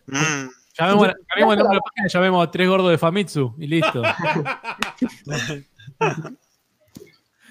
Mm, 0.07 0.49
Llamemos, 0.77 1.15
cambiemos 1.29 1.53
el 1.55 1.59
nombre 1.59 1.69
de 1.69 1.75
la 1.75 1.81
página, 1.81 2.09
llamemos 2.09 2.47
a 2.47 2.51
tres 2.51 2.69
gordos 2.69 2.91
de 2.91 2.99
Famitsu 2.99 3.55
y 3.59 3.67
listo. 3.69 4.03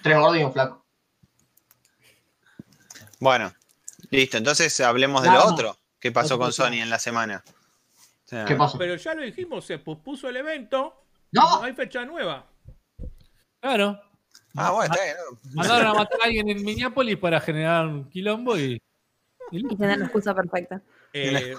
Tres 0.03 0.17
gordos 0.17 0.37
y 0.37 0.43
un 0.43 0.51
flaco. 0.51 0.85
Bueno, 3.19 3.53
listo, 4.09 4.37
entonces 4.37 4.77
hablemos 4.81 5.23
de 5.23 5.29
lo 5.31 5.45
otro. 5.45 5.77
¿Qué 5.99 6.11
pasó 6.11 6.37
con 6.37 6.51
Sony 6.51 6.81
en 6.81 6.89
la 6.89 6.99
semana? 6.99 7.41
O 7.47 8.27
sea, 8.27 8.43
¿Qué 8.43 8.55
pasó? 8.55 8.77
Pero 8.77 8.95
ya 8.95 9.13
lo 9.13 9.21
dijimos, 9.21 9.63
se 9.63 9.79
pospuso 9.79 10.27
el 10.27 10.35
evento. 10.35 11.05
¡No! 11.31 11.59
No 11.59 11.63
hay 11.63 11.73
fecha 11.73 12.03
nueva. 12.03 12.45
Claro. 13.61 14.01
Ah, 14.55 14.71
bueno, 14.71 14.93
está 14.93 15.05
bien. 15.05 15.15
Mandaron 15.53 15.87
a 15.87 15.93
matar 15.93 16.19
a 16.21 16.25
alguien 16.25 16.49
en 16.49 16.63
Minneapolis 16.63 17.17
para 17.17 17.39
generar 17.39 17.87
un 17.87 18.09
quilombo 18.09 18.57
y. 18.57 18.81
y 19.51 19.59
Y 19.71 19.75
tener 19.77 19.97
la 19.99 20.05
excusa 20.05 20.35
perfecta. 20.35 20.81
Eh. 21.13 21.55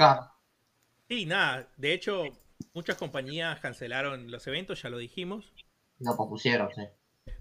Sí, 1.15 1.27
nada. 1.27 1.69
De 1.77 1.93
hecho, 1.93 2.25
muchas 2.73 2.97
compañías 2.97 3.61
cancelaron 3.61 4.31
los 4.31 4.47
eventos, 4.47 4.83
ya 4.83 4.89
lo 4.89 4.99
dijimos. 4.99 5.53
Lo 6.01 6.17
pospusieron, 6.17 6.69
sí. 6.75 6.83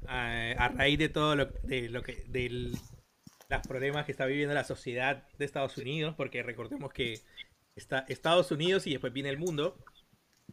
a, 0.08 0.52
a 0.52 0.68
raíz 0.70 1.00
de 1.00 1.10
todo 1.10 1.36
lo, 1.36 1.46
de 1.64 1.90
lo 1.90 2.04
que 2.04 2.24
de 2.28 2.50
los 3.50 3.68
problemas 3.68 4.06
que 4.06 4.12
está 4.12 4.26
viviendo 4.26 4.54
la 4.54 4.64
sociedad 4.64 5.28
de 5.38 5.46
Estados 5.46 5.78
Unidos, 5.78 6.14
porque 6.16 6.44
recordemos 6.44 6.94
que 6.94 7.20
está 7.76 8.06
Estados 8.08 8.52
Unidos 8.52 8.86
y 8.88 8.92
después 8.92 9.12
viene 9.12 9.30
el 9.30 9.38
mundo, 9.38 9.78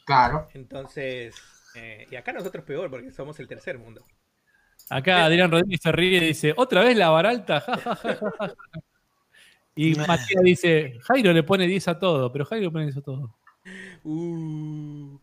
Claro. 0.06 0.48
entonces 0.54 1.34
eh, 1.74 2.06
y 2.10 2.16
acá 2.16 2.32
nosotros 2.32 2.64
peor 2.64 2.90
porque 2.90 3.12
somos 3.12 3.38
el 3.38 3.48
tercer 3.48 3.78
mundo. 3.78 4.04
Acá 4.88 5.26
Adrián 5.26 5.50
Rodríguez 5.50 5.80
se 5.82 5.92
ríe 5.92 6.16
y 6.18 6.26
dice: 6.28 6.54
¿Otra 6.56 6.82
vez 6.82 6.96
la 6.96 7.10
baralta? 7.10 7.64
Y 9.74 9.94
Matías 10.06 10.42
dice: 10.42 10.98
Jairo 11.02 11.32
le 11.32 11.42
pone 11.42 11.66
10 11.66 11.88
a 11.88 11.98
todo, 11.98 12.32
pero 12.32 12.44
Jairo 12.44 12.66
le 12.66 12.70
pone 12.70 12.84
10 12.84 12.96
a 12.98 13.02
todo. 13.02 13.36
Uh. 14.04 15.18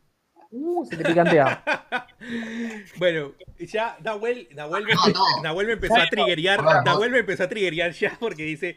Uh, 0.49 0.85
se 0.85 0.95
te 0.97 1.03
picantea. 1.03 1.63
Bueno, 2.97 3.33
ya 3.59 3.97
Nahuel, 4.03 4.47
Nahuel, 4.55 4.85
me, 4.85 4.93
No, 4.93 5.01
no. 5.13 5.43
Nahuel 5.43 5.67
me 5.67 5.73
empezó 5.73 5.95
a 5.95 6.07
triggerear, 6.09 6.61
no. 6.63 6.81
Nahuel 6.83 7.11
me 7.11 7.19
empezó 7.19 7.43
a 7.43 7.47
triggerear 7.49 7.91
ya 7.91 8.17
porque 8.19 8.43
dice 8.43 8.75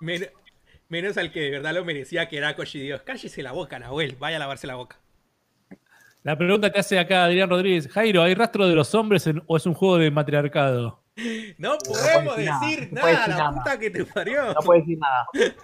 men- 0.00 0.28
menos 0.88 1.16
al 1.18 1.32
que 1.32 1.40
de 1.40 1.50
verdad 1.50 1.74
lo 1.74 1.84
merecía 1.84 2.28
que 2.28 2.36
era 2.38 2.54
Koji 2.54 2.80
Dios. 2.80 3.02
Cállese 3.02 3.42
la 3.42 3.52
boca, 3.52 3.78
Nahuel, 3.78 4.16
vaya 4.18 4.36
a 4.36 4.40
lavarse 4.40 4.66
la 4.66 4.76
boca. 4.76 4.98
La 6.22 6.36
pregunta 6.38 6.70
que 6.72 6.80
hace 6.80 6.98
acá 6.98 7.24
Adrián 7.24 7.50
Rodríguez: 7.50 7.88
Jairo, 7.88 8.22
¿hay 8.22 8.34
rastro 8.34 8.66
de 8.68 8.74
los 8.74 8.94
hombres 8.94 9.26
en- 9.26 9.42
o 9.46 9.56
es 9.56 9.66
un 9.66 9.74
juego 9.74 9.98
de 9.98 10.10
matriarcado? 10.10 11.02
No 11.58 11.78
podemos 11.78 12.36
decir 12.36 12.50
nada, 12.50 12.60
decir 12.66 12.88
no 12.92 13.00
puede 13.00 13.14
nada, 13.14 13.26
decir 13.26 13.38
la 13.38 13.50
nada. 13.50 13.52
puta 13.52 13.78
que 13.78 13.90
te 13.90 14.04
parió. 14.04 14.54
No 14.54 14.60
puedes 14.60 14.82
decir 14.84 14.98
nada. 14.98 15.26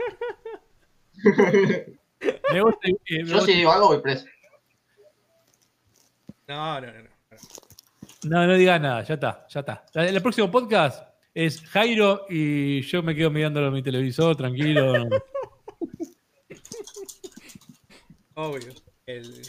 Me 2.53 2.61
gusta, 2.63 2.89
eh, 2.89 2.97
me 3.11 3.25
Yo 3.25 3.35
gusta- 3.35 3.47
si 3.47 3.53
digo 3.59 3.73
algo 3.73 3.89
voy 3.89 4.01
preso. 4.01 4.25
No, 6.49 6.81
no, 6.81 6.87
no, 6.87 7.03
no. 7.03 7.09
No, 8.25 8.47
no 8.47 8.55
digas 8.55 8.81
nada, 8.81 9.03
ya 9.03 9.15
está, 9.15 9.47
ya 9.49 9.61
está. 9.61 9.85
El 9.95 10.23
próximo 10.23 10.49
podcast 10.51 11.05
es 11.35 11.61
Jairo 11.69 12.25
y 12.29 12.83
yo 12.83 13.03
me 13.03 13.15
quedo 13.17 13.31
mirándolo 13.31 13.67
en 13.69 13.73
mi 13.75 13.83
televisor, 13.83 14.37
tranquilo. 14.37 14.93
Obvio. 18.35 18.73
El- 19.07 19.43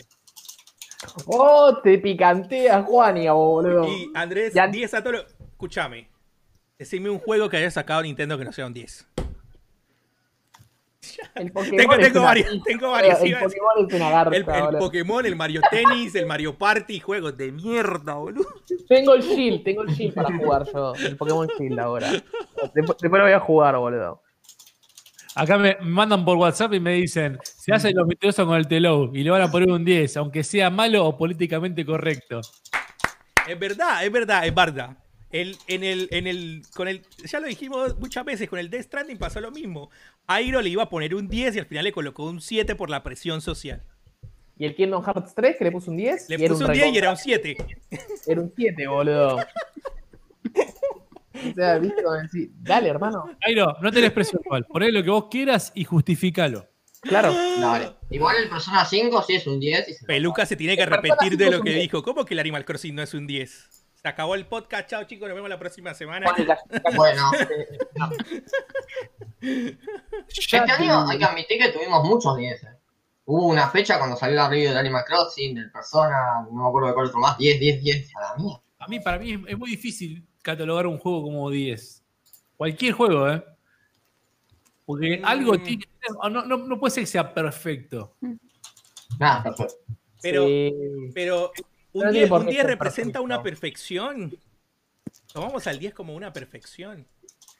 Oh, 1.27 1.79
te 1.83 1.97
picantea, 1.99 2.81
Juania, 2.83 3.33
boludo. 3.33 3.85
Y 3.87 4.09
Andrés, 4.15 4.53
Ya- 4.53 4.67
10 4.67 4.93
a. 4.93 5.03
Escúchame. 5.67 6.09
Decime 6.77 7.09
un 7.09 7.19
juego 7.19 7.47
que 7.47 7.55
haya 7.55 7.71
sacado 7.71 8.01
Nintendo 8.01 8.37
que 8.37 8.43
no 8.43 8.51
sea 8.51 8.65
un 8.65 8.73
10. 8.73 9.07
El 11.35 11.51
Pokémon 11.53 11.77
Tengo- 11.77 11.95
tengo 11.97 12.19
una- 12.19 12.27
varios, 12.27 12.63
tengo 12.65 12.91
varios, 12.91 13.21
El. 13.21 13.31
Pokémon 13.39 13.87
es 13.87 13.93
una 13.93 14.09
garza, 14.09 14.35
El. 14.35 14.77
Pokémon, 14.77 15.25
el 15.25 15.35
Mario 15.37 15.61
Tennis, 15.71 16.15
el 16.15 16.25
Mario 16.25 16.57
Party, 16.57 16.99
juegos 16.99 17.37
de 17.37 17.53
mierda, 17.53 18.15
boludo. 18.15 18.45
Tengo 18.89 19.13
el 19.13 19.21
Shield, 19.21 19.63
tengo 19.63 19.83
el 19.83 19.89
Shield 19.95 20.13
para 20.13 20.35
jugar 20.37 20.65
yo. 20.73 20.93
El 20.95 21.15
Pokémon 21.15 21.47
Shield 21.57 21.79
ahora. 21.79 22.11
Después, 22.11 22.97
después 22.99 23.11
lo 23.19 23.23
voy 23.23 23.31
a 23.31 23.39
jugar, 23.39 23.77
boludo. 23.77 24.21
Acá 25.35 25.57
me 25.57 25.77
mandan 25.79 26.25
por 26.25 26.35
WhatsApp 26.35 26.73
y 26.73 26.81
me 26.81 26.91
dicen, 26.95 27.39
se 27.41 27.73
hacen 27.73 27.95
los 27.95 28.05
mentirosos 28.05 28.45
con 28.45 28.57
el 28.57 28.67
Telou 28.67 29.15
y 29.15 29.23
le 29.23 29.29
van 29.31 29.41
a 29.43 29.49
poner 29.49 29.69
un 29.71 29.85
10, 29.85 30.17
aunque 30.17 30.43
sea 30.43 30.69
malo 30.69 31.05
o 31.05 31.17
políticamente 31.17 31.85
correcto. 31.85 32.41
Es 33.47 33.57
verdad, 33.57 34.05
es 34.05 34.11
verdad, 34.11 34.45
es 34.45 34.53
verdad. 34.53 34.97
El, 35.33 35.57
en 35.67 35.83
el, 35.83 36.07
en 36.11 36.27
el, 36.27 36.61
con 36.75 36.87
el, 36.87 37.01
ya 37.25 37.39
lo 37.39 37.47
dijimos 37.47 37.99
muchas 37.99 38.23
veces, 38.23 38.47
con 38.47 38.59
el 38.59 38.69
Death 38.69 38.83
Stranding 38.83 39.17
pasó 39.17 39.41
lo 39.41 39.51
mismo. 39.51 39.89
Airo 40.27 40.61
le 40.61 40.69
iba 40.69 40.83
a 40.83 40.89
poner 40.89 41.15
un 41.15 41.27
10 41.27 41.55
y 41.55 41.59
al 41.59 41.65
final 41.65 41.83
le 41.83 41.91
colocó 41.91 42.25
un 42.25 42.39
7 42.39 42.75
por 42.75 42.91
la 42.91 43.01
presión 43.01 43.41
social. 43.41 43.83
Y 44.59 44.65
el 44.65 44.75
Kingdom 44.75 45.03
Hearts 45.03 45.33
3, 45.33 45.57
que 45.57 45.63
le 45.63 45.71
puso 45.71 45.89
un 45.89 45.97
10. 45.97 46.29
Le 46.29 46.47
puso 46.47 46.67
un 46.67 46.71
10 46.71 46.93
y 46.93 46.97
era 46.97 47.09
un 47.09 47.17
7. 47.17 47.57
Era 48.27 48.41
un 48.41 48.53
7, 48.55 48.87
boludo. 48.87 49.39
O 51.35 51.53
sea, 51.55 51.79
viste, 51.79 52.01
decir, 52.21 52.51
dale, 52.61 52.89
hermano. 52.89 53.35
Jairo, 53.41 53.75
no 53.81 53.91
tenés 53.91 54.11
presión 54.11 54.39
igual, 54.45 54.65
poné 54.65 54.91
lo 54.91 55.03
que 55.03 55.09
vos 55.09 55.25
quieras 55.31 55.71
y 55.75 55.83
justificalo. 55.83 56.69
Claro. 57.01 57.33
Dale. 57.33 57.89
Igual 58.11 58.37
el 58.43 58.49
Persona 58.49 58.85
5 58.85 59.23
sí 59.23 59.33
es 59.33 59.47
un 59.47 59.59
10 59.59 59.89
y 59.89 59.93
se 59.93 60.05
Peluca 60.05 60.45
se 60.45 60.55
tiene 60.55 60.77
que 60.77 60.83
arrepentir 60.83 61.35
de 61.35 61.45
5 61.45 61.51
lo 61.51 61.57
un 61.57 61.63
que 61.65 61.71
10. 61.71 61.81
dijo. 61.81 62.03
¿Cómo 62.03 62.23
que 62.23 62.33
el 62.35 62.39
Animal 62.39 62.63
Crossing 62.63 62.95
no 62.95 63.01
es 63.01 63.13
un 63.13 63.27
10? 63.27 63.82
Se 64.03 64.09
acabó 64.09 64.35
el 64.35 64.45
podcast. 64.45 64.89
Chao, 64.89 65.05
chicos. 65.05 65.29
Nos 65.29 65.35
vemos 65.35 65.49
la 65.49 65.57
próxima 65.57 65.93
semana. 65.93 66.29
Bueno, 66.93 67.31
este 70.27 70.57
año 70.57 71.09
hay 71.09 71.17
que 71.17 71.23
admitir 71.23 71.57
que 71.57 71.69
tuvimos 71.71 72.03
muchos 72.03 72.35
10. 72.35 72.63
eh. 72.63 72.67
Hubo 73.25 73.47
una 73.47 73.69
fecha 73.69 73.97
cuando 73.97 74.17
salió 74.17 74.35
la 74.35 74.49
review 74.49 74.73
de 74.73 74.79
Animal 74.79 75.05
Crossing, 75.07 75.55
del 75.55 75.71
Persona, 75.71 76.45
no 76.51 76.63
me 76.63 76.67
acuerdo 76.67 76.89
de 76.89 76.93
cuál 76.95 77.05
otro 77.07 77.19
más, 77.19 77.37
10, 77.37 77.59
10, 77.61 77.81
10. 77.81 78.11
A 78.79 78.87
mí, 78.89 78.99
para 78.99 79.17
mí, 79.19 79.31
es- 79.31 79.39
es 79.47 79.57
muy 79.57 79.69
difícil 79.69 80.27
catalogar 80.41 80.85
un 80.85 80.97
juego 80.97 81.23
como 81.23 81.49
10. 81.49 82.03
Cualquier 82.57 82.91
juego, 82.93 83.29
¿eh? 83.31 83.41
Porque 84.85 85.19
Mm. 85.19 85.25
algo 85.25 85.57
tiene 85.59 85.85
no, 86.29 86.43
no, 86.45 86.57
no 86.57 86.77
puede 86.77 86.91
ser 86.91 87.03
que 87.03 87.07
sea 87.07 87.33
perfecto. 87.33 88.17
Nada, 89.17 89.43
perfecto. 89.43 89.75
Pero, 90.21 90.45
pero 91.13 91.51
un 91.93 92.11
10, 92.11 92.63
representa 92.63 93.21
una 93.21 93.41
perfección. 93.41 94.35
Tomamos 95.31 95.67
al 95.67 95.79
10 95.79 95.93
como 95.93 96.15
una 96.15 96.33
perfección. 96.33 97.05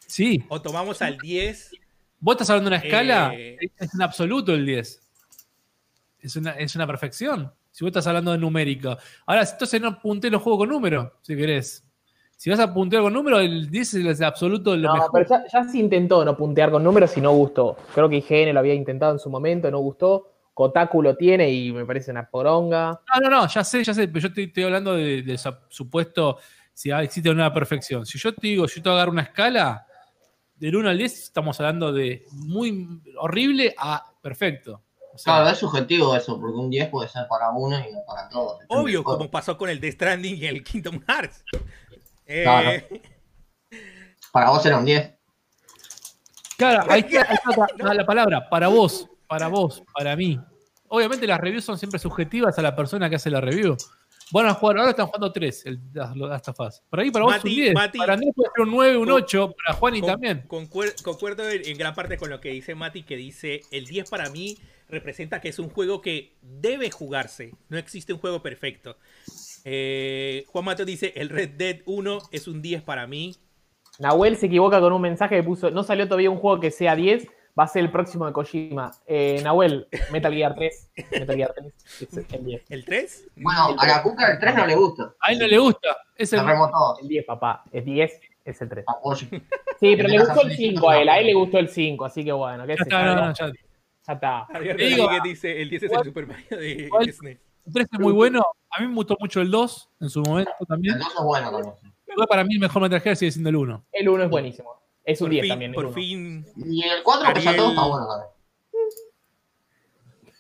Sí. 0.07 0.43
O 0.49 0.61
tomamos 0.61 1.01
al 1.01 1.17
10. 1.17 1.71
Vos 2.19 2.33
estás 2.33 2.49
hablando 2.49 2.69
de 2.69 2.75
una 2.75 2.85
escala, 2.85 3.33
eh, 3.35 3.57
es 3.77 3.93
en 3.93 4.01
absoluto 4.01 4.53
el 4.53 4.65
10. 4.65 5.01
Es 6.19 6.35
una, 6.35 6.51
es 6.51 6.75
una 6.75 6.87
perfección. 6.87 7.51
Si 7.71 7.83
vos 7.83 7.89
estás 7.89 8.07
hablando 8.07 8.31
de 8.31 8.37
numérica. 8.37 8.97
Ahora, 9.25 9.43
entonces 9.43 9.81
no 9.81 9.99
punté 9.99 10.29
los 10.29 10.41
juegos 10.41 10.59
con 10.59 10.69
números, 10.69 11.11
si 11.21 11.35
querés. 11.35 11.83
Si 12.43 12.49
vas 12.49 12.59
a 12.59 12.73
puntear 12.73 13.01
con 13.01 13.13
números, 13.13 13.41
el 13.41 13.69
10 13.69 13.93
es 13.93 14.21
absoluto 14.21 14.75
lo 14.75 14.95
no, 14.95 15.07
pero 15.13 15.25
ya, 15.51 15.63
se 15.63 15.77
intentó 15.77 16.25
no 16.25 16.35
puntear 16.35 16.71
con 16.71 16.83
números 16.83 17.15
y 17.15 17.21
no 17.21 17.31
gustó. 17.31 17.77
Creo 17.95 18.09
que 18.09 18.17
IGN 18.17 18.53
lo 18.53 18.59
había 18.59 18.73
intentado 18.73 19.13
en 19.13 19.19
su 19.19 19.29
momento, 19.29 19.71
no 19.71 19.79
gustó. 19.79 20.32
Kotaku 20.53 21.01
lo 21.01 21.15
tiene 21.15 21.49
y 21.49 21.71
me 21.71 21.85
parece 21.85 22.11
una 22.11 22.29
poronga. 22.29 23.01
No, 23.13 23.21
no, 23.21 23.29
no, 23.29 23.47
ya 23.47 23.63
sé, 23.63 23.83
ya 23.83 23.93
sé, 23.93 24.07
pero 24.07 24.27
yo 24.27 24.41
estoy, 24.41 24.63
hablando 24.63 24.95
de, 24.95 25.39
supuesto 25.69 26.37
si 26.73 26.91
existe 26.91 27.29
una 27.29 27.53
perfección. 27.53 28.05
Si 28.05 28.17
yo 28.17 28.33
te 28.33 28.47
digo, 28.47 28.65
yo 28.67 28.81
te 28.81 28.89
voy 28.89 28.95
a 28.95 28.99
dar 28.99 29.09
una 29.09 29.23
escala, 29.23 29.85
del 30.55 30.75
1 30.75 30.89
al 30.89 30.97
10 30.97 31.23
estamos 31.23 31.59
hablando 31.59 31.91
de 31.91 32.25
muy 32.31 33.01
horrible 33.17 33.73
a 33.77 34.13
perfecto. 34.21 34.81
claro, 35.23 35.49
es 35.49 35.57
subjetivo 35.57 36.15
eso, 36.15 36.39
porque 36.39 36.57
un 36.57 36.69
10 36.69 36.89
puede 36.89 37.09
ser 37.09 37.27
para 37.27 37.49
uno 37.51 37.77
y 37.79 37.91
no 37.91 37.99
para 38.05 38.29
todos. 38.29 38.61
Obvio, 38.69 39.03
como 39.03 39.29
pasó 39.29 39.57
con 39.57 39.69
el 39.69 39.79
Death 39.79 39.95
Stranding 39.95 40.37
y 40.37 40.45
el 40.45 40.63
Kingdom 40.63 41.01
Hearts. 41.07 41.43
Eh, 42.25 43.01
para 44.31 44.49
vos 44.51 44.65
era 44.65 44.77
un 44.77 44.85
10. 44.85 45.13
Claro, 46.57 46.91
ahí 46.91 47.05
está 47.09 47.93
la 47.93 48.05
palabra, 48.05 48.49
para 48.49 48.67
vos 48.67 49.09
para 49.27 49.47
vos, 49.47 49.83
para 49.93 50.15
mí. 50.15 50.39
Obviamente 50.87 51.25
las 51.25 51.39
reviews 51.39 51.65
son 51.65 51.77
siempre 51.77 51.99
subjetivas 51.99 52.57
a 52.59 52.61
la 52.61 52.75
persona 52.75 53.09
que 53.09 53.15
hace 53.15 53.29
la 53.29 53.41
review. 53.41 53.75
Bueno, 54.31 54.49
a 54.49 54.53
jugar, 54.55 54.77
ahora 54.77 54.89
están 54.91 55.05
jugando 55.07 55.31
tres 55.31 55.65
el 55.65 55.79
Last 55.93 56.49
fase. 56.55 56.81
Por 56.89 56.99
ahí 56.99 57.11
para 57.11 57.25
vos 57.25 57.35
un 57.43 57.49
10. 57.49 57.73
para 57.73 58.17
mí 58.17 58.31
puede 58.31 58.49
ser 58.55 58.65
un 58.65 58.71
9, 58.71 58.97
un 58.97 59.11
8, 59.11 59.55
para 59.63 59.77
Juan 59.77 59.95
y 59.95 60.01
también. 60.01 60.45
concuerdo 60.47 61.49
en, 61.49 61.77
gran 61.77 61.93
parte 61.93 62.17
con 62.17 62.29
lo 62.29 62.41
que 62.41 62.49
dice 62.49 62.73
Mati, 62.73 63.03
que 63.03 63.15
dice 63.15 63.61
el 63.71 63.85
10 63.85 64.09
para 64.09 64.29
mí 64.29 64.57
representa 64.87 65.41
que 65.41 65.49
es 65.49 65.59
un 65.59 65.69
juego 65.69 66.01
que 66.01 66.35
debe 66.41 66.89
jugarse. 66.89 67.51
No 67.69 67.77
existe 67.77 68.13
un 68.13 68.19
juego 68.19 68.41
perfecto. 68.41 68.97
Eh, 69.65 70.45
Juan 70.47 70.65
Mato 70.65 70.85
dice 70.85 71.13
el 71.15 71.29
Red 71.29 71.51
Dead 71.51 71.81
1 71.85 72.19
es 72.31 72.47
un 72.47 72.61
10 72.61 72.81
para 72.83 73.07
mí. 73.07 73.35
Nahuel 73.99 74.37
se 74.37 74.47
equivoca 74.47 74.79
con 74.79 74.93
un 74.93 75.01
mensaje 75.01 75.35
que 75.35 75.43
puso, 75.43 75.69
no 75.69 75.83
salió 75.83 76.05
todavía 76.07 76.31
un 76.31 76.39
juego 76.39 76.59
que 76.59 76.71
sea 76.71 76.95
10, 76.95 77.27
va 77.57 77.63
a 77.63 77.67
ser 77.67 77.83
el 77.83 77.91
próximo 77.91 78.25
de 78.25 78.33
Kojima. 78.33 78.91
Eh, 79.05 79.41
Nahuel, 79.43 79.87
Metal 80.11 80.33
Gear 80.33 80.55
3. 80.55 80.89
Metal 81.11 81.35
Gear 81.35 81.53
3, 81.53 82.33
el 82.33 82.45
10. 82.45 82.63
¿El 82.69 82.85
3? 82.85 83.27
Bueno, 83.35 83.75
a 83.77 83.87
la 83.87 84.03
Cuca 84.03 84.31
el 84.31 84.39
3 84.39 84.55
no 84.55 84.67
le 84.67 84.75
gusta. 84.75 85.13
A 85.19 85.31
él 85.31 85.39
no 85.39 85.47
le 85.47 85.57
gusta. 85.57 85.97
Es 86.15 86.33
el, 86.33 86.39
el 86.39 87.07
10, 87.07 87.25
papá. 87.25 87.63
Es 87.71 87.85
10, 87.85 88.21
es 88.45 88.61
el 88.61 88.69
3. 88.69 88.85
Sí, 89.79 89.95
pero 89.95 90.09
le 90.09 90.19
gustó 90.19 90.41
el 90.41 90.55
5 90.55 90.89
a 90.89 91.01
él. 91.01 91.09
A 91.09 91.19
él 91.19 91.27
le 91.27 91.33
gustó 91.33 91.59
el 91.59 91.69
5, 91.69 92.05
así 92.05 92.23
que 92.23 92.31
bueno. 92.31 92.65
¿qué 92.65 92.75
ya, 92.89 93.05
no, 93.05 93.15
no, 93.15 93.33
ya. 93.33 93.47
ya 93.47 94.13
está. 94.13 94.45
Javier 94.51 94.77
digo, 94.77 95.09
dice, 95.23 95.61
el 95.61 95.69
10 95.69 95.83
es 95.83 95.91
el 95.91 96.03
Super 96.03 96.27
Mario 96.27 96.57
de 96.57 96.89
Disney. 97.05 97.39
El 97.65 97.73
3 97.73 97.87
es 97.91 97.99
muy 97.99 98.13
bueno. 98.13 98.43
A 98.69 98.81
mí 98.81 98.87
me 98.87 98.95
gustó 98.95 99.15
mucho 99.19 99.41
el 99.41 99.51
2 99.51 99.89
en 100.01 100.09
su 100.09 100.21
momento 100.21 100.51
también. 100.67 100.95
El 100.95 101.01
2 101.01 101.07
es 101.07 101.23
bueno 101.23 101.51
también. 101.51 101.75
Para 102.29 102.43
mí 102.43 102.53
el 102.53 102.59
mejor 102.59 102.81
Metal 102.81 103.01
Gear 103.01 103.15
sigue 103.15 103.31
siendo 103.31 103.49
el 103.49 103.55
1. 103.55 103.85
El 103.91 104.09
1 104.09 104.23
es 104.23 104.29
buenísimo. 104.29 104.82
Es 105.03 105.21
un 105.21 105.29
10 105.29 105.47
también. 105.47 105.73
Por 105.73 105.93
fin. 105.93 106.45
Y 106.55 106.83
el 106.83 107.03
4 107.03 107.33
pesa 107.33 107.55
todo 107.55 107.69
está 107.69 107.85
bueno 107.85 108.07
también. 108.07 108.29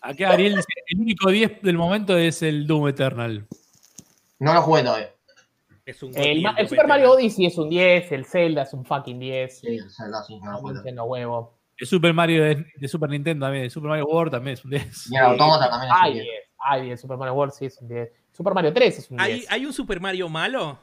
Aquí 0.01 0.23
Ariel 0.23 0.55
dice, 0.55 0.67
el 0.87 0.99
único 0.99 1.29
10 1.29 1.61
del 1.61 1.77
momento 1.77 2.17
es 2.17 2.41
el 2.41 2.67
Doom 2.67 2.89
Eternal. 2.89 3.47
No 4.39 4.53
lo 4.53 4.61
jugué 4.61 4.83
todavía. 4.83 5.13
Es 5.85 6.03
un 6.03 6.17
el, 6.17 6.45
el 6.57 6.69
Super 6.69 6.87
Mario 6.87 7.11
Odyssey 7.11 7.45
es 7.45 7.57
un 7.57 7.69
10, 7.69 8.11
el 8.11 8.25
Zelda 8.25 8.63
es 8.63 8.73
un 8.73 8.85
fucking 8.85 9.19
10. 9.19 9.59
Sí, 9.59 9.67
el 9.67 9.89
Zelda 9.89 10.23
sí, 10.23 10.39
no 10.39 10.61
lo 10.61 11.03
huevo. 11.05 11.57
El 11.77 11.87
Super 11.87 12.13
Mario 12.13 12.43
de, 12.43 12.65
de, 12.75 12.87
Super 12.87 13.09
Nintendo 13.09 13.45
también, 13.45 13.65
el 13.65 13.71
Super 13.71 13.89
Mario 13.89 14.05
World 14.05 14.31
también 14.31 14.53
es 14.53 14.63
un 14.63 14.71
10. 14.71 15.11
Y 15.11 15.15
el 15.15 15.23
Automata 15.23 15.69
también 15.69 15.91
es 15.91 16.07
un 16.07 16.13
10. 16.13 16.27
Ay, 16.59 16.85
10, 16.85 17.01
Super 17.01 17.17
Mario 17.17 17.33
World 17.33 17.53
sí 17.53 17.65
es 17.65 17.81
un 17.81 17.87
10. 17.87 18.11
Super 18.31 18.53
Mario 18.53 18.73
3 18.73 18.97
es 18.97 19.11
un 19.11 19.17
10. 19.17 19.29
¿Hay, 19.29 19.45
¿Hay 19.49 19.65
un 19.65 19.73
Super 19.73 19.99
Mario 19.99 20.29
malo? 20.29 20.79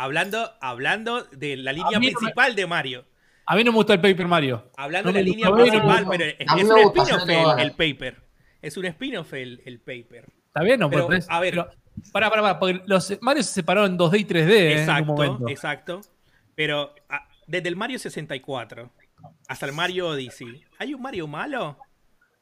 Hablando, 0.00 0.50
hablando 0.62 1.24
de 1.24 1.58
la 1.58 1.74
línea 1.74 1.98
principal 1.98 2.54
de 2.54 2.66
Mario. 2.66 3.04
A 3.44 3.54
mí 3.54 3.64
no 3.64 3.70
me 3.70 3.76
gusta 3.76 3.92
el 3.92 4.00
Paper 4.00 4.26
Mario. 4.26 4.70
Hablando 4.78 5.12
de 5.12 5.18
la 5.18 5.22
línea 5.22 5.52
principal, 5.52 6.06
pero 6.08 6.24
es, 6.24 6.64
un 6.64 6.78
spin-off 6.78 7.58
el, 7.58 7.72
Paper. 7.72 8.22
Es 8.62 8.76
un 8.78 8.86
spin-off 8.86 9.34
el, 9.34 9.82
Paper. 9.84 10.24
Está 10.46 10.62
bien, 10.62 10.80
no, 10.80 10.88
pero, 10.88 11.06
a 11.28 11.40
ver. 11.40 11.54
para, 12.12 12.30
para, 12.30 12.40
para, 12.40 12.58
porque 12.58 12.80
los 12.86 13.14
Mario 13.20 13.42
se 13.42 13.52
separaron 13.52 13.92
en 13.92 13.98
2D 13.98 14.20
y 14.20 14.24
3D. 14.24 14.78
Exacto, 14.78 15.22
en 15.22 15.30
un 15.32 15.48
exacto. 15.50 16.00
Pero 16.54 16.94
desde 17.46 17.68
el 17.68 17.76
Mario 17.76 17.98
64 17.98 18.90
hasta 19.48 19.66
el 19.66 19.72
Mario 19.72 20.08
Odyssey, 20.08 20.64
¿hay 20.78 20.94
un 20.94 21.02
Mario 21.02 21.26
malo? 21.26 21.76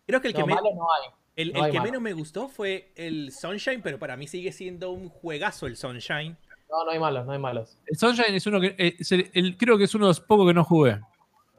Creo 0.07 0.21
que 0.21 0.29
el 0.29 0.35
que, 0.35 0.45
malo 0.45 0.71
no 0.77 0.87
hay. 0.93 1.11
El, 1.35 1.53
que 1.73 1.81
menos 1.81 2.01
me 2.01 2.13
gustó 2.13 2.49
fue 2.49 2.93
el 2.95 3.33
Sunshine, 3.33 3.83
pero 3.83 3.99
para 3.99 4.17
mí 4.17 4.29
sigue 4.29 4.53
siendo 4.53 4.93
un 4.93 5.09
juegazo 5.09 5.67
el 5.67 5.77
Sunshine. 5.77 6.37
No, 6.71 6.85
no 6.85 6.91
hay 6.91 6.99
malos, 6.99 7.27
no 7.27 7.33
hay 7.33 7.39
malos. 7.39 7.79
El 7.87 7.97
Sunshine 7.97 8.35
es 8.35 8.47
uno 8.47 8.61
que. 8.61 8.75
Eh, 8.79 9.57
creo 9.57 9.79
que 9.79 9.85
es 9.85 9.95
uno 9.95 10.07
de 10.07 10.11
los 10.11 10.21
pocos 10.21 10.47
que 10.47 10.55
no 10.55 10.65
jugué. 10.65 11.01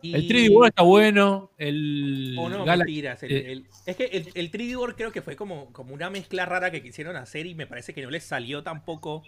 El 0.01 0.29
3D 0.29 0.51
World 0.51 0.69
está 0.69 0.83
bueno. 0.83 1.51
El. 1.57 2.35
Oh, 2.39 2.47
no, 2.47 2.65
mentiras. 2.65 3.21
Eh, 3.23 3.63
es 3.85 3.95
que 3.97 4.05
el, 4.05 4.29
el 4.33 4.51
3D 4.51 4.77
World 4.77 4.95
creo 4.95 5.11
que 5.11 5.21
fue 5.21 5.35
como, 5.35 5.73
como 5.73 5.93
una 5.93 6.09
mezcla 6.09 6.45
rara 6.45 6.71
que 6.71 6.81
quisieron 6.81 7.15
hacer 7.15 7.45
y 7.47 7.55
me 7.55 7.67
parece 7.67 7.93
que 7.93 8.01
no 8.01 8.09
les 8.09 8.23
salió 8.23 8.63
tampoco. 8.63 9.23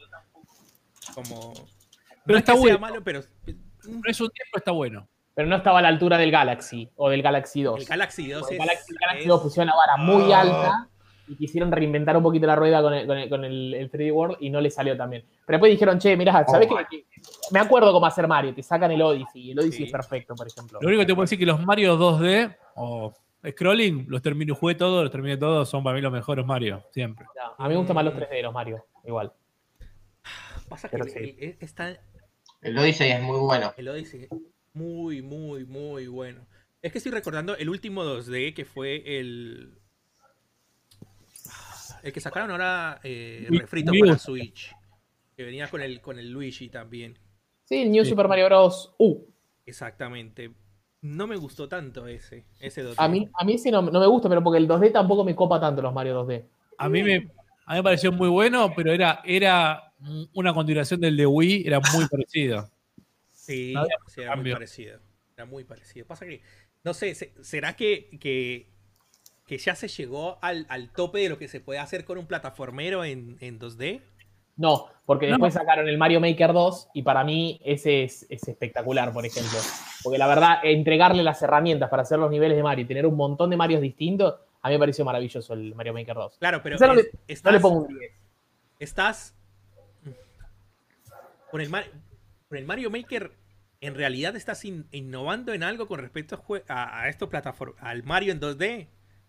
Como. 1.13 1.53
Pero 2.25 2.39
está 2.39 2.53
bueno. 2.53 2.79
Malo, 2.79 3.03
pero. 3.03 3.19
es 3.19 4.21
un 4.21 4.29
tiempo, 4.29 4.57
está 4.57 4.71
bueno. 4.71 5.09
Pero 5.33 5.47
no 5.47 5.55
estaba 5.55 5.79
a 5.79 5.81
la 5.81 5.87
altura 5.87 6.17
del 6.17 6.29
Galaxy 6.29 6.89
o 6.95 7.09
del 7.09 7.21
Galaxy 7.21 7.63
2. 7.63 7.81
El 7.81 7.85
Galaxy 7.87 8.29
2 8.29 8.43
es, 8.43 8.51
el 8.51 8.57
Galaxy, 8.57 9.27
2 9.27 9.41
pusieron 9.41 9.69
una 9.69 9.77
vara 9.77 9.97
muy 9.97 10.31
ah. 10.31 10.41
alta 10.41 10.90
y 11.27 11.35
quisieron 11.35 11.71
reinventar 11.71 12.17
un 12.17 12.23
poquito 12.23 12.47
la 12.47 12.55
rueda 12.55 12.81
con 12.81 12.93
el, 12.93 13.29
con 13.29 13.45
el, 13.45 13.89
3D 13.91 14.11
World 14.13 14.37
y 14.39 14.49
no 14.49 14.59
le 14.59 14.69
salió 14.69 14.97
también. 14.97 15.23
Pero 15.45 15.57
después 15.57 15.71
dijeron, 15.71 15.99
che, 15.99 16.17
mirá, 16.17 16.45
¿sabes 16.45 16.67
oh, 16.69 16.77
qué? 16.89 17.05
Me 17.51 17.59
acuerdo 17.59 17.91
cómo 17.91 18.05
hacer 18.05 18.27
Mario, 18.27 18.53
te 18.53 18.63
sacan 18.63 18.91
el 18.91 19.01
Odyssey 19.01 19.41
y 19.41 19.51
el 19.51 19.59
Odyssey 19.59 19.85
es 19.85 19.91
perfecto, 19.91 20.35
por 20.35 20.47
ejemplo. 20.47 20.79
Lo 20.81 20.87
único 20.87 21.01
que 21.01 21.05
te 21.05 21.13
puedo 21.13 21.23
decir 21.23 21.37
es 21.37 21.39
que 21.39 21.45
los 21.45 21.65
Mario 21.65 21.97
2D 21.97 22.55
o 22.75 23.13
scrolling, 23.47 24.05
los 24.07 24.21
terminé, 24.21 24.53
jugué 24.53 24.75
todos, 24.75 25.03
los 25.03 25.11
terminé 25.11 25.37
todos, 25.37 25.69
son 25.69 25.83
para 25.83 25.95
mí 25.95 26.01
los 26.01 26.11
mejores 26.11 26.45
Mario, 26.45 26.83
siempre. 26.91 27.25
a 27.57 27.63
mí 27.63 27.69
me 27.69 27.77
gustan 27.77 27.95
más 27.95 28.05
los 28.05 28.13
3D, 28.13 28.41
los 28.41 28.53
Mario, 28.53 28.85
igual. 29.03 29.31
Pasa 30.69 30.89
que 30.89 30.95
el, 30.95 31.57
está... 31.59 31.97
el 32.61 32.77
Odyssey 32.77 33.11
es 33.11 33.21
muy 33.21 33.39
bueno. 33.39 33.73
El 33.75 33.89
Odyssey 33.89 34.27
muy, 34.73 35.21
muy, 35.21 35.65
muy 35.65 36.07
bueno. 36.07 36.45
Es 36.81 36.91
que 36.91 36.97
estoy 36.97 37.11
recordando 37.11 37.55
el 37.57 37.69
último 37.69 38.03
2D 38.03 38.53
que 38.53 38.65
fue 38.65 39.19
el 39.19 39.80
el 42.03 42.13
que 42.13 42.19
sacaron 42.19 42.51
ahora 42.51 42.99
eh, 43.03 43.47
refrito 43.49 43.91
para 43.99 44.17
Switch. 44.17 44.75
Que 45.35 45.43
venía 45.43 45.67
con 45.67 45.81
el, 45.81 46.01
con 46.01 46.19
el 46.19 46.29
Luigi 46.29 46.69
también. 46.69 47.17
Sí, 47.63 47.83
el 47.83 47.91
New 47.91 48.05
Super 48.05 48.27
Mario 48.27 48.45
Bros. 48.45 48.93
U. 48.97 49.25
Exactamente. 49.65 50.51
No 51.01 51.25
me 51.25 51.35
gustó 51.35 51.67
tanto 51.67 52.07
ese, 52.07 52.45
ese 52.59 52.83
2D. 52.83 52.95
A 52.97 53.07
mí, 53.07 53.29
a 53.33 53.45
mí 53.45 53.57
sí 53.57 53.71
no, 53.71 53.81
me 53.81 54.07
gusta, 54.07 54.29
pero 54.29 54.43
porque 54.43 54.57
el 54.57 54.67
2D 54.67 54.91
tampoco 54.91 55.23
me 55.23 55.35
copa 55.35 55.59
tanto 55.59 55.81
los 55.81 55.93
Mario 55.93 56.23
2D. 56.25 56.45
A 56.77 56.89
mí 56.89 57.01
me, 57.01 57.15
a 57.65 57.73
mí 57.73 57.79
me 57.79 57.83
pareció 57.83 58.11
muy 58.11 58.29
bueno, 58.29 58.73
pero 58.75 58.91
era, 58.91 59.21
era 59.23 59.93
una 60.33 60.53
continuación 60.53 60.99
del 60.99 61.17
de 61.17 61.25
Wii, 61.25 61.65
era 61.65 61.79
muy 61.93 62.07
parecido. 62.07 62.69
Sí, 63.31 63.73
era 64.17 64.35
muy 64.35 64.51
parecido. 64.51 64.99
Era 65.35 65.45
muy 65.45 65.63
parecido. 65.63 66.05
Pasa 66.05 66.25
que, 66.25 66.41
no 66.83 66.93
sé, 66.93 67.15
¿será 67.15 67.75
que, 67.75 68.09
que 68.19 68.70
que 69.51 69.57
ya 69.57 69.75
se 69.75 69.89
llegó 69.89 70.39
al, 70.41 70.65
tope 70.95 71.19
de 71.19 71.27
lo 71.27 71.37
que 71.37 71.49
se 71.49 71.59
puede 71.59 71.77
hacer 71.77 72.05
con 72.05 72.17
un 72.17 72.25
plataformero 72.25 73.03
en, 73.03 73.37
2D? 73.37 73.99
No, 74.55 74.87
porque 75.05 75.25
después 75.25 75.53
sacaron 75.53 75.89
el 75.89 75.97
Mario 75.97 76.21
Maker 76.21 76.53
2 76.53 76.91
y 76.93 77.01
para 77.01 77.25
mí 77.25 77.59
ese 77.65 78.03
es, 78.03 78.25
espectacular, 78.29 79.11
por 79.11 79.25
ejemplo. 79.25 79.59
Porque 80.03 80.17
la 80.17 80.27
verdad, 80.27 80.59
entregarle 80.63 81.21
las 81.21 81.41
herramientas 81.41 81.89
para 81.89 82.03
hacer 82.03 82.17
los 82.17 82.31
niveles 82.31 82.55
de 82.55 82.63
Mario 82.63 82.85
y 82.85 82.87
tener 82.87 83.05
un 83.05 83.17
montón 83.17 83.49
de 83.49 83.57
Marios 83.57 83.81
distintos, 83.81 84.35
a 84.61 84.69
mí 84.69 84.75
me 84.75 84.79
pareció 84.79 85.03
maravilloso 85.03 85.53
el 85.53 85.75
Mario 85.75 85.95
Maker 85.95 86.15
2. 86.15 86.37
Claro, 86.39 86.61
pero 86.63 86.77
no, 86.79 86.93
le, 86.93 87.59
pongo 87.59 87.81
un 87.81 87.87
10. 87.99 88.11
Estás 88.79 89.35
con 91.51 91.59
el, 91.59 91.69
con 91.69 92.57
el 92.57 92.65
Mario 92.65 92.89
Maker 92.89 93.33
en 93.81 93.95
realidad 93.95 94.33
estás 94.37 94.63
innovando 94.63 95.51
en 95.51 95.63
algo 95.63 95.89
con 95.89 95.99
respecto 95.99 96.41
a, 96.69 97.01
a 97.01 97.09
estos 97.09 97.27
plataformas, 97.27 97.83
al 97.83 98.03
Mario 98.03 98.31
en 98.31 98.39
2D. 98.39 98.87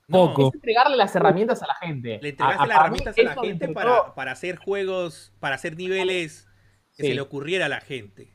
No, 0.08 0.32
Es 0.32 0.54
entregarle 0.54 0.96
las 0.96 1.14
herramientas 1.16 1.62
a 1.62 1.66
la 1.66 1.74
gente. 1.76 2.18
Le 2.22 2.30
entregaste 2.30 2.66
las 2.66 2.76
herramientas 2.76 3.18
a 3.18 3.22
la 3.22 3.34
gente 3.34 3.68
para, 3.68 4.32
hacer 4.32 4.56
juegos, 4.56 5.32
para 5.40 5.54
hacer 5.54 5.76
niveles 5.76 6.48
que 6.96 7.04
se 7.04 7.14
le 7.14 7.20
ocurriera 7.20 7.66
a 7.66 7.68
la 7.68 7.80
gente. 7.80 8.34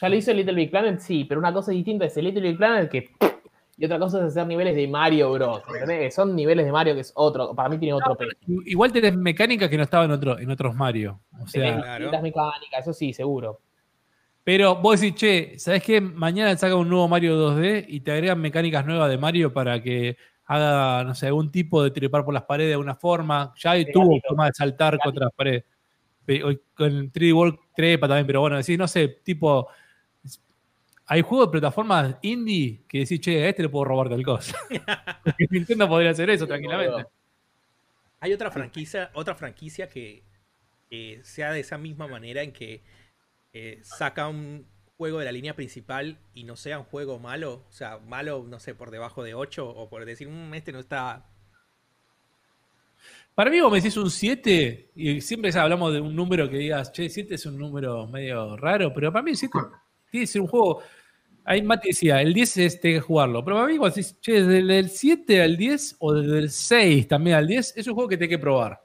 Ya 0.00 0.08
lo 0.08 0.16
hizo 0.16 0.32
el 0.32 0.38
Little 0.38 0.54
Big 0.54 0.70
Planet, 0.70 0.98
sí, 0.98 1.24
pero 1.24 1.38
una 1.38 1.52
cosa 1.52 1.70
distinta 1.70 2.06
es 2.06 2.16
el 2.16 2.24
Little 2.24 2.42
Big 2.42 2.56
Planet 2.56 2.90
que 2.90 3.10
y 3.76 3.84
otra 3.84 3.98
cosa 3.98 4.18
es 4.18 4.24
hacer 4.24 4.46
niveles 4.46 4.74
de 4.74 4.86
Mario 4.88 5.32
Bros. 5.32 5.62
Son 6.10 6.34
niveles 6.34 6.66
de 6.66 6.72
Mario 6.72 6.94
que 6.94 7.00
es 7.00 7.12
otro, 7.14 7.54
para 7.54 7.68
mí 7.68 7.78
tiene 7.78 7.94
otro 7.94 8.16
peso. 8.16 8.32
Igual 8.66 8.92
tenés 8.92 9.16
mecánicas 9.16 9.68
que 9.68 9.76
no 9.76 9.84
estaban 9.84 10.10
en, 10.10 10.16
otro, 10.16 10.38
en 10.38 10.50
otros 10.50 10.74
Mario. 10.74 11.20
O 11.40 11.46
sea, 11.46 11.98
las 11.98 12.22
mecánicas, 12.22 12.80
eso 12.80 12.92
sí, 12.92 13.12
seguro. 13.12 13.60
Pero 14.44 14.76
vos 14.76 15.00
decís, 15.00 15.14
che, 15.16 15.58
¿sabés 15.58 15.84
qué? 15.84 16.00
Mañana 16.00 16.56
saca 16.56 16.74
un 16.74 16.88
nuevo 16.88 17.06
Mario 17.06 17.36
2D 17.36 17.84
y 17.86 18.00
te 18.00 18.10
agregan 18.10 18.40
mecánicas 18.40 18.84
nuevas 18.84 19.08
de 19.08 19.18
Mario 19.18 19.52
para 19.52 19.80
que 19.80 20.16
haga, 20.54 21.04
no 21.04 21.14
sé, 21.14 21.26
algún 21.26 21.50
tipo 21.50 21.82
de 21.82 21.90
trepar 21.90 22.24
por 22.24 22.34
las 22.34 22.44
paredes 22.44 22.70
de 22.70 22.74
alguna 22.74 22.94
forma. 22.94 23.52
Ya 23.56 23.74
tuvo 23.92 24.20
forma 24.20 24.46
de 24.46 24.52
saltar 24.54 24.98
contra 24.98 25.26
las 25.26 25.34
paredes. 25.34 25.64
Con 26.74 27.12
3D 27.12 27.34
World 27.34 27.58
trepa 27.74 28.06
también, 28.06 28.26
pero 28.26 28.40
bueno, 28.40 28.56
decís, 28.56 28.78
no 28.78 28.88
sé, 28.88 29.08
tipo. 29.22 29.68
Hay 31.06 31.20
juegos 31.22 31.48
de 31.48 31.52
plataformas 31.52 32.16
indie 32.22 32.84
que 32.88 33.00
decís, 33.00 33.20
che, 33.20 33.44
a 33.44 33.48
este 33.48 33.62
le 33.62 33.68
puedo 33.68 33.84
robar 33.84 34.08
tal 34.08 34.22
cosa. 34.22 34.56
Nintendo 35.50 35.88
podría 35.88 36.10
hacer 36.10 36.30
eso 36.30 36.46
tranquilamente. 36.46 37.06
Hay 38.20 38.32
otra 38.32 38.50
franquicia, 38.50 39.10
otra 39.14 39.34
franquicia 39.34 39.88
que 39.88 40.24
sea 41.22 41.52
de 41.52 41.60
esa 41.60 41.76
misma 41.76 42.06
manera 42.06 42.42
en 42.42 42.52
que 42.52 42.82
eh, 43.52 43.80
saca 43.82 44.28
un 44.28 44.66
juego 45.02 45.18
de 45.18 45.24
la 45.24 45.32
línea 45.32 45.56
principal 45.56 46.16
y 46.32 46.44
no 46.44 46.54
sea 46.54 46.78
un 46.78 46.84
juego 46.84 47.18
malo, 47.18 47.64
o 47.68 47.72
sea, 47.72 47.98
malo, 47.98 48.44
no 48.48 48.60
sé, 48.60 48.72
por 48.72 48.92
debajo 48.92 49.24
de 49.24 49.34
8 49.34 49.68
o 49.68 49.88
por 49.88 50.04
decir, 50.04 50.28
mmm, 50.28 50.54
este 50.54 50.70
no 50.70 50.78
está... 50.78 51.26
Para 53.34 53.50
mí, 53.50 53.60
vos 53.60 53.72
me 53.72 53.78
decís 53.78 53.96
un 53.96 54.08
7 54.08 54.92
y 54.94 55.20
siempre 55.20 55.50
hablamos 55.58 55.92
de 55.92 56.00
un 56.00 56.14
número 56.14 56.48
que 56.48 56.56
digas, 56.56 56.92
che, 56.92 57.08
7 57.08 57.34
es 57.34 57.46
un 57.46 57.58
número 57.58 58.06
medio 58.06 58.56
raro, 58.56 58.94
pero 58.94 59.12
para 59.12 59.24
mí 59.24 59.32
el 59.32 59.36
7 59.36 59.58
tiene 60.08 60.22
que 60.22 60.26
ser 60.28 60.40
un 60.40 60.46
juego... 60.46 60.82
Ahí 61.44 61.62
Mati 61.62 61.88
decía, 61.88 62.22
el 62.22 62.32
10 62.32 62.56
es 62.58 62.78
que 62.78 63.00
jugarlo. 63.00 63.44
Pero 63.44 63.56
para 63.56 63.66
mí, 63.66 63.76
cuando 63.76 63.96
decís, 63.96 64.16
che, 64.20 64.44
desde 64.44 64.78
el 64.78 64.88
7 64.88 65.42
al 65.42 65.56
10 65.56 65.96
o 65.98 66.12
desde 66.12 66.38
el 66.38 66.50
6 66.50 67.08
también 67.08 67.34
al 67.34 67.48
10, 67.48 67.76
es 67.76 67.88
un 67.88 67.94
juego 67.94 68.08
que 68.08 68.16
te 68.16 68.24
hay 68.24 68.30
que 68.30 68.38
probar. 68.38 68.80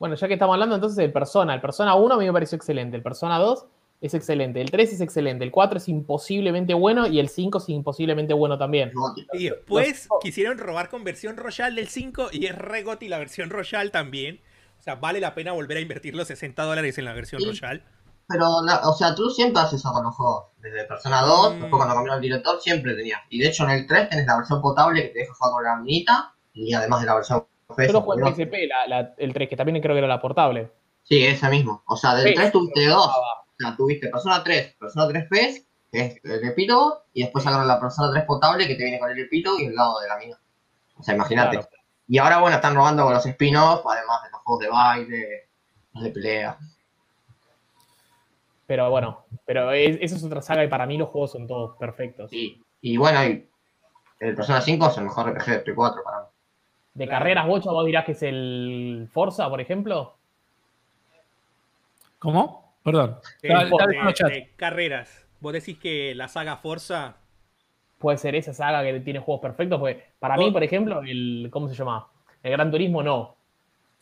Bueno, 0.00 0.16
ya 0.16 0.26
que 0.26 0.34
estamos 0.34 0.54
hablando 0.54 0.74
entonces 0.74 0.96
del 0.96 1.12
Persona. 1.12 1.54
El 1.54 1.60
Persona 1.60 1.94
1 1.94 2.14
a 2.14 2.18
mí 2.18 2.24
me 2.24 2.32
pareció 2.32 2.56
excelente. 2.56 2.96
El 2.96 3.04
Persona 3.04 3.38
2 3.38 3.64
es 4.02 4.14
excelente. 4.14 4.60
El 4.60 4.70
3 4.70 4.94
es 4.94 5.00
excelente. 5.00 5.44
El 5.44 5.52
4 5.52 5.78
es 5.78 5.88
imposiblemente 5.88 6.74
bueno 6.74 7.06
y 7.06 7.20
el 7.20 7.28
5 7.28 7.58
es 7.58 7.68
imposiblemente 7.68 8.34
bueno 8.34 8.58
también. 8.58 8.92
Y 9.32 9.48
después 9.48 10.08
quisieron 10.20 10.58
robar 10.58 10.88
con 10.88 11.04
versión 11.04 11.36
Royal 11.36 11.76
del 11.76 11.86
5 11.86 12.30
y 12.32 12.46
es 12.46 12.58
Regoti 12.58 13.08
la 13.08 13.18
versión 13.18 13.48
Royal 13.48 13.92
también. 13.92 14.40
O 14.80 14.82
sea, 14.82 14.96
vale 14.96 15.20
la 15.20 15.36
pena 15.36 15.52
volver 15.52 15.76
a 15.76 15.80
invertir 15.80 16.16
los 16.16 16.26
60 16.26 16.64
dólares 16.64 16.98
en 16.98 17.04
la 17.04 17.12
versión 17.12 17.42
Royal. 17.44 17.84
Pero, 18.26 18.48
o 18.48 18.92
sea, 18.94 19.14
tú 19.14 19.30
siempre 19.30 19.62
haces 19.62 19.78
eso 19.78 19.92
con 19.92 20.02
los 20.02 20.16
juegos. 20.16 20.46
Desde 20.58 20.84
Persona 20.84 21.22
2, 21.22 21.54
mm. 21.54 21.60
después 21.60 21.78
cuando 21.78 21.94
cambió 21.94 22.14
el 22.14 22.20
director, 22.20 22.60
siempre 22.60 22.96
tenías. 22.96 23.20
Y 23.30 23.38
de 23.38 23.48
hecho 23.48 23.62
en 23.64 23.70
el 23.70 23.86
3 23.86 24.08
tenés 24.08 24.26
la 24.26 24.36
versión 24.38 24.60
potable 24.60 25.02
que 25.02 25.08
te 25.10 25.18
deja 25.20 25.32
jugar 25.32 25.52
con 25.52 25.64
la 25.64 25.76
minita 25.76 26.34
y 26.52 26.74
además 26.74 27.02
de 27.02 27.06
la 27.06 27.14
versión 27.14 27.46
Yo 27.78 27.92
lo 27.92 28.00
jugué 28.00 28.20
en 28.20 28.34
PSP, 28.34 28.54
el 29.18 29.32
3, 29.32 29.48
que 29.48 29.56
también 29.56 29.80
creo 29.80 29.94
que 29.94 29.98
era 29.98 30.08
la 30.08 30.20
portable. 30.20 30.72
Sí, 31.04 31.24
ese 31.24 31.48
mismo. 31.48 31.84
O 31.86 31.96
sea, 31.96 32.16
del 32.16 32.34
3 32.34 32.50
tuviste 32.50 32.86
dos 32.86 33.08
tuviste 33.76 34.08
Persona 34.08 34.42
3, 34.42 34.76
Persona 34.78 35.08
3 35.08 35.28
PES, 35.28 35.66
que 35.90 36.00
es 36.00 36.24
el 36.24 36.44
epílogo, 36.48 37.02
y 37.12 37.22
después 37.22 37.44
sacaron 37.44 37.68
la 37.68 37.80
Persona 37.80 38.10
3 38.12 38.24
potable 38.24 38.66
que 38.66 38.74
te 38.74 38.84
viene 38.84 38.98
con 38.98 39.10
el 39.10 39.18
epílogo 39.18 39.58
y 39.58 39.66
el 39.66 39.74
lado 39.74 40.00
de 40.00 40.08
la 40.08 40.18
mina. 40.18 40.38
O 40.96 41.02
sea, 41.02 41.14
imagínate. 41.14 41.60
Y 42.08 42.18
ahora, 42.18 42.40
bueno, 42.40 42.56
están 42.56 42.74
robando 42.74 43.04
con 43.04 43.14
los 43.14 43.24
spin-offs, 43.24 43.84
además 43.86 44.22
de 44.24 44.30
los 44.30 44.40
juegos 44.42 44.64
de 44.64 44.68
baile, 44.68 45.48
los 45.94 46.04
de 46.04 46.10
pelea. 46.10 46.58
Pero 48.66 48.90
bueno, 48.90 49.24
pero 49.44 49.72
esa 49.72 50.16
es 50.16 50.24
otra 50.24 50.40
saga 50.40 50.64
y 50.64 50.68
para 50.68 50.86
mí 50.86 50.96
los 50.96 51.08
juegos 51.08 51.32
son 51.32 51.46
todos 51.46 51.76
perfectos. 51.76 52.30
Sí, 52.30 52.62
y 52.80 52.96
bueno, 52.96 53.20
el 53.20 54.34
Persona 54.34 54.60
5 54.60 54.88
es 54.88 54.98
el 54.98 55.04
mejor 55.04 55.30
RPG 55.30 55.46
de 55.46 55.58
Play 55.60 55.76
4 55.76 56.02
para 56.02 56.20
mí. 56.20 56.26
¿De 56.94 57.08
carreras, 57.08 57.46
Bocho, 57.46 57.72
vos 57.72 57.86
dirás 57.86 58.04
que 58.04 58.12
es 58.12 58.22
el 58.22 59.08
Forza, 59.12 59.48
por 59.48 59.60
ejemplo? 59.60 60.14
¿Cómo? 62.18 62.61
Perdón. 62.82 63.16
de, 63.42 64.50
carreras. 64.56 65.26
¿Vos 65.40 65.52
decís 65.52 65.78
que 65.78 66.14
la 66.14 66.28
saga 66.28 66.56
Forza 66.56 67.16
puede 67.98 68.18
ser 68.18 68.34
esa 68.34 68.52
saga 68.52 68.82
que 68.82 69.00
tiene 69.00 69.20
juegos 69.20 69.42
perfectos? 69.42 69.78
Porque 69.78 70.02
para 70.18 70.36
mí, 70.36 70.50
por 70.50 70.62
ejemplo, 70.62 71.02
el. 71.02 71.48
¿Cómo 71.50 71.68
se 71.68 71.74
llama? 71.74 72.06
El 72.42 72.52
Gran 72.52 72.70
Turismo 72.70 73.02
no. 73.02 73.36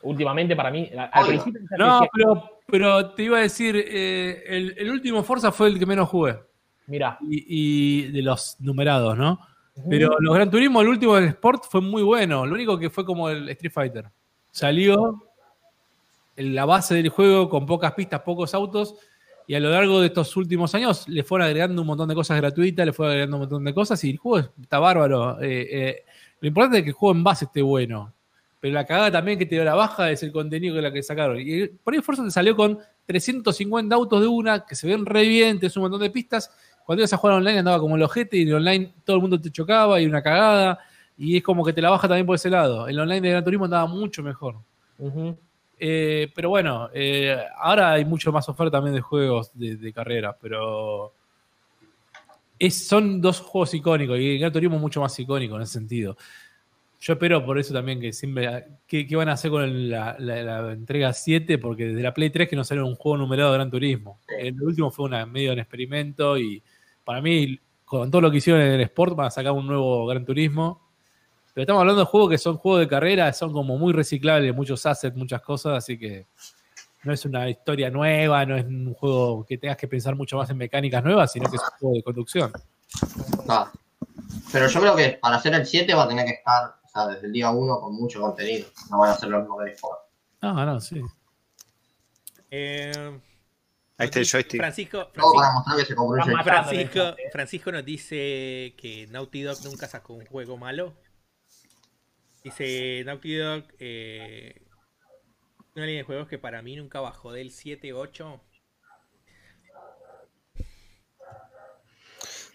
Últimamente, 0.02 0.57
para 0.57 0.70
mí. 0.70 0.90
Al 1.12 1.27
principio 1.27 1.61
no, 1.77 2.09
pero, 2.66 3.11
te 3.11 3.24
iba 3.24 3.39
a 3.39 3.43
decir, 3.43 3.77
eh, 3.77 4.74
el, 4.78 4.90
último 4.90 5.23
Forza 5.23 5.52
fue 5.52 5.69
el 5.69 5.78
que 5.78 5.86
menos 5.86 6.09
jugué. 6.09 6.39
Mira. 6.86 7.19
Y, 7.23 8.02
de 8.12 8.23
los 8.23 8.57
numerados, 8.61 9.16
¿no? 9.16 9.40
Pero 9.89 10.16
los 10.20 10.35
Gran 10.35 10.51
Turismo, 10.51 10.81
el 10.81 10.89
último 10.89 11.15
del 11.15 11.28
Sport 11.28 11.65
fue 11.70 11.81
muy 11.81 12.02
bueno. 12.02 12.47
Lo 12.47 12.55
único 12.55 12.78
que 12.78 12.90
fue 12.90 13.05
como 13.05 13.28
el 13.28 13.48
Street 13.51 13.73
Fighter. 13.73 14.07
Salió, 14.51 15.30
la 16.40 16.64
base 16.64 16.94
del 16.94 17.08
juego 17.08 17.48
con 17.48 17.66
pocas 17.66 17.92
pistas, 17.92 18.20
pocos 18.20 18.54
autos, 18.54 18.94
y 19.46 19.54
a 19.54 19.60
lo 19.60 19.70
largo 19.70 20.00
de 20.00 20.06
estos 20.06 20.36
últimos 20.36 20.74
años 20.74 21.08
le 21.08 21.24
fueron 21.24 21.46
agregando 21.46 21.82
un 21.82 21.88
montón 21.88 22.08
de 22.08 22.14
cosas 22.14 22.36
gratuitas, 22.36 22.86
le 22.86 22.92
fueron 22.92 23.12
agregando 23.12 23.36
un 23.36 23.40
montón 23.42 23.64
de 23.64 23.74
cosas, 23.74 24.02
y 24.04 24.10
el 24.10 24.18
juego 24.18 24.48
está 24.60 24.78
bárbaro. 24.78 25.40
Eh, 25.42 25.68
eh, 25.70 26.04
lo 26.40 26.48
importante 26.48 26.78
es 26.78 26.84
que 26.84 26.90
el 26.90 26.94
juego 26.94 27.16
en 27.16 27.24
base 27.24 27.46
esté 27.46 27.62
bueno. 27.62 28.12
Pero 28.60 28.74
la 28.74 28.84
cagada 28.84 29.10
también 29.10 29.38
que 29.38 29.46
te 29.46 29.54
dio 29.54 29.64
la 29.64 29.74
baja 29.74 30.10
es 30.10 30.22
el 30.22 30.32
contenido 30.32 30.76
que 30.76 30.82
la 30.82 30.92
que 30.92 31.02
sacaron. 31.02 31.38
Y 31.40 31.66
por 31.66 31.94
ahí 31.94 32.02
Forza 32.02 32.22
te 32.22 32.30
salió 32.30 32.54
con 32.54 32.78
350 33.06 33.94
autos 33.94 34.20
de 34.20 34.26
una, 34.26 34.66
que 34.66 34.74
se 34.74 34.86
ven 34.86 35.06
re 35.06 35.26
bien, 35.26 35.58
te 35.58 35.66
un 35.66 35.82
montón 35.82 36.00
de 36.00 36.10
pistas. 36.10 36.52
Cuando 36.84 37.00
ibas 37.00 37.12
a 37.12 37.16
jugar 37.16 37.36
online 37.36 37.58
andaba 37.58 37.78
como 37.78 37.96
el 37.96 38.02
ojete 38.02 38.36
y 38.36 38.42
en 38.42 38.54
online 38.54 38.92
todo 39.04 39.16
el 39.16 39.22
mundo 39.22 39.40
te 39.40 39.50
chocaba 39.50 40.00
y 40.00 40.06
una 40.06 40.22
cagada. 40.22 40.78
Y 41.16 41.38
es 41.38 41.42
como 41.42 41.64
que 41.64 41.72
te 41.72 41.80
la 41.80 41.90
baja 41.90 42.06
también 42.06 42.26
por 42.26 42.36
ese 42.36 42.50
lado. 42.50 42.86
El 42.86 42.98
online 43.00 43.20
de 43.20 43.30
Gran 43.30 43.44
Turismo 43.44 43.64
andaba 43.64 43.86
mucho 43.86 44.22
mejor. 44.22 44.56
Eh, 45.82 46.31
pero 46.35 46.51
bueno, 46.51 46.90
eh, 46.93 47.35
ahora 47.57 47.93
hay 47.93 48.05
mucho 48.05 48.31
más 48.31 48.47
oferta 48.51 48.73
también 48.73 48.94
de 48.94 49.01
juegos 49.01 49.51
de, 49.55 49.93
carrera, 49.94 50.36
pero 50.39 51.15
son 52.69 53.23
dos 53.23 53.40
juegos 53.40 53.73
icónicos 53.73 54.19
y 54.19 54.39
Gran 54.39 54.52
Turismo 54.52 54.77
es 54.77 54.82
mucho 54.82 55.01
más 55.01 55.19
icónico 55.19 55.57
en 55.57 55.62
ese 55.62 55.73
sentido. 55.73 56.19
Yo 57.01 57.15
espero 57.15 57.43
por 57.47 57.59
eso 57.59 57.73
también 57.73 57.98
que 57.98 58.12
siempre. 58.12 58.66
¿Qué, 58.86 59.09
van 59.16 59.31
a 59.31 59.32
hacer 59.32 59.51
con 59.51 59.89
la, 59.89 60.16
entrega 60.70 61.15
7? 61.15 61.57
Porque 61.57 61.86
desde 61.86 62.02
la 62.02 62.12
Play 62.12 62.28
3 62.28 62.47
que 62.47 62.57
no 62.57 62.62
salió 62.62 62.86
un 62.86 62.94
juego 62.94 63.16
numerado 63.16 63.52
de 63.52 63.57
Gran 63.57 63.70
Turismo. 63.70 64.20
El 64.39 64.61
último 64.61 64.90
fue 64.90 65.07
una, 65.07 65.24
medio 65.24 65.55
un 65.55 65.61
experimento 65.61 66.36
y 66.36 66.62
para 67.05 67.23
mí, 67.23 67.59
con 67.86 68.11
todo 68.11 68.20
lo 68.20 68.31
que 68.31 68.36
hicieron 68.36 68.61
en 68.61 68.73
el 68.73 68.82
Sport, 68.82 69.16
van 69.16 69.28
a 69.28 69.31
sacar 69.31 69.52
un 69.52 69.66
nuevo 69.66 70.07
Gran 70.07 70.27
Turismo 70.27 70.89
pero 71.61 71.74
estamos 71.74 71.81
hablando 71.82 72.01
de 72.01 72.07
juegos 72.07 72.31
que 72.31 72.39
son 72.39 72.57
juegos 72.57 72.81
de 72.81 72.89
carrera, 72.89 73.31
son 73.35 73.53
como 73.53 73.77
muy 73.77 73.93
reciclables, 73.93 74.57
muchos 74.57 74.87
assets, 74.87 75.15
muchas 75.15 75.43
cosas, 75.43 75.77
así 75.77 75.99
que 75.99 76.27
no 77.03 77.12
es 77.12 77.23
una 77.27 77.51
historia 77.51 77.91
nueva, 77.91 78.47
no 78.47 78.57
es 78.57 78.65
un 78.65 78.95
juego 78.95 79.45
que 79.45 79.59
tengas 79.59 79.77
que 79.77 79.87
pensar 79.87 80.16
mucho 80.16 80.39
más 80.39 80.49
en 80.49 80.57
mecánicas 80.57 81.05
nuevas, 81.05 81.31
sino 81.31 81.51
que 81.51 81.57
es 81.57 81.62
un 81.62 81.78
juego 81.78 81.95
de 81.97 82.03
conducción. 82.03 82.53
Ah. 83.47 83.70
Pero 84.51 84.69
yo 84.69 84.81
creo 84.81 84.97
que 84.97 85.19
para 85.20 85.37
hacer 85.37 85.53
el 85.53 85.66
7 85.66 85.93
va 85.93 86.05
a 86.05 86.09
tener 86.09 86.24
que 86.24 86.32
estar, 86.32 86.77
o 86.82 86.89
sea, 86.89 87.09
desde 87.09 87.27
el 87.27 87.32
día 87.35 87.51
1 87.51 87.78
con 87.78 87.95
mucho 87.95 88.23
contenido. 88.23 88.66
No 88.91 89.01
van 89.01 89.11
a 89.11 89.12
hacer 89.12 89.28
lo 89.28 89.41
mismo 89.41 89.61
de 89.61 89.73
Sport. 89.73 90.01
Ah, 90.41 90.65
no, 90.65 90.81
sí. 90.81 91.03
Eh, 92.51 93.20
Ahí 93.99 94.07
está 94.07 94.20
el 94.20 94.27
joystick. 94.27 94.61
Francisco, 94.62 95.11
Francisco, 97.31 97.70
nos 97.70 97.85
dice 97.85 98.74
que 98.78 99.07
Naughty 99.11 99.43
Dog 99.43 99.59
nunca 99.65 99.87
sacó 99.87 100.15
un 100.15 100.24
juego 100.24 100.57
malo. 100.57 100.95
Dice 102.42 103.02
Naughty 103.04 103.34
Dog, 103.34 103.64
eh, 103.78 104.62
una 105.74 105.84
línea 105.84 106.00
de 106.00 106.04
juegos 106.04 106.28
que 106.28 106.38
para 106.38 106.62
mí 106.62 106.76
nunca 106.76 107.00
bajó 107.00 107.32
del 107.32 107.50
7-8. 107.50 108.40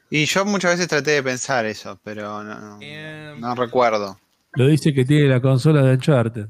Y 0.10 0.26
yo 0.26 0.46
muchas 0.46 0.74
veces 0.74 0.88
traté 0.88 1.12
de 1.12 1.24
pensar 1.24 1.66
eso, 1.66 2.00
pero 2.04 2.44
no, 2.44 2.80
em, 2.82 3.56
recuerdo. 3.56 4.20
Lo 4.54 4.68
dice 4.68 4.94
que 4.94 5.06
tiene 5.06 5.28
la 5.28 5.42
consola 5.42 5.82
de 5.82 5.94
Uncharted. 5.94 6.48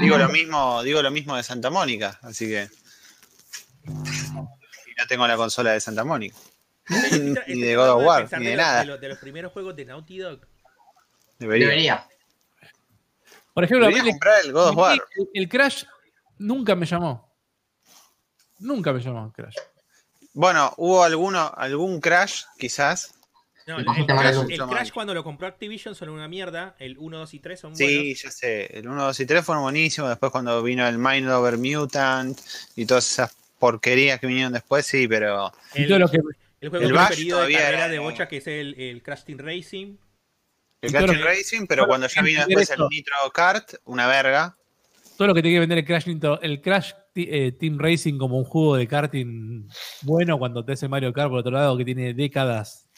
digo 0.00 0.18
lo 0.18 0.28
mismo, 0.30 0.82
digo 0.82 1.02
lo 1.02 1.10
mismo 1.10 1.36
de 1.36 1.42
Santa 1.42 1.70
Mónica, 1.70 2.18
así 2.22 2.48
que. 2.48 2.68
Y 3.84 3.90
no 3.90 5.06
tengo 5.08 5.26
la 5.26 5.36
consola 5.36 5.72
de 5.72 5.80
Santa 5.80 6.04
Mónica. 6.04 6.36
Ni 6.88 7.60
de 7.62 7.76
God 7.76 7.90
of 7.90 8.04
War, 8.04 8.28
ni 8.38 8.46
de, 8.46 8.56
nada. 8.56 8.84
De 8.96 9.08
los, 9.08 9.18
primeros 9.18 9.52
juegos 9.52 9.76
de 9.76 9.84
Naughty 9.84 10.18
Dog. 10.18 10.40
Debería. 11.38 12.06
Por 13.54 13.64
ejemplo, 13.64 13.88
el, 13.88 14.02
comprar 14.02 14.44
el 14.44 14.52
God 14.52 14.68
of 14.68 14.76
War. 14.76 15.02
El, 15.34 15.48
Crash 15.48 15.84
nunca 16.38 16.74
me 16.74 16.86
llamó. 16.86 17.30
Nunca 18.58 18.92
me 18.92 19.00
llamó 19.00 19.26
el 19.26 19.32
Crash. 19.32 19.56
Bueno, 20.34 20.72
hubo 20.78 21.02
alguno, 21.02 21.52
algún 21.56 22.00
Crash, 22.00 22.44
quizás. 22.58 23.14
No, 23.66 23.78
el, 23.78 23.84
Crash, 24.06 24.90
cuando 24.92 25.14
lo 25.14 25.22
compró 25.22 25.46
Activision 25.46 25.94
son 25.94 26.08
una 26.08 26.26
mierda. 26.26 26.74
El 26.78 26.98
1, 26.98 27.18
2 27.18 27.34
y 27.34 27.38
3 27.38 27.60
son 27.60 27.72
buenos. 27.74 27.90
Sí, 27.90 28.14
ya 28.14 28.30
sé. 28.30 28.78
El 28.78 28.88
1, 28.88 29.04
2 29.04 29.20
y 29.20 29.26
3 29.26 29.44
fueron 29.44 29.62
buenísimos. 29.62 30.10
Después 30.10 30.32
cuando 30.32 30.62
vino 30.62 30.86
el 30.86 30.98
Mind 30.98 31.28
Over 31.28 31.58
Mutant 31.58 32.40
y 32.74 32.86
todas 32.86 33.08
esas 33.08 33.36
porquerías 33.58 34.18
que 34.18 34.26
vinieron 34.26 34.52
después, 34.52 34.84
sí, 34.84 35.06
pero... 35.06 35.52
Y 35.74 35.86
todo 35.86 36.00
lo 36.00 36.08
que 36.08 36.18
El 36.62 36.70
juego 36.70 36.86
el 36.86 36.92
preferido 36.92 37.44
de 37.44 37.52
carrera 37.54 37.88
de 37.88 37.98
bocha 37.98 38.28
que 38.28 38.36
es 38.36 38.46
el, 38.46 38.74
el 38.78 39.02
Crash 39.02 39.24
Team 39.24 39.38
Racing. 39.40 39.96
El 40.80 40.92
Crash 40.92 41.06
Team 41.06 41.22
Racing, 41.24 41.66
pero 41.66 41.88
cuando 41.88 42.06
ya 42.06 42.22
vino 42.22 42.46
después 42.46 42.70
el 42.70 42.86
Nitro 42.88 43.14
Kart, 43.34 43.74
una 43.84 44.06
verga. 44.06 44.56
Todo 45.18 45.28
lo 45.28 45.34
que 45.34 45.42
te 45.42 45.48
quiere 45.48 45.58
vender 45.58 45.78
el 45.78 45.84
Crash, 45.84 46.06
el 46.40 46.60
Crash 46.60 46.92
eh, 47.16 47.50
Team 47.58 47.78
Racing 47.80 48.16
como 48.16 48.38
un 48.38 48.44
juego 48.44 48.76
de 48.76 48.86
karting 48.86 49.68
bueno 50.02 50.38
cuando 50.38 50.64
te 50.64 50.72
hace 50.72 50.86
Mario 50.86 51.12
Kart 51.12 51.30
por 51.30 51.40
otro 51.40 51.50
lado 51.50 51.76
que 51.76 51.84
tiene 51.84 52.14
décadas 52.14 52.88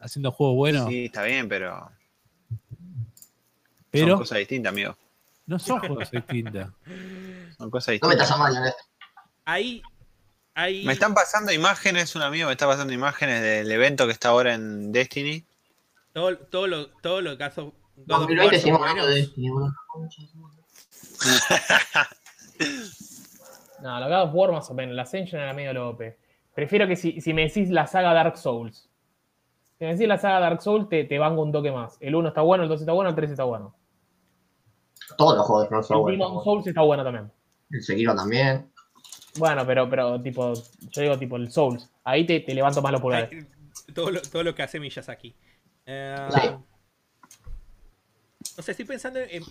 haciendo 0.00 0.32
juegos 0.32 0.56
buenos. 0.56 0.88
Sí, 0.88 1.04
está 1.04 1.22
bien, 1.22 1.50
pero. 1.50 1.90
pero 3.90 4.08
son 4.08 4.18
cosas 4.20 4.38
distintas, 4.38 4.72
amigo. 4.72 4.96
No 5.44 5.58
son 5.58 5.80
cosas 5.80 6.10
distintas. 6.12 6.70
Son 7.58 7.70
cosas 7.70 7.92
distintas. 7.92 8.00
No 8.00 8.08
metas 8.08 8.30
a 8.30 8.36
Mario 8.38 8.58
en 8.58 8.64
esto. 8.64 8.84
Ahí 10.58 10.84
me 10.86 10.94
están 10.94 11.12
pasando 11.12 11.52
imágenes, 11.52 12.16
un 12.16 12.22
amigo 12.22 12.46
me 12.46 12.52
está 12.52 12.66
pasando 12.66 12.90
imágenes 12.90 13.42
del 13.42 13.70
evento 13.70 14.06
que 14.06 14.12
está 14.12 14.30
ahora 14.30 14.54
en 14.54 14.90
Destiny. 14.90 15.44
Todo, 16.14 16.34
todo 16.38 16.66
lo, 16.66 16.86
todo 17.02 17.20
lo 17.20 17.36
que. 17.36 17.44
No, 18.06 18.26
que 18.26 18.34
de 18.34 18.48
Destiny, 18.50 18.70
No, 23.82 24.00
lo 24.00 24.06
God 24.08 24.22
of 24.22 24.30
War 24.34 24.52
más 24.52 24.70
o 24.70 24.74
menos. 24.74 24.94
La 24.94 25.02
Ascension 25.02 25.42
era 25.42 25.52
medio 25.52 25.74
lope. 25.74 26.18
Prefiero 26.54 26.86
que 26.86 26.96
si, 26.96 27.20
si, 27.20 27.34
me 27.34 27.42
decís 27.42 27.68
la 27.68 27.86
saga 27.86 28.14
Dark 28.14 28.38
Souls. 28.38 28.88
Si 29.78 29.84
me 29.84 29.92
decís 29.92 30.08
la 30.08 30.16
saga 30.16 30.40
Dark 30.40 30.62
Souls, 30.62 30.88
te, 30.88 31.04
te 31.04 31.18
banco 31.18 31.42
un 31.42 31.52
toque 31.52 31.70
más. 31.70 31.98
El 32.00 32.14
1 32.14 32.28
está 32.28 32.40
bueno, 32.40 32.64
el 32.64 32.70
2 32.70 32.80
está 32.80 32.92
bueno, 32.92 33.10
el 33.10 33.16
3 33.16 33.30
está 33.30 33.44
bueno. 33.44 33.74
Todos 35.18 35.36
los 35.36 35.46
juegos 35.46 35.68
de 35.68 35.82
son 35.82 36.00
buenos. 36.00 36.20
El 36.20 36.28
Demon 36.28 36.44
Souls 36.44 36.66
está 36.66 36.80
bueno 36.80 37.04
también. 37.04 37.30
El 37.70 37.82
Sekiro 37.82 38.14
también. 38.14 38.70
Bueno, 39.38 39.66
pero, 39.66 39.88
pero 39.88 40.20
tipo, 40.20 40.52
yo 40.90 41.02
digo 41.02 41.18
tipo 41.18 41.36
el 41.36 41.50
Souls. 41.50 41.90
Ahí 42.04 42.24
te, 42.24 42.40
te 42.40 42.54
levanto 42.54 42.82
más 42.82 42.92
los 42.92 43.00
pulgares. 43.00 43.46
Todo 43.94 44.10
lo, 44.10 44.22
todo 44.22 44.42
lo 44.42 44.54
que 44.54 44.62
hace 44.62 44.80
Miyazaki. 44.80 45.34
Eh, 45.86 46.28
No 48.56 48.62
sé, 48.62 48.70
estoy 48.70 48.86
pensando 48.86 49.20
en, 49.20 49.42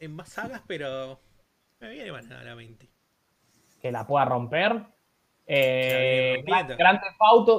en, 0.00 0.14
más 0.14 0.28
sagas, 0.30 0.62
pero 0.66 1.20
me 1.80 1.90
viene 1.90 2.12
más 2.12 2.26
nada 2.26 2.42
a 2.42 2.44
la 2.44 2.54
mente. 2.54 2.88
Que 3.80 3.92
la 3.92 4.06
pueda 4.06 4.24
romper. 4.24 4.82
Eh, 5.46 6.44
Gran 6.46 7.00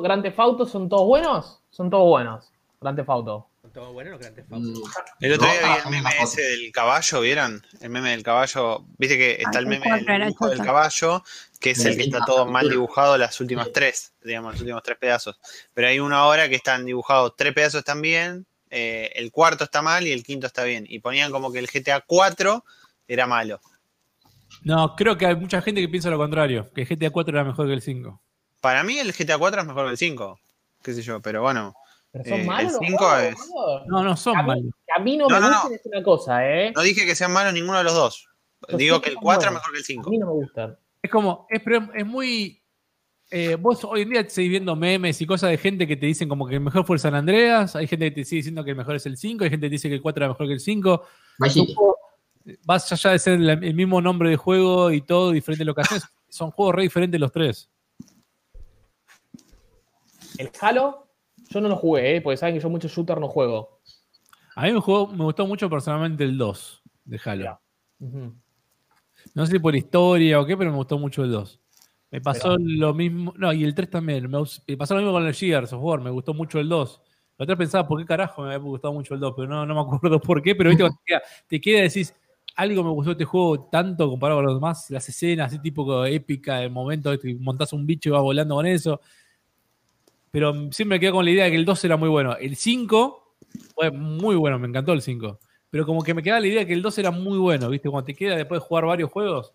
Grand 0.01 0.33
Fauto, 0.35 0.65
¿son 0.65 0.89
todos 0.89 1.07
buenos? 1.07 1.63
Son 1.69 1.89
todos 1.89 2.07
buenos. 2.07 2.51
Grand 2.81 3.03
Fauto. 3.03 3.48
Todo 3.73 3.93
bueno 3.93 4.11
los 4.11 4.19
grandes 4.19 4.45
mm. 4.49 4.73
El 5.19 5.33
otro 5.33 5.47
día 5.47 5.61
vi 5.61 5.81
el 5.83 5.89
meme 5.91 6.09
ese 6.21 6.41
del 6.41 6.71
caballo, 6.71 7.21
¿vieron? 7.21 7.65
El 7.81 7.89
meme 7.89 8.11
del 8.11 8.23
caballo. 8.23 8.85
Viste 8.97 9.17
que 9.17 9.41
está 9.41 9.59
el 9.59 9.67
meme 9.67 9.85
del 9.89 10.21
dibujo 10.21 10.49
del 10.49 10.61
caballo, 10.61 11.23
que 11.59 11.71
es 11.71 11.85
el 11.85 11.97
que 11.97 12.03
está 12.03 12.25
todo 12.25 12.45
mal 12.45 12.69
dibujado 12.69 13.17
las 13.17 13.39
últimas 13.39 13.71
tres, 13.71 14.13
digamos, 14.23 14.53
los 14.53 14.61
últimos 14.61 14.83
tres 14.83 14.97
pedazos. 14.97 15.39
Pero 15.73 15.87
hay 15.87 15.99
uno 15.99 16.15
ahora 16.15 16.49
que 16.49 16.55
están 16.55 16.85
dibujados 16.85 17.35
tres 17.35 17.53
pedazos 17.53 17.83
bien, 18.01 18.45
eh, 18.69 19.11
el 19.15 19.31
cuarto 19.31 19.63
está 19.63 19.81
mal 19.81 20.05
y 20.07 20.11
el 20.11 20.23
quinto 20.23 20.47
está 20.47 20.63
bien. 20.63 20.85
Y 20.87 20.99
ponían 20.99 21.31
como 21.31 21.51
que 21.51 21.59
el 21.59 21.67
GTA 21.67 22.01
4 22.01 22.63
era 23.07 23.27
malo. 23.27 23.59
No, 24.63 24.95
creo 24.95 25.17
que 25.17 25.25
hay 25.25 25.35
mucha 25.35 25.61
gente 25.61 25.81
que 25.81 25.89
piensa 25.89 26.09
lo 26.09 26.17
contrario, 26.17 26.69
que 26.73 26.81
el 26.81 26.87
GTA 26.87 27.11
4 27.11 27.35
era 27.35 27.43
mejor 27.43 27.67
que 27.67 27.73
el 27.73 27.81
5. 27.81 28.21
Para 28.61 28.83
mí 28.83 28.99
el 28.99 29.13
GTA 29.13 29.37
4 29.37 29.61
es 29.61 29.67
mejor 29.67 29.85
que 29.85 29.91
el 29.91 29.97
5, 29.97 30.39
qué 30.83 30.93
sé 30.93 31.01
yo, 31.01 31.21
pero 31.21 31.41
bueno. 31.41 31.73
¿Pero 32.11 32.25
son 32.25 32.39
eh, 32.39 32.45
malos? 32.45 32.73
El 32.81 32.87
5 32.87 33.15
es... 33.17 33.35
No, 33.87 34.03
no 34.03 34.17
son 34.17 34.45
malos. 34.45 34.73
A 34.95 34.99
mí 34.99 35.17
no, 35.17 35.27
me 35.27 35.35
gustan 35.35 35.73
es 35.73 35.85
una 35.85 36.03
cosa, 36.03 36.47
¿eh? 36.47 36.71
No 36.75 36.81
dije 36.81 37.05
que 37.05 37.15
sean 37.15 37.31
malos 37.31 37.53
ninguno 37.53 37.77
de 37.77 37.83
los 37.83 37.93
dos. 37.93 38.27
Digo 38.77 39.01
que 39.01 39.11
el 39.11 39.15
4 39.15 39.47
es 39.47 39.53
mejor 39.53 39.71
que 39.71 39.77
el 39.77 39.83
5. 39.83 40.07
A 40.07 40.09
mí 40.09 40.17
no 40.17 40.25
me 40.27 40.33
gustan. 40.33 40.77
Es 41.01 41.11
como, 41.11 41.47
es, 41.49 41.61
es 41.95 42.05
muy. 42.05 42.61
Eh, 43.31 43.55
vos 43.55 43.83
hoy 43.83 44.01
en 44.01 44.09
día 44.09 44.27
seguís 44.27 44.49
viendo 44.49 44.75
memes 44.75 45.21
y 45.21 45.25
cosas 45.27 45.51
de 45.51 45.57
gente 45.59 45.85
que 45.85 45.95
te 45.95 46.07
dicen 46.07 46.27
como 46.27 46.47
que 46.47 46.55
el 46.55 46.61
mejor 46.61 46.83
fue 46.83 46.95
el 46.95 46.99
San 46.99 47.13
Andreas. 47.13 47.75
Hay 47.75 47.87
gente 47.87 48.09
que 48.09 48.15
te 48.15 48.25
sigue 48.25 48.37
diciendo 48.37 48.63
que 48.63 48.71
el 48.71 48.77
mejor 48.77 48.95
es 48.95 49.05
el 49.05 49.17
5. 49.17 49.43
Hay 49.43 49.49
gente 49.51 49.67
que 49.67 49.69
te 49.69 49.73
dice 49.73 49.87
que 49.87 49.95
el 49.95 50.01
4 50.01 50.23
era 50.23 50.33
mejor 50.33 50.47
que 50.47 50.53
el 50.53 50.59
5. 50.59 51.05
Vas 52.65 52.91
allá 52.91 53.11
de 53.11 53.19
ser 53.19 53.33
el 53.39 53.73
mismo 53.75 54.01
nombre 54.01 54.31
de 54.31 54.35
juego 54.35 54.91
y 54.91 55.01
todo, 55.01 55.31
diferente 55.31 55.63
lo 55.63 55.75
que 55.75 55.81
haces. 55.81 56.03
Son 56.29 56.51
juegos 56.51 56.75
re 56.75 56.83
diferentes 56.83 57.19
los 57.19 57.31
tres. 57.31 57.69
El 60.37 60.51
Halo 60.59 61.08
yo 61.49 61.61
no 61.61 61.67
lo 61.67 61.75
jugué, 61.75 62.15
¿eh? 62.15 62.21
porque 62.21 62.37
saben 62.37 62.55
que 62.55 62.61
yo 62.61 62.69
mucho 62.69 62.87
shooter 62.87 63.19
no 63.19 63.27
juego. 63.27 63.81
A 64.55 64.63
mí 64.63 64.71
me, 64.71 64.79
me 64.79 65.23
gustó 65.23 65.47
mucho 65.47 65.69
personalmente 65.69 66.23
el 66.23 66.37
2 66.37 66.83
de 67.05 67.19
Halo. 67.25 67.61
No 69.33 69.45
sé 69.45 69.53
si 69.53 69.59
por 69.59 69.75
historia 69.75 70.39
o 70.39 70.45
qué, 70.45 70.55
pero 70.55 70.71
me 70.71 70.77
gustó 70.77 70.97
mucho 70.97 71.23
el 71.23 71.31
2. 71.31 71.59
Me 72.11 72.21
pasó 72.21 72.55
lo 72.57 72.93
mismo. 72.93 73.33
No, 73.37 73.53
y 73.53 73.63
el 73.63 73.73
3 73.75 73.89
también. 73.89 74.29
Me, 74.29 74.77
pasó 74.77 74.95
lo 74.95 75.01
mismo 75.01 75.13
con 75.13 75.25
el 75.25 75.33
Gears 75.33 75.73
of 75.73 75.83
War. 75.83 76.01
Me 76.01 76.09
gustó 76.09 76.33
mucho 76.33 76.59
el 76.59 76.69
2. 76.69 77.01
La 77.37 77.43
otra 77.43 77.55
pensaba, 77.55 77.87
¿por 77.87 77.99
qué 77.99 78.05
carajo 78.05 78.41
me 78.41 78.53
había 78.53 78.57
gustado 78.57 78.93
mucho 78.93 79.13
el 79.13 79.19
2? 79.19 79.33
Pero 79.35 79.47
no, 79.47 79.65
no 79.65 79.75
me 79.75 79.81
acuerdo 79.81 80.19
por 80.21 80.41
qué. 80.41 80.55
Pero 80.55 80.69
¿viste? 80.69 80.83
te 80.83 80.95
queda, 81.05 81.21
te 81.47 81.61
queda 81.61 81.81
decís, 81.81 82.13
algo 82.55 82.83
me 82.83 82.89
gustó 82.89 83.11
este 83.11 83.25
juego 83.25 83.69
tanto 83.71 84.09
comparado 84.09 84.39
con 84.39 84.45
los 84.45 84.55
demás. 84.55 84.89
Las 84.89 85.07
escenas, 85.07 85.47
así 85.47 85.59
tipo 85.61 86.05
épica, 86.05 86.63
el 86.63 86.71
momento 86.71 87.11
montás 87.39 87.73
un 87.73 87.85
bicho 87.85 88.09
y 88.09 88.11
vas 88.11 88.21
volando 88.21 88.55
con 88.55 88.65
eso. 88.65 88.99
Pero 90.31 90.53
siempre 90.71 90.97
me 90.97 90.99
quedo 90.99 91.13
con 91.13 91.25
la 91.25 91.31
idea 91.31 91.45
de 91.45 91.51
que 91.51 91.57
el 91.57 91.65
2 91.65 91.85
era 91.85 91.97
muy 91.97 92.09
bueno. 92.09 92.35
El 92.37 92.55
5 92.55 93.35
fue 93.75 93.91
muy 93.91 94.35
bueno, 94.35 94.59
me 94.59 94.67
encantó 94.67 94.93
el 94.93 95.01
5. 95.01 95.39
Pero 95.69 95.85
como 95.85 96.03
que 96.03 96.13
me 96.13 96.23
queda 96.23 96.39
la 96.39 96.47
idea 96.47 96.59
de 96.59 96.67
que 96.67 96.73
el 96.73 96.81
2 96.81 96.97
era 96.97 97.11
muy 97.11 97.37
bueno, 97.37 97.69
¿viste? 97.69 97.89
Cuando 97.89 98.05
te 98.05 98.15
queda 98.15 98.35
después 98.35 98.61
de 98.61 98.67
jugar 98.67 98.85
varios 98.85 99.11
juegos. 99.11 99.53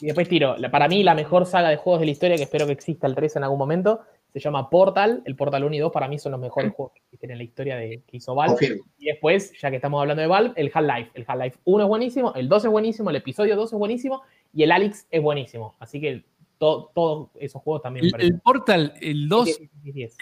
Y 0.00 0.06
después 0.06 0.28
tiro, 0.28 0.56
para 0.70 0.88
mí 0.88 1.02
la 1.02 1.14
mejor 1.14 1.46
saga 1.46 1.68
de 1.68 1.76
juegos 1.76 2.00
de 2.00 2.06
la 2.06 2.12
historia, 2.12 2.36
que 2.36 2.42
espero 2.42 2.66
que 2.66 2.72
exista 2.72 3.06
el 3.06 3.14
3 3.14 3.36
en 3.36 3.44
algún 3.44 3.58
momento, 3.58 4.00
se 4.32 4.40
llama 4.40 4.70
Portal. 4.70 5.22
El 5.26 5.36
Portal 5.36 5.64
1 5.64 5.74
y 5.74 5.78
2 5.78 5.92
para 5.92 6.08
mí 6.08 6.18
son 6.18 6.32
los 6.32 6.40
mejores 6.40 6.72
juegos 6.72 6.92
que 6.94 7.00
existen 7.04 7.30
en 7.32 7.38
la 7.38 7.44
historia 7.44 7.76
de, 7.76 8.02
que 8.06 8.16
hizo 8.16 8.34
Valve. 8.34 8.80
Y 8.98 9.06
después, 9.06 9.52
ya 9.60 9.70
que 9.70 9.76
estamos 9.76 10.00
hablando 10.00 10.22
de 10.22 10.26
Valve, 10.26 10.52
el 10.56 10.70
Half-Life. 10.72 11.10
El 11.14 11.24
Half-Life 11.26 11.58
1 11.64 11.84
es 11.84 11.88
buenísimo, 11.88 12.32
el 12.34 12.48
2 12.48 12.64
es 12.64 12.70
buenísimo, 12.70 13.10
el 13.10 13.16
episodio 13.16 13.56
2 13.56 13.72
es 13.72 13.78
buenísimo 13.78 14.22
y 14.52 14.62
el 14.62 14.72
Alex 14.72 15.06
es 15.10 15.22
buenísimo. 15.22 15.76
Así 15.78 16.00
que 16.00 16.24
todos 16.62 17.30
esos 17.40 17.60
juegos 17.60 17.82
también. 17.82 18.06
El, 18.06 18.20
el, 18.20 18.40
Portal, 18.40 18.94
el 19.00 19.28
2 19.28 19.60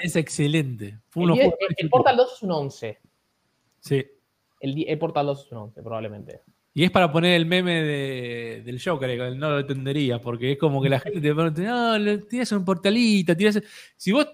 es 0.03 0.17
excelente. 0.17 0.99
el, 1.15 1.91
Portal 1.91 2.17
2 2.17 2.33
es 2.33 2.43
un 2.43 2.51
11. 2.53 2.99
Sí. 3.79 4.07
El, 4.61 4.99
Portal 4.99 5.27
2 5.27 5.45
es 5.45 5.53
un 5.53 5.59
11, 5.59 5.83
probablemente. 5.83 6.41
Y 6.73 6.85
es 6.85 6.91
para 6.91 7.13
poner 7.13 7.35
el 7.35 7.45
meme 7.45 7.83
del 7.83 8.81
Joker, 8.83 9.37
no 9.37 9.51
lo 9.51 9.59
entendería, 9.59 10.21
porque 10.21 10.53
es 10.53 10.59
como 10.59 10.81
que 10.81 10.89
la 10.89 11.01
gente 11.01 11.21
te 11.21 11.35
pregunta, 11.35 11.99
no, 11.99 12.19
tienes 12.21 12.51
un 12.53 12.65
portalito, 12.65 13.37
tienes... 13.37 13.63
Si 13.97 14.13
vos... 14.13 14.27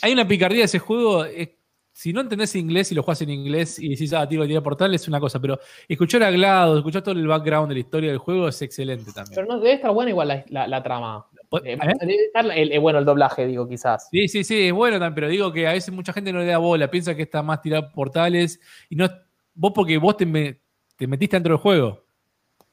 Hay 0.00 0.12
una 0.12 0.26
picardía 0.26 0.60
de 0.60 0.64
ese 0.64 0.78
juego, 0.78 1.24
es 1.24 1.50
si 1.94 2.12
no 2.12 2.20
entendés 2.20 2.56
inglés 2.56 2.90
y 2.90 2.96
lo 2.96 3.04
jugás 3.04 3.22
en 3.22 3.30
inglés 3.30 3.78
y 3.78 3.90
decís, 3.90 4.12
ah, 4.12 4.28
tiro, 4.28 4.44
tira 4.48 4.60
portal, 4.60 4.92
es 4.92 5.06
una 5.06 5.20
cosa, 5.20 5.40
pero 5.40 5.60
escuchar 5.88 6.24
a 6.24 6.30
GLaDOS, 6.32 6.78
escuchar 6.78 7.02
todo 7.02 7.14
el 7.14 7.24
background 7.24 7.68
de 7.68 7.74
la 7.74 7.80
historia 7.80 8.10
del 8.10 8.18
juego 8.18 8.48
es 8.48 8.60
excelente 8.62 9.12
también. 9.12 9.32
Pero 9.32 9.46
no 9.46 9.60
debe 9.60 9.74
estar 9.74 9.92
buena 9.92 10.10
igual 10.10 10.44
la, 10.48 10.82
trama. 10.82 11.24
Eh, 11.64 11.74
¿Eh? 11.74 11.78
Debe 12.00 12.24
estar 12.26 12.46
el, 12.50 12.80
bueno 12.80 12.98
el 12.98 13.04
doblaje, 13.04 13.46
digo, 13.46 13.68
quizás. 13.68 14.08
Sí, 14.10 14.26
sí, 14.26 14.42
sí, 14.42 14.66
es 14.66 14.72
bueno 14.72 14.98
también, 14.98 15.14
pero 15.14 15.28
digo 15.28 15.52
que 15.52 15.68
a 15.68 15.72
veces 15.72 15.94
mucha 15.94 16.12
gente 16.12 16.32
no 16.32 16.40
le 16.40 16.46
da 16.46 16.58
bola, 16.58 16.90
piensa 16.90 17.14
que 17.14 17.22
está 17.22 17.44
más 17.44 17.62
tirado 17.62 17.92
portales 17.92 18.60
y 18.90 18.96
no. 18.96 19.08
Vos 19.54 19.70
porque 19.72 19.96
vos 19.96 20.16
te, 20.16 20.60
te 20.96 21.06
metiste 21.06 21.36
dentro 21.36 21.54
del 21.54 21.62
juego. 21.62 22.04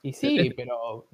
Y 0.02 0.14
sí, 0.14 0.52
pero. 0.58 1.06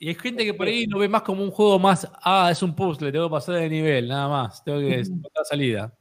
Y 0.00 0.08
hay 0.08 0.16
gente 0.16 0.44
que 0.44 0.52
por 0.52 0.66
ahí 0.66 0.86
lo 0.86 0.98
ve 0.98 1.08
más 1.08 1.22
como 1.22 1.44
un 1.44 1.52
juego 1.52 1.78
más, 1.78 2.10
ah, 2.24 2.48
es 2.50 2.60
un 2.60 2.74
puzzle, 2.74 3.12
tengo 3.12 3.28
que 3.28 3.32
pasar 3.34 3.54
de 3.54 3.68
nivel, 3.68 4.08
nada 4.08 4.28
más, 4.28 4.64
tengo 4.64 4.80
que 4.80 4.94
encontrar 4.98 5.44
salida. 5.44 5.94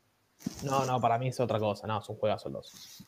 No, 0.64 0.86
no, 0.86 0.99
para 0.99 1.18
mí 1.18 1.28
es 1.28 1.40
otra 1.40 1.60
cosa. 1.60 1.88
No, 1.88 2.02
son 2.02 2.15
juegos 2.15 2.45
los 2.45 3.06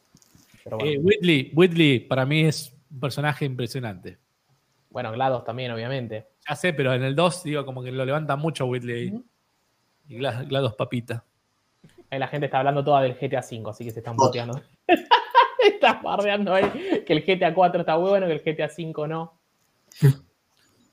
eh, 0.66 0.98
Whitley, 0.98 1.52
Whitley, 1.54 2.00
para 2.00 2.26
mí 2.26 2.46
es 2.46 2.74
un 2.90 3.00
personaje 3.00 3.46
impresionante. 3.46 4.18
Bueno, 4.90 5.12
GLaDOS 5.12 5.44
también, 5.44 5.72
obviamente. 5.72 6.28
Ya 6.48 6.56
sé, 6.56 6.74
pero 6.74 6.94
en 6.94 7.04
el 7.04 7.16
2, 7.16 7.44
digo, 7.44 7.66
como 7.66 7.84
que 7.84 7.92
lo 7.92 8.06
levanta 8.06 8.36
mucho 8.36 8.66
Whitley. 8.66 9.14
Y 10.08 10.18
GLaDOS 10.18 10.76
papita. 10.76 11.24
Ahí 12.10 12.20
la 12.20 12.28
gente 12.28 12.46
está 12.46 12.60
hablando 12.60 12.84
toda 12.84 13.02
del 13.02 13.16
GTA 13.16 13.42
V, 13.42 13.70
así 13.70 13.84
que 13.84 13.92
se 13.92 14.00
están 14.00 14.16
boteando. 14.16 14.62
está 15.60 15.94
bardeando 16.02 16.54
ahí 16.54 17.04
que 17.06 17.14
el 17.14 17.26
GTA 17.26 17.54
4 17.54 17.82
está 17.82 17.96
bueno, 17.96 18.28
que 18.28 18.34
el 18.34 18.44
GTA 18.44 18.70
5 18.70 19.08
no. 19.08 19.40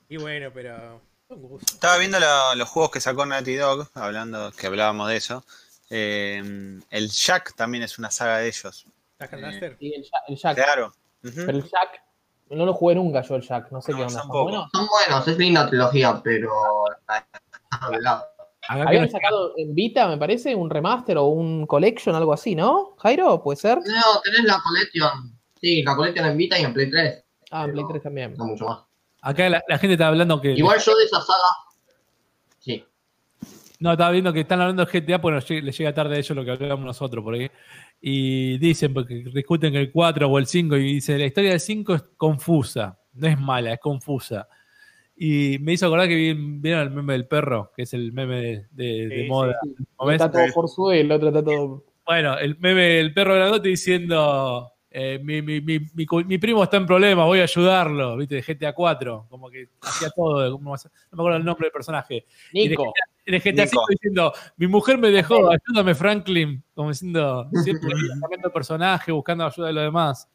y 0.09 0.16
bueno, 0.16 0.51
pero. 0.52 1.01
Estaba 1.60 1.97
viendo 1.97 2.19
los 2.56 2.69
juegos 2.69 2.90
que 2.90 3.01
sacó 3.01 3.24
Naughty 3.24 3.55
Dog, 3.55 3.89
hablando, 3.94 4.52
que 4.52 4.66
hablábamos 4.66 5.09
de 5.09 5.16
eso. 5.16 5.44
Eh, 5.94 6.81
el 6.89 7.10
Jack 7.10 7.55
también 7.55 7.85
es 7.85 7.98
una 7.98 8.10
saga 8.10 8.39
de 8.39 8.48
ellos. 8.48 8.86
Jack 9.20 9.35
and 9.35 9.44
eh, 9.44 9.77
Sí, 9.78 9.93
el 10.28 10.36
Jack. 10.36 10.55
Claro. 10.55 10.94
Pero 11.20 11.51
el 11.51 11.62
Jack, 11.64 12.02
no 12.48 12.64
lo 12.64 12.73
jugué 12.73 12.94
nunca 12.94 13.20
yo 13.20 13.36
el 13.36 13.43
Jack, 13.43 13.70
no 13.70 13.82
sé 13.82 13.93
qué 13.93 14.02
onda. 14.02 14.23
¿Son 14.23 14.28
buenos? 14.28 14.70
Son 14.73 14.89
buenos, 14.89 15.28
es 15.28 15.36
linda 15.36 15.69
trilogía, 15.69 16.19
pero... 16.24 16.51
Habían 18.69 19.10
sacado 19.10 19.52
en 19.59 19.74
Vita, 19.74 20.09
me 20.09 20.16
parece, 20.16 20.55
un 20.55 20.70
remaster 20.70 21.19
o 21.19 21.27
un 21.27 21.66
collection, 21.66 22.14
algo 22.14 22.32
así, 22.32 22.55
¿no? 22.55 22.94
Jairo, 22.98 23.43
¿puede 23.43 23.56
ser? 23.56 23.78
No, 23.78 24.20
tenés 24.24 24.44
la 24.44 24.62
collection. 24.62 25.39
Sí, 25.60 25.82
la 25.82 25.94
collection 25.94 26.27
en 26.27 26.36
Vita 26.39 26.59
y 26.59 26.64
en 26.64 26.73
Play 26.73 26.90
3. 26.90 27.24
Ah, 27.51 27.64
en 27.64 27.73
Play 27.73 27.85
3 27.89 28.02
también. 28.02 28.35
No 28.39 28.47
mucho 28.47 28.64
más. 28.64 28.81
Acá 29.20 29.48
la, 29.48 29.62
gente 29.78 29.93
está 29.93 30.09
hablando 30.09 30.40
que. 30.40 30.52
Igual 30.52 30.81
yo 30.81 30.97
de 30.97 31.05
esa 31.05 31.20
saga. 31.20 31.39
No, 33.83 33.91
estaba 33.91 34.13
viendo 34.13 34.33
que 34.33 34.41
están 34.41 34.61
hablando 34.61 34.85
de 34.85 35.01
GTA, 35.01 35.21
pues 35.21 35.51
le 35.51 35.73
llega 35.73 35.93
tarde 35.93 36.15
a 36.15 36.19
ellos 36.19 36.37
lo 36.37 36.45
que 36.45 36.53
hablamos 36.53 36.85
nosotros 36.85 37.25
por 37.25 37.35
ahí. 37.35 37.51
Y 38.01 38.57
dicen, 38.59 38.95
porque 38.95 39.25
discuten 39.35 39.75
el 39.75 39.91
4 39.91 40.29
o 40.29 40.39
el 40.39 40.47
5, 40.47 40.77
y 40.77 40.95
dice, 40.95 41.19
la 41.19 41.27
historia 41.27 41.51
del 41.51 41.59
5 41.59 41.95
es 41.95 42.05
confusa, 42.17 42.97
no 43.15 43.27
es 43.27 43.41
mala, 43.41 43.73
es 43.73 43.81
confusa. 43.81 44.47
Y 45.17 45.59
me 45.61 45.73
hizo 45.73 45.87
acordar 45.87 46.07
que 46.07 46.33
vieron 46.37 46.83
el 46.83 46.91
meme 46.91 47.15
del 47.15 47.27
perro, 47.27 47.73
que 47.75 47.83
es 47.83 47.93
el 47.93 48.13
meme 48.13 48.67
de, 48.71 49.27
moda. 49.29 49.59
Está 50.13 50.31
todo 50.31 50.93
el 50.93 51.11
otro 51.11 51.29
está 51.29 51.43
todo... 51.43 51.85
Bueno, 52.07 52.39
el 52.39 52.57
meme 52.61 52.83
del 52.83 53.13
perro 53.13 53.35
grandote 53.35 53.69
diciendo, 53.69 54.72
eh, 54.94 55.19
mi, 55.23 55.40
mi, 55.40 55.60
mi, 55.62 55.81
mi, 55.94 56.39
primo 56.39 56.62
está 56.62 56.77
en 56.77 56.85
problemas, 56.85 57.24
voy 57.24 57.40
a 57.40 57.44
ayudarlo, 57.44 58.16
¿viste? 58.19 58.35
De 58.35 58.43
GTA 58.43 58.74
4, 58.74 59.27
como 59.31 59.48
que 59.48 59.69
hacía 59.81 60.10
todo, 60.10 60.51
no 60.51 60.59
me 60.59 60.74
acuerdo 61.12 61.39
el 61.39 61.44
nombre 61.44 61.66
del 61.66 61.73
personaje. 61.73 62.27
Nico. 62.52 62.93
de 63.24 63.39
GTA, 63.39 63.66
5 63.66 63.85
diciendo, 63.89 64.32
mi 64.59 64.66
mujer 64.66 64.98
me 64.98 65.10
dejó, 65.10 65.51
ayúdame 65.51 65.94
Franklin, 65.94 66.62
como 66.74 66.90
diciendo, 66.90 67.48
siempre 67.64 67.90
cambiando 68.20 68.48
el 68.48 68.52
personaje, 68.52 69.12
buscando 69.12 69.47
ayuda 69.47 69.69
de 69.69 69.73
los 69.73 69.85
demás. 69.85 70.28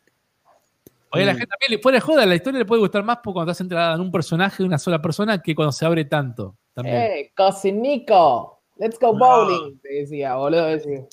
Oye, 1.11 1.23
a 1.23 1.27
la 1.27 1.34
gente 1.34 1.47
también 1.47 1.71
le 1.71 1.79
puede 1.79 1.99
joda, 1.99 2.25
la 2.25 2.35
historia 2.35 2.59
le 2.59 2.65
puede 2.65 2.81
gustar 2.81 3.03
más 3.03 3.19
cuando 3.23 3.43
estás 3.43 3.61
entrada 3.61 3.93
en 3.93 4.01
un 4.01 4.11
personaje 4.11 4.63
de 4.63 4.67
una 4.67 4.79
sola 4.79 4.99
persona 5.01 5.39
que 5.39 5.53
cuando 5.53 5.71
se 5.71 5.85
abre 5.85 6.05
tanto. 6.05 6.55
También. 6.73 6.95
Eh, 6.97 7.31
casi 7.35 7.71
Nico, 7.71 8.63
let's 8.77 8.99
go 8.99 9.15
bowling, 9.15 9.79
te 9.79 9.93
decía, 9.99 10.35
boludo. 10.35 10.65
Decía. 10.65 11.05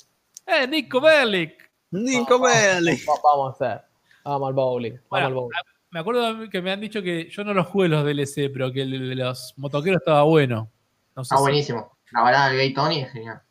Eh, 0.47 0.67
Nico 0.67 0.99
Bellic. 0.99 1.64
Nico 1.91 2.39
Bellic. 2.39 3.05
Vamos 3.23 3.61
a 3.61 3.65
hacer. 3.65 3.85
Vamos 4.23 4.47
al 4.47 4.53
bowling. 4.53 4.97
Vamos 5.09 5.27
al 5.27 5.33
bowling. 5.33 5.57
Me 5.91 5.99
acuerdo 5.99 6.49
que 6.49 6.61
me 6.61 6.71
han 6.71 6.81
dicho 6.81 7.01
que 7.01 7.29
yo 7.29 7.43
no 7.43 7.53
los 7.53 7.67
jugué 7.67 7.87
los 7.87 8.03
DLC, 8.03 8.51
pero 8.51 8.71
que 8.71 8.81
el 8.81 9.09
de 9.09 9.15
los 9.15 9.53
motoqueros 9.57 10.01
estaba 10.01 10.23
bueno. 10.23 10.69
Está 11.15 11.39
buenísimo. 11.39 11.97
La 12.11 12.21
balada 12.21 12.49
del 12.49 12.57
Gay 12.57 12.73
Tony 12.73 13.01
es 13.01 13.11
genial. 13.11 13.41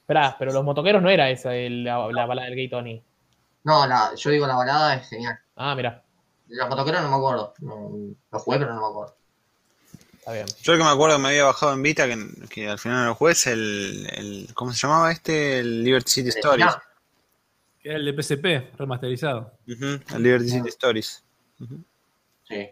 Esperá, 0.00 0.36
pero 0.38 0.52
los 0.52 0.64
motoqueros 0.64 1.02
no 1.02 1.10
era 1.10 1.30
esa 1.30 1.50
la, 1.52 1.98
balada 1.98 2.48
del 2.48 2.56
Gay 2.56 2.68
Tony. 2.68 3.02
No, 3.64 3.86
la, 3.86 4.14
yo 4.14 4.30
digo 4.30 4.46
la 4.46 4.56
balada 4.56 4.94
es 4.94 5.08
genial. 5.08 5.38
Ah, 5.56 5.74
mira. 5.74 6.04
Los 6.48 6.68
motoqueros 6.68 7.02
no 7.02 7.10
me 7.10 7.16
acuerdo. 7.16 7.54
No, 7.60 7.90
los 8.30 8.42
jugué, 8.42 8.58
pero 8.58 8.74
no 8.74 8.80
me 8.80 8.86
acuerdo. 8.86 9.15
Está 10.26 10.32
bien. 10.32 10.46
Yo 10.60 10.72
el 10.72 10.78
que 10.80 10.84
me 10.84 10.90
acuerdo 10.90 11.16
que 11.16 11.22
me 11.22 11.28
había 11.28 11.44
bajado 11.44 11.72
en 11.72 11.82
Vita, 11.84 12.08
que, 12.48 12.68
al 12.68 12.80
final 12.80 12.98
no 12.98 13.06
lo 13.06 13.14
jugué, 13.14 13.30
es 13.30 13.46
el, 13.46 14.08
el, 14.12 14.48
¿Cómo 14.54 14.72
se 14.72 14.78
llamaba 14.80 15.12
este? 15.12 15.60
El 15.60 15.84
Liberty 15.84 16.10
City 16.10 16.30
Stories. 16.30 16.66
Que 17.80 17.90
era 17.90 17.98
el 17.98 18.04
de 18.06 18.20
PSP, 18.20 18.76
remasterizado. 18.76 19.56
el 19.68 20.02
Liberty 20.18 20.48
City 20.48 20.68
Stories. 20.68 21.22
Sí. 22.48 22.70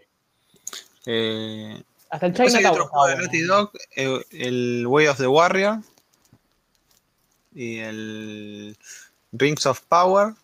Eh, 1.06 1.84
hasta 2.10 2.26
el 2.26 2.34
China 2.34 2.72
otro 2.72 2.88
juego 2.88 3.06
de 3.06 3.16
Naughty 3.18 3.42
Dog, 3.42 3.70
eh, 3.94 4.20
el 4.32 4.84
Way 4.88 5.06
of 5.06 5.18
the 5.18 5.28
Warrior 5.28 5.78
y 7.54 7.78
el 7.78 8.76
Rings 9.30 9.64
of 9.66 9.80
Power 9.82 10.34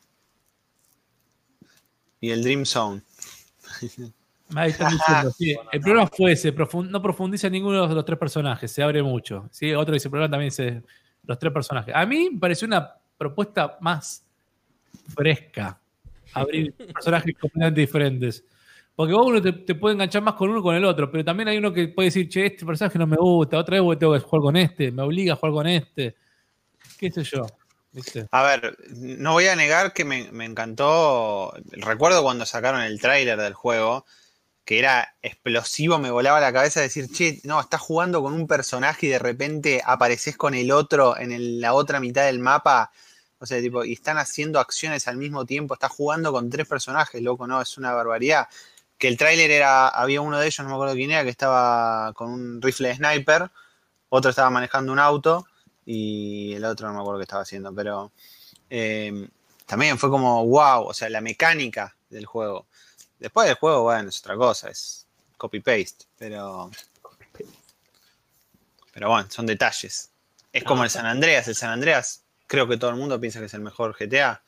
y 2.21 2.31
el 2.31 2.45
Dream 2.45 2.65
Zone. 2.65 3.03
Ahí 4.55 4.71
están 4.71 4.93
diciendo, 4.93 5.31
sí. 5.31 5.57
El 5.73 5.81
problema 5.81 6.07
fue 6.07 6.33
ese, 6.33 6.53
no 6.53 7.03
profundiza 7.03 7.47
en 7.47 7.53
ninguno 7.53 7.87
de 7.87 7.95
los 7.95 8.05
tres 8.05 8.19
personajes, 8.19 8.71
se 8.71 8.83
abre 8.83 9.03
mucho. 9.03 9.49
¿sí? 9.51 9.73
Otro 9.75 9.95
dice, 9.95 10.09
el 10.09 10.11
problema 10.11 10.31
también 10.31 10.51
dice 10.51 10.83
los 11.25 11.39
tres 11.39 11.53
personajes. 11.53 11.95
A 11.95 12.05
mí 12.07 12.31
me 12.33 12.39
pareció 12.39 12.67
una 12.67 12.95
propuesta 13.17 13.79
más 13.81 14.25
fresca, 15.15 15.79
abrir 16.35 16.75
personajes 16.95 17.37
completamente 17.39 17.81
diferentes. 17.81 18.45
Porque 18.97 19.15
vos 19.15 19.27
uno 19.27 19.41
te, 19.41 19.75
puede 19.75 19.95
enganchar 19.95 20.23
más 20.23 20.35
con 20.35 20.51
uno 20.51 20.63
con 20.63 20.75
el 20.75 20.85
otro, 20.85 21.11
pero 21.11 21.25
también 21.25 21.49
hay 21.49 21.59
uno 21.59 21.73
que 21.73 21.89
puede 21.89 22.09
decir, 22.09 22.29
che, 22.29 22.47
este 22.47 22.67
personaje 22.67 22.99
no 22.99 23.07
me 23.07 23.17
gusta, 23.17 23.57
otra 23.57 23.81
vez 23.81 23.99
tengo 23.99 24.13
que 24.13 24.21
jugar 24.21 24.43
con 24.43 24.57
este, 24.57 24.93
me 24.93 25.03
obliga 25.03 25.33
a 25.33 25.37
jugar 25.37 25.53
con 25.53 25.67
este. 25.67 26.17
¿Qué 26.99 27.11
sé 27.11 27.23
yo? 27.23 27.47
A 28.31 28.43
ver, 28.43 28.77
no 28.91 29.33
voy 29.33 29.47
a 29.47 29.57
negar 29.57 29.93
que 29.93 30.05
me, 30.05 30.29
encantó. 30.45 31.53
Recuerdo 31.73 32.23
cuando 32.23 32.47
sacaron 32.47 32.83
el 32.83 33.01
tráiler 33.01 33.39
del 33.39 33.55
juego, 33.55 34.05
que 34.71 34.79
era 34.79 35.17
explosivo, 35.21 35.99
me 35.99 36.13
volaba 36.13 36.39
la 36.39 36.53
cabeza 36.53 36.81
decir, 36.81 37.11
che, 37.11 37.41
no, 37.43 37.61
estás 37.61 37.81
jugando 37.81 38.23
con 38.23 38.33
un 38.33 38.47
personaje 38.47 39.07
y 39.07 39.09
de 39.09 39.19
repente 39.19 39.83
apareces 39.85 40.37
con 40.37 40.55
el 40.55 40.71
otro 40.71 41.19
en 41.19 41.61
la 41.61 41.75
otra 41.75 41.99
mitad 41.99 42.27
del 42.27 42.39
mapa. 42.39 42.93
O 43.41 43.47
sea, 43.47 43.61
tipo, 43.61 43.85
y 43.85 43.95
están 43.95 44.17
haciendo 44.17 44.61
acciones 44.61 45.09
al 45.09 45.17
mismo 45.17 45.45
tiempo, 45.45 45.75
estás 45.75 45.91
jugando 45.91 46.31
con 46.31 46.49
tres 46.51 46.69
personajes, 46.69 47.21
loco, 47.21 47.49
no, 47.49 47.61
es 47.61 47.79
una 47.79 47.93
barbaridad 47.93 48.47
que 48.97 49.09
el 49.09 49.17
tráiler 49.17 49.51
era, 49.51 49.89
había 49.89 50.21
uno 50.21 50.39
de 50.39 50.47
ellos, 50.47 50.61
no 50.61 50.69
me 50.69 50.75
acuerdo 50.77 50.95
quién 50.95 51.11
era, 51.11 51.25
que 51.25 51.31
estaba 51.31 52.13
con 52.13 52.31
un 52.31 52.63
rifle 52.63 52.91
de 52.91 52.95
sniper, 52.95 53.51
otro 54.09 54.31
estaba 54.31 54.51
manejando 54.51 54.93
un 54.93 55.01
auto 55.01 55.49
y 55.85 56.53
el 56.53 56.65
otro 56.65 56.87
no 56.87 56.95
me 56.95 57.01
acuerdo 57.01 57.19
qué 57.19 57.25
estaba 57.25 57.43
haciendo, 57.43 57.75
pero 57.75 58.13
eh, 58.69 59.31
también 59.67 59.99
fue 59.99 60.11
como 60.11 60.47
wow, 60.47 60.85
o 60.85 60.95
sea, 60.95 61.11
la 61.11 61.21
mecánica 61.21 61.97
del 62.09 62.25
juego. 62.25 62.69
Después 63.21 63.47
del 63.47 63.57
juego, 63.57 63.83
bueno, 63.83 64.09
es 64.09 64.19
otra 64.19 64.35
cosa, 64.35 64.71
es 64.71 65.07
copy-paste, 65.37 66.07
pero... 66.19 66.71
Pero 68.93 69.09
bueno, 69.09 69.29
son 69.31 69.47
detalles. 69.47 70.11
Es 70.53 70.65
como 70.65 70.83
el 70.83 70.91
San 70.91 71.07
Andreas, 71.07 71.47
el 71.47 71.55
San 71.55 71.71
Andreas, 71.71 72.25
creo 72.49 72.67
que 72.67 72.77
todo 72.77 72.91
el 72.91 72.97
mundo 72.97 73.21
piensa 73.21 73.39
que 73.39 73.47
es 73.47 73.55
el 73.55 73.61
mejor 73.61 73.97
GTA. 73.97 74.43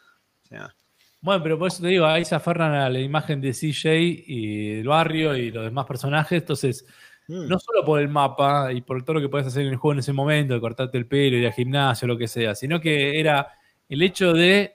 O 0.45 0.49
sea, 0.49 0.75
bueno, 1.23 1.41
pero 1.41 1.57
por 1.57 1.69
eso 1.69 1.81
te 1.81 1.89
digo, 1.89 2.05
ahí 2.05 2.25
se 2.25 2.35
aferran 2.35 2.75
a 2.75 2.91
la 2.91 2.99
imagen 2.99 3.41
de 3.41 3.53
CJ 3.53 3.95
y 4.27 4.81
el 4.81 4.89
barrio 4.89 5.37
y 5.37 5.53
los 5.53 5.65
demás 5.65 5.87
personajes. 5.87 6.41
Entonces, 6.43 6.85
mm. 7.29 7.47
no 7.47 7.61
solo 7.61 7.85
por 7.85 8.01
el 8.01 8.09
mapa 8.09 8.73
y 8.73 8.81
por 8.81 9.05
todo 9.05 9.15
lo 9.15 9.21
que 9.21 9.29
puedes 9.29 9.47
hacer 9.47 9.63
en 9.63 9.69
el 9.69 9.77
juego 9.77 9.93
en 9.93 10.01
ese 10.01 10.13
momento, 10.13 10.55
de 10.55 10.61
cortarte 10.61 10.99
el 10.99 11.07
pelo, 11.07 11.37
ir 11.37 11.47
al 11.47 11.53
gimnasio, 11.53 12.09
lo 12.09 12.19
que 12.19 12.27
sea, 12.27 12.57
sino 12.57 12.81
que 12.81 13.21
era 13.21 13.57
el 13.89 14.03
hecho 14.03 14.33
de 14.33 14.75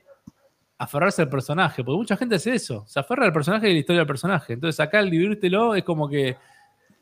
aferrarse 0.78 1.24
al 1.24 1.30
personaje, 1.30 1.84
porque 1.84 1.98
mucha 1.98 2.18
gente 2.18 2.36
hace 2.36 2.54
eso, 2.54 2.86
se 2.88 3.00
aferra 3.00 3.26
al 3.26 3.34
personaje 3.34 3.70
y 3.70 3.74
la 3.74 3.80
historia 3.80 4.00
del 4.02 4.08
personaje. 4.08 4.54
Entonces, 4.54 4.80
acá 4.80 5.00
al 5.00 5.10
dividírtelo 5.10 5.76
es 5.76 5.84
como 5.84 6.08
que 6.08 6.38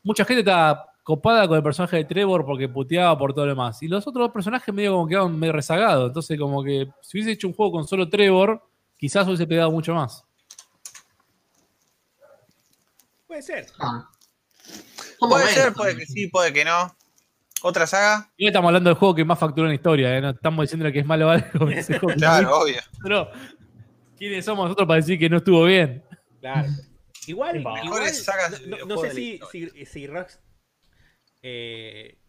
mucha 0.03 0.23
gente 0.23 0.39
está 0.41 0.91
copada 1.03 1.47
con 1.47 1.57
el 1.57 1.63
personaje 1.63 1.97
de 1.97 2.05
Trevor 2.05 2.45
porque 2.45 2.67
puteaba 2.67 3.17
por 3.17 3.33
todo 3.33 3.45
lo 3.45 3.51
demás. 3.51 3.81
Y 3.83 3.87
los 3.87 4.07
otros 4.07 4.31
personajes 4.31 4.73
medio 4.73 4.93
como 4.93 5.07
quedaban 5.07 5.37
medio 5.37 5.53
rezagados. 5.53 6.07
Entonces, 6.07 6.39
como 6.39 6.63
que 6.63 6.87
si 7.01 7.17
hubiese 7.17 7.31
hecho 7.31 7.47
un 7.47 7.53
juego 7.53 7.73
con 7.73 7.87
solo 7.87 8.09
Trevor 8.09 8.61
quizás 8.97 9.27
hubiese 9.27 9.45
pegado 9.45 9.71
mucho 9.71 9.93
más. 9.93 10.23
Puede 13.27 13.41
ser. 13.41 13.67
Ah. 13.79 14.09
Puede 15.19 15.47
ser, 15.47 15.73
puede 15.73 15.97
que 15.97 16.05
sí, 16.05 16.27
puede 16.27 16.53
que 16.53 16.65
no. 16.65 16.95
¿Otra 17.61 17.87
saga? 17.87 18.31
Y 18.37 18.47
estamos 18.47 18.69
hablando 18.69 18.89
del 18.89 18.97
juego 18.97 19.15
que 19.15 19.25
más 19.25 19.39
facturó 19.39 19.65
en 19.65 19.69
la 19.69 19.75
historia, 19.75 20.15
¿eh? 20.15 20.21
no 20.21 20.29
estamos 20.29 20.63
diciendo 20.63 20.91
que 20.91 20.99
es 20.99 21.05
malo 21.05 21.27
o 21.27 21.29
algo. 21.31 21.67
claro, 22.17 22.59
obvio. 22.59 22.81
Pero, 23.01 23.29
¿quiénes 24.17 24.45
somos 24.45 24.65
nosotros 24.65 24.87
para 24.87 25.01
decir 25.01 25.19
que 25.19 25.29
no 25.29 25.37
estuvo 25.37 25.63
bien? 25.65 26.03
Claro. 26.39 26.69
Igual, 27.27 27.57
igual 27.57 28.03
no, 28.87 28.97
sé 28.99 29.11
si, 29.15 29.39
si, 29.51 29.85
si 29.87 30.05
Rox, 30.05 30.39
eh, 31.41 32.19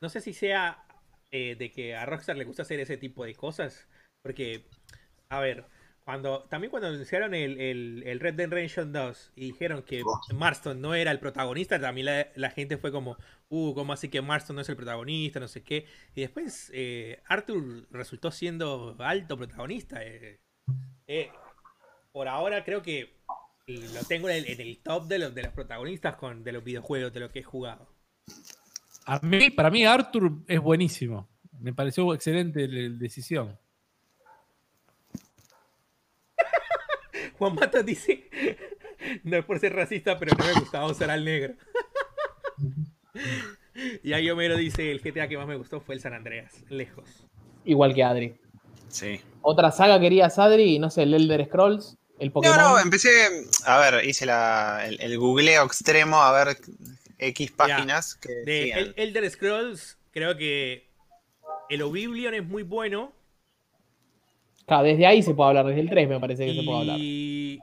no 0.00 0.08
sé 0.08 0.22
si 0.22 0.32
sea 0.32 0.86
eh, 1.30 1.54
de 1.58 1.70
que 1.70 1.94
a 1.94 2.06
Rockstar 2.06 2.38
le 2.38 2.46
gusta 2.46 2.62
hacer 2.62 2.80
ese 2.80 2.96
tipo 2.96 3.26
de 3.26 3.34
cosas, 3.34 3.86
porque, 4.22 4.64
a 5.28 5.40
ver, 5.40 5.66
cuando, 6.06 6.44
también 6.44 6.70
cuando 6.70 6.88
anunciaron 6.88 7.34
el, 7.34 7.60
el, 7.60 8.20
Red 8.20 8.34
Dead 8.34 8.48
Redemption 8.48 8.92
2 8.92 9.32
y 9.34 9.46
dijeron 9.46 9.82
que 9.82 10.04
Marston 10.32 10.80
no 10.80 10.94
era 10.94 11.10
el 11.10 11.18
protagonista, 11.18 11.80
también 11.80 12.24
la, 12.34 12.50
gente 12.50 12.78
fue 12.78 12.92
como, 12.92 13.16
uh, 13.48 13.74
¿cómo 13.74 13.92
así 13.92 14.08
que 14.08 14.22
Marston 14.22 14.54
no 14.54 14.62
es 14.62 14.68
el 14.68 14.76
protagonista? 14.76 15.40
No 15.40 15.48
sé 15.48 15.64
qué. 15.64 15.84
Y 16.14 16.20
después 16.20 16.70
eh, 16.72 17.20
Arthur 17.26 17.88
resultó 17.90 18.30
siendo 18.30 18.94
alto 19.00 19.36
protagonista. 19.36 20.04
Eh, 20.04 20.38
eh, 21.06 21.30
por 22.12 22.28
ahora 22.28 22.64
creo 22.64 22.82
que 22.82 23.16
lo 23.66 24.04
tengo 24.04 24.28
en 24.28 24.60
el, 24.60 24.78
top 24.78 25.06
de 25.06 25.18
los, 25.18 25.34
de 25.34 25.42
los 25.42 25.52
protagonistas 25.52 26.16
con, 26.16 26.44
de 26.44 26.52
los 26.52 26.62
videojuegos, 26.62 27.12
de 27.12 27.20
lo 27.20 27.30
que 27.30 27.40
he 27.40 27.42
jugado. 27.42 27.88
A 29.06 29.18
mí, 29.20 29.50
para 29.50 29.70
mí 29.70 29.84
Arthur 29.84 30.32
es 30.46 30.60
buenísimo. 30.60 31.28
Me 31.60 31.72
pareció 31.72 32.12
excelente 32.14 32.68
la 32.68 32.96
decisión. 32.96 33.58
Juan 37.38 37.54
Mata 37.54 37.82
dice, 37.82 38.28
no 39.24 39.36
es 39.36 39.44
por 39.44 39.58
ser 39.58 39.74
racista, 39.74 40.18
pero 40.18 40.36
no 40.36 40.44
me 40.44 40.52
gustaba 40.54 40.86
usar 40.86 41.10
al 41.10 41.24
negro. 41.24 41.54
y 44.02 44.12
ahí 44.12 44.30
Homero 44.30 44.56
dice, 44.56 44.90
el 44.90 45.00
GTA 45.00 45.28
que 45.28 45.36
más 45.36 45.46
me 45.46 45.56
gustó 45.56 45.80
fue 45.80 45.94
el 45.94 46.00
San 46.00 46.14
Andreas, 46.14 46.64
lejos. 46.68 47.26
Igual 47.64 47.94
que 47.94 48.04
Adri. 48.04 48.36
Sí. 48.88 49.20
Otra 49.42 49.70
saga 49.70 50.00
querías, 50.00 50.38
Adri, 50.38 50.78
no 50.78 50.90
sé, 50.90 51.02
el 51.04 51.14
Elder 51.14 51.46
Scrolls, 51.46 51.96
el 52.18 52.32
Pokémon. 52.32 52.56
No, 52.56 52.70
no, 52.70 52.78
empecé, 52.78 53.10
a 53.64 53.78
ver, 53.78 54.04
hice 54.04 54.24
el, 54.24 55.18
googleo 55.18 55.64
extremo, 55.64 56.20
a 56.20 56.32
ver 56.32 56.56
X 57.18 57.52
páginas. 57.52 58.16
que 58.16 58.32
de 58.44 58.70
el, 58.70 58.94
Elder 58.96 59.30
Scrolls, 59.30 59.98
creo 60.10 60.36
que 60.36 60.88
el 61.68 61.82
Oblivion 61.82 62.34
es 62.34 62.44
muy 62.44 62.62
bueno, 62.62 63.12
Claro, 64.66 64.82
desde 64.82 65.06
ahí 65.06 65.22
se 65.22 65.32
puede 65.32 65.48
hablar, 65.48 65.66
desde 65.66 65.80
el 65.80 65.88
3 65.88 66.08
me 66.08 66.20
parece 66.20 66.44
que 66.44 66.54
se 66.54 66.62
puede 66.64 66.78
hablar. 66.80 66.98
Y 67.00 67.60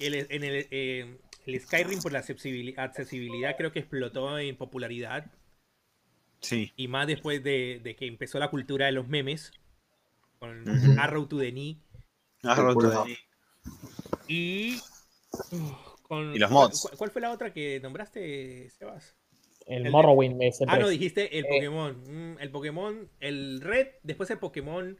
en 0.00 0.44
eh, 0.44 1.18
el, 1.46 1.60
Skyrim 1.60 2.02
por 2.02 2.12
la 2.12 2.18
accesibilidad 2.18 3.56
creo 3.56 3.72
que 3.72 3.78
explotó 3.78 4.38
en 4.38 4.54
popularidad. 4.56 5.32
Sí. 6.40 6.70
Y 6.76 6.86
más 6.88 7.06
después 7.06 7.42
de, 7.42 7.96
que 7.98 8.06
empezó 8.06 8.38
la 8.38 8.50
cultura 8.50 8.86
de 8.86 8.92
los 8.92 9.08
memes. 9.08 9.52
Con 10.38 10.98
Arrow 10.98 11.26
to 11.26 11.38
the 11.38 11.52
Knee. 11.52 11.82
Arrow 12.42 12.74
to 12.74 12.90
the 12.90 12.96
Knee. 13.04 13.18
Y. 14.28 14.78
Con, 16.02 16.34
y 16.34 16.38
los 16.38 16.50
mods. 16.50 16.90
¿cuál, 16.96 17.10
fue 17.10 17.20
la 17.20 17.32
otra 17.32 17.52
que 17.52 17.80
nombraste, 17.80 18.70
Sebas? 18.70 19.16
El, 19.66 19.90
Morrowind 19.90 20.40
Ah, 20.66 20.78
no, 20.78 20.88
dijiste 20.88 21.38
el 21.38 21.44
eh. 21.44 21.48
Pokémon. 21.48 22.02
Mm, 22.06 22.38
el 22.40 22.50
Pokémon, 22.50 23.10
el 23.20 23.60
Red, 23.60 23.88
después 24.02 24.30
el 24.30 24.38
Pokémon 24.38 24.98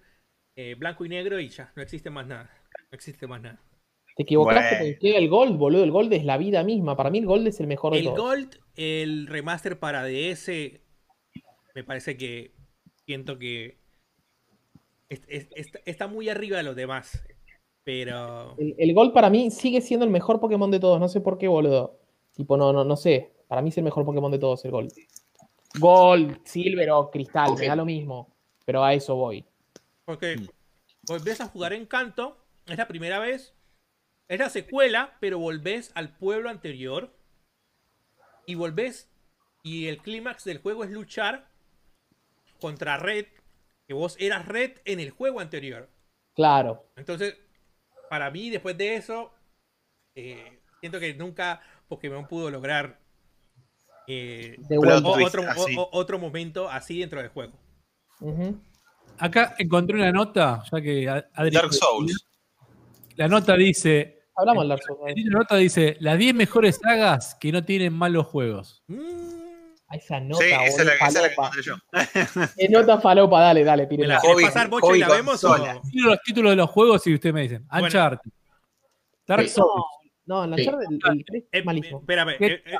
eh, 0.57 0.75
blanco 0.75 1.05
y 1.07 1.09
negro 1.09 1.41
y 1.41 1.49
ya, 1.49 1.73
no 1.75 1.83
existe 1.83 2.11
más 2.11 2.27
nada. 2.27 2.51
No 2.91 2.97
existe 2.97 3.27
más 3.27 3.41
nada. 3.41 3.63
Te 4.17 4.25
equivocaste 4.25 4.77
porque 4.77 5.17
el 5.17 5.29
Gold, 5.29 5.57
boludo. 5.57 5.85
El 5.85 5.93
Gold 5.93 6.13
es 6.13 6.25
la 6.25 6.37
vida 6.37 6.65
misma. 6.65 6.97
Para 6.97 7.09
mí 7.09 7.19
el 7.19 7.27
Gold 7.27 7.47
es 7.47 7.61
el 7.61 7.69
mejor 7.69 7.95
de 7.95 8.01
El 8.01 8.11
Gold, 8.11 8.59
el 8.75 9.29
remaster 9.29 9.79
para 9.79 10.05
DS, 10.05 10.49
me 11.75 11.85
parece 11.85 12.17
que 12.17 12.57
siento 13.07 13.39
que 13.39 13.79
está 15.09 16.07
muy 16.07 16.29
arriba 16.29 16.59
de 16.59 16.63
los 16.63 16.77
demás. 16.77 17.23
Pero. 17.85 18.55
El, 18.59 18.93
Gold 18.93 19.13
para 19.13 19.31
mí 19.31 19.51
sigue 19.51 19.81
siendo 19.81 20.05
el 20.05 20.11
mejor 20.11 20.41
Pokémon 20.41 20.71
de 20.71 20.81
todos. 20.81 21.01
No 21.01 21.09
sé 21.09 21.21
por 21.21 21.39
qué, 21.39 21.49
boludo. 21.49 21.99
Tipo, 22.35 22.57
no, 22.57 22.73
no, 22.73 22.85
no 22.85 22.97
sé. 22.97 23.33
Para 23.49 23.63
mí 23.63 23.71
es 23.71 23.79
el 23.79 23.85
mejor 23.85 24.05
Pokémon 24.05 24.31
de 24.31 24.39
todos, 24.39 24.65
el 24.65 24.71
Gold. 24.71 24.93
Gold, 25.79 26.39
Silver 26.45 26.91
o 26.91 27.11
Cristal, 27.11 27.55
me 27.59 27.67
da 27.67 27.77
lo 27.77 27.85
mismo. 27.85 28.37
Pero 28.65 28.85
a 28.85 28.93
eso 28.93 29.17
voy. 29.17 29.45
Porque 30.05 30.37
mm. 30.37 30.47
volvés 31.09 31.41
a 31.41 31.47
jugar 31.47 31.73
en 31.73 31.87
Canto, 31.87 32.37
es 32.67 32.77
la 32.77 32.89
primera 32.89 33.19
vez. 33.19 33.55
Es 34.29 34.39
la 34.39 34.51
secuela, 34.51 35.17
pero 35.21 35.39
volvés 35.39 35.91
al 35.95 36.15
pueblo 36.19 36.51
anterior. 36.51 37.17
Y 38.47 38.55
volvés. 38.55 39.11
Y 39.63 39.87
el 39.87 39.99
clímax 39.99 40.45
del 40.45 40.59
juego 40.59 40.85
es 40.85 40.91
luchar 40.91 41.49
contra 42.61 42.99
Red. 42.99 43.27
Que 43.89 43.95
vos 43.95 44.17
eras 44.21 44.47
Red 44.47 44.73
en 44.85 45.01
el 45.01 45.11
juego 45.11 45.41
anterior. 45.41 45.89
Claro. 46.35 46.93
Entonces, 46.95 47.37
para 48.11 48.31
mí, 48.31 48.51
después 48.51 48.77
de 48.77 48.97
eso, 48.97 49.33
eh, 50.15 50.61
siento 50.79 51.01
que 51.01 51.15
nunca 51.15 51.63
Pokémon 51.89 52.29
pudo 52.29 52.51
lograr 52.51 53.01
eh, 54.07 54.57
otro, 55.91 56.19
momento 56.19 56.69
así 56.71 57.01
dentro 57.01 57.21
del 57.21 57.31
juego. 57.31 57.55
Acá 59.19 59.55
encontré 59.59 59.97
una 59.97 60.13
nota, 60.13 60.63
ya 60.71 60.81
que 60.81 61.05
Dark 61.51 61.73
Souls. 61.73 62.27
La 63.17 63.27
nota 63.27 63.57
dice. 63.57 64.23
Hablamos 64.37 64.65
de 64.65 64.69
Dark 64.69 64.83
Souls. 64.83 65.15
La 65.17 65.39
nota 65.39 65.57
dice: 65.57 65.97
las 66.01 66.19
10 66.19 66.35
mejores 66.35 66.79
sagas 66.83 67.37
que 67.41 67.53
no 67.53 67.65
tienen 67.65 67.95
malos 67.95 68.27
juegos. 68.27 68.83
Mm. 68.87 69.38
Esa 69.91 70.21
nota, 70.21 70.45
sí, 70.45 70.51
esa 70.51 70.83
es 70.83 70.87
la, 70.87 70.95
esa 70.95 71.23
la 71.23 71.29
que 71.29 71.35
encontré 71.35 71.63
yo. 71.63 71.77
¿Qué 72.59 72.69
nota 72.69 73.01
falopa? 73.01 73.41
Dale, 73.41 73.65
dale, 73.65 73.87
pírenla. 73.87 74.21
¿Quieres 74.21 74.45
pasar, 74.47 74.69
Bocho, 74.69 74.95
y 74.95 74.99
la 74.99 75.09
vemos 75.09 75.43
o...? 75.45 75.57
los 75.93 76.23
títulos 76.23 76.53
de 76.53 76.57
los 76.57 76.69
juegos 76.71 77.07
y 77.07 77.15
ustedes 77.15 77.35
me 77.35 77.43
dicen. 77.43 77.67
Uncharted. 77.73 78.31
Dark 79.27 79.49
Souls. 79.49 79.85
No, 80.27 80.47
no 80.47 80.57
Uncharted, 80.57 80.87
el, 80.91 81.25
3 81.25 81.45
es 81.51 81.65
malísimo. 81.65 82.01
Espérame. 82.01 82.31
Eh, 82.39 82.63
eh, 82.67 82.77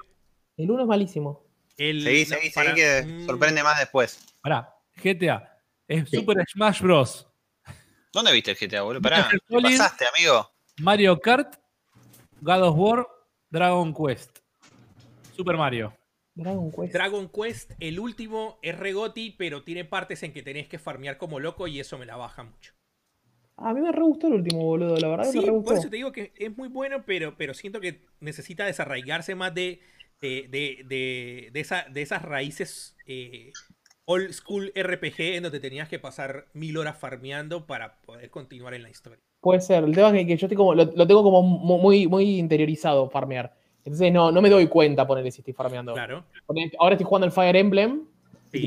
el 0.59 0.71
1 0.71 0.83
es 0.83 0.89
malísimo. 0.89 1.47
El, 1.79 2.03
seguí, 2.03 2.25
seguí, 2.27 2.51
seguí, 2.51 2.75
que 2.75 3.25
sorprende 3.25 3.63
más 3.63 3.79
después. 3.79 4.27
Pará, 4.43 4.75
GTA. 5.03 5.59
Es 5.87 6.11
Super 6.11 6.45
Smash 6.47 6.83
Bros. 6.83 7.27
¿Dónde 8.13 8.33
viste 8.33 8.51
el 8.51 8.57
GTA, 8.59 8.83
boludo? 8.83 9.01
Pará, 9.01 9.31
¿qué 9.31 9.39
pasaste, 9.63 10.05
amigo? 10.15 10.51
Mario 10.81 11.19
Kart, 11.19 11.57
God 12.43 12.63
of 12.65 12.75
War, 12.77 13.09
Dragon 13.49 13.95
Quest. 13.95 14.41
Super 15.35 15.57
Mario. 15.57 15.98
Dragon 16.39 16.71
Quest. 16.71 16.93
Dragon 16.93 17.29
Quest, 17.29 17.73
el 17.81 17.99
último 17.99 18.59
es 18.63 18.79
regoti, 18.79 19.35
pero 19.37 19.65
tiene 19.65 19.85
partes 19.85 20.23
en 20.23 20.33
que 20.33 20.43
tenés 20.43 20.69
que 20.69 20.79
farmear 20.79 21.19
como 21.19 21.41
loco 21.41 21.67
y 21.67 21.81
eso 21.81 21.99
me 21.99 22.07
la 22.07 22.17
baja 22.17 22.45
mucho. 22.45 22.75
A 23.57 23.75
mí 23.75 23.81
me 23.81 23.91
re 23.91 24.03
gustó 24.03 24.29
el 24.29 24.35
último, 24.35 24.63
boludo, 24.65 24.97
la 24.99 25.09
verdad. 25.09 25.25
Sí, 25.25 25.39
me 25.39 25.47
re 25.47 25.51
gustó. 25.51 25.71
por 25.71 25.79
eso 25.79 25.91
te 25.91 25.97
digo 25.97 26.13
que 26.13 26.33
es 26.37 26.57
muy 26.57 26.69
bueno, 26.69 27.03
pero, 27.05 27.37
pero 27.37 27.55
siento 27.55 27.81
que 27.81 28.03
necesita 28.21 28.65
desarraigarse 28.65 29.35
más 29.35 29.53
de, 29.53 29.81
de, 30.21 30.49
de, 30.49 31.51
de, 31.53 32.01
esas 32.01 32.23
raíces 32.23 32.97
eh, 33.07 33.51
old 34.05 34.33
school 34.33 34.73
RPG 34.77 35.35
en 35.35 35.43
donde 35.43 35.59
tenías 35.59 35.89
que 35.89 35.99
pasar 35.99 36.47
mil 36.55 36.77
horas 36.77 36.97
farmeando 36.97 37.67
para 37.67 38.01
poder 38.01 38.31
continuar 38.31 38.75
en 38.75 38.85
la 38.85 38.91
historia. 38.91 39.19
Puede 39.41 39.61
ser, 39.61 39.83
el 39.83 39.95
tema 39.95 40.17
es 40.17 40.27
que 40.27 40.37
yo 40.37 40.47
estoy 40.47 40.57
como, 40.57 40.75
lo, 40.75 41.07
tengo 41.07 41.23
como 41.25 41.43
muy, 41.43 42.07
muy 42.07 42.39
interiorizado 42.39 43.11
farmear. 43.11 43.58
Entonces 43.89 44.13
no, 44.13 44.31
no 44.31 44.43
me 44.43 44.51
doy 44.51 44.67
cuenta 44.67 45.07
ponerle 45.07 45.31
si 45.31 45.41
estoy 45.41 45.55
farmeando. 45.55 45.95
Claro. 45.95 46.25
ahora 46.79 46.95
estoy 46.95 47.07
jugando 47.07 47.25
el 47.25 47.33
Fire 47.33 47.57
Emblem. 47.57 48.03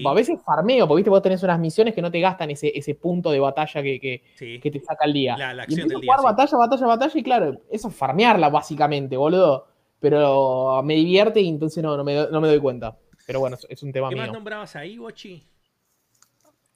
a 0.03 0.13
veces 0.15 0.39
farmeo, 0.43 0.87
porque 0.87 1.01
¿viste? 1.01 1.09
vos 1.11 1.21
tenés 1.21 1.43
unas 1.43 1.59
misiones 1.59 1.93
que 1.93 2.01
no 2.01 2.09
te 2.09 2.19
gastan 2.19 2.49
ese, 2.49 2.71
ese 2.75 2.95
punto 2.95 3.29
de 3.29 3.39
batalla 3.39 3.83
que, 3.83 3.99
que, 3.99 4.71
te 4.71 4.79
saca 4.79 5.05
el 5.05 5.13
día. 5.13 5.37
La, 5.37 5.61
acción 5.61 5.85
y 5.85 5.89
del 5.89 6.01
día, 6.01 6.15
jugar 6.15 6.35
batalla, 6.35 6.57
batalla, 6.57 6.87
batalla, 6.87 7.19
y 7.19 7.21
claro, 7.21 7.61
eso 7.69 7.89
es 7.89 7.95
farmearla 7.95 8.49
básicamente, 8.49 9.15
boludo. 9.15 9.67
Pero 9.99 10.81
me 10.83 10.95
divierte 10.95 11.39
y 11.39 11.49
entonces 11.49 11.83
no, 11.83 11.95
no, 11.95 12.03
me, 12.03 12.15
no 12.31 12.41
me 12.41 12.47
doy 12.47 12.59
cuenta. 12.59 12.97
Pero 13.27 13.41
bueno, 13.41 13.57
es, 13.69 13.83
un 13.83 13.91
tema 13.91 14.09
mío. 14.09 14.17
¿Qué 14.17 14.23
más 14.23 14.33
nombrabas 14.33 14.75
ahí, 14.75 14.97
Bochi? 14.97 15.45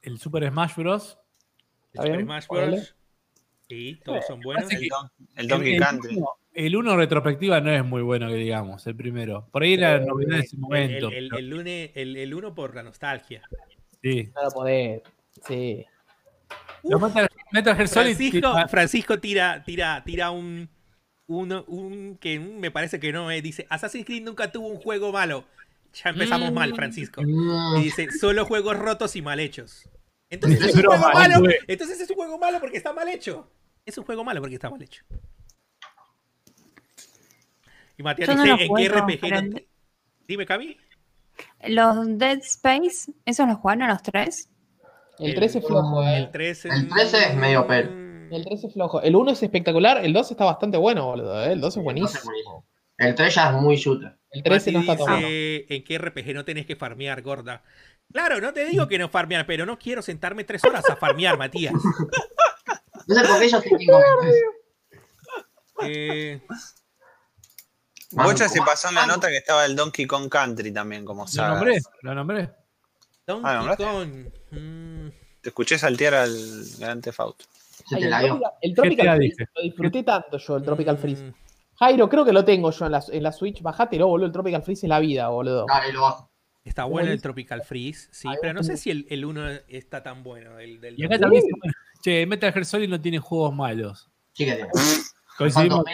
El 0.04 0.20
Super 0.20 0.48
Smash 0.48 0.76
Bros. 0.76 1.18
El 1.94 2.04
Super 2.04 2.22
Smash 2.22 2.48
Bros. 2.48 2.96
Sí, 3.68 4.00
todos 4.06 4.28
son 4.28 4.40
buenos. 4.42 4.72
El, 5.36 5.48
Donkey 5.48 5.78
Country. 5.80 6.22
El 6.56 6.76
1 6.76 6.96
retrospectiva 6.96 7.60
no 7.60 7.70
es 7.70 7.84
muy 7.84 8.02
bueno, 8.02 8.30
que 8.30 8.36
digamos, 8.36 8.88
el 8.88 8.96
primero. 8.96 9.48
Por 9.52 9.64
ahí 9.64 9.74
era 9.74 10.00
la 10.00 10.06
novedad 10.06 10.38
de 10.38 10.44
ese 10.44 10.58
momento. 10.58 11.10
El, 11.10 11.30
el, 11.34 12.18
el, 12.18 12.34
uno 12.34 12.56
por 12.56 12.74
la 12.74 12.82
nostalgia. 12.82 13.42
Sí. 14.02 14.32
No 14.34 14.50
poder. 14.52 15.04
Sí. 15.46 15.86
Francisco, 17.88 18.54
Francisco 18.70 19.20
tira, 19.20 19.64
tira, 19.66 20.04
tira 20.06 20.32
un, 20.32 20.70
un, 21.28 22.18
que 22.20 22.40
me 22.40 22.72
parece 22.72 23.00
que 23.00 23.12
no, 23.12 23.32
eh, 23.32 23.42
dice, 23.42 23.66
Assassin's 23.70 24.06
Creed 24.06 24.24
nunca 24.24 24.52
tuvo 24.52 24.68
un 24.68 24.78
juego 24.78 25.12
malo. 25.12 25.46
Ya 25.94 26.12
empezamos 26.12 26.52
mal, 26.52 26.74
Francisco. 26.76 27.22
Y 27.22 27.84
dice, 27.84 28.12
solo 28.12 28.46
juegos 28.46 28.78
rotos 28.78 29.16
y 29.16 29.22
mal 29.22 29.40
hechos. 29.40 29.90
Entonces 30.30 30.62
es 30.70 30.76
un 30.76 30.84
juego 30.84 31.10
malo. 31.14 31.50
Entonces 31.68 32.00
es 32.00 32.10
un 32.10 32.16
juego 32.16 32.38
malo 32.38 32.60
porque 32.60 32.78
está 32.78 32.94
mal 32.94 33.08
hecho. 33.10 33.50
Es 33.86 33.98
un 33.98 34.06
juego 34.06 34.24
malo 34.24 34.42
porque 34.42 34.56
está 34.56 34.70
mal 34.70 34.82
hecho. 34.82 35.04
Y 37.98 38.04
Matías 38.04 38.30
dice, 38.30 38.66
¿en 38.66 38.76
qué 38.76 38.90
RPG 38.90 39.66
Dime, 40.28 40.46
Cami. 40.46 40.78
Los 41.68 42.18
Dead 42.18 42.40
Space, 42.40 43.12
¿esos 43.26 43.48
los 43.48 43.58
jugaron 43.58 43.88
los 43.88 44.02
tres? 44.02 44.50
El 45.20 45.36
3 45.36 45.56
es 45.56 45.66
flojo, 45.66 46.04
¿eh? 46.04 46.18
El 46.18 46.32
3 46.32 46.66
el 46.66 46.90
13 46.90 47.18
es 47.30 47.36
medio 47.36 47.66
pel. 47.68 48.28
El 48.32 48.44
3 48.44 48.64
es 48.64 48.74
flojo. 48.74 49.02
El 49.02 49.16
1 49.16 49.32
es 49.32 49.44
espectacular, 49.44 50.04
el 50.04 50.14
2 50.14 50.32
está 50.32 50.46
bastante 50.46 50.78
bueno, 50.78 51.06
boludo. 51.06 51.44
¿eh? 51.44 51.54
El 51.54 51.62
2 51.62 51.78
es 51.78 51.84
buenísimo. 51.84 52.66
El 52.98 53.16
3 53.16 53.36
ya 53.36 53.50
es 53.50 53.62
muy 53.62 53.76
shooter. 53.76 54.18
El 54.32 54.44
13 54.44 54.72
no 54.72 54.80
está 54.80 54.98
tomado. 54.98 55.22
¿En 55.26 55.84
qué 55.84 55.98
RPG 55.98 56.34
no 56.34 56.44
tenés 56.44 56.66
que 56.66 56.76
farmear, 56.76 57.22
gorda? 57.22 57.64
Claro, 58.12 58.42
no 58.42 58.54
te 58.54 58.66
digo 58.66 58.88
que 58.88 58.98
no 58.98 59.10
farmear, 59.10 59.46
pero 59.46 59.66
no 59.66 59.80
quiero 59.80 60.02
sentarme 60.02 60.44
3 60.44 60.64
horas 60.66 60.90
a 60.90 60.96
farmear, 60.96 61.38
Matías. 61.38 61.74
No 63.08 63.14
sé 63.14 63.22
por 63.28 63.38
qué 63.38 63.46
ellos 63.46 63.62
tienen 63.62 63.88
Eh, 65.84 66.42
Bocha 68.12 68.48
se 68.48 68.62
pasó 68.62 68.90
en 68.90 68.96
la 68.96 69.06
nota 69.06 69.28
que 69.28 69.38
estaba 69.38 69.66
el 69.66 69.76
Donkey 69.76 70.06
Kong 70.06 70.30
Country 70.30 70.72
también, 70.72 71.06
como 71.06 71.28
saga. 71.28 71.50
Lo 71.50 71.56
nombré, 71.56 71.82
lo 72.02 72.16
nombré. 72.16 72.50
Donkey 73.28 73.52
ah, 73.52 73.76
Kong. 73.78 74.28
Mm. 74.52 75.10
Te 75.42 75.50
escuché 75.50 75.78
saltear 75.78 76.14
al 76.14 76.64
Grand 76.80 77.04
Theft 77.04 77.20
Auto. 77.20 77.46
el, 77.92 78.74
Tropical, 78.74 79.18
Freeze, 79.18 79.48
lo 79.56 79.62
disfruté 79.62 80.04
tanto 80.04 80.38
yo, 80.38 80.58
el 80.58 80.64
Tropical 80.64 80.98
Freeze. 80.98 81.24
Mm. 81.24 81.34
Jairo, 81.78 82.10
creo 82.10 82.24
que 82.24 82.32
lo 82.32 82.46
tengo 82.46 82.72
yo 82.72 82.86
en 82.86 82.92
la, 82.92 83.04
en 83.12 83.24
la 83.24 83.32
Switch. 83.32 83.62
Bajátelo, 83.62 84.08
boludo. 84.08 84.28
El 84.28 84.32
Tropical 84.32 84.64
Freeze 84.64 84.86
es 84.86 84.90
la 84.90 85.00
vida, 85.00 85.28
boludo. 85.28 85.66
Dale, 85.68 85.92
lo 85.92 86.02
bajo. 86.02 86.30
Está 86.64 86.86
bueno 86.86 87.12
el 87.12 87.22
Tropical 87.22 87.62
Freeze, 87.62 88.10
sí, 88.12 88.28
pero 88.42 88.52
no 88.52 88.64
sé 88.64 88.76
si 88.76 88.90
el, 88.90 89.06
el 89.12 89.24
1 89.24 89.50
está 89.68 90.02
tan 90.02 90.24
bueno. 90.24 90.58
El, 90.58 90.82
del 90.82 91.00
y 91.00 91.06
acá 91.06 91.20
también 91.20 91.44
Che, 92.02 92.26
Metal 92.26 92.52
Gear 92.52 92.66
Solid 92.66 92.90
no 92.90 93.00
tiene 93.00 93.20
juegos 93.20 93.54
malos. 93.54 94.10
Sí 94.34 94.46
que 94.46 94.56
tiene. 94.56 94.70
Coincidimos. 95.38 95.86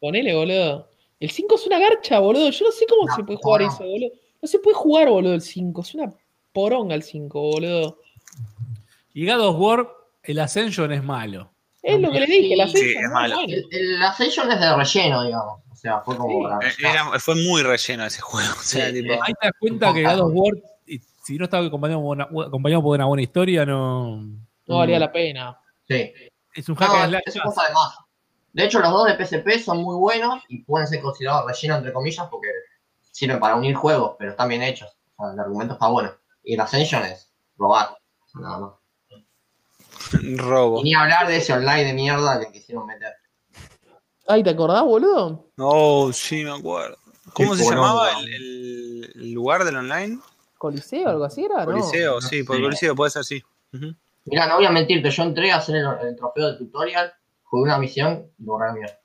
Ponele, 0.00 0.34
boludo. 0.34 0.90
El 1.18 1.30
5 1.30 1.54
es 1.54 1.66
una 1.66 1.78
garcha, 1.78 2.18
boludo. 2.18 2.50
Yo 2.50 2.66
no 2.66 2.72
sé 2.72 2.86
cómo 2.86 3.14
se 3.14 3.24
puede 3.24 3.38
jugar 3.38 3.62
eso, 3.62 3.84
boludo. 3.84 4.10
No 4.42 4.48
se 4.48 4.58
puede 4.58 4.76
jugar, 4.76 5.08
boludo, 5.08 5.34
el 5.34 5.40
5. 5.40 5.80
Es 5.80 5.94
una 5.94 6.12
poronga 6.52 6.94
el 6.94 7.02
5, 7.02 7.40
boludo. 7.40 7.98
Y 9.14 9.26
God 9.26 9.40
of 9.40 9.56
War, 9.58 9.88
el 10.22 10.38
Ascension 10.38 10.92
es 10.92 11.02
malo. 11.02 11.50
Es 11.82 12.00
lo 12.00 12.10
que 12.10 12.20
le 12.20 12.26
dije, 12.26 12.54
el 12.54 12.60
Ascension 12.60 12.90
sí, 12.90 12.98
es 12.98 13.10
malo. 13.10 13.36
El, 13.70 14.02
Ascension 14.02 14.50
es 14.52 14.60
de 14.60 14.76
relleno, 14.76 15.24
digamos. 15.24 15.60
O 15.70 15.76
sea, 15.76 16.00
fue 16.00 16.16
como. 16.16 16.60
Eh, 16.60 17.18
fue 17.18 17.34
muy 17.36 17.62
relleno 17.62 18.04
ese 18.04 18.20
juego. 18.20 18.52
O 18.58 18.62
sea, 18.62 18.92
tipo... 18.92 19.12
Ahí 19.12 19.32
te 19.40 19.46
das 19.46 19.54
cuenta 19.58 19.94
que 19.94 20.02
God 20.02 20.20
of 20.20 20.32
War, 20.34 20.52
si 21.22 21.38
no 21.38 21.44
estaba 21.44 21.66
acompañado, 21.66 22.02
por 22.82 22.94
una 22.94 23.06
buena 23.06 23.22
historia, 23.22 23.64
no. 23.64 24.22
No 24.66 24.78
valía 24.78 24.98
la 24.98 25.10
pena. 25.10 25.58
Sí. 25.88 26.12
Es 26.54 26.68
un 26.68 26.74
hack 26.74 26.88
no, 26.88 27.08
slash. 27.08 27.22
Es 27.26 27.40
cosa 27.40 27.68
de 27.68 27.74
más. 27.74 28.05
De 28.56 28.64
hecho, 28.64 28.80
los 28.80 28.90
dos 28.90 29.06
de 29.06 29.22
PSP 29.22 29.62
son 29.62 29.82
muy 29.82 29.96
buenos 29.96 30.42
y 30.48 30.62
pueden 30.64 30.88
ser 30.88 31.02
considerados 31.02 31.44
relleno, 31.46 31.76
entre 31.76 31.92
comillas, 31.92 32.26
porque 32.30 32.48
sirven 33.02 33.38
para 33.38 33.54
unir 33.54 33.74
juegos, 33.74 34.16
pero 34.18 34.30
están 34.30 34.48
bien 34.48 34.62
hechos. 34.62 34.96
O 35.16 35.24
sea, 35.24 35.34
el 35.34 35.40
argumento 35.40 35.74
está 35.74 35.88
bueno. 35.88 36.10
Y 36.42 36.54
el 36.54 36.60
Ascension 36.60 37.04
es 37.04 37.30
robar. 37.58 37.98
Nada 38.32 38.58
más. 38.58 38.72
Robo. 40.38 40.80
Y 40.80 40.84
ni 40.84 40.94
hablar 40.94 41.28
de 41.28 41.36
ese 41.36 41.52
online 41.52 41.84
de 41.84 41.92
mierda 41.92 42.40
que 42.40 42.50
quisieron 42.50 42.86
meter. 42.86 43.12
Ay, 44.26 44.42
¿te 44.42 44.48
acordás, 44.48 44.84
boludo? 44.84 45.50
Oh, 45.58 46.10
sí, 46.14 46.42
me 46.42 46.52
acuerdo. 46.52 46.96
¿Cómo 47.34 47.52
Qué 47.52 47.58
se 47.58 47.70
llamaba 47.70 48.20
el, 48.20 49.12
el 49.16 49.32
lugar 49.32 49.66
del 49.66 49.76
online? 49.76 50.18
¿Coliseo 50.56 51.10
algo 51.10 51.24
así 51.26 51.44
era? 51.44 51.66
No. 51.66 51.72
Coliseo, 51.72 52.22
sí, 52.22 52.42
por 52.42 52.56
Sí. 52.56 52.62
Coliseo 52.62 52.96
puede 52.96 53.10
ser, 53.10 53.24
sí. 53.26 53.44
Ujú. 53.74 53.94
Mira, 54.24 54.46
no 54.46 54.56
voy 54.56 54.64
a 54.64 54.70
mentirte, 54.70 55.10
yo 55.10 55.22
entré 55.24 55.52
a 55.52 55.56
hacer 55.56 55.76
el, 55.76 55.86
el 56.08 56.16
trofeo 56.16 56.52
de 56.52 56.56
tutorial, 56.56 57.12
jugué 57.56 57.70
una 57.70 57.78
misión 57.78 58.30
y 58.38 58.44
la 58.44 58.72
mierda. 58.72 59.00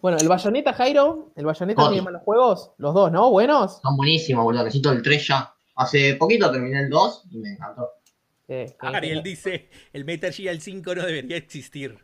Bueno, 0.00 0.16
el 0.18 0.28
Bayonetta 0.28 0.72
Jairo, 0.72 1.32
el 1.36 1.44
Bayonetta 1.44 1.82
Goti. 1.82 1.94
tiene 1.94 2.04
malos 2.04 2.22
juegos, 2.22 2.72
los 2.78 2.94
dos, 2.94 3.12
¿no? 3.12 3.30
¿Buenos? 3.30 3.80
Son 3.82 3.96
buenísimos, 3.96 4.44
boludo. 4.44 4.64
Necesito 4.64 4.90
el 4.92 5.02
3 5.02 5.26
ya. 5.26 5.54
Hace 5.76 6.14
poquito 6.16 6.50
terminé 6.50 6.80
el 6.80 6.88
2 6.88 7.24
y 7.30 7.38
me 7.38 7.50
encantó. 7.50 7.90
Sí, 8.46 8.68
sí, 8.68 8.74
Ariel 8.80 9.18
sí. 9.18 9.28
dice, 9.28 9.70
el 9.92 10.04
Metal 10.04 10.32
Gear 10.32 10.58
5 10.58 10.94
no 10.94 11.02
debería 11.04 11.36
existir. 11.36 11.98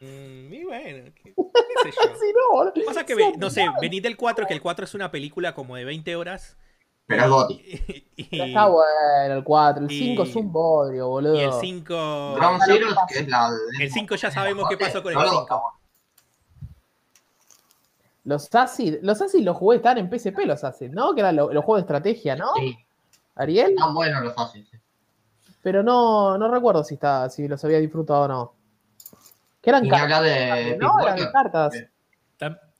Mm, 0.00 0.52
y 0.52 0.64
bueno, 0.64 1.12
qué, 1.14 1.34
qué 1.34 1.92
sé 1.92 2.32
yo. 2.34 2.64
No. 2.76 2.86
Pasa 2.86 3.06
que, 3.06 3.14
no 3.38 3.48
sé, 3.50 3.66
venid 3.80 4.02
del 4.02 4.16
4, 4.16 4.46
que 4.46 4.54
el 4.54 4.60
4 4.60 4.84
es 4.84 4.94
una 4.94 5.10
película 5.10 5.54
como 5.54 5.76
de 5.76 5.84
20 5.84 6.16
horas. 6.16 6.56
Pero 7.06 7.22
es 7.24 7.28
Goti. 7.30 8.06
Pero 8.30 8.44
Está 8.44 8.66
bueno 8.66 9.34
el 9.34 9.44
4, 9.44 9.84
el 9.84 9.92
y- 9.92 9.98
5 9.98 10.22
es 10.22 10.36
un 10.36 10.52
bodrio, 10.52 11.08
boludo. 11.08 11.34
y 11.34 11.40
el 11.40 11.52
5... 11.52 12.34
Ground 12.36 12.62
Zero, 12.64 12.86
que 13.08 13.18
es 13.20 13.28
la. 13.28 13.50
El 13.80 13.90
5 13.92 14.14
ya 14.14 14.30
sabemos 14.30 14.66
qué 14.68 14.76
pasó 14.78 15.02
con 15.02 15.12
el 15.12 15.18
No, 15.18 15.24
no, 15.24 15.30
5. 15.40 15.80
Los 18.24 18.54
Acid, 18.54 18.96
los 19.02 19.20
Acid 19.20 19.44
los 19.44 19.56
jugué, 19.56 19.76
están 19.76 19.98
en 19.98 20.08
PSP 20.10 20.46
los 20.46 20.64
Acid, 20.64 20.90
¿no? 20.90 21.14
Que 21.14 21.20
eran 21.20 21.36
lo- 21.36 21.52
los 21.52 21.62
juegos 21.64 21.80
de 21.82 21.82
estrategia, 21.82 22.36
¿no? 22.36 22.54
Sí, 22.56 22.76
Ariel, 23.34 23.70
están 23.72 23.92
buenos 23.94 24.22
los 24.24 24.34
fáciles. 24.34 24.66
sí. 24.70 24.78
pero 25.62 25.82
no, 25.82 26.38
no 26.38 26.50
recuerdo 26.50 26.82
si 26.84 26.94
está, 26.94 27.28
si 27.28 27.46
los 27.48 27.62
había 27.64 27.78
disfrutado 27.80 28.22
o 28.22 28.28
no. 28.28 28.54
Que 29.60 29.70
eran 29.70 29.84
Y 29.84 29.90
cartas, 29.90 30.22
de. 30.22 30.78
¿no? 30.80 31.00
Eran 31.00 31.32
cartas. 31.32 31.74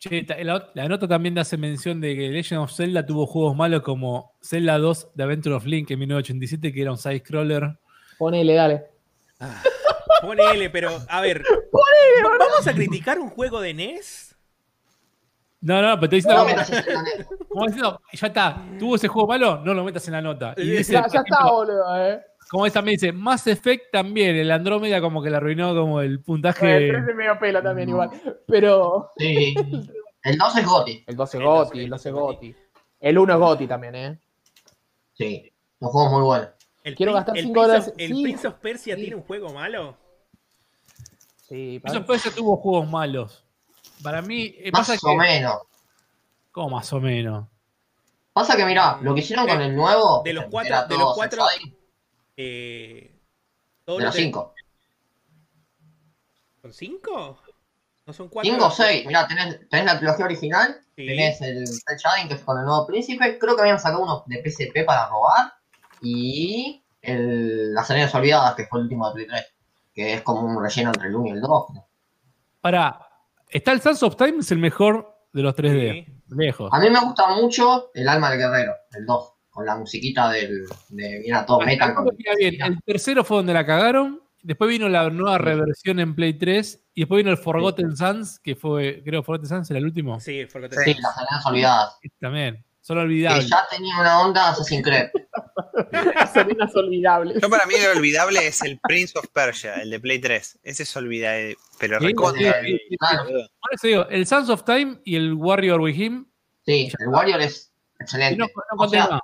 Che, 0.08 0.44
la, 0.44 0.68
la 0.74 0.88
nota 0.88 1.08
también 1.08 1.38
hace 1.38 1.56
mención 1.56 2.00
de 2.00 2.14
que 2.14 2.28
Legend 2.28 2.60
of 2.60 2.72
Zelda 2.72 3.06
tuvo 3.06 3.26
juegos 3.26 3.56
malos 3.56 3.82
como 3.82 4.34
Zelda 4.42 4.76
2 4.78 5.12
de 5.14 5.24
Adventure 5.24 5.54
of 5.54 5.64
Link 5.64 5.90
en 5.90 5.98
1987, 6.00 6.72
que 6.72 6.82
era 6.82 6.90
un 6.90 6.98
side-scroller. 6.98 7.78
Ponele, 8.18 8.54
dale. 8.54 8.84
Ponele, 10.20 10.68
pero 10.70 10.90
a 11.08 11.20
ver. 11.20 11.42
¿Vamos 12.38 12.66
a 12.66 12.74
criticar 12.74 13.18
un 13.18 13.30
juego 13.30 13.60
de 13.60 13.72
NES? 13.74 14.36
No, 15.62 15.80
no, 15.80 15.98
pero 15.98 16.10
te 16.10 16.16
dice, 16.16 16.28
No 16.28 16.36
no, 16.36 16.44
metas 16.44 16.70
planeta. 16.70 17.26
como 17.48 17.66
diciendo, 17.66 18.02
ya 18.12 18.26
está, 18.26 18.62
tuvo 18.78 18.96
ese 18.96 19.08
juego 19.08 19.26
malo, 19.26 19.62
no 19.64 19.72
lo 19.72 19.82
metas 19.82 20.06
en 20.08 20.12
la 20.12 20.20
nota. 20.20 20.52
Y 20.58 20.68
dice, 20.68 20.92
Ya, 20.92 21.06
ya 21.08 21.20
está, 21.20 21.50
boludo, 21.50 21.96
eh. 22.06 22.20
Como 22.54 22.66
esta 22.66 22.78
también 22.78 22.94
dice, 22.94 23.12
Mass 23.12 23.46
Effect 23.48 23.90
también, 23.90 24.36
el 24.36 24.50
Andrómeda 24.50 25.00
como 25.00 25.22
que 25.22 25.28
le 25.30 25.36
arruinó 25.36 25.74
como 25.74 26.00
el 26.00 26.12
El 26.12 26.20
puntaje. 26.22 26.88
3 26.88 27.06
de 27.06 27.14
medio 27.14 27.38
pelo 27.38 27.62
también 27.62 27.88
igual. 27.88 28.10
Pero 28.46 29.10
Sí. 29.16 29.54
El 30.22 30.38
2 30.38 30.56
es 30.58 30.64
Goti. 30.66 31.04
el 31.06 31.16
12 31.16 31.36
El 31.38 31.44
Goti, 31.44 31.68
12, 31.68 31.82
el 31.84 31.90
12 31.90 32.08
el 32.08 32.14
Goti. 32.14 32.54
El 33.00 33.18
1 33.18 33.32
es 33.34 33.38
Goti 33.40 33.66
también, 33.66 33.94
¿eh? 33.96 34.18
Sí. 35.14 35.52
Son 35.80 35.88
juegos 35.90 36.12
muy 36.12 36.22
buenos. 36.22 36.48
¿El, 36.84 36.94
Quiero 36.94 37.12
gastar 37.12 37.36
el 37.36 37.44
cinco 37.44 37.54
Prince 37.62 37.68
dólares- 37.72 37.88
of- 37.88 37.94
¿El 37.98 38.14
sí. 38.14 38.22
Prince 38.22 38.46
of 38.48 38.54
Persia 38.54 38.94
Sí. 38.94 39.00
tiene 39.02 39.16
un 39.16 39.22
juego 39.22 39.52
malo? 39.52 39.96
Sí, 41.48 41.80
Eso 41.84 41.94
después 41.98 42.22
ya 42.24 42.30
tuvo 42.30 42.56
juegos 42.56 42.88
malos. 42.88 43.44
Para 44.02 44.22
mí, 44.22 44.54
eh, 44.58 44.70
Más 44.72 44.88
pasa 44.88 44.98
o 45.06 45.10
que. 45.12 45.16
menos. 45.18 45.56
¿Cómo 46.52 46.70
más 46.76 46.92
o 46.92 47.00
menos? 47.00 47.46
Pasa 48.32 48.56
que, 48.56 48.64
mirá, 48.64 48.98
lo 49.02 49.14
que 49.14 49.20
hicieron 49.20 49.46
con 49.46 49.60
el 49.60 49.74
nuevo. 49.76 50.22
De 50.24 50.32
los 50.32 50.46
cuatro- 50.46 50.86
de 50.88 50.96
los 50.98 51.14
cuatro- 51.14 51.44
Eh, 52.36 53.20
De 53.86 53.92
lo 53.92 53.98
los 54.00 54.14
que- 54.14 54.22
5. 54.22 54.54
¿Son 56.62 56.72
cinco? 56.72 57.38
¿No 58.06 58.12
son 58.12 58.28
cuatro? 58.28 58.50
5 58.52 58.66
o 58.66 58.70
6. 58.70 59.06
Mirá, 59.06 59.26
tenés, 59.26 59.68
tenés 59.68 59.86
la 59.86 59.98
trilogía 59.98 60.24
original. 60.26 60.80
Sí. 60.96 61.06
Tenés 61.06 61.40
el 61.42 61.60
Red 61.66 61.96
Shading, 61.98 62.28
que 62.28 62.34
es 62.34 62.40
con 62.42 62.58
el 62.58 62.64
nuevo 62.64 62.86
príncipe. 62.86 63.38
Creo 63.38 63.54
que 63.56 63.62
habían 63.62 63.80
sacado 63.80 64.02
uno 64.02 64.24
de 64.26 64.42
PSP 64.42 64.84
para 64.84 65.08
robar. 65.08 65.52
Y 66.02 66.82
el, 67.00 67.72
las 67.74 67.90
arenas 67.90 68.14
olvidadas, 68.14 68.54
que 68.54 68.66
fue 68.66 68.78
el 68.80 68.84
último 68.84 69.08
de 69.08 69.14
Play 69.14 69.26
3. 69.26 69.54
Que 69.94 70.14
es 70.14 70.22
como 70.22 70.40
un 70.42 70.62
relleno 70.62 70.90
entre 70.90 71.08
el 71.08 71.14
1 71.16 71.26
y 71.26 71.30
el 71.30 71.40
2. 71.40 71.66
Para, 72.60 73.08
está 73.48 73.72
el 73.72 73.80
Sands 73.80 74.02
of 74.02 74.16
Time, 74.16 74.38
es 74.40 74.50
el 74.50 74.58
mejor 74.58 75.16
de 75.32 75.42
los 75.42 75.54
3D. 75.54 76.04
Sí. 76.06 76.12
Lejos. 76.34 76.70
A 76.72 76.78
mí 76.80 76.90
me 76.90 77.00
gusta 77.00 77.28
mucho 77.34 77.90
el 77.94 78.08
alma 78.08 78.30
del 78.30 78.38
guerrero, 78.38 78.74
el 78.92 79.06
2. 79.06 79.33
Con 79.54 79.64
la 79.66 79.76
musiquita 79.76 80.30
del, 80.30 80.64
de, 80.88 81.20
mira, 81.24 81.46
todo 81.46 81.60
metal. 81.60 81.94
Con, 81.94 82.08
Mira 82.18 82.32
bien, 82.38 82.60
el 82.60 82.82
tercero 82.82 83.22
fue 83.24 83.36
donde 83.38 83.54
la 83.54 83.64
cagaron. 83.64 84.20
Después 84.42 84.68
vino 84.68 84.88
la 84.88 85.08
nueva 85.08 85.38
reversión 85.38 86.00
en 86.00 86.14
Play 86.14 86.34
3. 86.34 86.80
Y 86.94 87.02
después 87.02 87.18
vino 87.18 87.30
el 87.30 87.38
Forgotten 87.38 87.96
Sands, 87.96 88.40
que 88.40 88.56
fue, 88.56 89.00
creo, 89.04 89.22
Forgotten 89.22 89.48
Sands 89.48 89.70
era 89.70 89.78
el 89.78 89.84
último. 89.86 90.18
Sí, 90.20 90.44
Forgotten 90.46 90.78
sí, 90.84 90.92
Sands. 90.94 91.02
las 91.02 91.16
arenas 91.18 91.46
olvidadas. 91.46 91.98
También. 92.20 92.64
Son 92.80 92.96
Que 92.98 93.02
olvidables. 93.04 93.48
ya 93.48 93.64
tenía 93.70 93.98
una 93.98 94.20
onda 94.20 94.50
Assassin's 94.50 94.82
Creed. 94.84 95.06
Son 96.34 96.50
inolvidables. 96.50 97.40
Yo 97.40 97.48
para 97.48 97.64
mí 97.66 97.74
el 97.74 97.96
olvidable 97.96 98.46
es 98.46 98.60
el 98.62 98.78
Prince 98.80 99.18
of 99.18 99.26
Persia, 99.32 99.76
el 99.76 99.88
de 99.90 100.00
Play 100.00 100.18
3. 100.18 100.58
Ese 100.62 100.82
es 100.82 100.96
olvidable, 100.96 101.56
pero 101.78 101.98
Sí, 102.00 102.06
recontra. 102.06 102.60
sí, 102.60 102.66
sí, 102.72 102.78
sí. 102.90 102.96
Claro. 102.98 103.24
Por 103.24 103.72
eso 103.74 103.86
digo, 103.86 104.06
el 104.10 104.26
Sands 104.26 104.50
of 104.50 104.64
Time 104.64 104.98
y 105.04 105.16
el 105.16 105.32
Warrior 105.32 105.80
with 105.80 105.94
Him. 105.94 106.26
Sí, 106.66 106.90
el 106.98 107.08
Warrior 107.08 107.40
es 107.40 107.72
excelente. 108.00 108.36
no, 108.36 108.46
no 108.46 108.84
O 108.84 108.88
sea. 108.88 109.20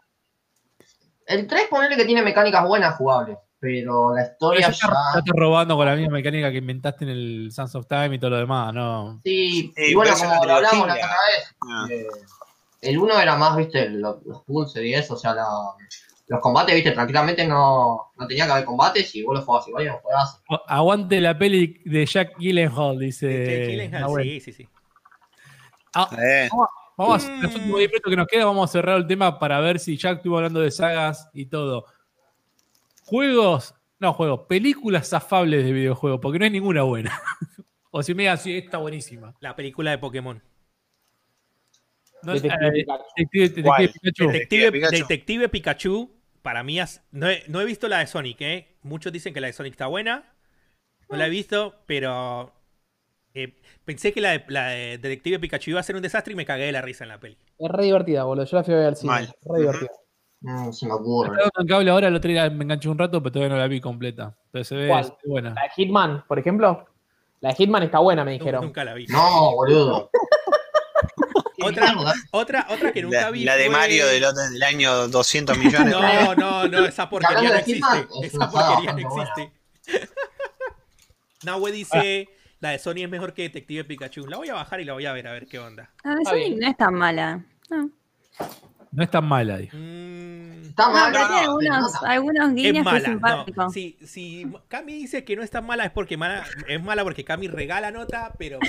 El 1.30 1.46
3 1.46 1.66
ponele 1.70 1.96
que 1.96 2.04
tiene 2.04 2.22
mecánicas 2.22 2.66
buenas 2.66 2.96
jugables, 2.96 3.38
pero 3.58 4.14
la 4.14 4.22
Pero 4.22 4.32
historia 4.32 4.60
ya 4.60 4.66
ya... 4.68 4.72
estás 4.72 5.22
robando 5.34 5.76
con 5.76 5.86
la 5.86 5.96
misma 5.96 6.14
mecánica 6.14 6.50
que 6.50 6.58
inventaste 6.58 7.04
en 7.04 7.10
el 7.10 7.48
Sands 7.52 7.74
of 7.74 7.86
Time 7.86 8.14
y 8.14 8.18
todo 8.18 8.30
lo 8.30 8.36
demás, 8.38 8.72
¿no? 8.74 9.20
Sí, 9.24 9.72
Sí, 9.76 9.90
y 9.90 9.94
bueno, 9.94 10.12
pero 10.18 10.30
como 10.30 10.44
lo 10.46 10.52
hablamos 10.54 10.86
la 10.86 10.94
otra 10.94 11.06
vez, 11.08 11.56
Ah. 11.62 11.86
eh, 11.90 12.06
el 12.82 12.98
1 12.98 13.20
era 13.20 13.36
más, 13.36 13.56
viste, 13.56 13.88
lo- 13.90 14.20
los 14.24 14.42
pulses 14.44 14.82
y 14.82 14.94
eso, 14.94 15.14
o 15.14 15.16
sea, 15.16 15.34
la- 15.34 15.74
los 16.28 16.40
combates, 16.40 16.74
viste, 16.74 16.92
tranquilamente 16.92 17.44
no, 17.46 18.12
no 18.16 18.26
tenía 18.28 18.46
que 18.46 18.52
haber 18.52 18.64
combates 18.64 19.14
y 19.16 19.22
vos 19.24 19.34
los 19.34 19.44
jugabas 19.44 19.66
igual 19.68 19.82
y 19.82 19.86
los 19.88 20.00
jugabas. 20.00 20.40
Aguante 20.68 21.20
la 21.20 21.36
peli 21.36 21.82
de 21.84 22.06
Jack 22.06 22.38
Gyllenhaal, 22.38 22.98
dice. 23.00 23.26
Jake 23.28 23.66
Gyllenhaal, 23.72 24.22
sí, 24.22 24.40
sí, 24.40 24.52
sí. 24.52 24.68
Ah, 25.94 26.08
Eh, 26.16 26.48
Vamos, 26.52 26.68
Mm. 27.08 27.42
los 27.42 27.54
últimos 27.54 27.78
10 27.78 27.90
minutos 27.90 28.10
que 28.10 28.16
nos 28.16 28.26
queda, 28.26 28.44
vamos 28.44 28.68
a 28.68 28.72
cerrar 28.72 28.96
el 28.98 29.06
tema 29.06 29.38
para 29.38 29.60
ver 29.60 29.78
si 29.78 29.96
Jack 29.96 30.18
estuvo 30.18 30.36
hablando 30.36 30.60
de 30.60 30.70
sagas 30.70 31.28
y 31.32 31.46
todo. 31.46 31.86
Juegos, 33.04 33.74
no 33.98 34.12
juegos, 34.12 34.40
películas 34.48 35.12
afables 35.12 35.64
de 35.64 35.72
videojuegos, 35.72 36.20
porque 36.20 36.38
no 36.38 36.44
hay 36.44 36.50
ninguna 36.50 36.82
buena. 36.82 37.20
o 37.90 38.02
si 38.02 38.14
me 38.14 38.24
digan, 38.24 38.38
sí, 38.38 38.56
está 38.56 38.78
buenísima. 38.78 39.34
La 39.40 39.56
película 39.56 39.90
de 39.90 39.98
Pokémon. 39.98 40.42
No, 42.22 42.34
Detective 42.34 42.68
eh, 42.68 42.84
Pikachu. 42.84 43.04
Detective-. 43.16 43.88
Pikachu. 43.88 44.26
Detective, 44.26 44.72
Pikachu. 44.72 44.96
Detective 44.96 45.48
Pikachu, 45.48 46.10
para 46.42 46.62
mí, 46.62 46.78
has- 46.78 47.02
no 47.10 47.28
he, 47.28 47.44
no 47.48 47.60
he 47.60 47.64
visto 47.64 47.88
la 47.88 47.98
de 48.00 48.06
Sonic, 48.06 48.40
¿eh? 48.42 48.76
Muchos 48.82 49.12
dicen 49.12 49.32
que 49.32 49.40
la 49.40 49.46
de 49.46 49.54
Sonic 49.54 49.72
está 49.72 49.86
buena. 49.86 50.34
No 51.08 51.16
la 51.16 51.26
he 51.26 51.30
visto, 51.30 51.82
pero 51.86 52.52
eh, 53.34 53.54
pensé 53.84 54.12
que 54.12 54.20
la 54.20 54.30
de, 54.30 54.44
la 54.48 54.68
de 54.68 54.98
Detective 54.98 55.38
Pikachu 55.38 55.70
iba 55.70 55.80
a 55.80 55.82
ser 55.82 55.96
un 55.96 56.02
desastre 56.02 56.32
y 56.32 56.36
me 56.36 56.44
cagué 56.44 56.64
de 56.66 56.72
la 56.72 56.82
risa 56.82 57.04
en 57.04 57.08
la 57.08 57.18
peli. 57.20 57.36
Es 57.58 57.70
re 57.70 57.84
divertida, 57.84 58.24
boludo. 58.24 58.44
Yo 58.44 58.56
la 58.56 58.64
fui 58.64 58.74
a 58.74 58.76
ver 58.78 58.86
al 58.86 58.96
cine. 58.96 59.12
Mal. 59.12 59.34
Re 59.44 59.58
divertida. 59.60 59.90
Mm, 60.42 60.72
se 60.72 60.86
me 60.86 60.92
dando 60.92 61.36
en 61.58 61.66
cable 61.66 61.90
ahora, 61.90 62.08
el 62.08 62.14
otro 62.16 62.30
día 62.30 62.48
me 62.48 62.64
enganché 62.64 62.88
un 62.88 62.98
rato, 62.98 63.22
pero 63.22 63.32
todavía 63.32 63.54
no 63.54 63.60
la 63.60 63.68
vi 63.68 63.80
completa. 63.80 64.34
Pero 64.50 64.64
se 64.64 64.74
ve 64.74 64.90
buena. 65.26 65.50
La 65.54 65.62
de 65.62 65.70
Hitman, 65.76 66.24
por 66.26 66.38
ejemplo. 66.38 66.86
La 67.40 67.50
de 67.50 67.54
Hitman 67.56 67.82
está 67.82 67.98
buena, 67.98 68.24
me 68.24 68.32
dijeron. 68.32 68.64
Nunca 68.64 68.82
la 68.84 68.94
vi. 68.94 69.06
No, 69.06 69.52
boludo. 69.54 70.10
Otra, 71.62 71.94
otra, 72.30 72.66
otra 72.70 72.90
que 72.90 73.02
nunca 73.02 73.20
la, 73.20 73.30
vi. 73.30 73.44
la 73.44 73.54
de 73.54 73.66
fue- 73.66 73.74
Mario 73.76 74.06
del, 74.06 74.22
del 74.52 74.62
año 74.62 75.08
200 75.08 75.58
millones. 75.58 75.92
No, 75.94 76.34
no, 76.34 76.66
no, 76.66 76.86
esa 76.86 77.10
porquería 77.10 77.50
no 77.50 77.60
Hitman, 77.60 77.98
existe. 77.98 78.26
es 78.26 78.32
Esa 78.34 78.50
porquería 78.50 78.92
no 78.94 78.98
existe. 78.98 79.52
Nahue 81.44 81.70
dice, 81.72 82.28
la 82.60 82.70
de 82.70 82.78
Sony 82.78 83.02
es 83.02 83.08
mejor 83.10 83.32
que 83.34 83.42
Detective 83.42 83.84
Pikachu. 83.84 84.26
La 84.26 84.36
voy 84.36 84.48
a 84.48 84.54
bajar 84.54 84.80
y 84.80 84.84
la 84.84 84.92
voy 84.92 85.06
a 85.06 85.12
ver, 85.12 85.26
a 85.28 85.32
ver 85.32 85.46
qué 85.46 85.58
onda. 85.58 85.90
La 86.04 86.10
de 86.14 86.18
Está 86.18 86.30
Sonic 86.30 86.46
bien. 86.48 86.60
no 86.60 86.68
es 86.68 86.76
tan 86.76 86.94
mala. 86.94 87.44
No. 87.70 87.90
No 88.92 89.02
es 89.04 89.10
tan 89.10 89.24
mala, 89.24 89.58
dijo. 89.58 89.76
Mm, 89.76 90.62
Está 90.70 90.86
No, 90.88 90.92
mal. 90.92 91.12
pero 91.12 91.24
no, 91.24 91.28
tiene 91.28 91.46
no, 91.68 91.88
algunos, 92.02 92.48
es 92.48 92.54
guiños 92.54 92.72
que 92.72 92.78
es 92.78 92.84
mala. 92.84 93.00
simpático. 93.08 93.62
No, 93.62 93.70
si, 93.70 93.96
si 94.04 94.46
Cami 94.68 94.94
dice 94.94 95.24
que 95.24 95.36
no 95.36 95.42
es 95.42 95.50
tan 95.50 95.64
mala 95.66 95.84
es 95.84 95.90
porque 95.92 96.16
mala- 96.16 96.44
es 96.68 96.82
mala 96.82 97.02
porque 97.04 97.24
Cami 97.24 97.48
regala 97.48 97.90
nota, 97.90 98.32
pero... 98.38 98.58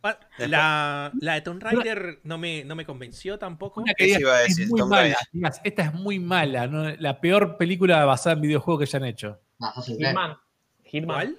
Pa- 0.00 0.18
La, 0.38 1.12
la 1.20 1.34
de 1.34 1.40
Tomb 1.42 1.62
Raider 1.62 2.18
no 2.24 2.36
me, 2.36 2.64
no 2.64 2.74
me 2.74 2.84
convenció 2.84 3.38
tampoco. 3.38 3.82
Una 3.82 3.94
que 3.94 4.04
digas, 4.06 4.20
iba 4.20 4.34
a 4.34 4.42
es 4.42 4.48
decir, 4.56 4.68
muy 4.68 4.80
Tomb 4.80 4.90
mala. 4.90 5.16
Digas, 5.32 5.60
esta 5.62 5.82
es 5.82 5.94
muy 5.94 6.18
mala. 6.18 6.66
¿no? 6.66 6.90
La 6.98 7.20
peor 7.20 7.56
película 7.56 8.04
basada 8.04 8.34
en 8.34 8.42
videojuegos 8.42 8.80
que 8.80 8.96
hayan 8.96 9.04
hecho. 9.08 9.38
No, 9.60 9.72
Creed. 9.84 9.98
Hitman. 9.98 10.36
Hitman. 10.84 11.14
¿Cuál? 11.16 11.38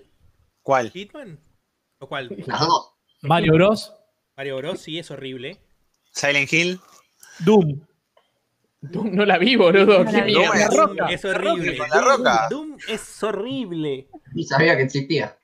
¿Cuál? 0.63 0.89
¿Hitman? 0.91 1.39
¿O 1.99 2.07
cuál? 2.07 2.29
Las 2.47 2.59
dos. 2.61 2.93
Mario 3.21 3.53
Bros. 3.53 3.93
Mario 4.35 4.57
Bros. 4.57 4.81
sí 4.81 4.97
es 4.97 5.11
horrible. 5.11 5.59
Silent 6.13 6.51
Hill. 6.51 6.79
Doom. 7.39 7.85
Doom 8.81 9.15
no 9.15 9.25
la 9.25 9.37
vi, 9.37 9.55
boludo. 9.55 10.03
No 10.03 10.11
¿Qué 10.11 10.17
la 10.17 10.23
vi. 10.23 10.35
es 11.13 11.23
horrible. 11.25 11.77
con 11.77 11.89
la 11.89 12.01
roca. 12.01 12.47
Doom 12.49 12.77
es 12.87 13.23
horrible. 13.23 14.07
Y 14.35 14.43
sabía 14.43 14.75
que 14.75 14.83
existía. 14.83 15.37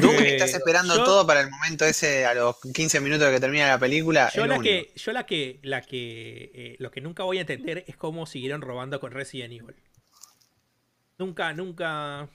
Doom, 0.00 0.16
Eh, 0.16 0.34
estás 0.34 0.52
esperando 0.54 0.94
yo- 0.96 1.04
todo 1.04 1.26
para 1.26 1.40
el 1.40 1.50
momento 1.50 1.84
ese, 1.86 2.26
a 2.26 2.34
los 2.34 2.56
15 2.74 3.00
minutos 3.00 3.26
de 3.26 3.32
que 3.34 3.40
termina 3.40 3.66
la 3.68 3.78
película. 3.78 4.30
Yo 4.34 4.46
la 4.46 4.58
único. 4.58 4.62
que, 4.64 4.92
yo 4.94 5.12
la 5.12 5.24
que, 5.26 5.60
la 5.62 5.80
que, 5.82 6.50
eh, 6.54 6.76
lo 6.78 6.90
que 6.90 7.00
nunca 7.00 7.22
voy 7.22 7.38
a 7.38 7.40
entender 7.42 7.84
es 7.88 7.96
cómo 7.96 8.26
siguieron 8.26 8.60
robando 8.60 9.00
con 9.00 9.12
Resident 9.12 9.52
Evil. 9.54 9.74
Nunca, 11.18 11.52
nunca. 11.54 12.28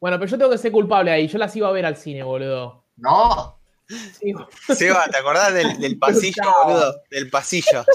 Bueno, 0.00 0.18
pero 0.18 0.30
yo 0.30 0.38
tengo 0.38 0.50
que 0.50 0.58
ser 0.58 0.72
culpable 0.72 1.10
ahí. 1.10 1.28
Yo 1.28 1.38
las 1.38 1.54
iba 1.56 1.68
a 1.68 1.72
ver 1.72 1.86
al 1.86 1.96
cine, 1.96 2.22
boludo. 2.22 2.84
No, 2.96 3.56
Sí, 3.88 4.34
Seba, 4.74 5.06
¿te 5.08 5.18
acordás 5.18 5.54
del, 5.54 5.78
del 5.78 5.98
pasillo, 6.00 6.42
boludo? 6.64 6.94
Del 7.10 7.30
pasillo. 7.30 7.84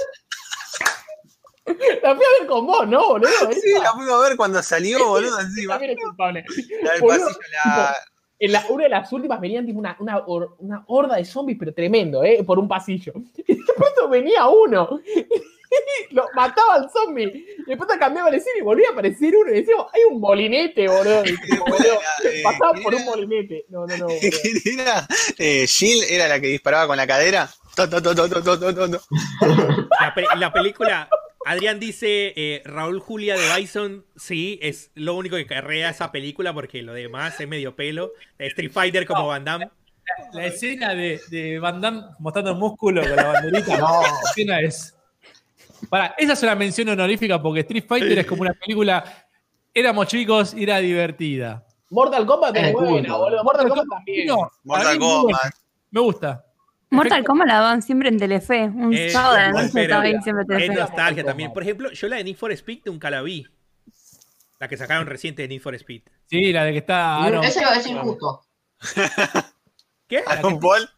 La 1.65 2.15
fui 2.15 2.25
a 2.25 2.39
ver 2.39 2.47
con 2.47 2.65
vos, 2.65 2.87
¿no, 2.87 3.07
boludo? 3.09 3.29
Sí, 3.53 3.71
la 3.81 3.91
fuimos 3.93 4.13
a 4.13 4.27
ver 4.27 4.35
cuando 4.35 4.61
salió, 4.63 5.07
boludo, 5.07 5.39
encima. 5.39 5.73
también 5.75 5.91
es 5.97 6.03
culpable. 6.03 6.43
La 6.81 6.91
del 6.93 7.01
Boludo, 7.01 7.25
pasillo, 7.27 7.39
la. 7.65 7.95
En 8.39 8.51
la, 8.51 8.65
una 8.69 8.83
de 8.85 8.89
las 8.89 9.13
últimas 9.13 9.39
venían 9.39 9.65
tipo 9.67 9.77
una, 9.77 9.95
una, 9.99 10.23
una 10.57 10.83
horda 10.87 11.15
de 11.17 11.25
zombies, 11.25 11.59
pero 11.59 11.73
tremendo, 11.73 12.23
¿eh? 12.23 12.43
Por 12.43 12.57
un 12.57 12.67
pasillo. 12.67 13.13
Y 13.47 13.53
de 13.55 13.73
pronto 13.77 14.09
venía 14.09 14.47
uno. 14.47 14.99
Lo 16.11 16.25
mataba 16.35 16.75
al 16.75 16.89
zombie. 16.91 17.45
Y 17.59 17.63
después 17.69 17.89
cambiaba 17.97 18.29
el 18.29 18.35
escena 18.35 18.57
y 18.59 18.61
volvía 18.61 18.89
a 18.89 18.91
aparecer 18.91 19.35
uno. 19.35 19.51
Y 19.51 19.55
decíamos, 19.61 19.87
hay 19.93 20.01
un 20.09 20.19
molinete, 20.19 20.87
boludo. 20.87 21.23
Y 21.25 21.31
decíamos, 21.31 21.69
boludo, 21.69 21.99
Eh, 22.25 22.41
Pasaba 22.43 22.71
¿quién 22.73 22.83
por 22.83 22.95
un 22.95 23.05
molinete. 23.05 23.65
No, 23.69 23.85
no, 23.85 23.97
no. 23.97 24.05
boludo. 24.07 24.19
¿Quién 24.63 24.79
era? 24.79 25.07
Eh, 25.37 25.65
Jill 25.67 26.03
era 26.09 26.27
la 26.27 26.39
que 26.39 26.47
disparaba 26.47 26.87
con 26.87 26.97
la 26.97 27.07
cadera. 27.07 27.49
To, 27.75 27.89
to, 27.89 28.01
to. 28.01 28.99
La, 29.99 30.13
pe- 30.13 30.25
la 30.37 30.51
película, 30.51 31.07
Adrián 31.45 31.79
dice, 31.79 32.33
eh, 32.35 32.61
Raúl 32.65 32.99
Julia 32.99 33.35
de 33.37 33.55
Bison, 33.55 34.05
sí, 34.17 34.59
es 34.61 34.91
lo 34.95 35.15
único 35.15 35.37
que 35.37 35.45
carrea 35.45 35.89
esa 35.89 36.11
película 36.11 36.53
porque 36.53 36.81
lo 36.81 36.93
demás 36.93 37.39
es 37.39 37.47
medio 37.47 37.75
pelo. 37.75 38.11
Street 38.37 38.71
Fighter 38.71 39.05
como 39.05 39.27
Van 39.27 39.45
Damme. 39.45 39.69
La 40.33 40.45
escena 40.47 40.93
de, 40.93 41.21
de 41.29 41.59
Van 41.59 41.79
Damme 41.79 42.03
mostrando 42.19 42.51
el 42.51 42.57
músculo 42.57 43.01
con 43.01 43.15
la 43.15 43.23
banderita. 43.23 43.77
No. 43.77 44.01
La 44.01 44.09
escena 44.29 44.59
es. 44.59 44.95
Para, 45.89 46.15
esa 46.17 46.33
es 46.33 46.43
una 46.43 46.55
mención 46.55 46.89
honorífica 46.89 47.41
porque 47.41 47.61
Street 47.61 47.85
Fighter 47.87 48.19
es 48.19 48.25
como 48.25 48.41
una 48.41 48.53
película. 48.53 49.03
Éramos 49.73 50.07
chicos 50.07 50.53
y 50.53 50.63
era 50.63 50.77
divertida. 50.79 51.65
Mortal 51.89 52.25
Kombat 52.25 52.55
es 52.57 52.63
Es 52.67 52.73
buena, 52.73 53.15
boludo. 53.17 53.43
Mortal 53.43 53.67
Kombat 53.69 53.87
también. 53.89 54.27
No, 54.27 54.49
Mortal 54.63 54.93
es. 54.93 54.99
Kombat. 54.99 55.53
Me 55.91 55.99
gusta. 56.01 56.45
Mortal 56.89 57.23
Kombat 57.23 57.47
la 57.47 57.53
daban 57.55 57.81
siempre 57.81 58.09
en 58.09 58.17
Telefe. 58.17 58.63
Un 58.63 58.93
Eh, 58.93 59.09
sábado 59.09 59.35
de 59.35 59.41
la 59.41 59.51
noche 59.51 59.81
estaba 59.81 60.03
ahí 60.03 60.15
siempre 60.21 60.65
Es 60.65 60.71
nostalgia 60.77 61.23
también. 61.23 61.53
Por 61.53 61.63
ejemplo, 61.63 61.91
yo 61.91 62.07
la 62.07 62.17
de 62.17 62.23
Need 62.25 62.35
for 62.35 62.51
Speed 62.51 62.79
nunca 62.85 63.09
la 63.09 63.21
vi. 63.21 63.45
La 64.59 64.67
que 64.67 64.77
sacaron 64.77 65.07
reciente 65.07 65.41
de 65.41 65.47
Need 65.47 65.61
for 65.61 65.73
Speed. 65.75 66.03
Sí, 66.27 66.51
la 66.53 66.65
de 66.65 66.71
que 66.73 66.77
está 66.79 67.17
Aaron, 67.17 67.43
ese 67.43 67.61
es 67.61 67.87
injusto. 67.87 68.41
¿Qué? 70.07 70.21
Aaron 70.27 70.59
Paul. 70.59 70.89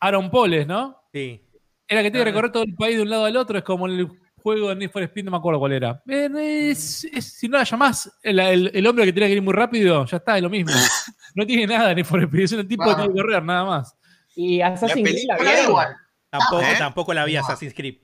Aaron 0.00 0.30
Poles, 0.30 0.66
¿no? 0.66 1.02
Sí. 1.12 1.42
Era 1.88 2.02
que 2.02 2.10
tiene 2.10 2.24
que 2.24 2.30
recorrer 2.30 2.52
todo 2.52 2.62
el 2.64 2.74
país 2.74 2.96
de 2.96 3.02
un 3.02 3.10
lado 3.10 3.24
al 3.24 3.36
otro. 3.36 3.56
Es 3.58 3.64
como 3.64 3.86
el 3.86 4.06
juego 4.36 4.68
de 4.68 4.76
Need 4.76 4.90
for 4.90 5.02
Speed, 5.02 5.24
no 5.24 5.30
me 5.30 5.36
acuerdo 5.38 5.58
cuál 5.58 5.72
era. 5.72 6.02
Eh, 6.06 6.68
es- 6.70 7.04
es- 7.04 7.32
si 7.38 7.48
no 7.48 7.58
la 7.58 7.64
llamás, 7.64 8.10
el, 8.22 8.38
el- 8.38 8.70
el 8.74 8.86
hombre 8.86 9.04
que 9.06 9.12
tiene 9.12 9.26
que 9.28 9.34
ir 9.34 9.42
muy 9.42 9.54
rápido, 9.54 10.04
ya 10.04 10.18
está, 10.18 10.36
es 10.36 10.42
lo 10.42 10.50
mismo. 10.50 10.70
No 11.34 11.46
tiene 11.46 11.66
nada 11.66 11.94
Need 11.94 12.04
for 12.06 12.22
Speed, 12.22 12.42
es 12.44 12.52
un 12.52 12.66
tipo 12.68 12.84
que 12.84 12.94
tiene 12.94 13.08
que 13.08 13.14
correr, 13.20 13.42
nada 13.42 13.64
más. 13.64 13.94
Y 14.34 14.60
Assassin's 14.60 15.08
Creed 15.08 15.26
la 15.28 15.36
vieron. 15.38 15.64
igual. 15.68 15.96
Tampoco, 16.30 16.62
¿Eh? 16.62 16.74
tampoco 16.78 17.14
la 17.14 17.24
vi 17.24 17.34
No. 17.34 17.40
Assassin's 17.40 17.74
Creed. 17.74 17.96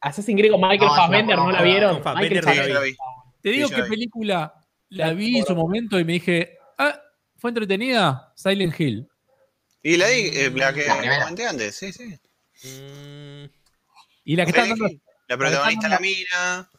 Assassin's 0.00 0.38
Creed 0.38 0.50
con 0.52 0.60
Michael 0.60 0.88
No, 0.88 0.94
Fassbender, 0.94 1.36
no, 1.36 1.46
¿no 1.46 1.52
la 1.52 1.62
vieron? 1.62 2.02
Fassbender 2.02 2.44
no 2.44 2.54
la 2.74 2.80
vi. 2.80 2.96
Te 3.42 3.50
digo 3.50 3.68
Sí, 3.68 3.74
qué 3.74 3.82
película 3.82 4.54
la 4.90 5.12
vi 5.12 5.38
en 5.38 5.44
su 5.44 5.54
momento 5.54 5.98
y 5.98 6.04
me 6.04 6.14
dije, 6.14 6.56
ah, 6.78 6.98
fue 7.36 7.50
entretenida, 7.50 8.32
Silent 8.36 8.78
Hill. 8.80 9.08
Y 9.82 9.96
la, 9.96 10.06
di- 10.08 10.30
eh, 10.32 10.52
la 10.54 10.72
que 10.72 10.84
comenté 10.86 11.46
antes, 11.46 11.76
sí, 11.76 11.92
sí. 11.92 12.14
Y 12.62 14.36
la 14.36 14.44
que 14.44 14.50
está 14.50 14.66
dando, 14.66 14.88
La 15.26 15.36
protagonista 15.36 15.88
la 15.88 15.98
mira. 15.98 16.70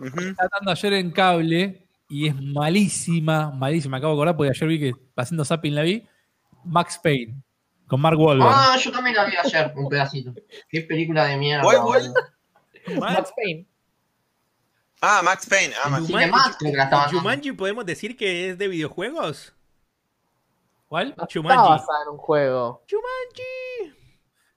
Está 0.00 0.48
dando 0.52 0.70
ayer 0.70 0.92
en 0.94 1.10
cable 1.10 1.86
y 2.08 2.28
es 2.28 2.34
malísima, 2.40 3.50
malísima. 3.50 3.98
Acabo 3.98 4.14
de 4.14 4.18
acordar 4.18 4.36
porque 4.36 4.50
ayer 4.50 4.68
vi 4.68 4.80
que 4.80 4.92
haciendo 5.16 5.44
zapping 5.44 5.74
la 5.74 5.82
vi. 5.82 6.06
Max 6.64 6.98
Payne, 7.02 7.42
con 7.86 8.00
Mark 8.00 8.18
Wahlberg. 8.18 8.52
Ah, 8.52 8.76
yo 8.76 8.92
también 8.92 9.16
la 9.16 9.24
vi 9.24 9.34
ayer, 9.36 9.72
un 9.76 9.88
pedacito. 9.88 10.32
Qué 10.68 10.82
película 10.82 11.26
de 11.26 11.36
mierda. 11.36 11.64
¿Cuál, 11.64 11.80
boludo. 11.80 12.14
Max 13.00 13.32
Payne. 13.36 13.66
Ah, 15.00 15.20
Max 15.24 15.46
Payne. 15.46 15.74
Ah, 15.82 15.88
Max 15.88 16.08
estaban 16.08 16.90
dando. 16.90 17.18
¿Jumanji 17.18 17.52
podemos 17.52 17.84
decir 17.84 18.16
que 18.16 18.50
es 18.50 18.58
de 18.58 18.68
videojuegos? 18.68 19.52
¿Cuál? 20.86 21.14
No 21.16 21.26
Jumanji. 21.32 21.58
Está 21.58 21.70
basada 21.70 22.02
en 22.04 22.08
un 22.10 22.18
juego. 22.18 22.84
Jumanji. 22.88 24.01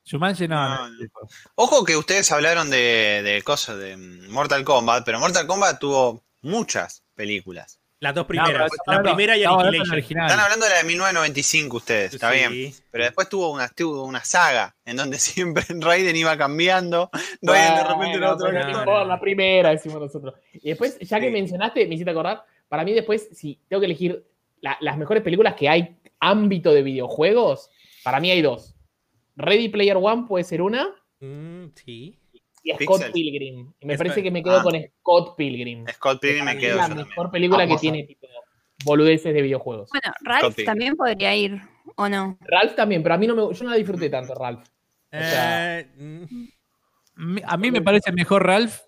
Jumanji, 0.09 0.47
no, 0.47 0.69
No, 0.69 0.89
no. 0.89 1.07
Ojo 1.55 1.83
que 1.83 1.95
ustedes 1.97 2.31
hablaron 2.31 2.69
de, 2.69 3.21
de 3.23 3.41
cosas 3.43 3.77
de 3.79 3.97
Mortal 3.97 4.63
Kombat, 4.63 5.03
pero 5.05 5.19
Mortal 5.19 5.47
Kombat 5.47 5.79
tuvo 5.79 6.23
muchas 6.41 7.03
películas. 7.15 7.79
Las 7.99 8.13
dos 8.13 8.25
primeras. 8.27 8.69
la 8.85 9.01
primera 9.01 9.35
y 9.35 9.39
estaba 9.41 9.55
hablando 9.55 9.71
de 9.71 9.77
la 9.77 9.81
Annihilation. 9.83 9.91
original. 9.93 10.25
Están 10.27 10.39
hablando 10.41 10.65
de 10.65 10.71
la 10.71 10.77
de 10.77 10.83
1995 10.83 11.77
ustedes, 11.77 12.13
está 12.13 12.31
Sí. 12.33 12.37
bien. 12.47 12.73
Pero 12.91 13.03
después 13.05 13.29
tuvo 13.29 13.51
una, 13.51 13.67
tuvo 13.69 14.03
una 14.03 14.23
saga 14.23 14.75
en 14.85 14.97
donde 14.97 15.17
siempre 15.19 15.63
Raiden 15.69 16.15
iba 16.15 16.37
cambiando. 16.37 17.09
Raiden 17.41 17.75
de 17.75 17.83
repente 17.83 18.17
era 18.17 18.33
otro 18.33 18.47
actor. 18.49 19.07
la 19.07 19.19
primera, 19.19 19.69
decimos 19.71 19.99
nosotros. 20.01 20.35
Y 20.53 20.69
después, 20.69 20.99
ya 20.99 21.19
que 21.19 21.27
Sí. 21.27 21.31
mencionaste, 21.33 21.87
me 21.87 21.95
hiciste 21.95 22.11
acordar, 22.11 22.43
para 22.67 22.83
mí 22.83 22.93
después, 22.93 23.27
si 23.33 23.59
tengo 23.67 23.79
que 23.79 23.85
elegir 23.87 24.23
la- 24.61 24.77
las 24.81 24.97
mejores 24.97 25.23
películas 25.23 25.55
que 25.55 25.67
hay 25.69 25.97
ámbito 26.19 26.73
de 26.73 26.83
videojuegos, 26.83 27.69
para 28.03 28.19
mí 28.19 28.29
hay 28.29 28.41
dos. 28.43 28.74
Ready 29.35 29.69
Player 29.69 29.97
One 29.97 30.25
puede 30.27 30.43
ser 30.43 30.61
una, 30.61 30.87
Mm, 31.19 31.67
sí. 31.75 32.19
y 32.63 32.71
Scott 32.73 32.97
Pixel. 32.97 33.11
Pilgrim. 33.11 33.73
Y 33.79 33.85
me 33.85 33.97
parece 33.97 34.21
que 34.23 34.31
me 34.31 34.43
quedo 34.43 34.59
ah. 34.59 34.63
con 34.63 34.73
Scott 34.99 35.35
Pilgrim. 35.37 35.85
Scott 35.93 36.19
Pilgrim 36.21 36.45
me 36.45 36.57
quedo 36.57 36.71
es 36.71 36.77
la 36.77 36.87
también. 36.87 37.07
mejor 37.07 37.31
película 37.31 37.59
que 37.63 37.67
Vamos 37.69 37.81
tiene 37.81 38.03
tipo 38.03 38.27
boludeces 38.83 39.33
de 39.33 39.41
videojuegos. 39.41 39.89
Bueno, 39.91 40.13
Ralph 40.21 40.55
también 40.65 40.95
podría 40.95 41.35
ir, 41.35 41.61
¿o 41.95 42.09
no? 42.09 42.37
Ralph 42.41 42.75
también, 42.75 43.01
pero 43.03 43.15
a 43.15 43.17
mí 43.17 43.25
no 43.27 43.35
me, 43.35 43.53
yo 43.55 43.63
no 43.63 43.69
la 43.71 43.77
disfruté 43.77 44.09
tanto, 44.09 44.33
Ralph. 44.35 44.61
O 44.61 45.17
sea- 45.17 45.79
Eh, 45.79 45.87
mm, 45.97 47.37
A 47.45 47.55
mí 47.57 47.71
me 47.71 47.81
parece 47.81 48.11
mejor 48.11 48.45
Ralph 48.45 48.79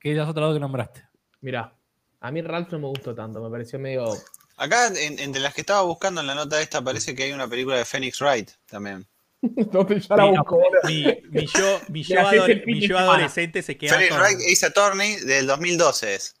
que 0.00 0.12
las 0.14 0.28
otras 0.28 0.46
dos 0.48 0.54
que 0.56 0.60
nombraste. 0.60 1.04
Mirá, 1.40 1.72
a 2.20 2.30
mí 2.32 2.42
Ralph 2.42 2.72
no 2.72 2.78
me 2.80 2.88
gustó 2.88 3.14
tanto, 3.14 3.40
me 3.40 3.48
pareció 3.50 3.78
medio... 3.78 4.08
Acá, 4.56 4.88
en- 4.88 5.20
entre 5.20 5.40
las 5.40 5.54
que 5.54 5.60
estaba 5.60 5.82
buscando 5.82 6.20
en 6.20 6.26
la 6.26 6.34
nota 6.34 6.60
esta, 6.60 6.82
parece 6.82 7.14
que 7.14 7.22
hay 7.24 7.32
una 7.32 7.46
película 7.46 7.76
de 7.76 7.84
Phoenix 7.84 8.20
Wright 8.20 8.50
también. 8.66 9.06
Ya 10.08 10.16
la 10.16 10.44
mi, 10.84 11.04
mi 11.30 11.46
yo, 11.46 11.80
mi 11.88 12.02
yo 12.02 12.16
adole- 12.20 12.64
mi 12.66 12.84
adolescente 12.92 13.62
se 13.62 13.76
queda 13.78 13.96
con... 14.08 14.18
Wright 14.18 14.38
Ace 14.52 14.66
Attorney 14.66 15.16
del 15.16 15.46
2012 15.46 16.14
es. 16.14 16.34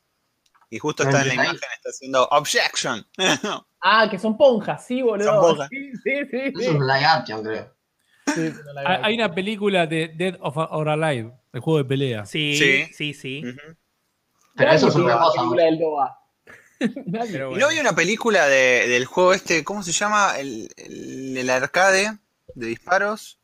Y 0.70 0.78
justo 0.78 1.04
está 1.04 1.22
en 1.22 1.28
la 1.28 1.34
imagen, 1.34 1.54
está 1.54 1.88
haciendo 1.90 2.28
Objection. 2.30 3.06
Ah, 3.80 4.08
que 4.10 4.18
son 4.18 4.36
ponjas, 4.36 4.84
sí, 4.84 5.02
boludo. 5.02 5.28
Son 5.30 5.40
ponjas. 5.40 5.68
Sí, 5.70 5.92
sí, 6.02 6.10
sí. 6.32 6.52
Es 6.60 6.68
un 6.68 6.84
live 6.84 7.04
action, 7.04 7.44
creo. 7.44 7.72
Sí, 8.34 8.52
Hay, 8.84 9.14
una 9.14 9.32
película 9.32 9.86
de 9.86 10.08
Dead 10.08 10.36
of 10.40 10.56
or 10.56 10.88
Alive, 10.88 11.32
el 11.52 11.60
juego 11.60 11.78
de 11.78 11.84
pelea. 11.84 12.26
Sí, 12.26 12.56
Sí. 12.92 13.14
sí. 13.14 13.42
Pero 14.56 14.72
eso 14.72 14.88
es 14.88 14.96
una 14.96 15.16
cosa. 15.16 15.36
película 15.42 15.62
del. 15.62 15.78
Pero 16.78 17.24
¿Y 17.24 17.30
bueno. 17.50 17.56
no 17.58 17.66
había 17.66 17.80
una 17.80 17.94
película 17.94 18.48
de- 18.48 18.88
del 18.88 19.04
juego 19.06 19.32
este, 19.32 19.62
¿cómo 19.62 19.84
se 19.84 19.92
llama? 19.92 20.36
El, 20.38 20.68
el, 20.76 21.36
el 21.38 21.48
arcade 21.50 22.18
de 22.58 22.66
disparos. 22.66 23.38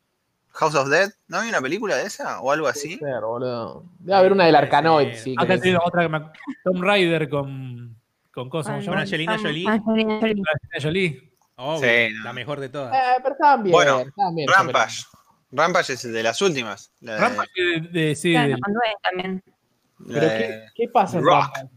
House 0.52 0.74
of 0.76 0.88
Dead. 0.88 1.10
¿No 1.26 1.38
había 1.38 1.50
una 1.50 1.60
película 1.60 1.96
de 1.96 2.04
esa? 2.06 2.40
¿O 2.40 2.52
algo 2.52 2.68
así? 2.68 2.96
Puede 2.96 3.12
ser, 3.12 3.22
boludo. 3.22 3.84
Debe 3.98 4.18
haber 4.18 4.32
una 4.32 4.46
del 4.46 4.54
Arcanoid, 4.54 5.14
sí. 5.14 5.34
Acá 5.36 5.58
tiene 5.60 5.78
otra 5.84 6.02
que 6.02 6.08
me... 6.08 6.20
Tomb 6.62 6.82
Raider 6.82 7.28
con, 7.28 7.96
con 8.32 8.48
cosas, 8.48 8.72
¿cómo 8.74 8.82
se 8.82 8.90
Con? 8.90 8.98
Angelina 8.98 9.38
Jolie. 9.38 9.68
Angelina 9.68 10.20
Jolie. 10.80 11.10
Sí, 11.80 12.14
no. 12.14 12.24
la 12.24 12.32
mejor 12.32 12.60
de 12.60 12.68
todas. 12.68 12.94
Eh, 12.94 13.20
pero 13.22 13.34
estaban 13.34 13.62
bien. 13.64 13.72
Bueno, 13.72 14.00
estaban 14.00 14.34
bien, 14.34 14.48
Rampage. 14.48 15.04
Rampage 15.50 15.92
es 15.94 16.02
de 16.12 16.22
las 16.22 16.40
últimas. 16.42 16.92
La 17.00 17.14
de- 17.14 17.20
Rampage 17.20 17.50
de, 17.56 17.80
de- 17.90 18.14
sí, 18.16 18.32
Claro, 18.32 18.56
también. 19.02 19.42
Pero 20.06 20.20
de- 20.20 20.28
¿qué, 20.38 20.66
qué 20.74 20.88
pasa 20.88 21.18
en 21.18 21.24
Rock. 21.24 21.32
Rampage? 21.54 21.68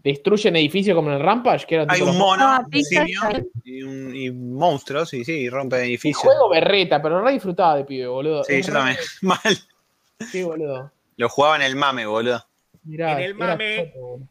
¿Destruyen 0.00 0.54
edificios 0.56 0.94
como 0.94 1.10
en 1.10 1.16
el 1.16 1.22
Rampage? 1.22 1.66
Que 1.66 1.84
Hay 1.88 2.00
un 2.02 2.16
mono, 2.16 2.44
Ah, 2.46 2.64
un 2.64 2.82
simio 2.84 3.20
y, 3.64 3.82
un- 3.82 4.14
y 4.14 4.30
monstruos, 4.30 5.12
y 5.14 5.24
sí, 5.24 5.32
y 5.32 5.48
rompe 5.48 5.76
Un 5.76 5.82
edificios. 5.82 6.18
juego 6.22 6.48
berreta, 6.48 7.02
pero 7.02 7.20
re 7.20 7.32
disfrutaba 7.32 7.76
de 7.76 7.84
pibe, 7.84 8.06
boludo. 8.06 8.44
Sí, 8.44 8.54
Es 8.54 8.66
yo 8.66 8.72
re- 8.74 8.78
también. 8.78 8.98
Mal. 9.22 9.58
Sí, 10.30 10.42
boludo. 10.44 10.92
Lo 11.16 11.28
jugaba 11.28 11.56
en 11.56 11.62
el 11.62 11.74
mame, 11.76 12.06
boludo. 12.06 12.44
Mirá, 12.84 13.12
En 13.14 13.18
el 13.24 13.34
mame. 13.34 13.92
boludo. 13.96 14.28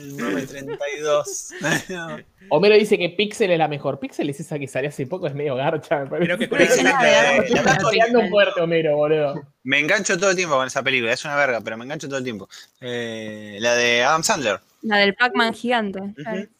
El 0.00 0.16
932. 0.16 1.50
Homero 2.48 2.74
dice 2.74 2.98
que 2.98 3.10
Pixel 3.10 3.50
es 3.52 3.58
la 3.58 3.68
mejor. 3.68 4.00
Pixel 4.00 4.28
es 4.30 4.40
esa 4.40 4.58
que 4.58 4.66
salió 4.66 4.88
hace 4.88 5.06
poco, 5.06 5.26
es 5.26 5.34
medio 5.34 5.54
garcha. 5.56 6.04
Que 6.38 6.48
con 6.48 6.60
esa- 6.60 6.82
de- 7.02 7.36
Está 7.46 7.78
coreando 7.78 8.26
fuerte, 8.28 8.60
Homero, 8.60 8.96
boludo. 8.96 9.34
Me 9.62 9.78
engancho 9.78 10.18
todo 10.18 10.30
el 10.30 10.36
tiempo 10.36 10.56
con 10.56 10.66
esa 10.66 10.82
película, 10.82 11.12
es 11.12 11.24
una 11.24 11.36
verga, 11.36 11.60
pero 11.60 11.76
me 11.76 11.84
engancho 11.84 12.08
todo 12.08 12.18
el 12.18 12.24
tiempo. 12.24 12.48
Eh, 12.80 13.58
la 13.60 13.74
de 13.74 14.02
Adam 14.02 14.22
Sandler. 14.22 14.58
La 14.82 14.96
del 14.96 15.14
Pac-Man 15.14 15.52
gigante. 15.54 16.00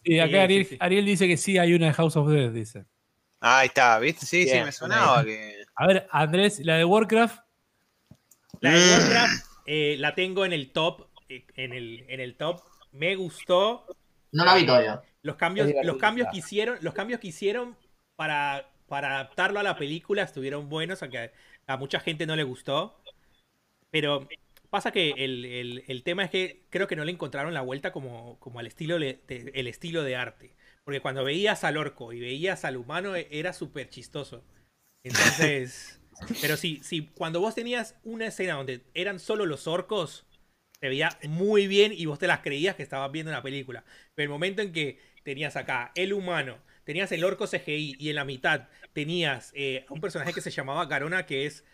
Y 0.04 0.18
acá 0.18 0.28
Sí, 0.30 0.36
Ariel, 0.38 0.64
sí, 0.64 0.70
sí. 0.72 0.76
Ariel 0.80 1.04
dice 1.06 1.26
que 1.26 1.36
sí 1.38 1.56
hay 1.58 1.72
una 1.72 1.86
de 1.86 1.92
House 1.94 2.16
of 2.16 2.28
Dead, 2.28 2.50
dice. 2.50 2.84
Ahí 3.40 3.68
está, 3.68 3.98
¿viste? 3.98 4.26
Sí, 4.26 4.46
sí, 4.46 4.60
me 4.62 4.70
sonaba 4.70 5.24
que. 5.24 5.64
A 5.74 5.86
ver, 5.86 6.06
Andrés, 6.10 6.60
la 6.60 6.76
de 6.76 6.84
Warcraft. 6.84 7.40
La 8.60 8.70
de 8.72 8.78
Mm. 8.78 8.90
Warcraft 8.90 9.44
eh, 9.66 9.96
la 9.98 10.14
tengo 10.14 10.44
en 10.44 10.52
el 10.52 10.70
top. 10.72 11.06
eh, 11.30 11.46
En 11.56 11.72
el, 11.72 12.04
en 12.08 12.20
el 12.20 12.36
top. 12.36 12.60
Me 12.92 13.14
gustó. 13.16 13.86
No 14.32 14.44
la 14.44 14.54
vi 14.54 14.66
todavía. 14.66 15.02
Los 15.22 15.36
cambios, 15.36 15.74
los 15.80 15.96
cambios 15.98 16.28
que 16.28 16.38
hicieron, 16.38 16.78
los 16.80 16.94
cambios 16.94 17.20
que 17.20 17.28
hicieron 17.28 17.76
para, 18.16 18.70
para 18.88 19.14
adaptarlo 19.16 19.60
a 19.60 19.62
la 19.62 19.76
película 19.76 20.22
estuvieron 20.22 20.68
buenos, 20.68 21.02
aunque 21.02 21.18
a, 21.18 21.32
a 21.66 21.76
mucha 21.76 22.00
gente 22.00 22.26
no 22.26 22.36
le 22.36 22.42
gustó. 22.42 22.96
Pero 23.90 24.28
pasa 24.70 24.92
que 24.92 25.10
el, 25.18 25.44
el- 25.44 25.84
el 25.88 26.02
tema 26.04 26.24
es 26.24 26.30
que 26.30 26.64
creo 26.70 26.86
que 26.88 26.96
no 26.96 27.04
le 27.04 27.12
encontraron 27.12 27.54
la 27.54 27.62
vuelta 27.62 27.92
como, 27.92 28.38
como 28.40 28.60
al 28.60 28.66
estilo 28.66 28.98
de, 28.98 29.22
de- 29.28 29.52
el 29.54 29.66
estilo 29.68 30.02
de 30.04 30.16
arte. 30.16 30.54
Porque 30.84 31.00
cuando 31.02 31.24
veías 31.24 31.64
al 31.64 31.76
orco 31.76 32.12
y 32.12 32.20
veías 32.20 32.64
al 32.64 32.76
humano 32.76 33.16
e- 33.16 33.28
era 33.30 33.52
súper 33.52 33.88
chistoso. 33.90 34.44
Entonces, 35.02 36.00
pero 36.40 36.56
sí, 36.56 36.80
sí, 36.84 37.10
cuando 37.14 37.40
vos 37.40 37.54
tenías 37.54 37.96
una 38.04 38.26
escena 38.26 38.54
donde 38.54 38.84
eran 38.94 39.18
solo 39.20 39.46
los 39.46 39.66
orcos, 39.66 40.26
se 40.80 40.88
veía 40.88 41.18
muy 41.28 41.66
bien 41.66 41.92
y 41.94 42.06
vos 42.06 42.18
te 42.18 42.26
las 42.26 42.40
creías 42.40 42.74
que 42.76 42.82
estabas 42.82 43.10
viendo 43.12 43.30
una 43.30 43.42
película. 43.42 43.84
Pero 44.14 44.24
el 44.24 44.30
momento 44.30 44.62
en 44.62 44.72
que 44.72 44.98
tenías 45.22 45.56
acá 45.56 45.92
el 45.94 46.12
humano, 46.12 46.58
tenías 46.84 47.12
el 47.12 47.22
orco 47.24 47.46
CGI 47.46 47.96
y 47.98 48.08
en 48.10 48.16
la 48.16 48.24
mitad 48.24 48.68
tenías 48.92 49.52
eh, 49.54 49.84
a 49.88 49.92
un 49.92 50.00
personaje 50.00 50.32
que 50.32 50.40
se 50.40 50.50
llamaba 50.50 50.86
Garona, 50.86 51.26
que 51.26 51.46
es 51.46 51.64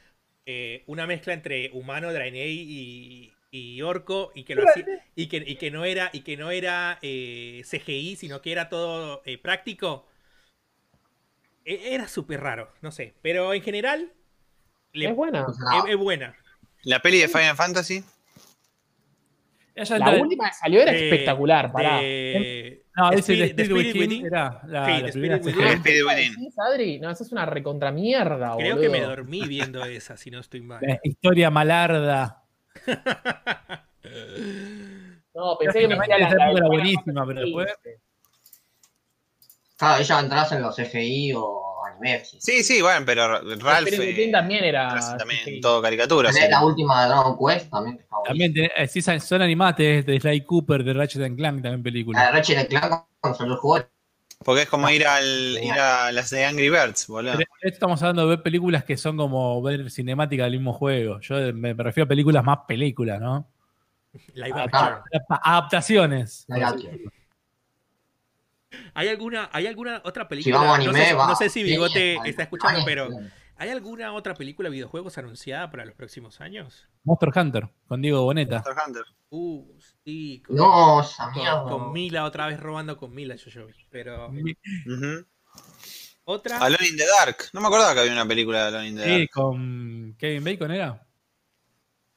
eh, 0.44 0.82
una 0.86 1.06
mezcla 1.06 1.32
entre 1.32 1.70
humano, 1.72 2.12
Draenei 2.12 2.52
y, 2.58 3.32
y 3.50 3.82
orco, 3.82 4.32
y 4.34 4.42
que, 4.44 4.54
lo 4.56 4.68
hacía- 4.68 4.84
y 5.14 5.28
que, 5.28 5.36
y 5.46 5.56
que 5.56 5.70
no 5.70 5.84
era, 5.84 6.10
y 6.12 6.20
que 6.20 6.36
no 6.36 6.50
era 6.50 6.98
eh, 7.02 7.62
CGI, 7.64 8.16
sino 8.16 8.42
que 8.42 8.52
era 8.52 8.68
todo 8.68 9.22
eh, 9.24 9.38
práctico. 9.38 10.06
E- 11.64 11.94
Era 11.94 12.08
súper 12.08 12.40
raro, 12.40 12.72
no 12.80 12.90
sé. 12.92 13.14
Pero 13.22 13.52
en 13.54 13.62
general, 13.62 14.12
le- 14.92 15.10
Es 15.10 15.16
buena. 15.16 15.46
es- 15.84 15.90
es 15.92 15.96
buena. 15.96 16.36
La 16.82 17.00
peli 17.02 17.18
de 17.18 17.28
Final 17.28 17.56
Fantasy. 17.56 18.04
Ella 19.78 19.98
La 19.98 20.06
entra- 20.06 20.22
última 20.22 20.48
que 20.48 20.54
salió 20.54 20.80
era 20.80 20.92
De- 20.92 21.04
espectacular, 21.10 21.70
pará. 21.70 21.98
de- 22.00 22.82
no, 22.96 23.10
The 23.10 23.16
Spirit 23.18 23.60
Spirit 23.60 23.94
Within 23.94 24.26
era 24.26 24.60
la, 24.66 24.86
Sí, 24.86 24.90
la 25.02 25.06
The 25.06 25.12
primera 25.12 25.36
Spirit 25.36 25.56
CGI. 25.58 25.68
El 25.68 25.74
Spirit 25.76 26.02
Within. 26.06 26.34
¿Sí, 26.34 26.48
Adri? 26.56 26.98
No, 26.98 27.10
esa 27.10 27.24
es 27.24 27.32
una 27.32 27.44
recontra 27.46 27.92
mierda, 27.92 28.54
boludo. 28.54 28.58
Creo 28.58 28.80
que 28.80 28.88
me 28.88 29.00
dormí 29.02 29.42
viendo 29.46 29.84
esa, 29.84 30.16
si 30.16 30.30
no 30.30 30.40
estoy 30.40 30.62
mal. 30.62 30.80
La 30.80 30.98
historia 31.02 31.50
malarda. 31.50 32.42
No, 35.34 35.58
pensé 35.58 35.80
que 35.80 35.88
me 35.88 35.96
decía 35.96 36.18
la, 36.18 36.26
Esa 36.28 36.36
la 36.36 36.44
era 36.50 36.54
del 36.54 36.64
buenísima, 36.68 37.26
pero 37.26 37.40
después. 37.42 37.68
Claro, 39.76 40.00
ella 40.02 40.20
entras 40.20 40.52
en 40.52 40.62
los 40.62 40.74
CGI 40.76 41.32
o 41.36 41.65
sí. 42.24 42.38
Sí, 42.40 42.62
sí, 42.64 42.82
bueno, 42.82 43.04
pero 43.06 43.40
Ralph. 43.58 43.88
Eh, 43.92 44.28
también 44.32 44.64
era. 44.64 44.98
también 45.18 45.40
sí. 45.44 45.60
todo 45.60 45.80
caricatura. 45.82 46.32
Sí. 46.32 46.40
la 46.48 46.64
última 46.64 47.02
de 47.02 47.08
Dragon 47.08 47.36
Quest 47.38 47.70
también 47.70 48.00
También 48.24 48.52
tenés- 48.52 48.72
eh, 48.76 48.88
sí, 48.88 49.02
son 49.02 49.42
animadas 49.42 49.76
de, 49.76 50.18
Sly 50.20 50.42
Cooper, 50.42 50.84
de 50.84 50.92
Ratchet 50.92 51.22
and 51.22 51.36
Clank, 51.36 51.62
también 51.62 51.78
La 51.80 51.82
película. 51.82 52.24
de 52.26 52.30
Ratchet 52.32 52.68
Clank 52.68 53.04
con 53.20 53.34
solo 53.34 53.56
juego. 53.56 53.86
Porque 54.44 54.62
es 54.62 54.68
como 54.68 54.88
ir, 54.90 55.06
al, 55.06 55.58
ir 55.62 55.72
a 55.72 56.12
las 56.12 56.28
de 56.30 56.44
Angry 56.44 56.68
Birds, 56.68 57.06
boludo. 57.06 57.32
Pero 57.36 57.48
estamos 57.62 58.02
hablando 58.02 58.22
de 58.22 58.28
ver 58.28 58.42
películas 58.42 58.84
que 58.84 58.96
son 58.96 59.16
como 59.16 59.62
ver 59.62 59.90
cinemática 59.90 60.44
del 60.44 60.52
mismo 60.52 60.74
juego. 60.74 61.20
Yo 61.20 61.36
me, 61.54 61.72
me 61.74 61.82
refiero 61.82 62.04
a 62.04 62.08
películas 62.08 62.44
más 62.44 62.58
películas, 62.68 63.18
¿no? 63.20 63.48
Live 64.34 64.52
Ah, 64.72 65.02
Adaptaciones. 65.42 66.46
¿Hay 68.94 69.08
alguna, 69.08 69.48
¿Hay 69.52 69.66
alguna 69.66 70.00
otra 70.04 70.24
Si 70.24 70.28
película? 70.28 70.56
vamos 70.58 70.74
a 70.74 70.78
no, 70.78 70.90
anime, 70.90 71.06
sé, 71.06 71.14
va. 71.14 71.26
no 71.28 71.36
sé 71.36 71.48
si 71.48 71.62
Bigote 71.62 72.18
Sí, 72.22 72.28
está 72.30 72.42
escuchando, 72.44 72.80
sí, 72.80 72.84
pero 72.86 73.10
sí. 73.10 73.16
¿hay 73.56 73.70
alguna 73.70 74.12
otra 74.12 74.34
película 74.34 74.68
de 74.68 74.74
videojuegos 74.74 75.16
anunciada 75.18 75.70
para 75.70 75.84
los 75.84 75.94
próximos 75.94 76.40
años? 76.40 76.88
Monster 77.04 77.30
Hunter, 77.34 77.68
con 77.86 78.02
Diego 78.02 78.22
Boneta. 78.22 78.56
Monster 78.64 78.74
Hunter. 78.86 79.04
Uh, 79.30 79.78
sí. 80.04 80.42
Con, 80.46 80.56
No, 80.56 81.02
con- 81.34 81.68
con 81.68 81.92
Mila 81.92 82.24
otra 82.24 82.46
vez 82.46 82.60
robando 82.60 82.96
con 82.96 83.12
Mila, 83.14 83.34
yo, 83.36 83.50
yo 83.50 83.66
vi. 83.66 83.74
Pero 83.90 84.32
otra. 86.24 86.58
Alone 86.58 86.86
in 86.88 86.96
the 86.96 87.04
Dark. 87.18 87.36
No 87.52 87.60
me 87.60 87.68
acordaba 87.68 87.94
que 87.94 88.00
había 88.00 88.12
una 88.12 88.26
película 88.26 88.62
de 88.62 88.68
Alone 88.68 88.88
in 88.88 88.96
the 88.96 89.04
Sí, 89.04 89.10
Dark. 89.18 89.30
con 89.32 90.14
Kevin 90.18 90.44
Bacon 90.44 90.70
era. 90.72 91.06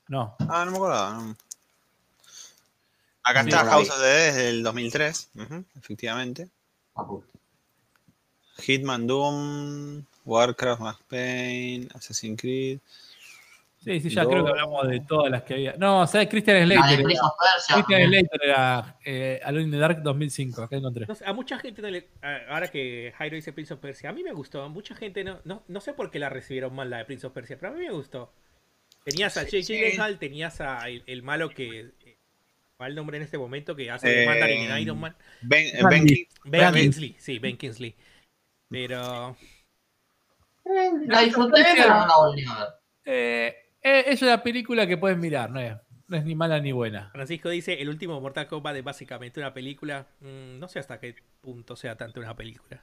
No. 0.08 0.36
Ah, 0.40 0.64
no 0.66 0.72
me 0.72 0.78
acordaba. 0.78 1.14
no. 1.14 1.36
Acá 3.24 3.42
está 3.42 3.66
House 3.66 3.90
of 3.90 3.98
the 3.98 4.04
Dead 4.06 4.26
desde 4.34 4.50
el 4.50 4.64
2003. 4.64 5.30
Ujú, 5.36 5.66
efectivamente. 5.78 6.48
Ah. 6.96 7.06
Hitman 8.62 9.08
Doom, 9.08 10.04
Warcraft, 10.26 10.82
Max 10.82 11.00
Payne, 11.08 11.88
Assassin's 11.94 12.40
Creed. 12.40 12.80
Sí, 13.82 13.98
sí, 14.02 14.10
ya 14.10 14.26
creo 14.26 14.44
que 14.44 14.50
hablamos 14.52 14.86
de 14.90 15.00
todas 15.00 15.32
las 15.32 15.44
que 15.44 15.54
había. 15.54 15.74
No, 15.78 16.06
¿sabes? 16.06 16.28
Christian 16.28 16.68
La 16.68 16.76
Slater. 16.76 16.98
de 16.98 17.04
Prince 17.06 17.20
era- 17.22 17.28
of 17.28 17.34
Persia. 17.40 17.76
Christian. 17.76 18.10
Slater 18.10 18.42
era 18.44 18.98
eh, 19.06 19.40
Alone 19.46 19.64
in 19.64 19.72
the 19.72 19.78
Dark 19.78 20.04
2005. 20.04 20.62
Acá 20.64 20.76
encontré. 20.76 21.06
No 21.08 21.16
sé, 21.16 21.26
a 21.26 21.32
mucha 21.32 21.58
gente 21.60 21.82
no 21.82 21.90
le. 21.90 22.10
Ahora 22.50 22.68
que 22.70 23.14
Jairo 23.18 23.36
dice 23.38 23.54
Prince 23.54 23.74
of 23.74 23.80
Persia, 23.80 24.10
a 24.10 24.14
mí 24.14 24.22
me 24.22 24.34
gustó. 24.34 24.64
A 24.64 24.68
mucha 24.68 24.96
gente 24.96 25.24
no, 25.24 25.40
no, 25.46 25.64
no 25.70 25.80
sé 25.80 25.94
por 25.94 26.12
qué 26.12 26.20
la 26.20 26.28
recibieron 26.28 26.76
mal 26.76 26.90
la 26.90 26.98
de 26.98 27.06
Prince 27.06 27.26
of 27.26 27.32
Persia, 27.34 27.58
pero 27.58 27.72
a 27.72 27.76
mí 27.78 27.86
me 27.86 27.92
gustó. 27.92 28.34
Tenías 29.06 29.38
a 29.38 29.44
Jake 29.44 29.64
sí. 29.64 29.74
Gyllenhaal, 29.78 30.20
tenías 30.20 30.60
a 30.60 30.90
el, 30.90 31.04
el 31.08 31.24
malo 31.24 31.50
que. 31.50 31.92
¿Cuál 32.80 32.96
nombre 32.96 33.18
en 33.18 33.24
este 33.24 33.38
momento? 33.38 33.76
Que 33.76 33.92
hace 33.92 34.08
de 34.08 34.24
Eh, 34.24 34.26
Mandarin 34.26 34.72
en 34.72 34.78
Iron 34.80 34.98
Man. 35.02 35.14
Ben, 35.42 35.68
eh. 35.68 35.80
Ben 35.84 36.06
Ben. 36.46 36.74
Kingsley, 36.74 37.14
sí, 37.20 37.38
Ben 37.38 37.58
Kingsley. 37.58 37.94
Pero. 38.70 39.36
La 41.08 41.20
disfruté, 41.20 41.62
pero 41.76 41.90
no 41.90 42.08
la 42.08 42.16
volví 42.16 42.46
a 42.48 42.60
ver. 42.60 42.68
Eh, 43.04 43.54
es 43.82 44.22
una 44.22 44.42
película 44.42 44.88
que 44.88 44.96
puedes 44.96 45.18
mirar, 45.18 45.50
no 45.50 45.60
es, 45.60 45.76
no 46.08 46.16
es 46.16 46.24
ni 46.24 46.36
mala 46.36 46.62
ni 46.62 46.72
buena. 46.72 47.10
Francisco 47.12 47.50
dice: 47.50 47.82
el 47.82 47.90
último 47.90 48.22
Mortal 48.22 48.48
Kombat 48.48 48.78
es 48.78 48.84
básicamente 48.86 49.42
una 49.42 49.54
película. 49.54 50.08
Mm, 50.22 50.60
no 50.60 50.70
sé 50.70 50.80
hasta 50.80 51.02
qué 51.02 51.16
punto 51.42 51.76
sea 51.76 51.98
tanto 51.98 52.22
una 52.22 52.34
película. 52.34 52.82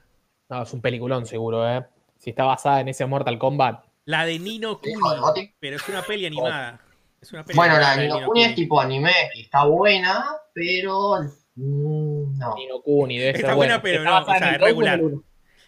No, 0.49 0.61
es 0.61 0.71
un 0.73 0.81
peliculón 0.81 1.25
seguro, 1.25 1.67
¿eh? 1.67 1.87
Si 2.19 2.29
está 2.29 2.43
basada 2.43 2.81
en 2.81 2.89
ese 2.89 3.07
Mortal 3.07 3.39
Kombat. 3.39 3.83
La 4.05 4.25
de 4.27 4.37
Nino 4.37 4.79
Kuni, 4.79 5.55
pero 5.59 5.77
es 5.77 5.89
una 5.89 6.03
peli 6.03 6.27
animada. 6.27 6.81
Es 7.21 7.33
una 7.33 7.43
peli 7.43 7.55
Bueno, 7.57 7.79
la 7.79 7.95
de 7.95 8.03
Nino 8.03 8.25
Kuni 8.27 8.43
es 8.43 8.55
tipo 8.55 8.79
anime, 8.79 9.11
que 9.33 9.41
está 9.41 9.65
buena, 9.65 10.25
pero. 10.53 11.19
mm, 11.55 12.37
no. 12.37 12.55
Nino 12.55 12.81
Kuni, 12.81 13.17
debe 13.17 13.29
Está 13.31 13.47
ser 13.47 13.55
buena, 13.55 13.81
pero 13.81 13.99
Está 13.99 14.09
no, 14.11 14.25
o 14.25 14.25
sea, 14.37 14.51
es 14.55 14.61
regular. 14.61 14.99
Double 14.99 15.23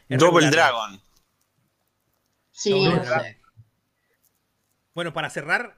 regular. 0.10 0.52
Dragon. 0.52 1.02
Sí, 2.52 2.84
No, 2.84 3.04
sé. 3.04 3.38
Bueno, 4.94 5.14
para 5.14 5.30
cerrar, 5.30 5.76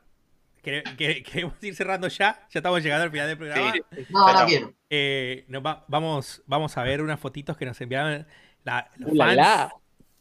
quere- 0.64 0.84
que- 0.98 1.24
queremos 1.32 1.62
ir 1.64 1.76
cerrando 1.76 2.08
ya. 2.08 2.48
Ya 2.50 2.60
estamos 2.60 2.82
llegando 2.84 3.04
al 3.06 3.12
final 3.12 3.28
del 3.28 3.38
programa. 3.38 3.72
Sí. 3.74 3.82
No, 4.10 4.26
Pero- 4.26 4.40
no 4.40 4.46
quiero. 4.46 4.74
Eh, 4.90 5.46
nos 5.48 5.64
va- 5.66 5.86
vamos, 5.88 6.42
vamos 6.48 6.78
a 6.78 6.84
ver 6.84 7.02
unas 7.02 7.20
fotitos 7.20 7.56
que 7.56 7.66
nos 7.66 7.80
enviaron 7.82 8.28
la- 8.64 8.90
los 8.98 9.12
Uh, 9.12 9.16
la, 9.16 9.26
fans 9.26 9.38
la. 9.38 9.74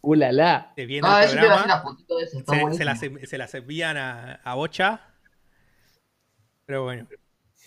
Uh, 0.02 0.14
la, 0.14 0.32
la. 0.32 0.72
de 0.76 0.86
viendo 0.86 1.08
Ah, 1.08 1.22
el 1.22 1.28
eso 1.28 1.36
te 1.38 1.44
iba 1.44 1.54
a 1.54 1.58
programa. 1.58 1.62
decir 1.62 1.68
la 1.68 1.82
fotito 1.82 2.16
de 2.18 2.24
esa, 2.24 2.38
está 2.38 2.52
Se, 2.72 2.76
se 2.76 2.84
las, 2.84 3.28
se 3.30 3.38
las 3.38 3.54
envían 3.54 3.96
a, 3.96 4.34
a 4.44 4.54
Bocha. 4.54 5.00
Pero 6.70 6.84
bueno, 6.84 7.04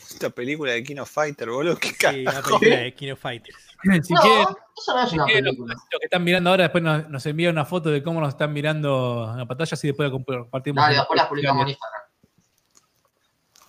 Esta 0.10 0.30
película 0.30 0.72
de 0.72 0.82
King 0.82 0.96
of 0.96 1.12
Fighter, 1.12 1.50
boludo. 1.50 1.76
¿Qué 1.78 1.90
sí, 1.90 2.22
una 2.22 2.32
carajo? 2.32 2.58
película 2.58 2.82
de 2.84 2.96
King 2.96 3.12
of 3.12 3.20
Fighters. 3.20 3.58
Si 4.02 4.14
no, 4.14 4.22
quieren, 4.22 4.48
eso 4.78 4.96
no 4.96 5.04
es 5.04 5.12
una 5.12 5.26
si 5.26 5.30
quieren, 5.30 5.44
película. 5.44 5.74
los 5.74 6.00
que 6.00 6.06
están 6.06 6.24
mirando 6.24 6.50
ahora, 6.52 6.64
después 6.64 6.82
nos, 6.82 7.10
nos 7.10 7.26
envían 7.26 7.52
una 7.52 7.66
foto 7.66 7.90
de 7.90 8.02
cómo 8.02 8.22
nos 8.22 8.30
están 8.30 8.54
mirando 8.54 9.28
en 9.34 9.40
la 9.40 9.46
pantalla 9.46 9.78
y 9.84 9.88
después 9.88 10.10
la 10.10 10.12
compartimos. 10.14 10.82
Dale, 10.82 10.96
después 10.96 11.18
las 11.18 11.28
publicamos 11.28 11.64
en 11.64 11.68
Instagram. 11.68 12.02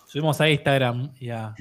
Subimos 0.07 0.39
a 0.39 0.49
Instagram 0.49 1.11
y 1.19 1.29
a 1.31 1.53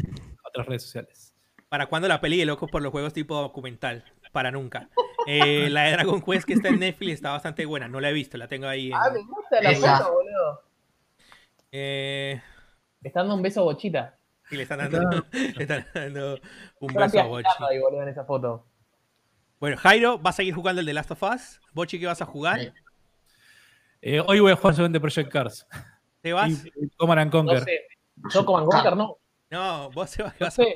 otras 0.46 0.66
redes 0.68 0.84
sociales. 0.84 1.34
¿Para 1.68 1.86
cuándo 1.86 2.06
la 2.06 2.20
peli 2.20 2.38
de 2.38 2.46
Locos 2.46 2.70
por 2.70 2.80
los 2.80 2.92
Juegos 2.92 3.12
tipo 3.12 3.34
documental? 3.40 4.04
Para 4.30 4.52
nunca. 4.52 4.88
Eh, 5.26 5.68
la 5.68 5.82
de 5.86 5.92
Dragon 5.92 6.22
Quest 6.22 6.44
que 6.46 6.52
está 6.52 6.68
en 6.68 6.78
Netflix 6.78 7.14
está 7.14 7.32
bastante 7.32 7.66
buena. 7.66 7.88
No 7.88 7.98
la 7.98 8.10
he 8.10 8.12
visto, 8.12 8.38
la 8.38 8.46
tengo 8.46 8.68
ahí. 8.68 8.86
en- 8.92 8.94
Ah, 8.94 9.10
me 9.12 9.20
gusta 9.24 9.60
la 9.60 9.98
foto, 9.98 10.12
boludo. 10.12 10.62
Eh, 11.72 12.40
Le 13.04 13.08
están 13.08 13.24
dando 13.24 13.34
un 13.34 13.42
beso 13.42 13.60
a 13.60 13.64
Bochita. 13.64 14.16
y 14.50 14.56
le 14.56 14.62
están 14.62 14.78
dando, 14.78 14.98
le 15.32 15.62
están 15.62 15.86
dando 15.94 16.40
un 16.80 16.88
Yo 16.88 17.00
beso 17.00 17.02
a 17.02 17.06
estoy 17.06 17.22
Bochi. 17.28 17.46
agitando 17.46 17.70
ahí, 17.70 17.78
boludo, 17.78 18.02
en 18.02 18.08
esa 18.08 18.24
foto. 18.24 18.66
Bueno, 19.60 19.76
Jairo, 19.76 20.18
¿vas 20.18 20.34
a 20.34 20.36
seguir 20.38 20.54
jugando 20.54 20.80
el 20.80 20.86
de 20.86 20.94
Last 20.94 21.10
of 21.10 21.22
Us? 21.22 21.60
Bochi, 21.74 22.00
¿qué 22.00 22.06
vas 22.06 22.22
a 22.22 22.24
jugar? 22.24 22.60
Sí. 22.60 22.72
Eh, 24.00 24.20
hoy 24.26 24.40
voy 24.40 24.52
a 24.52 24.56
jugar 24.56 24.74
solamente 24.74 25.00
Project 25.00 25.30
Cars. 25.30 25.66
¿Te 26.22 26.32
vas? 26.32 26.50
Y 26.50 26.88
Command 26.96 27.20
and 27.20 27.30
Conquer. 27.30 27.58
No 27.58 27.64
sé. 27.64 27.80
Yo 28.32 28.46
como 28.46 28.64
Conquer 28.64 28.96
no. 28.96 29.18
No, 29.50 29.90
vos 29.90 30.08
se 30.08 30.22
vas 30.22 30.32
no 30.40 30.50
sé, 30.50 30.72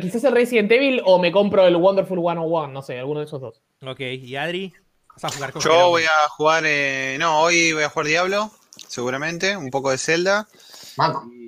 Quizás 0.00 0.22
el 0.22 0.32
Resident 0.32 0.70
Evil 0.70 1.02
o 1.04 1.18
me 1.18 1.32
compro 1.32 1.66
el 1.66 1.74
Wonderful 1.74 2.20
101, 2.20 2.68
no 2.68 2.80
sé, 2.80 2.98
alguno 3.00 3.18
de 3.18 3.26
esos 3.26 3.40
dos. 3.40 3.60
Ok, 3.84 3.98
¿y 4.00 4.36
Adri? 4.36 4.72
¿Vas 5.14 5.24
a 5.24 5.30
jugar 5.30 5.52
con 5.52 5.60
Yo 5.60 5.88
voy 5.90 6.04
a 6.04 6.28
jugar, 6.28 6.62
eh, 6.64 7.16
no, 7.18 7.40
hoy 7.40 7.72
voy 7.72 7.82
a 7.82 7.88
jugar 7.88 8.06
Diablo, 8.06 8.50
seguramente, 8.86 9.56
un 9.56 9.70
poco 9.70 9.90
de 9.90 9.98
Zelda. 9.98 10.46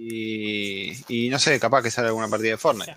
Y, 0.07 0.93
y, 1.09 1.31
no 1.31 1.39
sé, 1.39 1.59
capaz 1.59 1.83
que 1.83 1.91
sale 1.91 2.09
alguna 2.09 2.29
partida 2.29 2.51
de 2.51 2.57
Fortnite. 2.59 2.95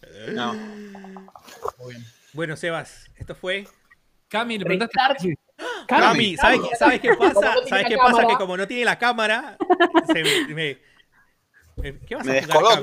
Pero, 0.00 0.32
no. 0.32 0.52
Muy 0.52 1.94
bien. 1.94 2.04
Bueno, 2.34 2.56
Sebas, 2.56 3.10
esto 3.16 3.34
fue. 3.34 3.66
Cami, 4.28 4.58
le 4.58 4.64
preguntaste. 4.66 5.38
Cami, 5.88 6.36
¿sabes, 6.36 6.60
¿sabes, 6.78 7.00
qué 7.00 7.14
pasa? 7.14 7.54
¿Sabes 7.66 7.86
qué 7.88 7.96
pasa? 7.96 8.26
Que 8.26 8.36
como 8.36 8.56
no 8.56 8.68
tiene 8.68 8.84
la 8.84 8.98
cámara, 8.98 9.56
se 10.06 10.22
me, 10.54 10.78
¿Qué 12.06 12.14
vas 12.14 12.28
a 12.28 12.30
me 12.30 12.42
jugar, 12.42 12.80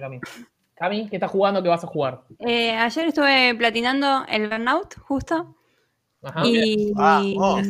Cami? 0.00 0.20
Cami, 0.74 1.08
¿qué 1.08 1.16
estás 1.16 1.30
jugando? 1.30 1.62
¿Qué 1.62 1.68
vas 1.68 1.84
a 1.84 1.86
jugar? 1.86 2.22
Eh, 2.40 2.72
ayer 2.72 3.06
estuve 3.06 3.54
platinando 3.54 4.24
el 4.28 4.48
Burnout, 4.48 4.98
justo. 4.98 5.56
Ajá, 6.22 6.42
y, 6.44 6.92
ah, 6.98 7.22
oh. 7.36 7.60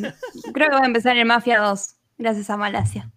creo 0.52 0.70
que 0.70 0.76
voy 0.76 0.84
a 0.84 0.86
empezar 0.86 1.16
en 1.16 1.26
Mafia 1.26 1.60
2, 1.60 1.94
gracias 2.16 2.48
a 2.48 2.56
Malasia. 2.56 3.10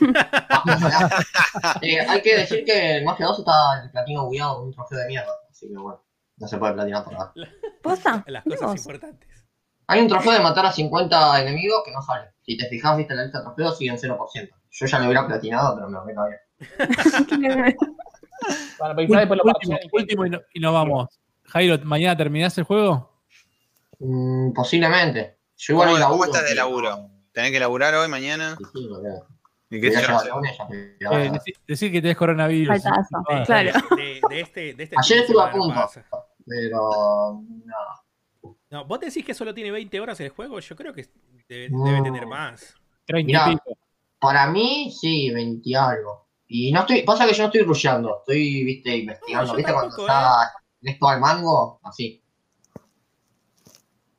eh, 1.82 2.00
hay 2.00 2.22
que 2.22 2.36
decir 2.36 2.64
que 2.64 2.96
el 2.98 3.04
Mafia 3.04 3.26
2 3.26 3.40
está 3.40 3.82
el 3.82 3.90
platino 3.90 4.24
bugueado 4.24 4.56
con 4.56 4.66
un 4.66 4.72
trofeo 4.72 4.98
de 4.98 5.06
mierda, 5.06 5.32
así 5.50 5.68
que 5.68 5.76
bueno, 5.76 6.02
no 6.36 6.48
se 6.48 6.58
puede 6.58 6.74
platinar 6.74 7.04
por 7.04 7.12
nada. 7.12 7.32
¿Posta? 7.82 8.24
Las 8.28 8.44
cosas 8.44 8.76
importantes. 8.76 9.28
Hay 9.86 10.00
un 10.00 10.08
trofeo 10.08 10.32
de 10.32 10.40
matar 10.40 10.66
a 10.66 10.72
50 10.72 11.42
enemigos 11.42 11.82
que 11.84 11.92
no 11.92 12.00
sale. 12.00 12.30
Si 12.42 12.56
te 12.56 12.68
fijas, 12.68 12.96
viste 12.96 13.14
la 13.14 13.24
lista 13.24 13.38
de 13.38 13.44
trofeos, 13.44 13.76
siguen 13.76 13.96
0%. 13.96 14.50
Yo 14.70 14.86
ya 14.86 14.98
lo 15.00 15.06
hubiera 15.06 15.26
platinado, 15.26 15.74
pero 15.74 15.88
me 15.88 16.14
lo 16.14 16.26
bien. 16.26 16.38
bueno, 18.78 18.94
último, 19.42 19.78
último 19.92 20.26
y, 20.26 20.30
no, 20.30 20.38
y, 20.54 20.60
nos 20.60 20.72
vamos. 20.72 21.08
Jairo, 21.44 21.76
¿mañana 21.82 22.16
terminás 22.16 22.56
el 22.58 22.64
juego? 22.64 23.24
Mm, 23.98 24.52
posiblemente. 24.52 25.38
Yo 25.56 25.74
igual 25.74 25.90
¿Cómo, 25.90 26.08
¿Cómo 26.08 26.24
estás 26.24 26.48
de 26.48 26.54
laburo? 26.54 27.10
¿Tenés 27.32 27.50
que 27.50 27.60
laburar 27.60 27.94
hoy, 27.94 28.08
mañana? 28.08 28.56
Sí, 28.56 28.64
sí, 28.72 28.88
¿Y 29.72 29.80
qué 29.80 29.86
eh, 29.88 31.30
decir, 31.66 31.92
que 31.92 32.02
tenés 32.02 32.16
coronavirus. 32.16 32.82
claro. 33.46 33.72
De, 33.96 34.20
de, 34.28 34.40
este, 34.40 34.74
de 34.74 34.82
este 34.82 34.96
Ayer 34.98 35.18
estuve 35.20 35.42
a 35.42 35.50
punto, 35.52 35.90
pero 36.44 37.40
no. 37.64 38.54
No, 38.70 38.84
vos 38.84 39.00
decís 39.00 39.24
que 39.24 39.32
solo 39.32 39.54
tiene 39.54 39.70
20 39.70 40.00
horas 40.00 40.18
el 40.20 40.30
juego, 40.30 40.58
yo 40.58 40.74
creo 40.74 40.92
que 40.92 41.08
debe, 41.48 41.68
debe 41.70 42.02
tener 42.02 42.26
más. 42.26 42.74
30 43.06 43.52
y 43.52 43.56
Para 44.18 44.48
mí, 44.48 44.92
sí, 44.92 45.30
20 45.30 45.76
algo. 45.76 46.28
Y 46.48 46.72
no 46.72 46.80
estoy, 46.80 47.02
pasa 47.02 47.26
que 47.26 47.32
yo 47.32 47.44
no 47.44 47.46
estoy 47.46 47.62
rusheando, 47.62 48.18
estoy, 48.18 48.64
viste, 48.64 48.96
investigando, 48.96 49.54
viste, 49.54 49.72
cuando 49.72 49.96
está 49.96 50.52
eh. 50.82 50.90
esto 50.90 51.08
al 51.08 51.20
mango, 51.20 51.80
así. 51.84 52.24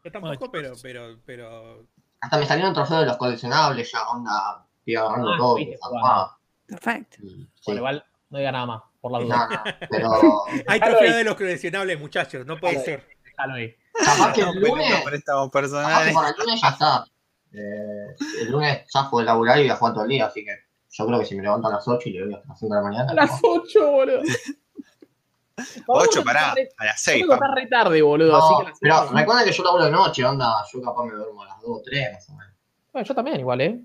Yo 0.04 0.12
tampoco, 0.12 0.50
pero, 0.50 0.72
pero, 0.82 1.20
pero. 1.26 1.88
Hasta 2.22 2.38
me 2.38 2.46
salieron 2.46 2.74
trofeos 2.74 3.02
de 3.02 3.08
los 3.08 3.18
coleccionables 3.18 3.92
ya, 3.92 4.10
onda, 4.10 4.66
estoy 4.94 4.96
agarrando 4.96 5.34
ah, 5.34 5.38
todo. 5.38 5.58
Ah. 6.04 6.38
Perfecto. 6.68 7.18
Bueno, 7.66 7.80
igual 7.80 8.06
no 8.30 8.38
diga 8.38 8.52
nada 8.52 8.66
más, 8.66 8.82
por 9.00 9.12
la 9.12 9.20
duda. 9.20 9.50
No, 9.50 9.88
pero... 9.90 10.10
Hay 10.68 10.80
trofeos 10.80 11.16
de 11.16 11.24
los 11.24 11.36
coleccionables, 11.36 12.00
muchachos, 12.00 12.46
no 12.46 12.58
puede 12.58 12.80
ser. 12.84 13.08
Déjalo 13.24 13.54
ahí. 13.56 13.76
Capaz 13.94 14.34
que 14.34 14.42
el 14.42 14.60
lunes. 14.60 14.92
Capaz 14.92 15.12
que 15.12 16.10
el 16.10 16.46
lunes 16.46 16.62
ya 16.62 16.70
está. 16.70 17.06
Eh, 17.54 18.16
el 18.42 18.52
lunes 18.52 18.86
ya 18.94 19.04
fue 19.10 19.24
laburar 19.24 19.60
y 19.60 19.64
voy 19.64 19.72
a 19.72 19.76
jugar 19.76 19.94
todo 19.94 20.04
el 20.04 20.10
día, 20.10 20.26
así 20.28 20.46
que 20.46 20.56
yo 20.90 21.06
creo 21.06 21.20
que 21.20 21.26
si 21.26 21.36
me 21.36 21.44
levanto 21.44 21.68
a 21.68 21.72
las 21.72 21.88
8 21.88 22.10
y 22.10 22.14
le 22.14 22.22
doy 22.22 22.34
hasta 22.34 22.48
las 22.48 22.60
5 22.60 22.74
de 22.74 22.82
la 22.82 22.88
mañana. 22.88 23.12
A 23.12 23.14
las 23.14 23.40
8, 23.44 23.92
boludo. 23.92 24.22
8, 25.88 26.24
pará, 26.24 26.54
a 26.78 26.86
las 26.86 27.02
6. 27.02 27.26
Está 27.30 27.54
re 27.54 27.68
tarde, 27.68 28.02
boludo. 28.02 28.32
No, 28.32 28.38
así 28.38 28.66
que 28.66 28.72
pero 28.80 29.10
recuerda 29.12 29.44
que 29.44 29.52
yo 29.52 29.64
laburo 29.64 29.86
de 29.86 29.92
noche, 29.92 30.24
onda. 30.24 30.66
Yo 30.72 30.82
capaz 30.82 31.04
me 31.06 31.14
duermo 31.14 31.44
a 31.44 31.48
las 31.48 31.62
2 31.62 31.70
o 31.70 31.82
3, 31.84 32.14
más 32.14 32.30
o 32.30 32.34
menos. 32.34 32.54
Bueno, 32.94 33.08
yo 33.08 33.16
también, 33.16 33.40
igual, 33.40 33.62
¿eh? 33.62 33.82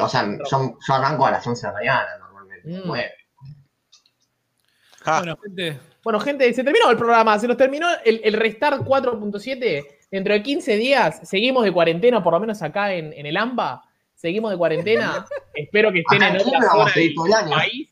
O 0.00 0.08
sea, 0.08 0.26
yo, 0.50 0.76
yo, 0.86 0.94
arranco 0.94 1.26
a 1.26 1.30
las 1.30 1.46
11 1.46 1.66
de 1.66 1.72
la 1.72 1.78
mañana 1.78 2.18
normalmente. 2.18 2.68
Mm. 2.68 2.82
9. 2.84 3.12
Ah. 5.04 5.18
Bueno, 5.18 5.38
gente. 5.42 5.80
Bueno, 6.02 6.20
gente, 6.20 6.52
se 6.52 6.64
terminó 6.64 6.90
el 6.90 6.96
programa. 6.96 7.38
Se 7.38 7.46
nos 7.46 7.56
terminó 7.56 7.86
el, 8.04 8.20
el 8.24 8.34
Restart 8.34 8.82
4.7. 8.82 9.86
Dentro 10.10 10.32
de 10.32 10.42
15 10.42 10.76
días 10.76 11.20
seguimos 11.28 11.64
de 11.64 11.72
cuarentena, 11.72 12.22
por 12.22 12.32
lo 12.32 12.40
menos 12.40 12.62
acá 12.62 12.94
en, 12.94 13.12
en 13.12 13.26
el 13.26 13.36
AMBA 13.36 13.84
seguimos 14.14 14.50
de 14.50 14.56
cuarentena. 14.56 15.26
Espero 15.54 15.92
que 15.92 16.00
estén 16.00 16.22
en 16.22 16.36
otra 16.36 16.62
zona 16.62 16.92
del 16.94 17.14
país, 17.50 17.88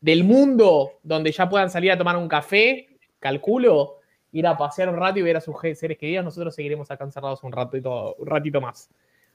del 0.00 0.24
mundo, 0.24 0.92
donde 1.02 1.30
ya 1.30 1.48
puedan 1.48 1.70
salir 1.70 1.92
a 1.92 1.98
tomar 1.98 2.16
un 2.16 2.28
café, 2.28 2.88
calculo, 3.18 3.98
ir 4.32 4.46
a 4.46 4.56
pasear 4.56 4.88
un 4.88 4.96
rato 4.96 5.18
y 5.18 5.22
ver 5.22 5.36
a 5.36 5.40
sus 5.40 5.54
seres 5.74 5.98
queridos. 5.98 6.24
Nosotros 6.24 6.54
seguiremos 6.54 6.90
acá 6.90 7.04
encerrados 7.04 7.42
un 7.44 7.52
ratito, 7.52 8.14
un 8.18 8.26
ratito 8.26 8.60
más. 8.60 8.90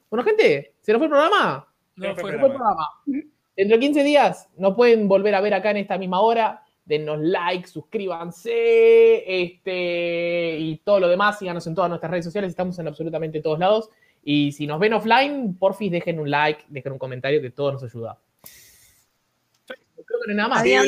Bueno, 0.09 0.23
gente, 0.23 0.73
¿se 0.81 0.91
nos 0.91 0.99
fue 0.99 1.05
el 1.05 1.11
programa? 1.11 1.67
No, 1.95 2.15
fue, 2.15 2.31
el 2.31 2.39
programa. 2.39 2.89
Dentro 3.55 3.77
de 3.77 3.79
15 3.79 4.03
días 4.03 4.49
nos 4.57 4.75
pueden 4.75 5.07
volver 5.07 5.35
a 5.35 5.41
ver 5.41 5.53
acá 5.53 5.71
en 5.71 5.77
esta 5.77 5.97
misma 5.97 6.21
hora. 6.21 6.63
Denos 6.85 7.19
like, 7.21 7.67
suscríbanse, 7.67 9.23
este, 9.41 10.57
y 10.59 10.77
todo 10.83 10.99
lo 10.99 11.07
demás. 11.07 11.39
Síganos 11.39 11.65
en 11.67 11.75
todas 11.75 11.89
nuestras 11.89 12.11
redes 12.11 12.25
sociales. 12.25 12.49
Estamos 12.49 12.77
en 12.79 12.87
absolutamente 12.87 13.41
todos 13.41 13.59
lados. 13.59 13.89
Y 14.23 14.51
si 14.51 14.67
nos 14.67 14.79
ven 14.79 14.93
offline, 14.93 15.55
porfis 15.55 15.91
dejen 15.91 16.19
un 16.19 16.29
like, 16.29 16.65
dejen 16.67 16.93
un 16.93 16.99
comentario 16.99 17.41
que 17.41 17.51
todo 17.51 17.73
nos 17.73 17.83
ayuda. 17.83 18.17
Creo 19.65 20.19
que 20.19 20.27
no 20.27 20.31
hay 20.31 20.35
nada 20.35 20.49
más. 20.49 20.61
Adiós. 20.61 20.85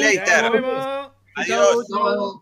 Adiós. 1.35 2.41